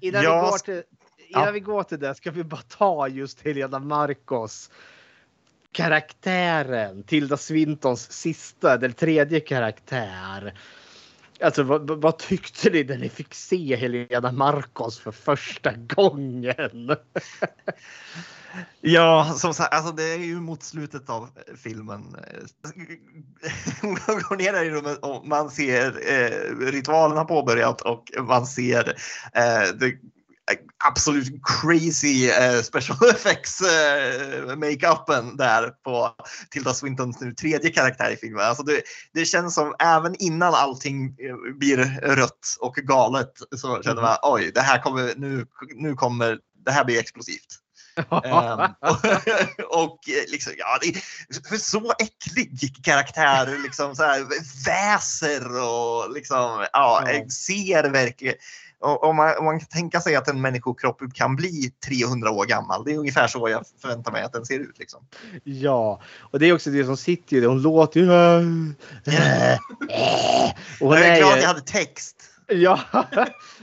innan, 0.00 0.22
ja. 0.22 0.40
vi 0.44 0.50
går 0.50 0.58
till, 0.58 0.82
innan 1.28 1.44
ja. 1.44 1.50
vi 1.50 1.60
går 1.60 1.82
till 1.82 1.98
det 1.98 2.14
ska 2.14 2.30
vi 2.30 2.44
bara 2.44 2.62
ta 2.62 3.08
just 3.08 3.40
Helena 3.40 3.78
Marcos 3.78 4.70
karaktären, 5.72 7.02
Tilda 7.02 7.36
Swintons 7.36 8.12
sista 8.12 8.74
eller 8.74 8.88
tredje 8.88 9.40
karaktär. 9.40 10.54
Alltså 11.40 11.62
vad, 11.62 11.90
vad, 11.90 12.18
tyckte 12.18 12.70
ni 12.70 12.84
när 12.84 12.98
ni 12.98 13.08
fick 13.08 13.34
se 13.34 13.76
Helena 13.76 14.32
Marcos 14.32 14.98
för 14.98 15.12
första 15.12 15.72
gången? 15.72 16.96
Ja, 18.80 19.34
som 19.36 19.54
sagt, 19.54 19.74
alltså 19.74 19.92
det 19.92 20.02
är 20.02 20.18
ju 20.18 20.40
mot 20.40 20.62
slutet 20.62 21.10
av 21.10 21.22
eh, 21.22 21.54
filmen. 21.56 22.16
Hon 23.80 23.90
eh, 23.90 23.96
går 24.28 24.36
ner 24.36 24.64
i 24.64 24.70
rummet 24.70 24.98
och 24.98 25.26
man 25.26 25.50
ser 25.50 26.12
eh, 26.12 26.56
ritualen 26.66 27.18
har 27.18 27.24
påbörjat 27.24 27.80
och 27.80 28.04
man 28.18 28.46
ser 28.46 28.88
eh, 29.34 29.74
det 29.74 29.98
absolut 30.84 31.28
crazy 31.42 32.30
uh, 32.30 32.62
special 32.62 32.96
effects 33.10 33.62
uh, 33.62 34.56
makeupen 34.56 35.36
där 35.36 35.70
på 35.84 36.10
Tilda 36.50 36.74
Swintons 36.74 37.20
nu 37.20 37.32
tredje 37.32 37.70
karaktär 37.70 38.10
i 38.10 38.16
filmen. 38.16 38.44
Alltså 38.44 38.62
det, 38.62 38.82
det 39.14 39.24
känns 39.24 39.54
som 39.54 39.74
även 39.78 40.14
innan 40.18 40.54
allting 40.54 41.06
eh, 41.06 41.58
blir 41.58 41.76
rött 42.02 42.56
och 42.60 42.74
galet 42.74 43.32
så 43.56 43.82
känner 43.82 44.02
man 44.02 44.16
oj, 44.22 44.50
det 44.54 44.60
här 44.60 44.78
kommer 44.78 45.14
nu, 45.16 45.46
nu 45.74 45.94
kommer 45.94 46.38
det 46.64 46.72
här 46.72 46.84
blir 46.84 47.00
explosivt. 47.00 47.58
um, 47.96 48.10
och, 48.80 49.04
och 49.82 49.98
liksom, 50.28 50.52
ja, 50.56 50.78
det 50.80 51.00
för 51.48 51.56
så 51.56 51.92
äcklig 51.98 52.84
karaktär, 52.84 53.58
liksom 53.62 53.96
så 53.96 54.02
här, 54.02 54.26
väser 54.66 55.62
och 55.62 56.12
liksom, 56.12 56.66
ja, 56.72 57.04
ser 57.46 57.90
verkligen 57.90 58.34
om 58.82 59.16
man, 59.16 59.38
om 59.38 59.44
man 59.44 59.58
kan 59.58 59.68
tänka 59.68 60.00
sig 60.00 60.16
att 60.16 60.28
en 60.28 60.40
människokropp 60.40 61.02
kan 61.14 61.36
bli 61.36 61.72
300 61.88 62.30
år 62.30 62.46
gammal. 62.46 62.84
Det 62.84 62.92
är 62.92 62.98
ungefär 62.98 63.26
så 63.26 63.48
jag 63.48 63.64
förväntar 63.80 64.12
mig 64.12 64.22
att 64.22 64.32
den 64.32 64.46
ser 64.46 64.58
ut. 64.58 64.78
Liksom. 64.78 65.06
Ja, 65.44 66.00
och 66.20 66.38
det 66.38 66.46
är 66.46 66.54
också 66.54 66.70
det 66.70 66.84
som 66.84 66.96
sitter 66.96 67.36
ju 67.36 67.46
Hon 67.46 67.62
låter 67.62 68.00
ju... 68.00 68.06
och 70.80 70.96
jag 70.96 71.06
är, 71.06 71.12
är 71.12 71.18
glad 71.18 71.38
jag 71.38 71.48
hade 71.48 71.60
text. 71.60 72.28
Ja, 72.46 72.80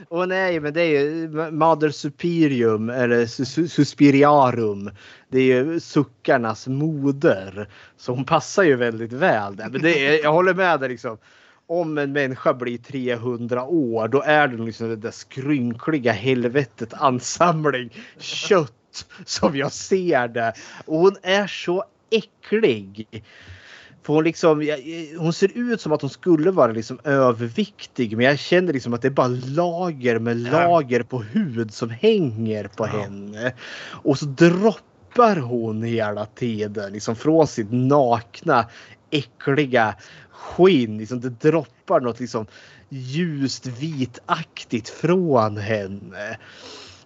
och 0.08 0.28
nej, 0.28 0.60
men 0.60 0.74
det 0.74 0.82
är 0.82 1.02
ju 1.02 1.28
Mother 1.52 1.90
Superium 1.90 2.90
eller 2.90 3.26
Suspiriarum. 3.68 4.92
Det 5.30 5.40
är 5.40 5.44
ju 5.44 5.80
suckarnas 5.80 6.68
moder. 6.68 7.70
Så 7.98 8.12
hon 8.12 8.26
passar 8.26 8.64
ju 8.64 8.76
väldigt 8.76 9.14
väl 9.14 9.56
där. 9.56 9.70
Men 9.70 9.82
det 9.82 10.08
är, 10.08 10.24
jag 10.24 10.34
håller 10.34 10.54
med 10.54 10.80
dig 10.80 10.90
liksom 10.90 11.18
om 11.70 11.98
en 11.98 12.12
människa 12.12 12.54
blir 12.54 12.78
300 12.78 13.64
år 13.64 14.08
då 14.08 14.22
är 14.22 14.48
det 14.48 14.64
liksom 14.64 14.90
det 14.90 14.96
där 14.96 15.12
skrynkliga 15.12 16.12
helvetet 16.12 16.94
ansamling 16.94 17.90
kött 18.20 19.06
som 19.26 19.58
jag 19.58 19.72
ser 19.72 20.28
det. 20.28 20.54
Och 20.86 21.00
hon 21.00 21.16
är 21.22 21.48
så 21.48 21.84
äcklig. 22.10 23.08
För 24.04 24.14
hon, 24.14 24.24
liksom, 24.24 24.78
hon 25.18 25.34
ser 25.34 25.58
ut 25.58 25.82
som 25.82 25.92
att 25.92 26.02
hon 26.02 26.10
skulle 26.10 26.52
vara 26.52 26.72
liksom 26.72 27.00
överviktig 27.04 28.18
men 28.18 28.26
jag 28.26 28.40
känner 28.40 28.74
liksom 28.74 28.94
att 28.94 29.02
det 29.02 29.08
är 29.08 29.12
bara 29.12 29.38
lager 29.46 30.20
med 30.20 30.38
lager 30.38 31.04
på 31.04 31.22
hud 31.22 31.74
som 31.74 31.90
hänger 31.90 32.68
på 32.68 32.86
henne. 32.86 33.54
Och 33.92 34.20
så 34.20 34.26
droppar 34.26 35.36
hon 35.36 35.84
hela 35.84 36.26
tiden 36.26 36.94
liksom 36.94 37.16
från 37.16 37.48
sitt 37.48 37.72
nakna 37.72 38.66
äckliga 39.12 39.96
skinn. 40.32 40.98
Liksom 40.98 41.22
det 41.22 41.30
droppar 41.30 42.00
något 42.00 42.20
liksom 42.20 42.46
ljust 42.90 43.66
vitaktigt 43.66 44.90
från 44.90 45.58
henne. 45.58 46.38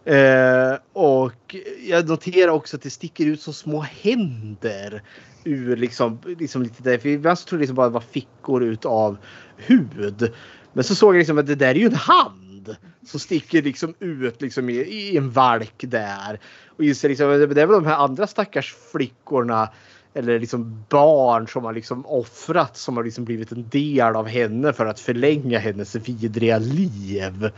Eh, 0.06 0.78
och 0.94 1.56
jag 1.88 2.10
noterar 2.10 2.52
också 2.52 2.78
att 2.78 2.82
det 2.82 2.90
sticker 2.90 3.26
ut 3.26 3.42
så 3.42 3.54
små 3.54 3.82
händer 3.82 5.04
ur 5.44 5.76
liksom, 5.76 6.20
liksom 6.26 6.64
lite 6.64 6.84
där. 6.84 6.98
För 6.98 7.10
ibland 7.10 7.40
så 7.40 7.56
jag 7.56 7.60
liksom 7.60 7.76
bara 7.76 7.88
det 7.88 7.94
var 7.94 8.02
fickor 8.02 8.64
utav 8.64 9.18
hud. 9.58 10.34
Men 10.74 10.84
så 10.84 10.96
såg 10.96 11.16
jag 11.16 11.20
liksom 11.20 11.38
att 11.38 11.48
det 11.48 11.56
där 11.56 11.70
är 11.70 11.76
ju 11.76 11.86
en 11.86 11.96
hand 11.96 12.76
som 13.06 13.20
sticker 13.20 13.62
liksom 13.62 13.94
ut 14.00 14.42
liksom 14.42 14.70
i, 14.70 14.74
i 14.74 15.18
en 15.18 15.32
valk 15.32 15.84
där. 15.88 16.40
Och 16.68 16.84
inser 16.84 17.10
liksom, 17.10 17.28
det 17.28 17.44
är 17.44 17.48
väl 17.48 17.68
de 17.68 17.86
här 17.86 17.98
andra 17.98 18.28
stackars 18.28 18.76
flickorna 18.92 19.70
eller 20.14 20.40
liksom 20.40 20.86
barn 20.90 21.48
som 21.48 21.64
har 21.64 21.74
liksom 21.74 22.06
offrat 22.06 22.78
som 22.78 22.98
har 22.98 23.04
liksom 23.04 23.26
blivit 23.26 23.52
en 23.52 23.70
del 23.70 24.16
av 24.16 24.28
henne 24.28 24.74
för 24.74 24.86
att 24.86 25.00
förlänga 25.00 25.60
hennes 25.60 25.96
vidriga 25.96 26.58
liv. 26.58 27.50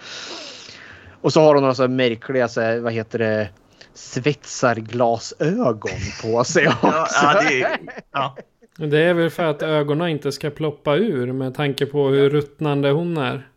Och 1.21 1.33
så 1.33 1.41
har 1.41 1.53
hon 1.53 1.61
några 1.61 1.75
så 1.75 1.87
märkliga, 1.87 2.47
så 2.47 2.61
här, 2.61 2.79
vad 2.79 2.93
heter 2.93 3.19
det, 3.19 3.49
svetsarglasögon 3.93 5.99
på 6.21 6.43
sig 6.43 6.67
också. 6.67 6.87
ja, 7.23 7.41
det, 7.41 7.61
är, 7.61 7.79
ja. 8.11 8.37
det 8.77 8.99
är 8.99 9.13
väl 9.13 9.29
för 9.29 9.43
att 9.43 9.61
ögonen 9.61 10.07
inte 10.07 10.31
ska 10.31 10.49
ploppa 10.49 10.95
ur 10.95 11.31
med 11.31 11.55
tanke 11.55 11.85
på 11.85 12.07
hur 12.07 12.29
ruttnande 12.29 12.89
hon 12.89 13.17
är. 13.17 13.49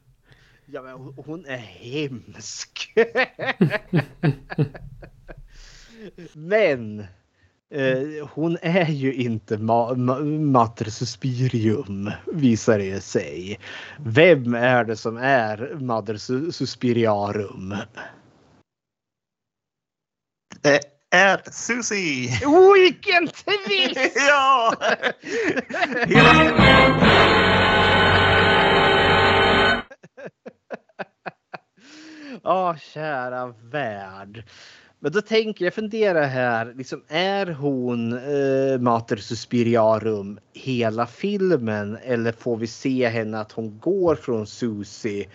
Ja, 0.66 0.82
men 0.82 0.92
hon 1.16 1.46
är 1.46 1.56
hemsk. 1.56 2.94
men 6.32 7.06
eh, 7.74 8.28
hon 8.34 8.58
är 8.62 8.90
ju 8.90 9.14
inte 9.14 9.58
ma 9.58 9.94
ma 9.94 10.18
Mater 10.20 10.90
Suspirium 10.90 12.10
visar 12.26 12.78
det 12.78 13.00
sig. 13.00 13.60
Vem 13.98 14.54
är 14.54 14.84
det 14.84 14.96
som 14.96 15.16
är 15.16 15.76
Mater 15.80 16.16
Suspiriarum? 16.50 17.76
Det 20.62 20.80
är 21.10 21.50
Susie! 21.50 22.40
Vilken 22.74 23.28
twist! 23.28 24.12
ja! 24.28 24.74
Ja, 32.42 32.70
oh, 32.70 32.76
kära 32.76 33.46
värld. 33.46 34.44
Men 35.00 35.12
då 35.12 35.20
tänker 35.20 35.64
jag 35.64 35.74
fundera 35.74 36.26
här, 36.26 36.74
liksom, 36.76 37.02
är 37.08 37.46
hon 37.46 38.12
eh, 38.12 38.80
Mater 38.80 39.16
Suspiriarum 39.16 40.38
hela 40.52 41.06
filmen 41.06 41.98
eller 42.04 42.32
får 42.32 42.56
vi 42.56 42.66
se 42.66 43.08
henne 43.08 43.40
att 43.40 43.52
hon 43.52 43.78
går 43.78 44.14
från 44.14 44.46
Susie 44.46 45.28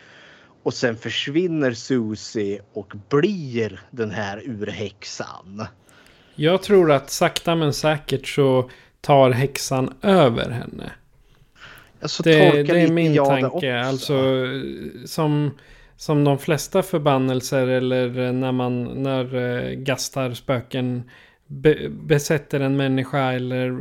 och 0.63 0.73
sen 0.73 0.97
försvinner 0.97 1.73
Susie 1.73 2.61
och 2.73 2.93
blir 3.09 3.79
den 3.91 4.11
här 4.11 4.41
urhäxan? 4.45 5.65
Jag 6.35 6.63
tror 6.63 6.91
att 6.91 7.09
sakta 7.09 7.55
men 7.55 7.73
säkert 7.73 8.27
så 8.27 8.69
tar 9.01 9.31
häxan 9.31 9.93
över 10.01 10.49
henne. 10.49 10.91
Alltså, 12.01 12.23
det, 12.23 12.63
det 12.63 12.81
är 12.81 12.91
min 12.91 13.17
tanke. 13.17 13.79
Alltså 13.79 14.45
som 15.05 15.51
som 15.97 16.23
de 16.23 16.37
flesta 16.39 16.83
förbannelser 16.83 17.67
eller 17.67 18.31
när 18.31 18.51
man 18.51 18.83
när 18.83 19.35
eh, 19.35 19.73
gastar 19.73 20.33
spöken 20.33 21.03
be, 21.47 21.89
besätter 21.89 22.59
en 22.59 22.77
människa 22.77 23.31
eller 23.31 23.77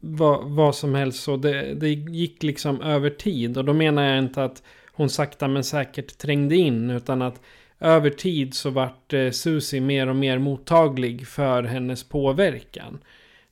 vad, 0.00 0.44
vad 0.44 0.74
som 0.74 0.94
helst. 0.94 1.22
Så 1.22 1.36
det, 1.36 1.74
det 1.74 1.88
gick 1.88 2.42
liksom 2.42 2.80
över 2.82 3.10
tid 3.10 3.58
och 3.58 3.64
då 3.64 3.72
menar 3.72 4.02
jag 4.02 4.18
inte 4.18 4.44
att 4.44 4.62
hon 4.92 5.08
sakta 5.08 5.48
men 5.48 5.64
säkert 5.64 6.18
trängde 6.18 6.56
in 6.56 6.90
utan 6.90 7.22
att 7.22 7.40
över 7.80 8.10
tid 8.10 8.54
så 8.54 8.70
vart 8.70 9.12
uh, 9.12 9.30
Susie 9.30 9.80
mer 9.80 10.08
och 10.08 10.16
mer 10.16 10.38
mottaglig 10.38 11.26
för 11.26 11.62
hennes 11.62 12.04
påverkan. 12.04 12.98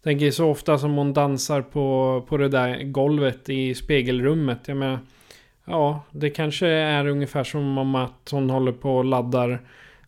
Tänker 0.02 0.30
så 0.30 0.50
ofta 0.50 0.78
som 0.78 0.94
hon 0.94 1.12
dansar 1.12 1.62
på, 1.62 2.24
på 2.28 2.36
det 2.36 2.48
där 2.48 2.82
golvet 2.82 3.48
i 3.48 3.74
spegelrummet. 3.74 4.58
Jag 4.66 4.76
menar, 4.76 4.98
Ja, 5.68 6.04
det 6.10 6.30
kanske 6.30 6.66
är 6.66 7.06
ungefär 7.06 7.44
som 7.44 7.78
om 7.78 7.94
att 7.94 8.28
hon 8.30 8.50
håller 8.50 8.72
på 8.72 8.96
och 8.96 9.04
laddar, 9.04 9.60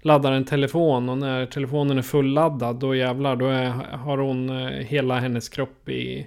laddar 0.03 0.33
en 0.33 0.45
telefon. 0.45 1.09
Och 1.09 1.19
när 1.19 1.47
telefonen 1.47 1.99
är 1.99 2.03
fulladdad, 2.03 2.77
då 2.77 2.95
jävlar, 2.95 3.37
då 3.37 3.47
är, 3.47 3.69
har 3.97 4.19
hon 4.19 4.51
eh, 4.51 4.67
hela 4.67 5.19
hennes 5.19 5.49
kropp 5.49 5.89
i, 5.89 6.27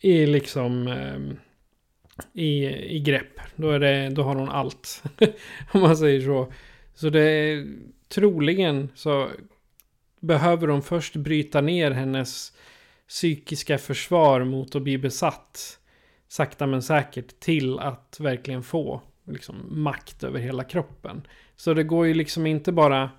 i 0.00 0.26
liksom... 0.26 0.88
Eh, 0.88 1.36
I, 2.32 2.66
i 2.96 3.00
grepp. 3.00 3.40
Då, 3.56 3.70
är 3.70 3.78
det, 3.78 4.08
då 4.08 4.22
har 4.22 4.34
hon 4.34 4.48
allt. 4.48 5.02
om 5.72 5.80
man 5.80 5.96
säger 5.96 6.20
så. 6.20 6.52
Så 6.94 7.10
det 7.10 7.20
är 7.20 7.66
troligen 8.08 8.88
så 8.94 9.28
behöver 10.20 10.68
hon 10.68 10.82
först 10.82 11.16
bryta 11.16 11.60
ner 11.60 11.90
hennes 11.90 12.52
psykiska 13.08 13.78
försvar 13.78 14.44
mot 14.44 14.76
att 14.76 14.82
bli 14.82 14.98
besatt 14.98 15.78
sakta 16.28 16.66
men 16.66 16.82
säkert 16.82 17.40
till 17.40 17.78
att 17.78 18.16
verkligen 18.20 18.62
få 18.62 19.02
liksom, 19.26 19.82
makt 19.82 20.24
över 20.24 20.40
hela 20.40 20.64
kroppen. 20.64 21.26
Så 21.56 21.74
det 21.74 21.84
går 21.84 22.06
ju 22.06 22.14
liksom 22.14 22.46
inte 22.46 22.72
bara 22.72 23.10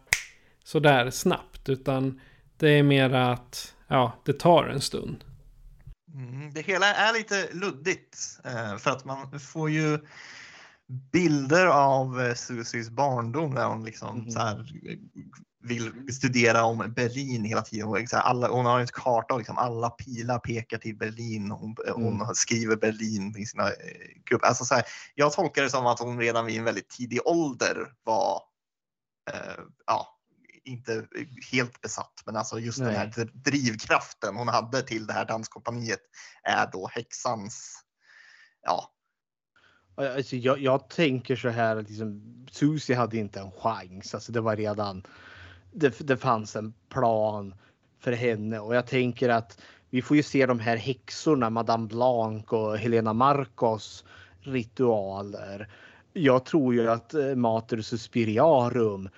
sådär 0.63 1.09
snabbt 1.09 1.69
utan 1.69 2.21
det 2.57 2.69
är 2.69 2.83
mer 2.83 3.13
att 3.13 3.75
ja, 3.87 4.21
det 4.25 4.33
tar 4.33 4.63
en 4.63 4.81
stund. 4.81 5.23
Mm, 6.13 6.53
det 6.53 6.61
hela 6.61 6.93
är 6.93 7.13
lite 7.13 7.53
luddigt 7.53 8.17
eh, 8.43 8.77
för 8.77 8.91
att 8.91 9.05
man 9.05 9.39
får 9.39 9.69
ju 9.69 9.99
bilder 11.11 11.65
av 11.67 12.21
eh, 12.21 12.33
Susies 12.33 12.89
barndom 12.89 13.55
där 13.55 13.65
hon 13.65 13.83
liksom 13.83 14.19
mm. 14.19 14.31
så 14.31 14.39
här 14.39 14.65
vill 15.61 16.13
studera 16.13 16.63
om 16.63 16.93
Berlin 16.95 17.43
hela 17.43 17.61
tiden. 17.61 18.07
Alla, 18.13 18.47
hon 18.47 18.65
har 18.65 18.79
en 18.79 18.87
karta 18.87 19.33
och 19.33 19.39
liksom 19.39 19.57
alla 19.57 19.89
pilar 19.89 20.39
pekar 20.39 20.77
till 20.77 20.97
Berlin. 20.97 21.51
Hon, 21.51 21.75
mm. 21.87 22.19
hon 22.19 22.35
skriver 22.35 22.75
Berlin 22.75 23.37
i 23.37 23.45
sina 23.45 23.67
eh, 23.67 23.73
grupper. 24.25 24.47
Alltså 24.47 24.65
så 24.65 24.75
här, 24.75 24.83
jag 25.15 25.33
tolkar 25.33 25.63
det 25.63 25.69
som 25.69 25.85
att 25.85 25.99
hon 25.99 26.19
redan 26.19 26.45
vid 26.45 26.57
en 26.57 26.63
väldigt 26.63 26.89
tidig 26.89 27.19
ålder 27.25 27.93
var 28.03 28.41
eh, 29.33 29.63
ja, 29.85 30.19
inte 30.63 31.07
helt 31.51 31.81
besatt, 31.81 32.23
men 32.25 32.35
alltså 32.35 32.59
just 32.59 32.79
Nej. 32.79 32.87
den 32.87 32.95
här 32.95 33.29
drivkraften 33.33 34.35
hon 34.35 34.47
hade 34.47 34.81
till 34.81 35.07
det 35.07 35.13
här 35.13 35.25
danskompaniet 35.25 36.01
är 36.43 36.69
då 36.71 36.87
häxans 36.87 37.83
ja, 38.61 38.93
Alltså 39.95 40.35
jag, 40.35 40.59
jag, 40.59 40.89
tänker 40.89 41.35
så 41.35 41.49
här 41.49 41.75
att 41.75 41.89
liksom, 41.89 42.21
Susie 42.51 42.95
hade 42.95 43.17
inte 43.17 43.39
en 43.39 43.51
chans. 43.51 44.13
Alltså 44.13 44.31
det 44.31 44.41
var 44.41 44.55
redan 44.55 45.03
det, 45.71 46.07
det 46.07 46.17
fanns 46.17 46.55
en 46.55 46.73
plan 46.89 47.55
för 47.99 48.11
henne 48.11 48.59
och 48.59 48.75
jag 48.75 48.87
tänker 48.87 49.29
att 49.29 49.61
vi 49.89 50.01
får 50.01 50.17
ju 50.17 50.23
se 50.23 50.45
de 50.45 50.59
här 50.59 50.77
häxorna, 50.77 51.49
Madame 51.49 51.87
Blanc 51.87 52.45
och 52.47 52.77
Helena 52.77 53.13
Marcos 53.13 54.05
ritualer. 54.41 55.67
Jag 56.13 56.45
tror 56.45 56.73
ju 56.73 56.89
att 56.89 57.13
eh, 57.13 57.35
Mater 57.35 57.81
Suspiriarum 57.81 59.09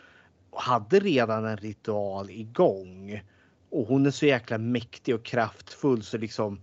hade 0.56 0.99
redan 0.99 1.45
en 1.45 1.57
ritual 1.57 2.30
igång 2.30 3.22
och 3.69 3.88
hon 3.88 4.06
är 4.06 4.11
så 4.11 4.26
jäkla 4.26 4.57
mäktig 4.57 5.15
och 5.15 5.23
kraftfull 5.23 6.03
så 6.03 6.18
liksom 6.18 6.61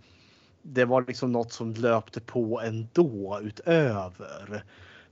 det 0.62 0.84
var 0.84 1.04
liksom 1.08 1.32
något 1.32 1.52
som 1.52 1.74
löpte 1.74 2.20
på 2.20 2.60
ändå 2.60 3.40
utöver. 3.42 4.64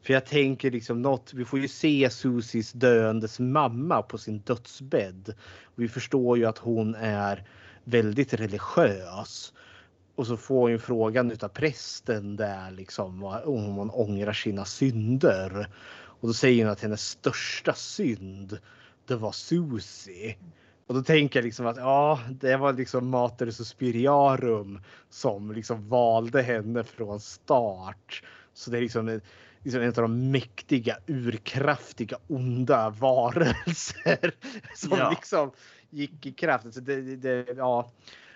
För 0.07 0.15
jag 0.15 0.27
tänker 0.27 0.71
liksom 0.71 1.03
något, 1.03 1.33
vi 1.35 1.45
får 1.45 1.59
ju 1.59 1.69
se 1.69 2.11
Susies 2.11 2.73
döendes 2.73 3.41
mamma 3.41 4.03
på 4.03 4.19
sin 4.19 4.39
dödsbädd. 4.39 5.35
Vi 5.75 5.89
förstår 5.89 6.39
ju 6.39 6.45
att 6.45 6.59
hon 6.59 6.95
är 6.95 7.49
väldigt 7.85 8.35
religiös. 8.35 9.53
Och 10.15 10.27
så 10.27 10.37
får 10.37 10.71
hon 10.71 10.79
frågan 10.79 11.31
utav 11.31 11.49
prästen 11.49 12.37
där 12.37 12.71
liksom 12.71 13.25
om 13.25 13.65
hon 13.65 13.91
ångrar 13.91 14.33
sina 14.33 14.65
synder. 14.65 15.69
Och 15.97 16.29
då 16.29 16.35
säger 16.35 16.65
hon 16.65 16.73
att 16.73 16.83
hennes 16.83 17.09
största 17.09 17.73
synd 17.73 18.59
det 19.07 19.17
var 19.17 19.33
Susie. 19.33 20.37
Och 20.87 20.95
då 20.95 21.03
tänker 21.03 21.39
jag 21.39 21.45
liksom 21.45 21.67
att 21.67 21.77
ja, 21.77 22.21
det 22.31 22.57
var 22.57 22.73
liksom 22.73 23.09
Mater 23.09 23.51
Suspiriarum 23.51 24.81
som 25.11 25.53
liksom 25.53 25.89
valde 25.89 26.43
henne 26.43 26.85
från 26.85 27.21
start. 27.21 28.23
Så 28.55 28.71
det 28.71 28.77
är 28.77 28.83
liksom 28.83 29.21
liksom 29.67 29.83
en 29.83 29.89
av 29.89 29.95
de 29.95 30.31
mäktiga, 30.31 30.97
urkraftiga, 31.07 32.19
onda 32.29 32.91
varelser 32.91 34.35
som 34.75 34.99
Ja. 34.99 35.11
liksom 35.11 35.51
gick 35.91 36.27
i 36.27 36.33
kraft. 36.33 36.75
Så 36.75 36.81
det, 36.81 37.17
det, 37.17 37.47
ja. 37.57 37.91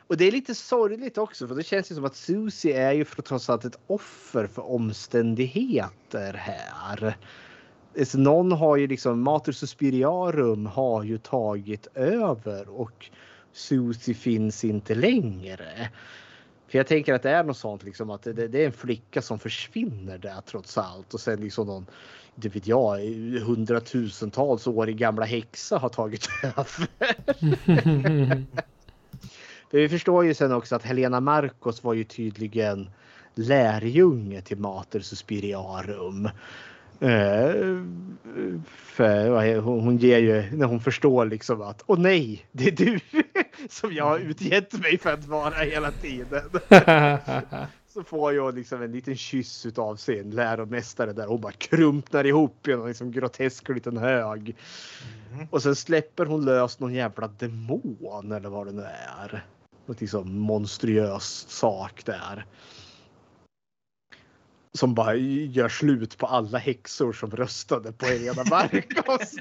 Och 0.06 0.16
det 0.16 0.24
är 0.24 0.32
lite 0.32 0.54
sorgligt 0.54 1.18
också 1.18 1.48
för 1.48 1.54
det 1.54 1.62
känns 1.62 1.90
ju 1.90 1.94
som 1.94 2.04
att 2.04 2.16
Susie 2.16 2.82
är 2.88 2.92
ju 2.92 3.04
för 3.04 3.22
trots 3.22 3.50
allt 3.50 3.64
ett 3.64 3.78
offer 3.86 4.46
för 4.46 4.70
omständigheter 4.70 6.32
här. 6.34 7.16
Så 8.04 8.18
någon 8.18 8.52
har 8.52 8.76
ju 8.76 8.86
liksom, 8.86 9.20
Mater 9.20 9.52
Suspiriarum 9.52 10.66
har 10.66 11.02
ju 11.04 11.18
tagit 11.18 11.86
över 11.94 12.68
och 12.80 13.10
Susie 13.52 14.14
finns 14.14 14.64
inte 14.64 14.94
längre. 14.94 15.90
För 16.70 16.78
jag 16.78 16.86
tänker 16.86 17.14
att 17.14 17.22
det 17.22 17.30
är 17.30 17.44
något 17.44 17.56
sånt 17.56 17.82
liksom 17.82 18.10
att 18.10 18.22
det, 18.22 18.32
det 18.32 18.62
är 18.62 18.66
en 18.66 18.72
flicka 18.72 19.22
som 19.22 19.38
försvinner 19.38 20.18
där 20.18 20.40
trots 20.46 20.78
allt 20.78 21.14
och 21.14 21.20
sen 21.20 21.40
liksom 21.40 21.66
någon, 21.66 21.86
inte 22.34 22.48
vet 22.48 22.66
jag, 22.66 22.98
hundratusentals 23.44 24.66
år 24.66 24.88
i 24.88 24.92
gamla 24.92 25.24
häxa 25.24 25.78
har 25.78 25.88
tagit 25.88 26.28
över. 26.42 26.86
För 29.70 29.78
vi 29.78 29.88
förstår 29.88 30.24
ju 30.24 30.34
sen 30.34 30.52
också 30.52 30.76
att 30.76 30.82
Helena 30.82 31.20
Marcos 31.20 31.84
var 31.84 31.94
ju 31.94 32.04
tydligen 32.04 32.90
lärjunge 33.34 34.42
till 34.42 34.58
Mater 34.58 35.00
Suspiriarum. 35.00 36.28
Eh, 37.00 37.84
för 38.66 39.58
hon, 39.58 39.96
ger 39.96 40.18
ju, 40.18 40.56
när 40.56 40.66
hon 40.66 40.80
förstår 40.80 41.26
liksom 41.26 41.62
att 41.62 41.82
åh 41.86 41.98
nej, 41.98 42.46
det 42.52 42.66
är 42.66 42.72
du 42.72 43.00
som 43.68 43.92
jag 43.92 44.04
har 44.04 44.18
utgett 44.18 44.80
mig 44.80 44.98
för 44.98 45.12
att 45.12 45.24
vara 45.24 45.54
hela 45.54 45.90
tiden. 45.90 46.50
Så 47.94 48.04
får 48.04 48.32
jag 48.32 48.54
liksom 48.54 48.82
en 48.82 48.92
liten 48.92 49.16
kyss 49.16 49.66
utav 49.66 49.96
sin 49.96 50.30
läromästare 50.30 51.12
där 51.12 51.26
hon 51.26 51.40
bara 51.40 51.52
krumpnar 51.52 52.26
ihop 52.26 52.68
i 52.68 52.72
en 52.72 52.86
liksom 52.86 53.12
grotesk 53.12 53.68
liten 53.68 53.96
hög. 53.96 54.56
Och 55.50 55.62
sen 55.62 55.76
släpper 55.76 56.26
hon 56.26 56.44
lös 56.44 56.80
någon 56.80 56.94
jävla 56.94 57.28
demon 57.28 58.32
eller 58.32 58.48
vad 58.48 58.66
det 58.66 58.72
nu 58.72 58.82
är. 59.18 59.44
Något 59.86 60.00
liksom 60.00 60.38
monstruös 60.38 61.46
sak 61.48 62.02
där. 62.04 62.46
Som 64.78 64.94
bara 64.94 65.14
gör 65.14 65.68
slut 65.68 66.18
på 66.18 66.26
alla 66.26 66.58
häxor 66.58 67.12
som 67.12 67.30
röstade 67.30 67.92
på 67.92 68.06
Helena 68.06 68.44
Marcos. 68.50 69.34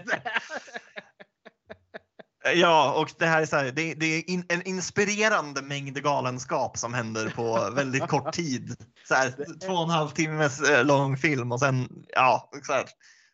Ja, 2.56 2.94
och 3.02 3.12
det 3.20 3.26
här 3.26 3.42
är 3.42 3.46
så 3.46 3.56
här, 3.56 3.72
det, 3.72 3.94
det 3.94 4.06
är 4.06 4.30
in, 4.30 4.46
en 4.50 4.68
inspirerande 4.68 5.62
mängd 5.62 6.04
galenskap 6.04 6.78
som 6.78 6.94
händer 6.94 7.30
på 7.30 7.70
väldigt 7.76 8.08
kort 8.08 8.34
tid. 8.34 8.76
Så 9.08 9.14
här, 9.14 9.34
två 9.66 9.74
och 9.74 9.84
en 9.84 9.90
halv 9.90 10.10
timmes 10.10 10.62
eh, 10.62 10.86
lång 10.86 11.18
film 11.18 11.52
och 11.52 11.60
sen, 11.60 11.90
ja, 12.16 12.50
så 12.64 12.74
här, 12.74 12.86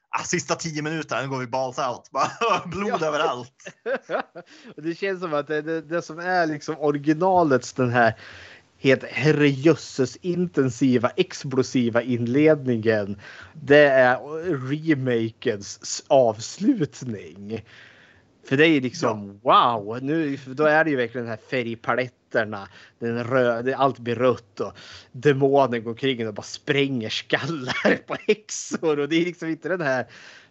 ah, 0.10 0.24
sista 0.24 0.56
tio 0.56 0.82
minuterna 0.82 1.28
går 1.28 1.38
vi 1.40 1.48
balls 1.48 1.80
out. 1.80 2.12
Bara, 2.12 2.32
blod 2.66 2.98
Ja. 3.02 3.08
överallt. 3.08 3.74
Det 4.78 4.96
känns 4.96 5.22
som 5.22 5.34
att 5.34 5.48
det, 5.48 5.62
det, 5.62 5.82
det 5.82 6.02
som 6.02 6.20
är 6.20 6.46
liksom 6.46 6.76
originalets 6.80 7.74
den 7.74 7.90
här 7.90 8.20
helt 8.78 9.04
herrejösses 9.04 10.18
intensiva 10.22 11.10
explosiva 11.10 12.02
inledningen. 12.02 13.20
Det 13.54 13.86
är 13.86 14.18
remakens 14.70 16.04
avslutning. 16.08 17.64
För 18.46 18.58
det 18.58 18.68
är 18.68 18.82
liksom 18.82 19.40
wow, 19.44 20.00
nu, 20.02 20.38
då 20.46 20.64
är 20.64 20.84
det 20.84 20.90
ju 20.90 20.96
verkligen 20.96 21.26
de 21.26 21.30
här 21.30 21.40
färgpaletterna. 21.50 22.68
Den 23.00 23.24
rö, 23.24 23.62
det, 23.62 23.74
allt 23.74 24.00
blir 24.00 24.16
rött 24.16 24.60
och 24.60 24.74
demonen 25.12 25.84
går 25.84 25.92
omkring 25.92 26.28
och 26.28 26.34
bara 26.34 26.42
spränger 26.42 27.10
skallar 27.10 27.98
på 28.08 28.16
häxor. 28.28 29.00
Och 29.00 29.10
det 29.10 29.16
är 29.16 29.26
liksom 29.26 29.50
inte 29.50 29.70
den 29.70 29.82
här 29.82 30.06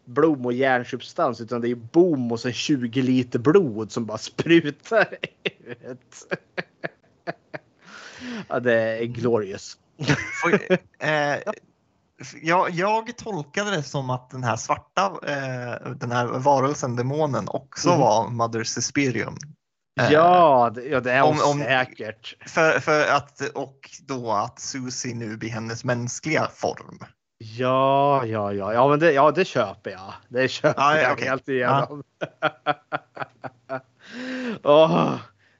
blom 0.05 0.47
och 0.47 0.53
järnsubstans 0.53 1.41
utan 1.41 1.61
det 1.61 1.71
är 1.71 1.75
bom 1.75 2.33
och 2.33 2.41
sen 2.41 2.53
20 2.53 3.03
liter 3.03 3.39
blod 3.39 3.93
som 3.93 4.07
bara 4.07 4.19
sprutar 4.19 5.17
ut. 5.65 6.27
Ja, 8.49 8.61
det 8.61 8.75
är 8.99 9.05
glorious. 9.05 9.77
Eh, 10.99 11.39
jag, 12.43 12.71
jag 12.71 13.17
tolkade 13.17 13.71
det 13.71 13.83
som 13.83 14.11
att 14.11 14.31
den 14.31 14.45
här 14.45 14.57
svarta, 14.57 15.03
eh, 15.27 15.91
den 15.97 16.13
här 16.13 16.27
varelsen, 16.27 16.97
demonen, 16.97 17.49
också 17.49 17.89
Mhm. 17.91 18.01
var 18.01 18.29
Mother 18.29 18.65
Suspirium. 18.65 19.37
Eh, 20.01 20.13
Ja, 20.13 20.71
det, 20.75 20.83
ja, 20.85 21.01
det 21.01 21.13
är 21.13 21.21
hon 21.21 21.31
om- 21.43 21.51
om- 21.51 21.59
säkert. 21.59 22.37
För, 22.51 22.81
för 22.81 23.09
att, 23.13 23.41
och 23.55 23.91
då 24.07 24.33
att 24.33 24.61
Susie 24.61 25.15
nu 25.15 25.37
blir 25.37 25.51
hennes 25.51 25.85
mänskliga 25.85 26.49
form. 26.55 26.99
Ja, 27.39 28.25
ja, 28.27 28.53
ja, 28.53 28.73
ja, 28.73 28.89
men 28.89 28.99
det, 28.99 29.13
ja, 29.13 29.31
det 29.31 29.45
köper 29.45 29.91
jag. 29.91 30.13
Det 30.29 30.49
köper 30.49 30.83
Ja, 30.83 30.97
ja, 30.97 31.03
jag 31.03 31.13
okej. 31.13 31.29
helt 31.29 31.49
igenom. 31.49 32.03
Åh, 34.63 35.15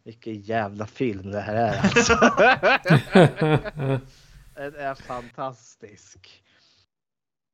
vilken 0.05 0.41
jävla 0.41 0.87
film 0.87 1.31
det 1.31 1.41
här 1.41 1.55
är. 1.55 1.79
Alltså. 1.79 2.15
Den 4.55 4.75
är 4.75 4.95
fantastisk. 4.95 6.43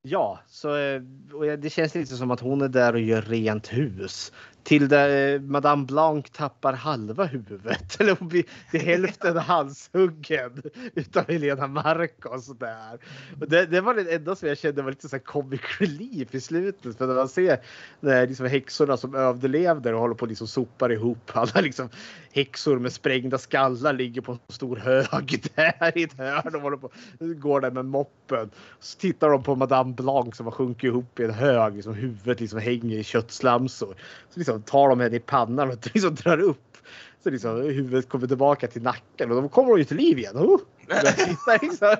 Ja, 0.02 0.40
så 0.46 0.76
eh, 0.76 1.02
och 1.32 1.58
det 1.58 1.70
känns 1.70 1.94
lite 1.94 2.16
som 2.16 2.30
att 2.30 2.40
hon 2.40 2.62
är 2.62 2.68
där 2.68 2.92
och 2.92 3.00
gör 3.00 3.22
rent 3.22 3.72
hus. 3.72 4.32
Till 4.62 4.88
där 4.88 5.34
eh, 5.34 5.40
Madame 5.40 5.84
Blanc 5.84 6.30
tappar 6.30 6.72
halva 6.72 7.24
huvudet. 7.24 7.96
Eller 8.00 8.16
hon 8.18 8.28
blir 8.28 8.44
till 8.70 8.80
hälften 8.80 9.36
halshuggen 9.36 10.62
utav 10.94 11.24
Helena 11.28 11.66
Marcos 11.66 12.58
där. 12.58 12.98
Och 13.40 13.48
det, 13.48 13.66
det 13.66 13.80
var 13.80 13.94
det 13.94 14.14
enda 14.14 14.36
som 14.36 14.48
jag 14.48 14.58
kände 14.58 14.82
var 14.82 14.90
lite 14.90 15.08
så 15.08 15.16
här 15.16 15.22
comic 15.22 15.60
relief 15.78 16.34
i 16.34 16.40
slutet. 16.40 16.98
För 16.98 17.06
när 17.06 17.14
man 17.14 17.28
ser 17.28 17.60
när 18.00 18.26
liksom 18.26 18.46
häxorna 18.46 18.96
som 18.96 19.14
överlevde 19.14 19.94
och 19.94 20.00
håller 20.00 20.14
på 20.14 20.24
att 20.24 20.28
liksom 20.28 20.48
sopar 20.48 20.92
ihop 20.92 21.30
alla 21.32 21.60
liksom 21.60 21.88
häxor 22.32 22.78
med 22.78 22.92
sprängda 22.92 23.38
skallar 23.38 23.92
ligger 23.92 24.20
på 24.20 24.32
en 24.32 24.38
stor 24.48 24.76
hög 24.76 25.42
där 25.54 25.98
i 25.98 26.02
ett 26.02 26.18
hörn 26.18 26.54
och 26.54 26.60
håller 26.60 26.76
på 26.76 26.90
går 27.18 27.60
där 27.60 27.70
med 27.70 27.84
moppen. 27.84 28.50
Så 28.80 28.98
tittar 28.98 29.30
de 29.30 29.42
på 29.42 29.56
Madame 29.56 29.94
Blanc 29.94 30.36
som 30.36 30.46
har 30.46 30.52
sjunkit 30.52 30.84
ihop 30.84 31.20
i 31.20 31.24
en 31.24 31.30
hög, 31.30 31.74
liksom 31.74 31.94
huvudet 31.94 32.40
liksom 32.40 32.58
hänger 32.58 32.98
i 32.98 33.04
köttslamsor. 33.04 33.94
Så 34.30 34.38
liksom 34.38 34.49
tar 34.58 34.88
de 34.88 35.00
henne 35.00 35.16
i 35.16 35.20
pannan 35.20 35.70
och 35.70 35.76
liksom 35.94 36.14
drar 36.14 36.40
upp. 36.40 36.76
Så 37.22 37.30
liksom 37.30 37.56
huvudet 37.56 38.08
kommer 38.08 38.26
tillbaka 38.26 38.66
till 38.66 38.82
nacken 38.82 39.32
och 39.32 39.42
då 39.42 39.48
kommer 39.48 39.68
hon 39.68 39.78
ju 39.78 39.84
till 39.84 39.96
liv 39.96 40.18
igen. 40.18 40.36
Oh! 40.36 40.60
liksom. 41.62 41.96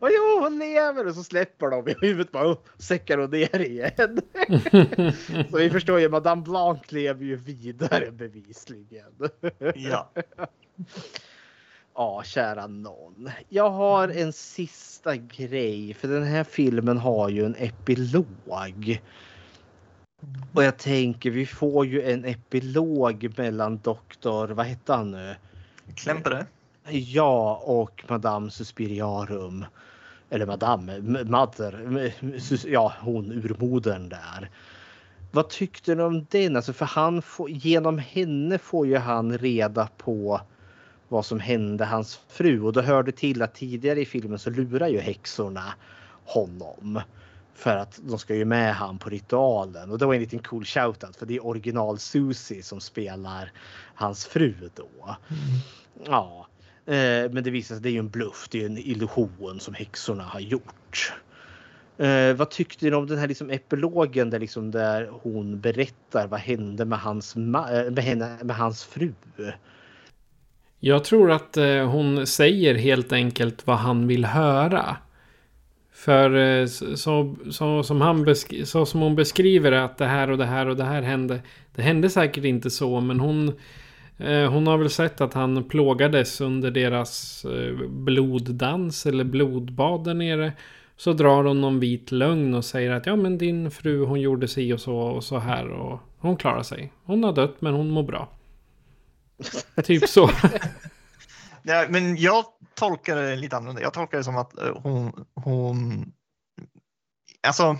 Och 0.00 0.08
jo, 0.10 0.40
hon 0.40 0.58
lever! 0.58 1.06
Och 1.06 1.14
så 1.14 1.24
släpper 1.24 1.70
de 1.70 1.88
i 1.88 1.94
huvudet 2.00 2.32
bara 2.32 2.52
oh, 2.52 2.58
säckar 2.78 3.18
hon 3.18 3.30
ner 3.30 3.60
igen. 3.60 4.20
så 5.50 5.56
vi 5.56 5.70
förstår 5.70 6.00
ju, 6.00 6.08
Madame 6.08 6.42
Blanc 6.42 6.92
lever 6.92 7.24
ju 7.24 7.36
vidare 7.36 8.10
bevisligen. 8.10 9.12
Ja. 9.74 10.12
Ja, 11.94 12.22
kära 12.24 12.66
någon. 12.66 13.30
Jag 13.48 13.70
har 13.70 14.08
en 14.08 14.32
sista 14.32 15.16
grej, 15.16 15.94
för 15.94 16.08
den 16.08 16.22
här 16.22 16.44
filmen 16.44 16.98
har 16.98 17.28
ju 17.28 17.44
en 17.44 17.56
epilog. 17.58 19.00
Och 20.52 20.64
jag 20.64 20.76
tänker, 20.76 21.30
vi 21.30 21.46
får 21.46 21.86
ju 21.86 22.02
en 22.02 22.24
epilog 22.24 23.34
mellan 23.36 23.78
doktor, 23.78 24.48
vad 24.48 24.66
hette 24.66 24.92
han 24.92 25.10
nu? 25.10 25.34
Klämpare. 25.94 26.46
Ja, 26.88 27.62
och 27.64 28.04
Madame 28.08 28.50
Suspiriarum. 28.50 29.64
Eller 30.30 30.46
Madame, 30.46 31.00
Mother, 31.24 32.12
ja 32.66 32.92
hon 33.00 33.32
urmodern 33.32 34.08
där. 34.08 34.50
Vad 35.32 35.48
tyckte 35.48 35.94
ni 35.94 36.02
om 36.02 36.26
den? 36.30 36.56
Alltså 36.56 36.72
för 36.72 36.86
han 36.86 37.22
får, 37.22 37.50
genom 37.50 37.98
henne 37.98 38.58
får 38.58 38.86
ju 38.86 38.96
han 38.96 39.38
reda 39.38 39.88
på 39.96 40.40
vad 41.08 41.26
som 41.26 41.40
hände 41.40 41.84
hans 41.84 42.20
fru 42.28 42.60
och 42.60 42.72
då 42.72 42.80
hörde 42.80 43.12
till 43.12 43.42
att 43.42 43.54
tidigare 43.54 44.00
i 44.00 44.04
filmen 44.04 44.38
så 44.38 44.50
lurar 44.50 44.88
ju 44.88 44.98
häxorna 44.98 45.74
honom. 46.24 47.00
För 47.54 47.76
att 47.76 48.00
de 48.02 48.18
ska 48.18 48.34
ju 48.34 48.44
med 48.44 48.74
han 48.74 48.98
på 48.98 49.10
ritualen 49.10 49.90
och 49.90 49.98
det 49.98 50.06
var 50.06 50.14
en 50.14 50.20
liten 50.20 50.38
cool 50.38 50.64
shoutout 50.64 51.16
för 51.16 51.26
det 51.26 51.36
är 51.36 51.46
original 51.46 51.98
Susie 51.98 52.62
som 52.62 52.80
spelar 52.80 53.52
hans 53.94 54.26
fru 54.26 54.54
då. 54.74 55.16
Ja, 56.06 56.46
eh, 56.86 57.30
men 57.30 57.44
det 57.44 57.50
visar 57.50 57.66
sig 57.66 57.76
att 57.76 57.82
det 57.82 57.88
är 57.88 57.92
ju 57.92 57.98
en 57.98 58.08
bluff. 58.08 58.48
Det 58.50 58.58
är 58.58 58.60
ju 58.60 58.66
en 58.66 58.78
illusion 58.78 59.60
som 59.60 59.74
häxorna 59.74 60.24
har 60.24 60.40
gjort. 60.40 61.12
Eh, 61.98 62.34
vad 62.34 62.50
tyckte 62.50 62.86
ni 62.86 62.94
om 62.94 63.06
den 63.06 63.18
här 63.18 63.28
liksom 63.28 63.50
epilogen 63.50 64.30
där, 64.30 64.38
liksom 64.38 64.70
där 64.70 65.10
hon 65.22 65.60
berättar 65.60 66.26
vad 66.26 66.40
hände 66.40 66.84
med 66.84 66.98
hans, 66.98 67.36
eh, 67.36 67.42
med 67.90 67.98
henne, 67.98 68.38
med 68.42 68.56
hans 68.56 68.84
fru? 68.84 69.12
Jag 70.80 71.04
tror 71.04 71.30
att 71.30 71.56
eh, 71.56 71.90
hon 71.90 72.26
säger 72.26 72.74
helt 72.74 73.12
enkelt 73.12 73.66
vad 73.66 73.76
han 73.76 74.06
vill 74.06 74.24
höra. 74.24 74.96
För 76.04 76.36
eh, 76.36 76.66
så, 76.66 76.96
så, 76.96 77.36
så, 77.50 77.82
som 77.82 78.00
han 78.00 78.34
så 78.64 78.86
som 78.86 79.00
hon 79.00 79.16
beskriver 79.16 79.70
det, 79.70 79.84
att 79.84 79.98
det 79.98 80.06
här 80.06 80.30
och 80.30 80.38
det 80.38 80.44
här 80.44 80.66
och 80.66 80.76
det 80.76 80.84
här 80.84 81.02
hände. 81.02 81.40
Det 81.74 81.82
hände 81.82 82.10
säkert 82.10 82.44
inte 82.44 82.70
så, 82.70 83.00
men 83.00 83.20
hon... 83.20 83.52
Eh, 84.18 84.50
hon 84.50 84.66
har 84.66 84.78
väl 84.78 84.90
sett 84.90 85.20
att 85.20 85.34
han 85.34 85.64
plågades 85.64 86.40
under 86.40 86.70
deras 86.70 87.44
eh, 87.44 87.88
bloddans 87.88 89.06
eller 89.06 89.24
blodbad 89.24 90.04
där 90.04 90.14
nere. 90.14 90.52
Så 90.96 91.12
drar 91.12 91.44
hon 91.44 91.60
någon 91.60 91.80
vit 91.80 92.12
lögn 92.12 92.54
och 92.54 92.64
säger 92.64 92.90
att 92.90 93.06
ja 93.06 93.16
men 93.16 93.38
din 93.38 93.70
fru 93.70 94.04
hon 94.04 94.20
gjorde 94.20 94.48
si 94.48 94.72
och 94.72 94.80
så 94.80 94.96
och 94.96 95.24
så 95.24 95.38
här 95.38 95.68
och 95.68 96.00
hon 96.18 96.36
klarar 96.36 96.62
sig. 96.62 96.92
Hon 97.04 97.24
har 97.24 97.32
dött 97.32 97.56
men 97.58 97.74
hon 97.74 97.90
mår 97.90 98.02
bra. 98.02 98.28
typ 99.84 100.08
så. 100.08 100.30
Nej, 101.64 101.88
men 101.88 102.16
jag 102.16 102.44
tolkar 102.74 103.16
det 103.16 103.36
lite 103.36 103.56
annorlunda. 103.56 103.82
Jag 103.82 103.92
tolkar 103.92 104.18
det 104.18 104.24
som 104.24 104.36
att 104.36 104.58
eh, 104.58 104.76
hon, 104.82 105.26
hon 105.34 106.04
alltså 107.46 107.78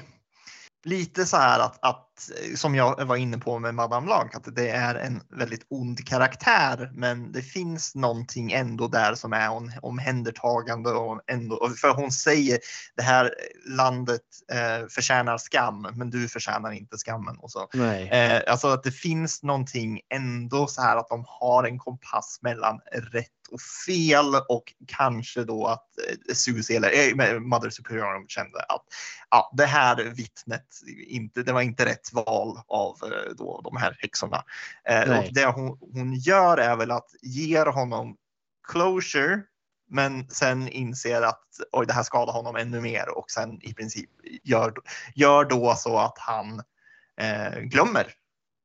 lite 0.84 1.26
så 1.26 1.36
här 1.36 1.60
att, 1.60 1.78
att 1.82 2.13
som 2.56 2.74
jag 2.74 3.04
var 3.04 3.16
inne 3.16 3.38
på 3.38 3.58
med 3.58 3.74
Madame 3.74 4.06
Blanc, 4.06 4.34
att 4.34 4.56
det 4.56 4.70
är 4.70 4.94
en 4.94 5.22
väldigt 5.28 5.66
ond 5.68 6.06
karaktär, 6.06 6.90
men 6.94 7.32
det 7.32 7.42
finns 7.42 7.94
någonting 7.94 8.52
ändå 8.52 8.88
där 8.88 9.14
som 9.14 9.32
är 9.32 9.50
om, 9.50 9.72
omhändertagande 9.82 10.90
och 10.90 11.20
ändå, 11.26 11.70
för 11.80 11.94
hon 11.94 12.12
säger 12.12 12.58
det 12.96 13.02
här 13.02 13.34
landet 13.66 14.22
eh, 14.52 14.88
förtjänar 14.88 15.38
skam, 15.38 15.86
men 15.94 16.10
du 16.10 16.28
förtjänar 16.28 16.72
inte 16.72 16.96
skammen 16.96 17.38
och 17.38 17.50
så. 17.50 17.68
Nej. 17.74 18.08
Eh, 18.08 18.42
alltså 18.46 18.68
att 18.68 18.82
det 18.82 18.92
finns 18.92 19.42
någonting 19.42 20.00
ändå 20.14 20.66
så 20.66 20.82
här 20.82 20.96
att 20.96 21.08
de 21.08 21.24
har 21.28 21.64
en 21.64 21.78
kompass 21.78 22.38
mellan 22.42 22.80
rätt 23.12 23.28
och 23.50 23.60
fel 23.86 24.34
och 24.48 24.74
kanske 24.86 25.44
då 25.44 25.66
att 25.66 25.88
eh, 26.08 26.34
Susie 26.34 26.76
eller 26.76 26.90
eh, 27.20 27.40
Mother 27.40 27.70
Superior 27.70 28.28
kände 28.28 28.58
att 28.58 28.84
ja, 29.30 29.52
det 29.56 29.66
här 29.66 30.04
vittnet, 30.04 30.66
inte, 31.06 31.42
det 31.42 31.52
var 31.52 31.62
inte 31.62 31.86
rätt 31.86 32.03
val 32.12 32.58
av 32.66 32.96
eh, 33.02 33.34
då, 33.36 33.60
de 33.64 33.76
här 33.76 33.96
häxorna. 34.00 34.44
Eh, 34.88 35.18
och 35.18 35.32
det 35.32 35.46
hon, 35.46 35.78
hon 35.92 36.14
gör 36.14 36.58
är 36.58 36.76
väl 36.76 36.90
att 36.90 37.10
ge 37.22 37.60
honom 37.60 38.16
closure 38.68 39.42
men 39.94 40.30
sen 40.30 40.68
inser 40.68 41.22
att 41.22 41.44
oj, 41.72 41.86
det 41.86 41.92
här 41.92 42.02
skadar 42.02 42.32
honom 42.32 42.56
ännu 42.56 42.80
mer 42.80 43.18
och 43.18 43.30
sen 43.30 43.58
i 43.62 43.74
princip 43.74 44.10
gör, 44.42 44.72
gör 45.14 45.44
då 45.44 45.74
så 45.74 45.98
att 45.98 46.18
han 46.18 46.62
eh, 47.20 47.60
glömmer 47.60 48.12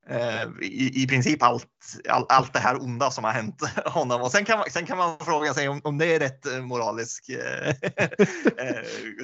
eh, 0.09 0.43
i, 0.61 1.03
i 1.03 1.07
princip 1.07 1.43
allt, 1.43 1.67
all, 2.09 2.25
allt 2.29 2.53
det 2.53 2.59
här 2.59 2.81
onda 2.81 3.11
som 3.11 3.23
har 3.23 3.31
hänt 3.31 3.61
honom. 3.85 4.21
Och 4.21 4.31
sen 4.31 4.45
kan 4.45 4.59
man, 4.59 4.69
sen 4.69 4.85
kan 4.85 4.97
man 4.97 5.19
fråga 5.19 5.53
sig 5.53 5.69
om, 5.69 5.81
om 5.83 5.97
det 5.97 6.15
är 6.15 6.19
rätt 6.19 6.45
eh, 6.45 6.61
moralisk 6.61 7.29
eh, 7.29 7.73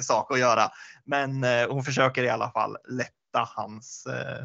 sak 0.00 0.32
att 0.32 0.38
göra. 0.38 0.70
Men 1.04 1.44
hon 1.68 1.84
försöker 1.84 2.22
i 2.22 2.28
alla 2.28 2.50
fall 2.50 2.76
lätta 2.88 3.12
hans 3.40 4.06
eh, 4.06 4.42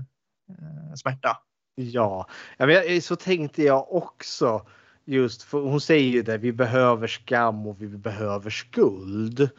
eh, 0.49 0.95
smärta. 0.95 1.37
Ja, 1.75 2.27
ja 2.57 2.65
men 2.65 2.75
jag, 2.75 3.03
så 3.03 3.15
tänkte 3.15 3.63
jag 3.63 3.93
också. 3.93 4.65
Just 5.05 5.43
för 5.43 5.59
hon 5.59 5.81
säger 5.81 6.09
ju 6.09 6.21
det, 6.21 6.37
vi 6.37 6.51
behöver 6.53 7.07
skam 7.07 7.67
och 7.67 7.81
vi 7.81 7.87
behöver 7.87 8.49
skuld. 8.49 9.49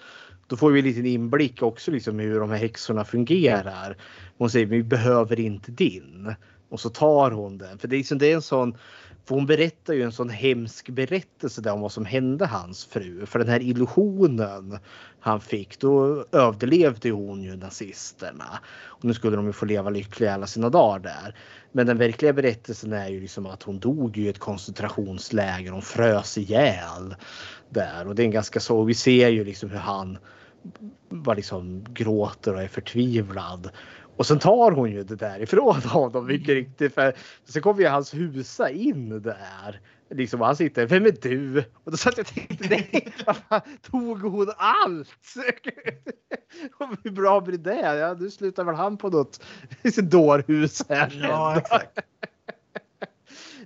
Då 0.46 0.56
får 0.56 0.70
vi 0.70 0.78
en 0.78 0.84
liten 0.84 1.06
inblick 1.06 1.62
också 1.62 1.90
liksom 1.90 2.18
hur 2.18 2.40
de 2.40 2.50
här 2.50 2.56
häxorna 2.56 3.04
fungerar. 3.04 3.96
Hon 4.38 4.50
säger 4.50 4.66
vi 4.66 4.82
behöver 4.82 5.40
inte 5.40 5.72
din. 5.72 6.34
Och 6.68 6.80
så 6.80 6.90
tar 6.90 7.30
hon 7.30 7.58
den. 7.58 7.78
För 7.78 7.88
det 7.88 7.96
är, 7.96 7.98
liksom, 7.98 8.18
det 8.18 8.30
är 8.30 8.34
en 8.34 8.42
sån, 8.42 8.78
för 9.24 9.34
hon 9.34 9.46
berättar 9.46 9.94
ju 9.94 10.02
en 10.02 10.12
sån 10.12 10.30
hemsk 10.30 10.88
berättelse 10.88 11.60
där 11.60 11.72
om 11.72 11.80
vad 11.80 11.92
som 11.92 12.04
hände 12.04 12.46
hans 12.46 12.84
fru. 12.84 13.26
För 13.26 13.38
den 13.38 13.48
här 13.48 13.62
illusionen 13.62 14.78
han 15.20 15.40
fick, 15.40 15.80
då 15.80 16.24
överlevde 16.32 17.10
hon 17.10 17.42
ju 17.42 17.56
nazisterna. 17.56 18.58
Och 18.84 19.04
nu 19.04 19.14
skulle 19.14 19.36
de 19.36 19.46
ju 19.46 19.52
få 19.52 19.64
leva 19.64 19.90
lyckliga 19.90 20.34
alla 20.34 20.46
sina 20.46 20.70
dagar 20.70 20.98
där. 20.98 21.36
Men 21.72 21.86
den 21.86 21.98
verkliga 21.98 22.32
berättelsen 22.32 22.92
är 22.92 23.08
ju 23.08 23.20
liksom 23.20 23.46
att 23.46 23.62
hon 23.62 23.78
dog 23.78 24.18
i 24.18 24.28
ett 24.28 24.38
koncentrationsläger. 24.38 25.72
Hon 25.72 25.82
frös 25.82 26.38
ihjäl 26.38 27.14
där. 27.70 28.08
Och 28.08 28.14
det 28.14 28.22
är 28.22 28.24
en 28.24 28.30
ganska 28.30 28.60
så, 28.60 28.84
vi 28.84 28.94
ser 28.94 29.28
ju 29.28 29.44
liksom 29.44 29.70
hur 29.70 29.78
han 29.78 30.18
bara 31.08 31.36
liksom 31.36 31.84
gråter 31.94 32.54
och 32.54 32.62
är 32.62 32.68
förtvivlad. 32.68 33.70
Och 34.22 34.26
sen 34.26 34.38
tar 34.38 34.70
hon 34.70 34.90
ju 34.90 35.02
det 35.02 35.16
där 35.16 35.40
ifrån 35.42 35.74
honom 35.84 36.26
mycket 36.26 36.48
riktigt. 36.48 36.94
För 36.94 37.14
sen 37.44 37.62
kommer 37.62 37.80
ju 37.80 37.88
hans 37.88 38.14
husa 38.14 38.70
in 38.70 39.22
där. 39.22 39.80
Liksom 40.10 40.40
han 40.40 40.56
sitter, 40.56 40.86
vem 40.86 41.06
är 41.06 41.16
du? 41.22 41.64
Och 41.84 41.90
då 41.90 41.96
satt 41.96 42.16
jag 42.16 42.26
och 42.26 42.34
tänkte, 42.34 42.68
nej, 42.68 43.12
tog 43.90 44.20
hon 44.20 44.52
allt? 44.56 45.08
Hur 47.04 47.10
bra 47.10 47.40
blir 47.40 47.58
det? 47.58 47.96
Ja, 47.96 48.16
nu 48.20 48.30
slutar 48.30 48.64
väl 48.64 48.74
han 48.74 48.96
på 48.96 49.08
något 49.08 49.44
dårhus 50.02 50.82
här. 50.88 51.20
Ja, 51.22 51.58
exakt. 51.58 51.98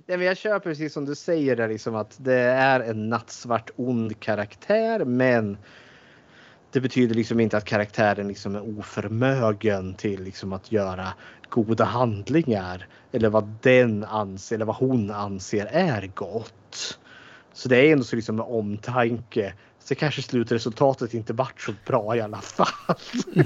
Nej, 0.05 0.17
men 0.17 0.21
jag 0.21 0.37
köper 0.37 0.69
precis 0.69 0.93
som 0.93 1.05
du 1.05 1.15
säger 1.15 1.55
där, 1.55 1.67
liksom 1.67 1.95
att 1.95 2.17
det 2.19 2.39
är 2.39 2.79
en 2.79 3.09
nattsvart 3.09 3.69
ond 3.75 4.19
karaktär, 4.19 5.05
men 5.05 5.57
det 6.77 6.81
betyder 6.81 7.15
liksom 7.15 7.39
inte 7.39 7.57
att 7.57 7.65
karaktären 7.65 8.27
liksom 8.27 8.55
är 8.55 8.79
oförmögen 8.79 9.93
till 9.93 10.23
liksom 10.23 10.53
att 10.53 10.71
göra 10.71 11.07
goda 11.49 11.83
handlingar 11.83 12.87
eller 13.11 13.29
vad 13.29 13.53
den 13.61 14.03
anser 14.03 14.55
eller 14.55 14.65
vad 14.65 14.75
hon 14.75 15.11
anser 15.11 15.65
är 15.65 16.07
gott. 16.07 16.99
Så 17.53 17.69
det 17.69 17.77
är 17.77 17.91
ändå 17.91 18.03
så 18.03 18.15
liksom 18.15 18.35
med 18.35 18.45
omtanke. 18.45 19.53
Så 19.79 19.95
kanske 19.95 20.21
slutresultatet 20.21 21.13
inte 21.13 21.33
vart 21.33 21.61
så 21.61 21.73
bra 21.85 22.15
i 22.15 22.21
alla 22.21 22.41
fall. 22.41 22.95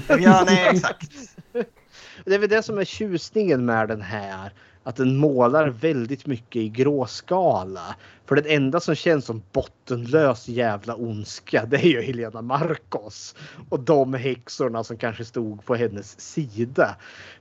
Ja, 0.08 0.44
nej, 0.46 0.68
exakt. 0.68 1.12
Det 2.24 2.34
är 2.34 2.38
väl 2.38 2.48
det 2.48 2.62
som 2.62 2.78
är 2.78 2.84
tjusningen 2.84 3.64
med 3.64 3.88
den 3.88 4.02
här. 4.02 4.52
Att 4.84 4.96
den 4.96 5.16
målar 5.16 5.68
väldigt 5.68 6.26
mycket 6.26 6.62
i 6.62 6.68
gråskala. 6.68 7.96
För 8.26 8.36
den 8.36 8.46
enda 8.46 8.80
som 8.80 8.94
känns 8.94 9.24
som 9.24 9.42
bottenlös 9.52 10.48
jävla 10.48 10.94
ondska 10.94 11.66
det 11.66 11.76
är 11.76 11.88
ju 11.88 12.02
Helena 12.02 12.42
Marcos. 12.42 13.34
Och 13.68 13.80
de 13.80 14.14
häxorna 14.14 14.84
som 14.84 14.96
kanske 14.96 15.24
stod 15.24 15.64
på 15.64 15.74
hennes 15.74 16.20
sida. 16.20 16.96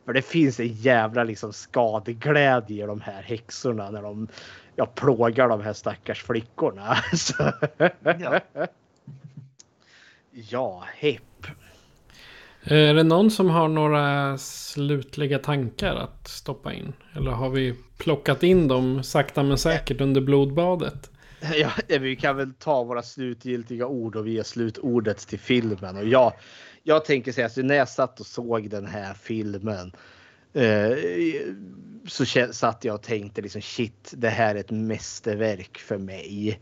För 0.05 0.13
det 0.13 0.21
finns 0.21 0.59
en 0.59 0.73
jävla 0.73 1.23
liksom 1.23 1.53
skadeglädje 1.53 2.83
i 2.83 2.87
de 2.87 3.01
här 3.01 3.21
häxorna 3.21 3.89
när 3.89 4.01
de 4.01 4.27
ja, 4.75 4.85
plågar 4.85 5.49
de 5.49 5.61
här 5.61 5.73
stackars 5.73 6.23
flickorna. 6.23 6.97
Ja. 8.19 8.39
ja, 10.31 10.83
hepp. 10.95 11.47
Är 12.63 12.93
det 12.93 13.03
någon 13.03 13.31
som 13.31 13.49
har 13.49 13.67
några 13.67 14.37
slutliga 14.37 15.39
tankar 15.39 15.95
att 15.95 16.27
stoppa 16.27 16.73
in? 16.73 16.93
Eller 17.15 17.31
har 17.31 17.49
vi 17.49 17.75
plockat 17.97 18.43
in 18.43 18.67
dem 18.67 19.03
sakta 19.03 19.43
men 19.43 19.57
säkert 19.57 20.01
under 20.01 20.21
blodbadet? 20.21 21.11
Ja, 21.55 21.71
vi 21.99 22.15
kan 22.15 22.37
väl 22.37 22.53
ta 22.53 22.83
våra 22.83 23.01
slutgiltiga 23.03 23.87
ord 23.87 24.15
och 24.15 24.27
vi 24.27 24.31
ger 24.31 24.43
slutordet 24.43 25.27
till 25.27 25.39
filmen. 25.39 25.97
Och 25.97 26.07
jag, 26.07 26.33
jag 26.83 27.05
tänker 27.05 27.31
säga 27.31 27.47
att 27.47 27.57
när 27.57 27.75
jag 27.75 27.89
satt 27.89 28.19
och 28.19 28.25
såg 28.25 28.69
den 28.69 28.85
här 28.85 29.13
filmen 29.13 29.91
eh, 30.53 30.97
så 32.07 32.25
satt 32.51 32.85
jag 32.85 32.95
och 32.95 33.01
tänkte 33.01 33.41
liksom 33.41 33.61
shit, 33.61 34.13
det 34.17 34.29
här 34.29 34.55
är 34.55 34.59
ett 34.59 34.71
mästerverk 34.71 35.77
för 35.77 35.97
mig. 35.97 36.59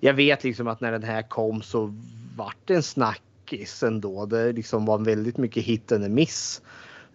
Jag 0.00 0.14
vet 0.14 0.44
liksom 0.44 0.68
att 0.68 0.80
när 0.80 0.92
den 0.92 1.02
här 1.02 1.22
kom 1.22 1.62
så 1.62 1.94
vart 2.36 2.56
det 2.64 2.74
en 2.74 2.82
snack 2.82 3.22
snackis 3.48 3.82
ändå. 3.82 4.26
Det 4.26 4.52
liksom 4.52 4.84
var 4.84 4.98
väldigt 4.98 5.36
mycket 5.36 5.64
hit 5.64 5.92
and 5.92 6.10
miss 6.10 6.62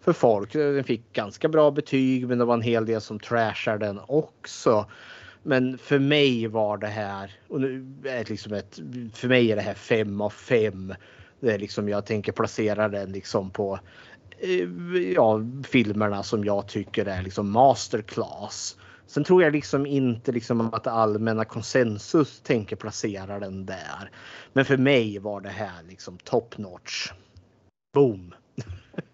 för 0.02 0.14
folk. 0.14 0.54
Den 0.54 0.84
fick 0.84 1.14
ganska 1.14 1.50
bra 1.50 1.72
betyg 1.72 2.28
men 2.28 2.38
det 2.38 2.46
var 2.46 2.54
en 2.54 2.62
hel 2.62 2.86
del 2.86 3.02
som 3.02 3.20
trashade 3.20 3.86
den 3.86 4.00
också. 4.08 4.86
Men 5.44 5.78
för 5.78 6.00
mig 6.00 6.48
var 6.48 6.78
det 6.78 6.88
här, 6.88 7.32
och 7.48 7.62
nu 7.62 7.86
är 8.04 8.18
det 8.18 8.30
liksom 8.30 8.54
ett, 8.54 8.80
för 9.14 9.28
mig 9.28 9.52
är 9.52 9.56
det 9.56 9.62
här 9.62 9.74
fem 9.74 10.22
av 10.22 10.30
fem. 10.30 10.94
Det 11.40 11.54
är 11.54 11.60
liksom, 11.60 11.90
jag 11.90 12.06
tänker 12.06 12.32
placera 12.32 12.90
den 12.90 13.12
liksom 13.12 13.50
på 13.50 13.80
eh, 14.40 14.70
ja, 15.16 15.40
filmerna 15.64 16.24
som 16.24 16.46
jag 16.46 16.68
tycker 16.68 17.06
är 17.06 17.22
liksom 17.22 17.52
masterclass. 17.52 18.78
Sen 19.08 19.24
tror 19.24 19.44
jag 19.44 19.54
liksom 19.54 19.86
inte 19.86 20.32
liksom 20.32 20.74
att 20.74 20.88
allmänna 20.88 21.46
konsensus 21.46 22.42
tänker 22.42 22.76
placera 22.76 23.40
den 23.40 23.66
där. 23.66 24.12
Men 24.54 24.66
för 24.66 24.78
mig 24.78 25.20
var 25.20 25.42
det 25.42 25.50
här 25.50 25.84
liksom 25.90 26.18
top 26.18 26.58
notch. 26.58 27.12
Boom! 27.94 28.34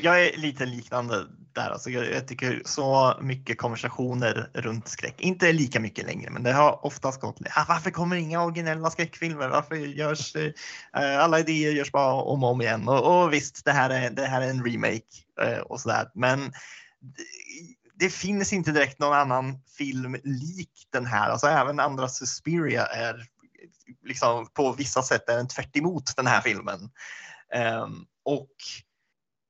Jag- 0.02 0.26
är 0.26 0.36
lite 0.36 0.66
liknande 0.66 1.26
där. 1.52 1.70
Alltså 1.70 1.90
jag, 1.90 2.12
jag 2.12 2.28
tycker 2.28 2.62
så 2.64 3.14
mycket 3.20 3.58
konversationer 3.58 4.50
runt 4.54 4.88
skräck, 4.88 5.20
inte 5.20 5.52
lika 5.52 5.80
mycket 5.80 6.06
längre, 6.06 6.30
men 6.30 6.42
det 6.42 6.52
har 6.52 6.86
oftast 6.86 7.20
gått. 7.20 7.36
Ah, 7.56 7.64
varför 7.68 7.90
kommer 7.90 8.16
inga 8.16 8.44
originella 8.44 8.90
skräckfilmer? 8.90 9.48
Varför 9.48 9.76
görs 9.76 10.36
eh, 10.36 10.52
alla 11.18 11.40
idéer 11.40 11.72
görs 11.72 11.92
bara 11.92 12.12
om 12.12 12.44
och 12.44 12.50
om 12.50 12.60
igen? 12.60 12.88
Och, 12.88 13.22
och 13.22 13.32
visst, 13.32 13.64
det 13.64 13.72
här 13.72 13.90
är, 13.90 14.10
det 14.10 14.26
här 14.26 14.42
är 14.42 14.50
en 14.50 14.64
remake 14.64 15.02
eh, 15.42 15.58
och 15.58 15.80
sådär, 15.80 16.10
men 16.14 16.52
det, 18.00 18.10
finns 18.10 18.52
inte 18.52 18.72
direkt 18.72 18.98
någon 18.98 19.16
annan 19.16 19.62
film 19.78 20.16
lik 20.24 20.86
den 20.92 21.06
här. 21.06 21.30
Alltså 21.30 21.46
även 21.46 21.80
andra 21.80 22.08
Suspiria 22.08 22.86
är 22.86 23.26
liksom, 24.04 24.46
på 24.46 24.72
vissa 24.72 25.02
sätt 25.02 25.28
är 25.28 25.36
den 25.36 25.48
tvärt 25.48 25.76
emot 25.76 26.16
den 26.16 26.26
här 26.26 26.40
filmen. 26.40 26.90
Um, 27.84 28.06
och 28.24 28.54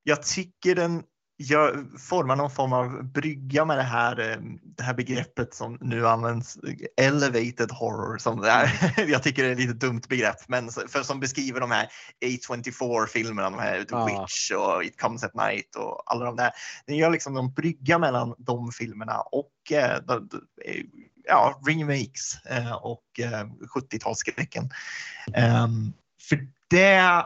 jag 0.02 0.22
tycker 0.22 0.74
den 0.74 1.02
gör, 1.40 1.84
formar 1.98 2.36
någon 2.36 2.50
form 2.50 2.72
av 2.72 3.04
brygga 3.04 3.64
med 3.64 3.78
det 3.78 3.82
här, 3.82 4.36
um, 4.36 4.60
det 4.62 4.82
här 4.82 4.94
begreppet 4.94 5.54
som 5.54 5.78
nu 5.80 6.08
används, 6.08 6.58
elevated 6.96 7.70
horror. 7.70 8.18
Som 8.18 8.44
är, 8.44 8.94
jag 9.10 9.22
tycker 9.22 9.42
det 9.42 9.48
är 9.48 9.52
ett 9.52 9.58
lite 9.58 9.72
dumt 9.72 10.02
begrepp, 10.08 10.48
men 10.48 10.70
för, 10.70 11.02
som 11.02 11.20
beskriver 11.20 11.60
de 11.60 11.70
här 11.70 11.88
A24-filmerna, 12.24 13.50
de 13.50 13.58
här 13.58 13.84
The 13.84 13.94
Ja. 13.94 14.06
Witch 14.06 14.50
och 14.50 14.84
It 14.84 15.00
comes 15.00 15.24
at 15.24 15.34
night 15.34 15.76
och 15.76 16.02
alla 16.12 16.24
de 16.24 16.36
där. 16.36 16.50
Den 16.86 16.96
gör 16.96 17.10
liksom 17.10 17.34
någon 17.34 17.52
brygga 17.52 17.98
mellan 17.98 18.34
de 18.38 18.72
filmerna 18.72 19.20
och 19.20 19.52
eh, 19.72 19.94
eh, 20.64 20.84
ja, 21.24 21.60
remakes 21.66 22.44
eh, 22.44 22.72
och 22.72 23.20
eh, 23.20 23.46
70-talsskräcken. 23.74 24.70
Ehm, 25.34 25.92
för 26.28 26.48
det 26.70 27.24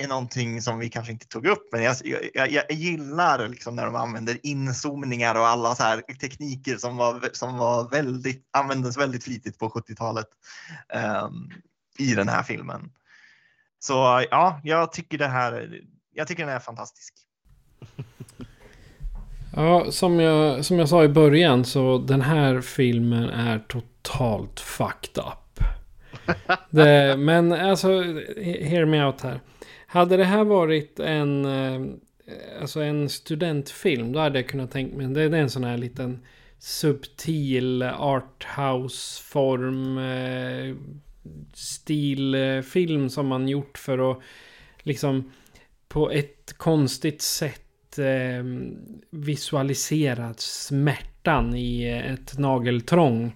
är 0.00 0.08
någonting 0.08 0.62
som 0.62 0.78
vi 0.78 0.88
kanske 0.90 1.12
inte 1.12 1.26
tog 1.26 1.46
upp, 1.46 1.68
men 1.72 1.82
jag, 1.82 1.96
jag, 2.34 2.52
jag 2.52 2.72
gillar 2.72 3.48
liksom 3.48 3.76
när 3.76 3.86
de 3.86 3.94
använder 3.94 4.38
inzoomningar 4.42 5.34
och 5.34 5.46
alla 5.46 5.74
så 5.74 5.82
här 5.82 6.00
tekniker 6.20 6.76
som, 6.76 6.96
var, 6.96 7.28
som 7.32 7.58
var 7.58 7.90
väldigt, 7.90 8.48
användes 8.50 8.98
väldigt 8.98 9.24
flitigt 9.24 9.58
på 9.58 9.68
70-talet 9.68 10.26
ehm, 10.94 11.50
i 11.98 12.14
den 12.14 12.28
här 12.28 12.42
filmen. 12.42 12.92
Så 13.78 14.24
ja, 14.30 14.60
jag 14.64 14.92
tycker 14.92 15.18
det 15.18 15.28
här. 15.28 15.80
Jag 16.14 16.28
tycker 16.28 16.46
den 16.46 16.54
är 16.54 16.60
fantastisk. 16.60 17.14
Ja, 19.56 19.90
som 19.90 20.20
jag, 20.20 20.64
som 20.64 20.78
jag 20.78 20.88
sa 20.88 21.04
i 21.04 21.08
början 21.08 21.64
så 21.64 21.98
den 21.98 22.20
här 22.20 22.60
filmen 22.60 23.24
är 23.24 23.58
totalt 23.58 24.60
fucked 24.60 25.24
up. 25.24 25.64
Det, 26.70 27.16
men 27.18 27.52
alltså, 27.52 27.88
he- 27.88 28.64
hear 28.64 28.84
me 28.84 29.04
out 29.04 29.20
här. 29.20 29.40
Hade 29.92 30.16
det 30.16 30.24
här 30.24 30.44
varit 30.44 31.00
en, 31.00 31.44
eh, 31.44 31.80
alltså 32.60 32.80
en 32.80 33.08
studentfilm, 33.08 34.12
då 34.12 34.18
hade 34.18 34.38
jag 34.38 34.48
kunnat 34.48 34.70
tänka 34.70 34.96
mig, 34.96 35.06
det, 35.06 35.28
det 35.28 35.36
är 35.36 35.42
en 35.42 35.50
sån 35.50 35.64
här 35.64 35.78
liten 35.78 36.24
subtil 36.58 37.82
arthouse-form, 37.82 39.98
eh, 39.98 40.76
stilfilm 41.52 43.08
som 43.08 43.26
man 43.26 43.48
gjort 43.48 43.78
för 43.78 44.10
att 44.10 44.18
liksom 44.82 45.32
på 45.88 46.10
ett 46.10 46.54
konstigt 46.56 47.22
sätt 47.22 47.98
eh, 47.98 48.44
visualisera 49.10 50.34
smärtan 50.38 51.54
i 51.54 51.88
ett 51.88 52.38
nageltrång. 52.38 53.34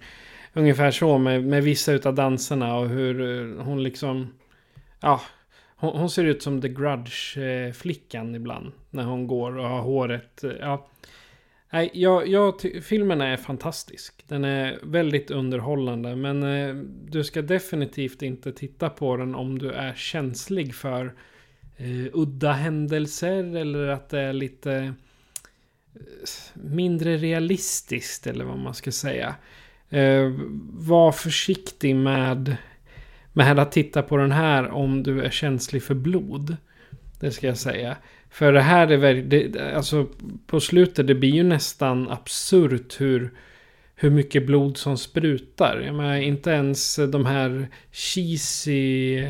Ungefär 0.52 0.90
så 0.90 1.18
med, 1.18 1.44
med 1.44 1.62
vissa 1.62 1.92
utav 1.92 2.14
danserna 2.14 2.76
och 2.76 2.88
hur 2.88 3.20
eh, 3.20 3.64
hon 3.64 3.82
liksom... 3.82 4.34
Ja, 5.00 5.20
hon, 5.84 5.98
hon 5.98 6.10
ser 6.10 6.24
ut 6.24 6.42
som 6.42 6.60
The 6.60 6.68
Grudge-flickan 6.68 8.34
ibland. 8.34 8.72
När 8.90 9.04
hon 9.04 9.26
går 9.26 9.58
och 9.58 9.68
har 9.68 9.80
håret. 9.80 10.44
Eh, 10.44 10.50
ja. 10.60 10.88
Nej, 11.70 11.90
jag, 11.94 12.28
jag, 12.28 12.60
filmen 12.82 13.20
är 13.20 13.36
fantastisk. 13.36 14.24
Den 14.28 14.44
är 14.44 14.78
väldigt 14.82 15.30
underhållande. 15.30 16.16
Men 16.16 16.42
eh, 16.42 16.74
du 17.08 17.24
ska 17.24 17.42
definitivt 17.42 18.22
inte 18.22 18.52
titta 18.52 18.90
på 18.90 19.16
den 19.16 19.34
om 19.34 19.58
du 19.58 19.70
är 19.70 19.94
känslig 19.94 20.74
för 20.74 21.14
eh, 21.76 22.06
udda 22.12 22.52
händelser. 22.52 23.56
Eller 23.56 23.88
att 23.88 24.08
det 24.08 24.20
är 24.20 24.32
lite 24.32 24.72
eh, 24.74 24.92
mindre 26.54 27.16
realistiskt. 27.16 28.26
Eller 28.26 28.44
vad 28.44 28.58
man 28.58 28.74
ska 28.74 28.92
säga. 28.92 29.34
Eh, 29.88 30.32
var 30.70 31.12
försiktig 31.12 31.96
med, 31.96 32.56
med 33.36 33.58
att 33.58 33.72
titta 33.72 34.02
på 34.02 34.16
den 34.16 34.32
här 34.32 34.70
om 34.70 35.02
du 35.02 35.22
är 35.22 35.30
känslig 35.30 35.82
för 35.82 35.94
blod. 35.94 36.56
Det 37.20 37.30
ska 37.30 37.46
jag 37.46 37.58
säga. 37.58 37.96
För 38.30 38.52
det 38.52 38.60
här 38.60 38.88
är 38.88 38.96
väldigt, 38.96 39.56
alltså 39.56 40.06
på 40.46 40.60
slutet 40.60 41.06
det 41.06 41.14
blir 41.14 41.30
ju 41.30 41.42
nästan 41.42 42.10
absurt 42.10 43.00
hur, 43.00 43.30
hur 43.94 44.10
mycket 44.10 44.46
blod 44.46 44.76
som 44.76 44.98
sprutar. 44.98 45.82
Jag 45.86 45.94
menar 45.94 46.16
inte 46.16 46.50
ens 46.50 46.96
de 46.96 47.26
här 47.26 47.68
cheesy 47.92 49.24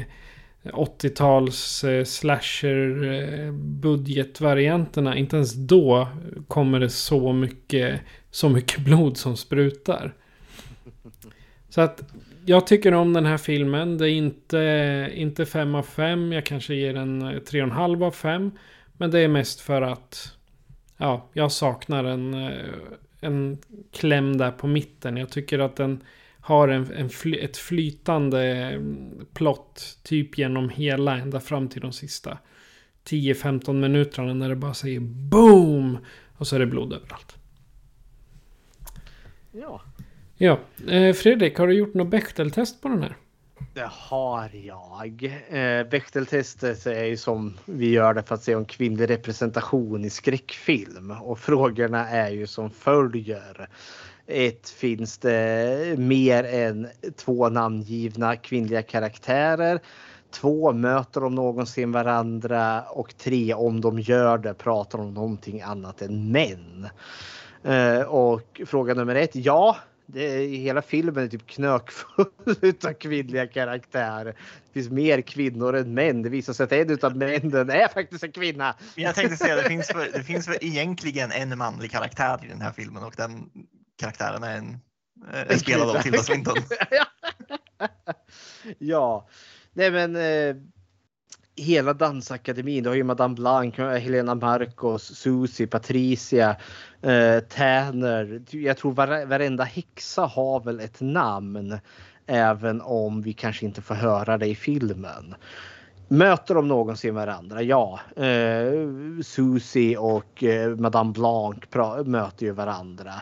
80-tals 0.64 1.84
eh, 1.84 2.04
slasher 2.04 3.04
eh, 3.12 3.52
budgetvarianterna. 3.52 5.16
Inte 5.16 5.36
ens 5.36 5.52
då 5.52 6.08
kommer 6.48 6.80
det 6.80 6.90
så 6.90 7.32
mycket, 7.32 8.00
så 8.30 8.48
mycket 8.48 8.80
blod 8.80 9.16
som 9.16 9.36
sprutar. 9.36 10.14
Så 11.68 11.80
att 11.80 12.13
jag 12.46 12.66
tycker 12.66 12.94
om 12.94 13.12
den 13.12 13.26
här 13.26 13.36
filmen. 13.36 13.98
Det 13.98 14.10
är 14.10 14.12
inte, 14.12 15.10
inte 15.14 15.46
5 15.46 15.74
av 15.74 15.82
5. 15.82 16.32
Jag 16.32 16.46
kanske 16.46 16.74
ger 16.74 16.94
den 16.94 17.22
eh, 17.22 17.26
3,5 17.26 18.04
av 18.04 18.10
5. 18.10 18.50
Men 18.92 19.10
det 19.10 19.20
är 19.20 19.28
mest 19.28 19.60
för 19.60 19.82
att 19.82 20.32
ja, 20.96 21.28
jag 21.32 21.52
saknar 21.52 22.04
en, 22.04 22.34
eh, 22.34 22.52
en 23.20 23.58
kläm 23.92 24.36
där 24.36 24.50
på 24.50 24.66
mitten. 24.66 25.16
Jag 25.16 25.30
tycker 25.30 25.58
att 25.58 25.76
den 25.76 26.04
har 26.40 26.68
en, 26.68 26.92
en 26.92 27.08
fly, 27.08 27.38
ett 27.38 27.56
flytande 27.56 28.42
mm, 28.42 29.26
plott 29.34 29.98
typ 30.02 30.38
genom 30.38 30.68
hela 30.68 31.18
ända 31.18 31.40
fram 31.40 31.68
till 31.68 31.80
de 31.80 31.92
sista 31.92 32.38
10-15 33.04 33.72
minuterna 33.72 34.34
när 34.34 34.48
det 34.48 34.56
bara 34.56 34.74
säger 34.74 35.00
BOOM! 35.00 35.98
Och 36.36 36.46
så 36.46 36.56
är 36.56 36.60
det 36.60 36.66
blod 36.66 36.92
överallt. 36.92 37.36
Ja, 39.52 39.82
Ja, 40.36 40.58
eh, 40.88 41.14
Fredrik, 41.14 41.58
har 41.58 41.66
du 41.66 41.74
gjort 41.74 41.94
något 41.94 42.08
Bechteltest 42.08 42.82
på 42.82 42.88
den 42.88 43.02
här? 43.02 43.16
det 43.74 43.90
har 43.90 44.50
jag. 44.52 45.24
Eh, 45.48 45.86
Bechteltestet 45.86 46.86
är 46.86 47.04
ju 47.04 47.16
som 47.16 47.54
vi 47.64 47.90
gör 47.90 48.14
det 48.14 48.22
för 48.22 48.34
att 48.34 48.42
se 48.42 48.54
om 48.54 48.64
kvinnlig 48.64 49.10
representation 49.10 50.04
i 50.04 50.10
skräckfilm. 50.10 51.10
Och 51.10 51.38
frågorna 51.38 52.08
är 52.08 52.30
ju 52.30 52.46
som 52.46 52.70
följer. 52.70 53.68
Ett, 54.26 54.68
finns 54.68 55.18
det 55.18 55.98
mer 55.98 56.44
än 56.44 56.88
två 57.16 57.48
namngivna 57.48 58.36
kvinnliga 58.36 58.82
karaktärer? 58.82 59.80
Två, 60.30 60.72
möter 60.72 61.20
de 61.20 61.34
någonsin 61.34 61.92
varandra? 61.92 62.82
Och 62.82 63.16
tre, 63.16 63.54
om 63.54 63.80
de 63.80 63.98
gör 63.98 64.38
det, 64.38 64.54
pratar 64.54 64.98
de 64.98 65.06
om 65.06 65.14
någonting 65.14 65.62
annat 65.62 66.02
än 66.02 66.32
män? 66.32 66.88
Eh, 67.62 68.02
och 68.02 68.60
fråga 68.66 68.94
nummer 68.94 69.14
ett, 69.14 69.36
ja. 69.36 69.76
Det 70.06 70.22
är, 70.22 70.48
hela 70.48 70.82
filmen 70.82 71.24
är 71.24 71.28
typ 71.28 71.46
knökfull 71.46 72.26
utav 72.62 72.92
kvinnliga 72.92 73.46
karaktärer. 73.46 74.24
Det 74.24 74.72
finns 74.72 74.90
mer 74.90 75.20
kvinnor 75.20 75.76
än 75.76 75.94
män. 75.94 76.22
Det 76.22 76.28
visar 76.28 76.52
sig 76.52 76.64
att 76.64 76.72
en 76.72 76.90
utav 76.90 77.16
männen 77.16 77.70
är 77.70 77.88
faktiskt 77.88 78.24
en 78.24 78.32
kvinna. 78.32 78.76
Jag 78.94 79.14
tänkte 79.14 79.36
säga 79.36 79.56
det 79.56 79.62
finns, 79.68 79.86
för, 79.86 80.08
det 80.12 80.22
finns 80.22 80.46
för 80.46 80.64
egentligen 80.64 81.32
en 81.32 81.58
manlig 81.58 81.90
karaktär 81.90 82.40
i 82.44 82.48
den 82.48 82.60
här 82.60 82.72
filmen 82.72 83.02
och 83.02 83.14
den 83.16 83.50
karaktären 83.96 84.42
är 84.42 84.56
en, 84.56 84.78
eh, 85.32 85.40
är 85.40 85.56
spelad 85.56 85.96
av 85.96 86.02
Tilda 86.02 86.18
Swinton. 86.18 86.56
ja, 88.78 89.28
nej 89.72 89.90
men 89.90 90.16
eh, 90.16 90.56
hela 91.56 91.92
dansakademin. 91.92 92.82
Du 92.82 92.88
har 92.88 92.96
ju 92.96 93.04
Madame 93.04 93.34
Blanc, 93.34 93.76
Helena 93.76 94.34
Marcos, 94.34 95.02
Susie, 95.16 95.66
Patricia, 95.66 96.56
eh, 97.04 97.40
Tanner. 97.40 98.42
Jag 98.50 98.76
tror 98.76 98.92
vare, 98.92 99.24
varenda 99.24 99.64
häxa 99.64 100.22
har 100.22 100.60
väl 100.60 100.80
ett 100.80 101.00
namn. 101.00 101.78
Även 102.26 102.80
om 102.80 103.22
vi 103.22 103.32
kanske 103.32 103.66
inte 103.66 103.82
får 103.82 103.94
höra 103.94 104.38
det 104.38 104.46
i 104.46 104.54
filmen. 104.54 105.34
Möter 106.08 106.54
de 106.54 106.68
någonsin 106.68 107.14
varandra? 107.14 107.62
Ja. 107.62 108.00
Eh, 108.16 108.88
Susie 109.22 109.96
och 109.96 110.44
eh, 110.44 110.76
Madame 110.76 111.12
Blanc 111.12 111.56
möter 112.04 112.46
ju 112.46 112.52
varandra. 112.52 113.12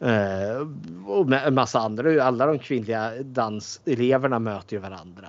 Eh, 0.00 0.66
och 1.06 1.32
en 1.32 1.54
massa 1.54 1.78
andra. 1.78 2.24
Alla 2.24 2.46
de 2.46 2.58
kvinnliga 2.58 3.22
danseleverna 3.22 4.38
möter 4.38 4.76
ju 4.76 4.80
varandra. 4.80 5.28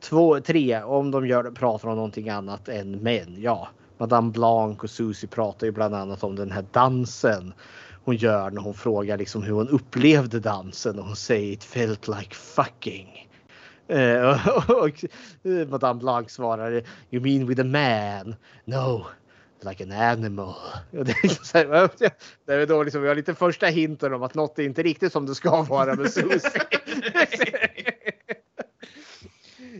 Två, 0.00 0.40
tre, 0.40 0.82
om 0.82 1.10
de 1.10 1.26
gör, 1.26 1.50
pratar 1.50 1.88
om 1.88 1.96
någonting 1.96 2.28
annat 2.28 2.68
än 2.68 2.90
män. 2.90 3.36
Ja, 3.38 3.68
Madame 3.98 4.30
Blanc 4.30 4.82
och 4.82 4.90
Susie 4.90 5.28
pratar 5.28 5.66
ju 5.66 5.72
bland 5.72 5.94
annat 5.94 6.24
om 6.24 6.36
den 6.36 6.50
här 6.50 6.64
dansen 6.72 7.54
hon 8.04 8.16
gör 8.16 8.50
när 8.50 8.62
hon 8.62 8.74
frågar 8.74 9.18
liksom 9.18 9.42
hur 9.42 9.52
hon 9.52 9.68
upplevde 9.68 10.40
dansen 10.40 10.98
och 10.98 11.04
hon 11.04 11.16
säger 11.16 11.52
it 11.52 11.64
felt 11.64 12.08
like 12.08 12.34
fucking. 12.34 13.28
Eh, 13.88 14.48
och, 14.58 14.70
och 14.82 15.04
Madame 15.68 16.00
Blanc 16.00 16.30
svarar 16.30 16.82
You 17.10 17.22
mean 17.22 17.46
with 17.46 17.60
a 17.60 17.64
man? 17.64 18.34
No, 18.64 19.06
like 19.64 19.84
an 19.84 19.92
animal. 19.92 20.54
Det, 20.90 20.98
är 20.98 21.22
liksom 21.22 21.44
här, 21.54 21.90
det 22.46 22.52
är 22.52 22.66
då 22.66 22.82
liksom, 22.82 23.02
vi 23.02 23.08
har 23.08 23.14
lite 23.14 23.34
första 23.34 23.66
hinten 23.66 24.14
om 24.14 24.22
att 24.22 24.34
något 24.34 24.58
är 24.58 24.62
inte 24.62 24.82
riktigt 24.82 25.12
som 25.12 25.26
det 25.26 25.34
ska 25.34 25.62
vara 25.62 25.94
med 25.94 26.10
Susie 26.12 26.50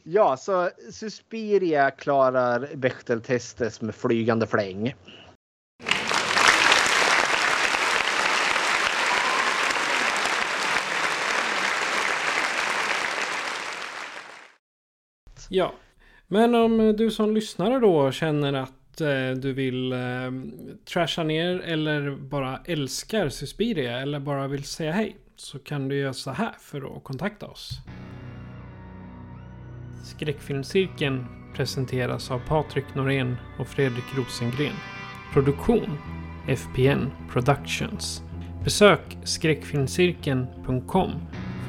ja, 0.09 0.37
så 0.37 0.71
Suspiria 0.91 1.91
klarar 1.91 2.77
Bechteltestet 2.77 3.81
med 3.81 3.95
flygande 3.95 4.47
fläng. 4.47 4.95
Ja, 15.49 15.75
men 16.27 16.55
om 16.55 16.97
du 16.97 17.11
som 17.11 17.35
lyssnare 17.35 17.81
då 17.81 18.13
känner 18.13 18.53
att 18.53 19.01
eh, 19.01 19.31
du 19.37 19.53
vill 19.53 19.93
eh, 19.93 19.99
trasha 20.85 21.23
ner 21.23 21.61
eller 21.61 22.11
bara 22.11 22.61
älskar 22.65 23.29
Suspiria 23.29 24.01
eller 24.01 24.21
bara 24.21 24.49
vill 24.49 24.65
säga 24.65 24.93
hej 24.93 25.17
så 25.37 25.59
kan 25.59 25.89
du 25.89 25.97
göra 25.97 26.13
så 26.13 26.31
här 26.31 26.55
för 26.61 26.97
att 26.97 27.05
kontakta 27.05 27.47
oss. 27.47 27.71
Skräckfilmscirkeln 30.07 31.25
presenteras 31.55 32.31
av 32.31 32.39
Patrik 32.39 32.85
Norén 32.95 33.37
och 33.59 33.69
Fredrik 33.69 34.05
Rosengren. 34.17 34.75
Produktion 35.33 35.99
FPN 36.49 37.11
Productions. 37.33 38.23
Besök 38.65 39.19
skräckfilmscirkeln.com 39.25 41.11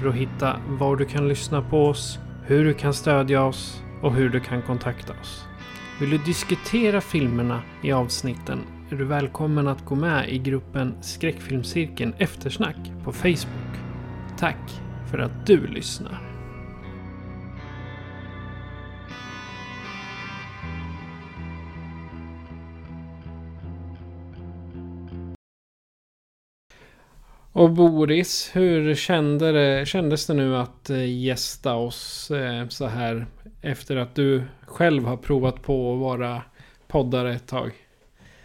för 0.01 0.09
att 0.09 0.15
hitta 0.15 0.61
var 0.67 0.95
du 0.95 1.05
kan 1.05 1.27
lyssna 1.27 1.61
på 1.61 1.85
oss, 1.85 2.19
hur 2.45 2.65
du 2.65 2.73
kan 2.73 2.93
stödja 2.93 3.43
oss 3.43 3.83
och 4.01 4.13
hur 4.13 4.29
du 4.29 4.39
kan 4.39 4.61
kontakta 4.61 5.13
oss. 5.21 5.45
Vill 5.99 6.09
du 6.09 6.17
diskutera 6.17 7.01
filmerna 7.01 7.61
i 7.83 7.91
avsnitten 7.91 8.59
är 8.91 8.95
du 8.95 9.05
välkommen 9.05 9.67
att 9.67 9.85
gå 9.85 9.95
med 9.95 10.29
i 10.29 10.37
gruppen 10.37 10.93
Skräckfilmscirkeln 11.01 12.13
Eftersnack 12.17 12.91
på 13.03 13.11
Facebook. 13.11 13.77
Tack 14.37 14.81
för 15.11 15.19
att 15.19 15.45
du 15.45 15.67
lyssnar. 15.67 16.26
Och 27.51 27.71
Boris, 27.71 28.49
hur 28.53 28.95
kände 28.95 29.51
det, 29.51 29.85
kändes 29.85 30.25
det 30.25 30.33
nu 30.33 30.57
att 30.57 30.89
eh, 30.89 31.21
gästa 31.21 31.73
oss 31.73 32.31
eh, 32.31 32.67
så 32.67 32.87
här 32.87 33.25
efter 33.61 33.95
att 33.95 34.15
du 34.15 34.43
själv 34.65 35.05
har 35.05 35.17
provat 35.17 35.61
på 35.61 35.93
att 35.93 35.99
vara 35.99 36.41
poddare 36.87 37.33
ett 37.33 37.47
tag? 37.47 37.71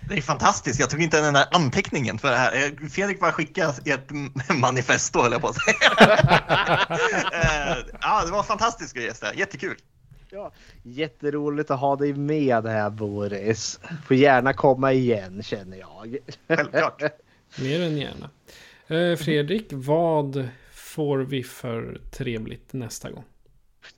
Det 0.08 0.16
är 0.16 0.22
fantastiskt. 0.22 0.80
Jag 0.80 0.90
tog 0.90 1.02
inte 1.02 1.20
den 1.20 1.34
där 1.34 1.46
anteckningen 1.50 2.18
för 2.18 2.30
det 2.30 2.36
här. 2.36 2.52
Eh, 2.56 2.88
Fredrik 2.88 3.20
bara 3.20 3.32
skickade 3.32 3.74
ett 3.84 4.10
manifesto 4.54 5.20
höll 5.22 5.32
jag 5.32 5.40
på 5.40 5.48
att 5.48 5.56
säga. 5.56 5.76
ja, 8.00 8.24
det 8.26 8.32
var 8.32 8.42
fantastiskt 8.42 8.96
att 8.96 9.02
gästa. 9.02 9.34
Jättekul. 9.34 9.76
Ja, 10.30 10.52
jätteroligt 10.82 11.70
att 11.70 11.80
ha 11.80 11.96
dig 11.96 12.14
med 12.14 12.66
här 12.66 12.90
Boris. 12.90 13.80
Får 14.06 14.16
gärna 14.16 14.52
komma 14.52 14.92
igen 14.92 15.42
känner 15.42 15.76
jag. 15.76 16.16
Självklart. 16.48 17.02
Mer 17.60 17.82
än 17.82 17.96
gärna. 17.96 18.30
Eh, 18.92 19.16
Fredrik, 19.16 19.66
vad 19.70 20.48
får 20.72 21.18
vi 21.18 21.42
för 21.42 22.00
trevligt 22.10 22.72
nästa 22.72 23.10
gång? 23.10 23.24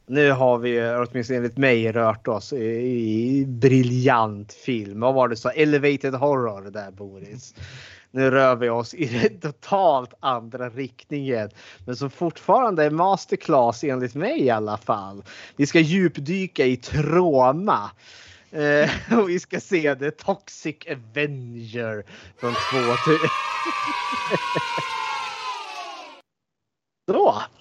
Nu 0.06 0.30
har 0.30 0.58
vi 0.58 0.78
eh, 0.78 1.00
åtminstone 1.00 1.36
enligt 1.36 1.56
mig 1.56 1.92
rört 1.92 2.28
oss 2.28 2.52
i, 2.52 2.64
i 2.64 3.46
briljant 3.46 4.52
film. 4.52 5.00
Vad 5.00 5.14
var 5.14 5.28
det 5.28 5.36
så? 5.36 5.48
Elevated 5.48 6.14
horror 6.14 6.70
där 6.70 6.90
Boris. 6.90 7.54
Nu 8.10 8.30
rör 8.30 8.56
vi 8.56 8.68
oss 8.68 8.94
i 8.94 9.06
den 9.06 9.40
totalt 9.40 10.14
andra 10.20 10.68
riktningen. 10.70 11.50
Men 11.86 11.96
som 11.96 12.10
fortfarande 12.10 12.84
är 12.84 12.90
masterclass 12.90 13.84
enligt 13.84 14.14
mig 14.14 14.40
i 14.40 14.50
alla 14.50 14.76
fall. 14.76 15.22
Vi 15.56 15.66
ska 15.66 15.80
djupdyka 15.80 16.66
i 16.66 16.76
trauma. 16.76 17.90
Eh, 18.54 18.90
och 19.18 19.28
vi 19.28 19.40
ska 19.40 19.60
se 19.60 19.94
The 19.94 20.10
Toxic 20.10 20.76
Avenger 20.90 22.04
från 22.36 22.54
2000. 22.72 23.28
Så. 27.10 27.42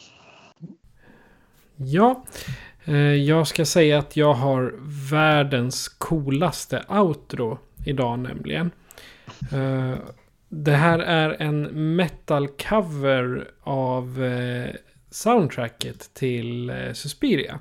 Ja, 1.76 2.26
eh, 2.86 2.96
jag 2.96 3.48
ska 3.48 3.66
säga 3.66 4.00
att 4.00 4.18
jag 4.18 4.34
har 4.34 4.74
världens 5.12 5.88
coolaste 5.88 6.84
outro 6.90 7.60
idag 7.86 8.20
nämligen. 8.20 8.72
Eh, 9.52 9.96
det 10.50 10.72
här 10.72 11.00
är 11.00 11.42
en 11.42 11.96
metal 11.96 12.48
cover 12.48 13.48
av 13.64 14.24
eh, 14.24 14.76
soundtracket 15.10 16.14
till 16.14 16.70
eh, 16.70 16.94
Suspiria. 16.94 17.60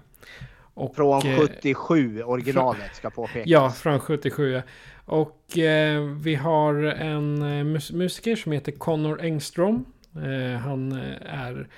Och, 0.74 0.97
från 0.97 1.23
77, 1.23 2.23
originalet 2.23 2.94
ska 2.94 3.11
påpekas. 3.11 3.43
Ja, 3.47 3.70
från 3.70 4.01
77. 4.01 4.62
Och 5.05 5.59
eh, 5.59 6.03
vi 6.03 6.35
har 6.35 6.74
en 6.85 7.43
eh, 7.43 7.65
mus 7.65 7.93
musiker 7.93 8.36
som 8.36 8.53
heter 8.53 8.73
Connor 8.73 9.20
Engström. 9.20 9.85
Eh, 10.16 10.59
han 10.59 10.93
är 11.27 11.69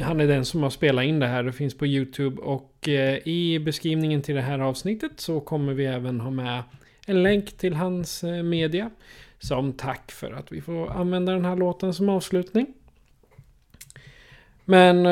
han 0.00 0.20
är 0.20 0.26
den 0.26 0.44
som 0.44 0.62
har 0.62 0.70
spelat 0.70 1.04
in 1.04 1.20
det 1.20 1.26
här. 1.26 1.42
Det 1.42 1.52
finns 1.52 1.78
på 1.78 1.86
YouTube. 1.86 2.42
Och 2.42 2.88
i 3.24 3.58
beskrivningen 3.58 4.22
till 4.22 4.34
det 4.34 4.40
här 4.40 4.58
avsnittet 4.58 5.20
så 5.20 5.40
kommer 5.40 5.72
vi 5.74 5.86
även 5.86 6.20
ha 6.20 6.30
med 6.30 6.62
en 7.06 7.22
länk 7.22 7.52
till 7.52 7.74
hans 7.74 8.22
media. 8.44 8.90
Som 9.38 9.72
tack 9.72 10.12
för 10.12 10.32
att 10.32 10.52
vi 10.52 10.60
får 10.60 10.90
använda 10.90 11.32
den 11.32 11.44
här 11.44 11.56
låten 11.56 11.94
som 11.94 12.08
avslutning. 12.08 12.66
Men 14.64 15.06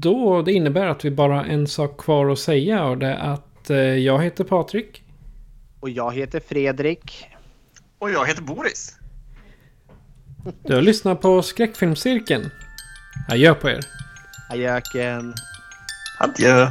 då, 0.00 0.42
det 0.42 0.52
innebär 0.52 0.86
att 0.86 1.04
vi 1.04 1.10
bara 1.10 1.34
har 1.34 1.44
en 1.44 1.66
sak 1.66 2.00
kvar 2.00 2.30
att 2.30 2.38
säga 2.38 2.84
och 2.84 2.98
det 2.98 3.06
är 3.06 3.32
att 3.32 3.70
jag 4.02 4.22
heter 4.22 4.44
Patrik. 4.44 5.02
Och 5.80 5.90
jag 5.90 6.14
heter 6.14 6.40
Fredrik. 6.40 7.26
Och 7.98 8.10
jag 8.10 8.26
heter 8.26 8.42
Boris. 8.42 8.96
Du 10.62 10.74
har 10.74 10.82
lyssnat 10.82 11.20
på 11.20 11.42
Skräckfilmscirkeln. 11.42 12.50
Adjö 13.28 13.54
på 13.54 13.68
er. 13.68 13.80
Adjöken. 14.50 15.34
Adjö. 16.20 16.70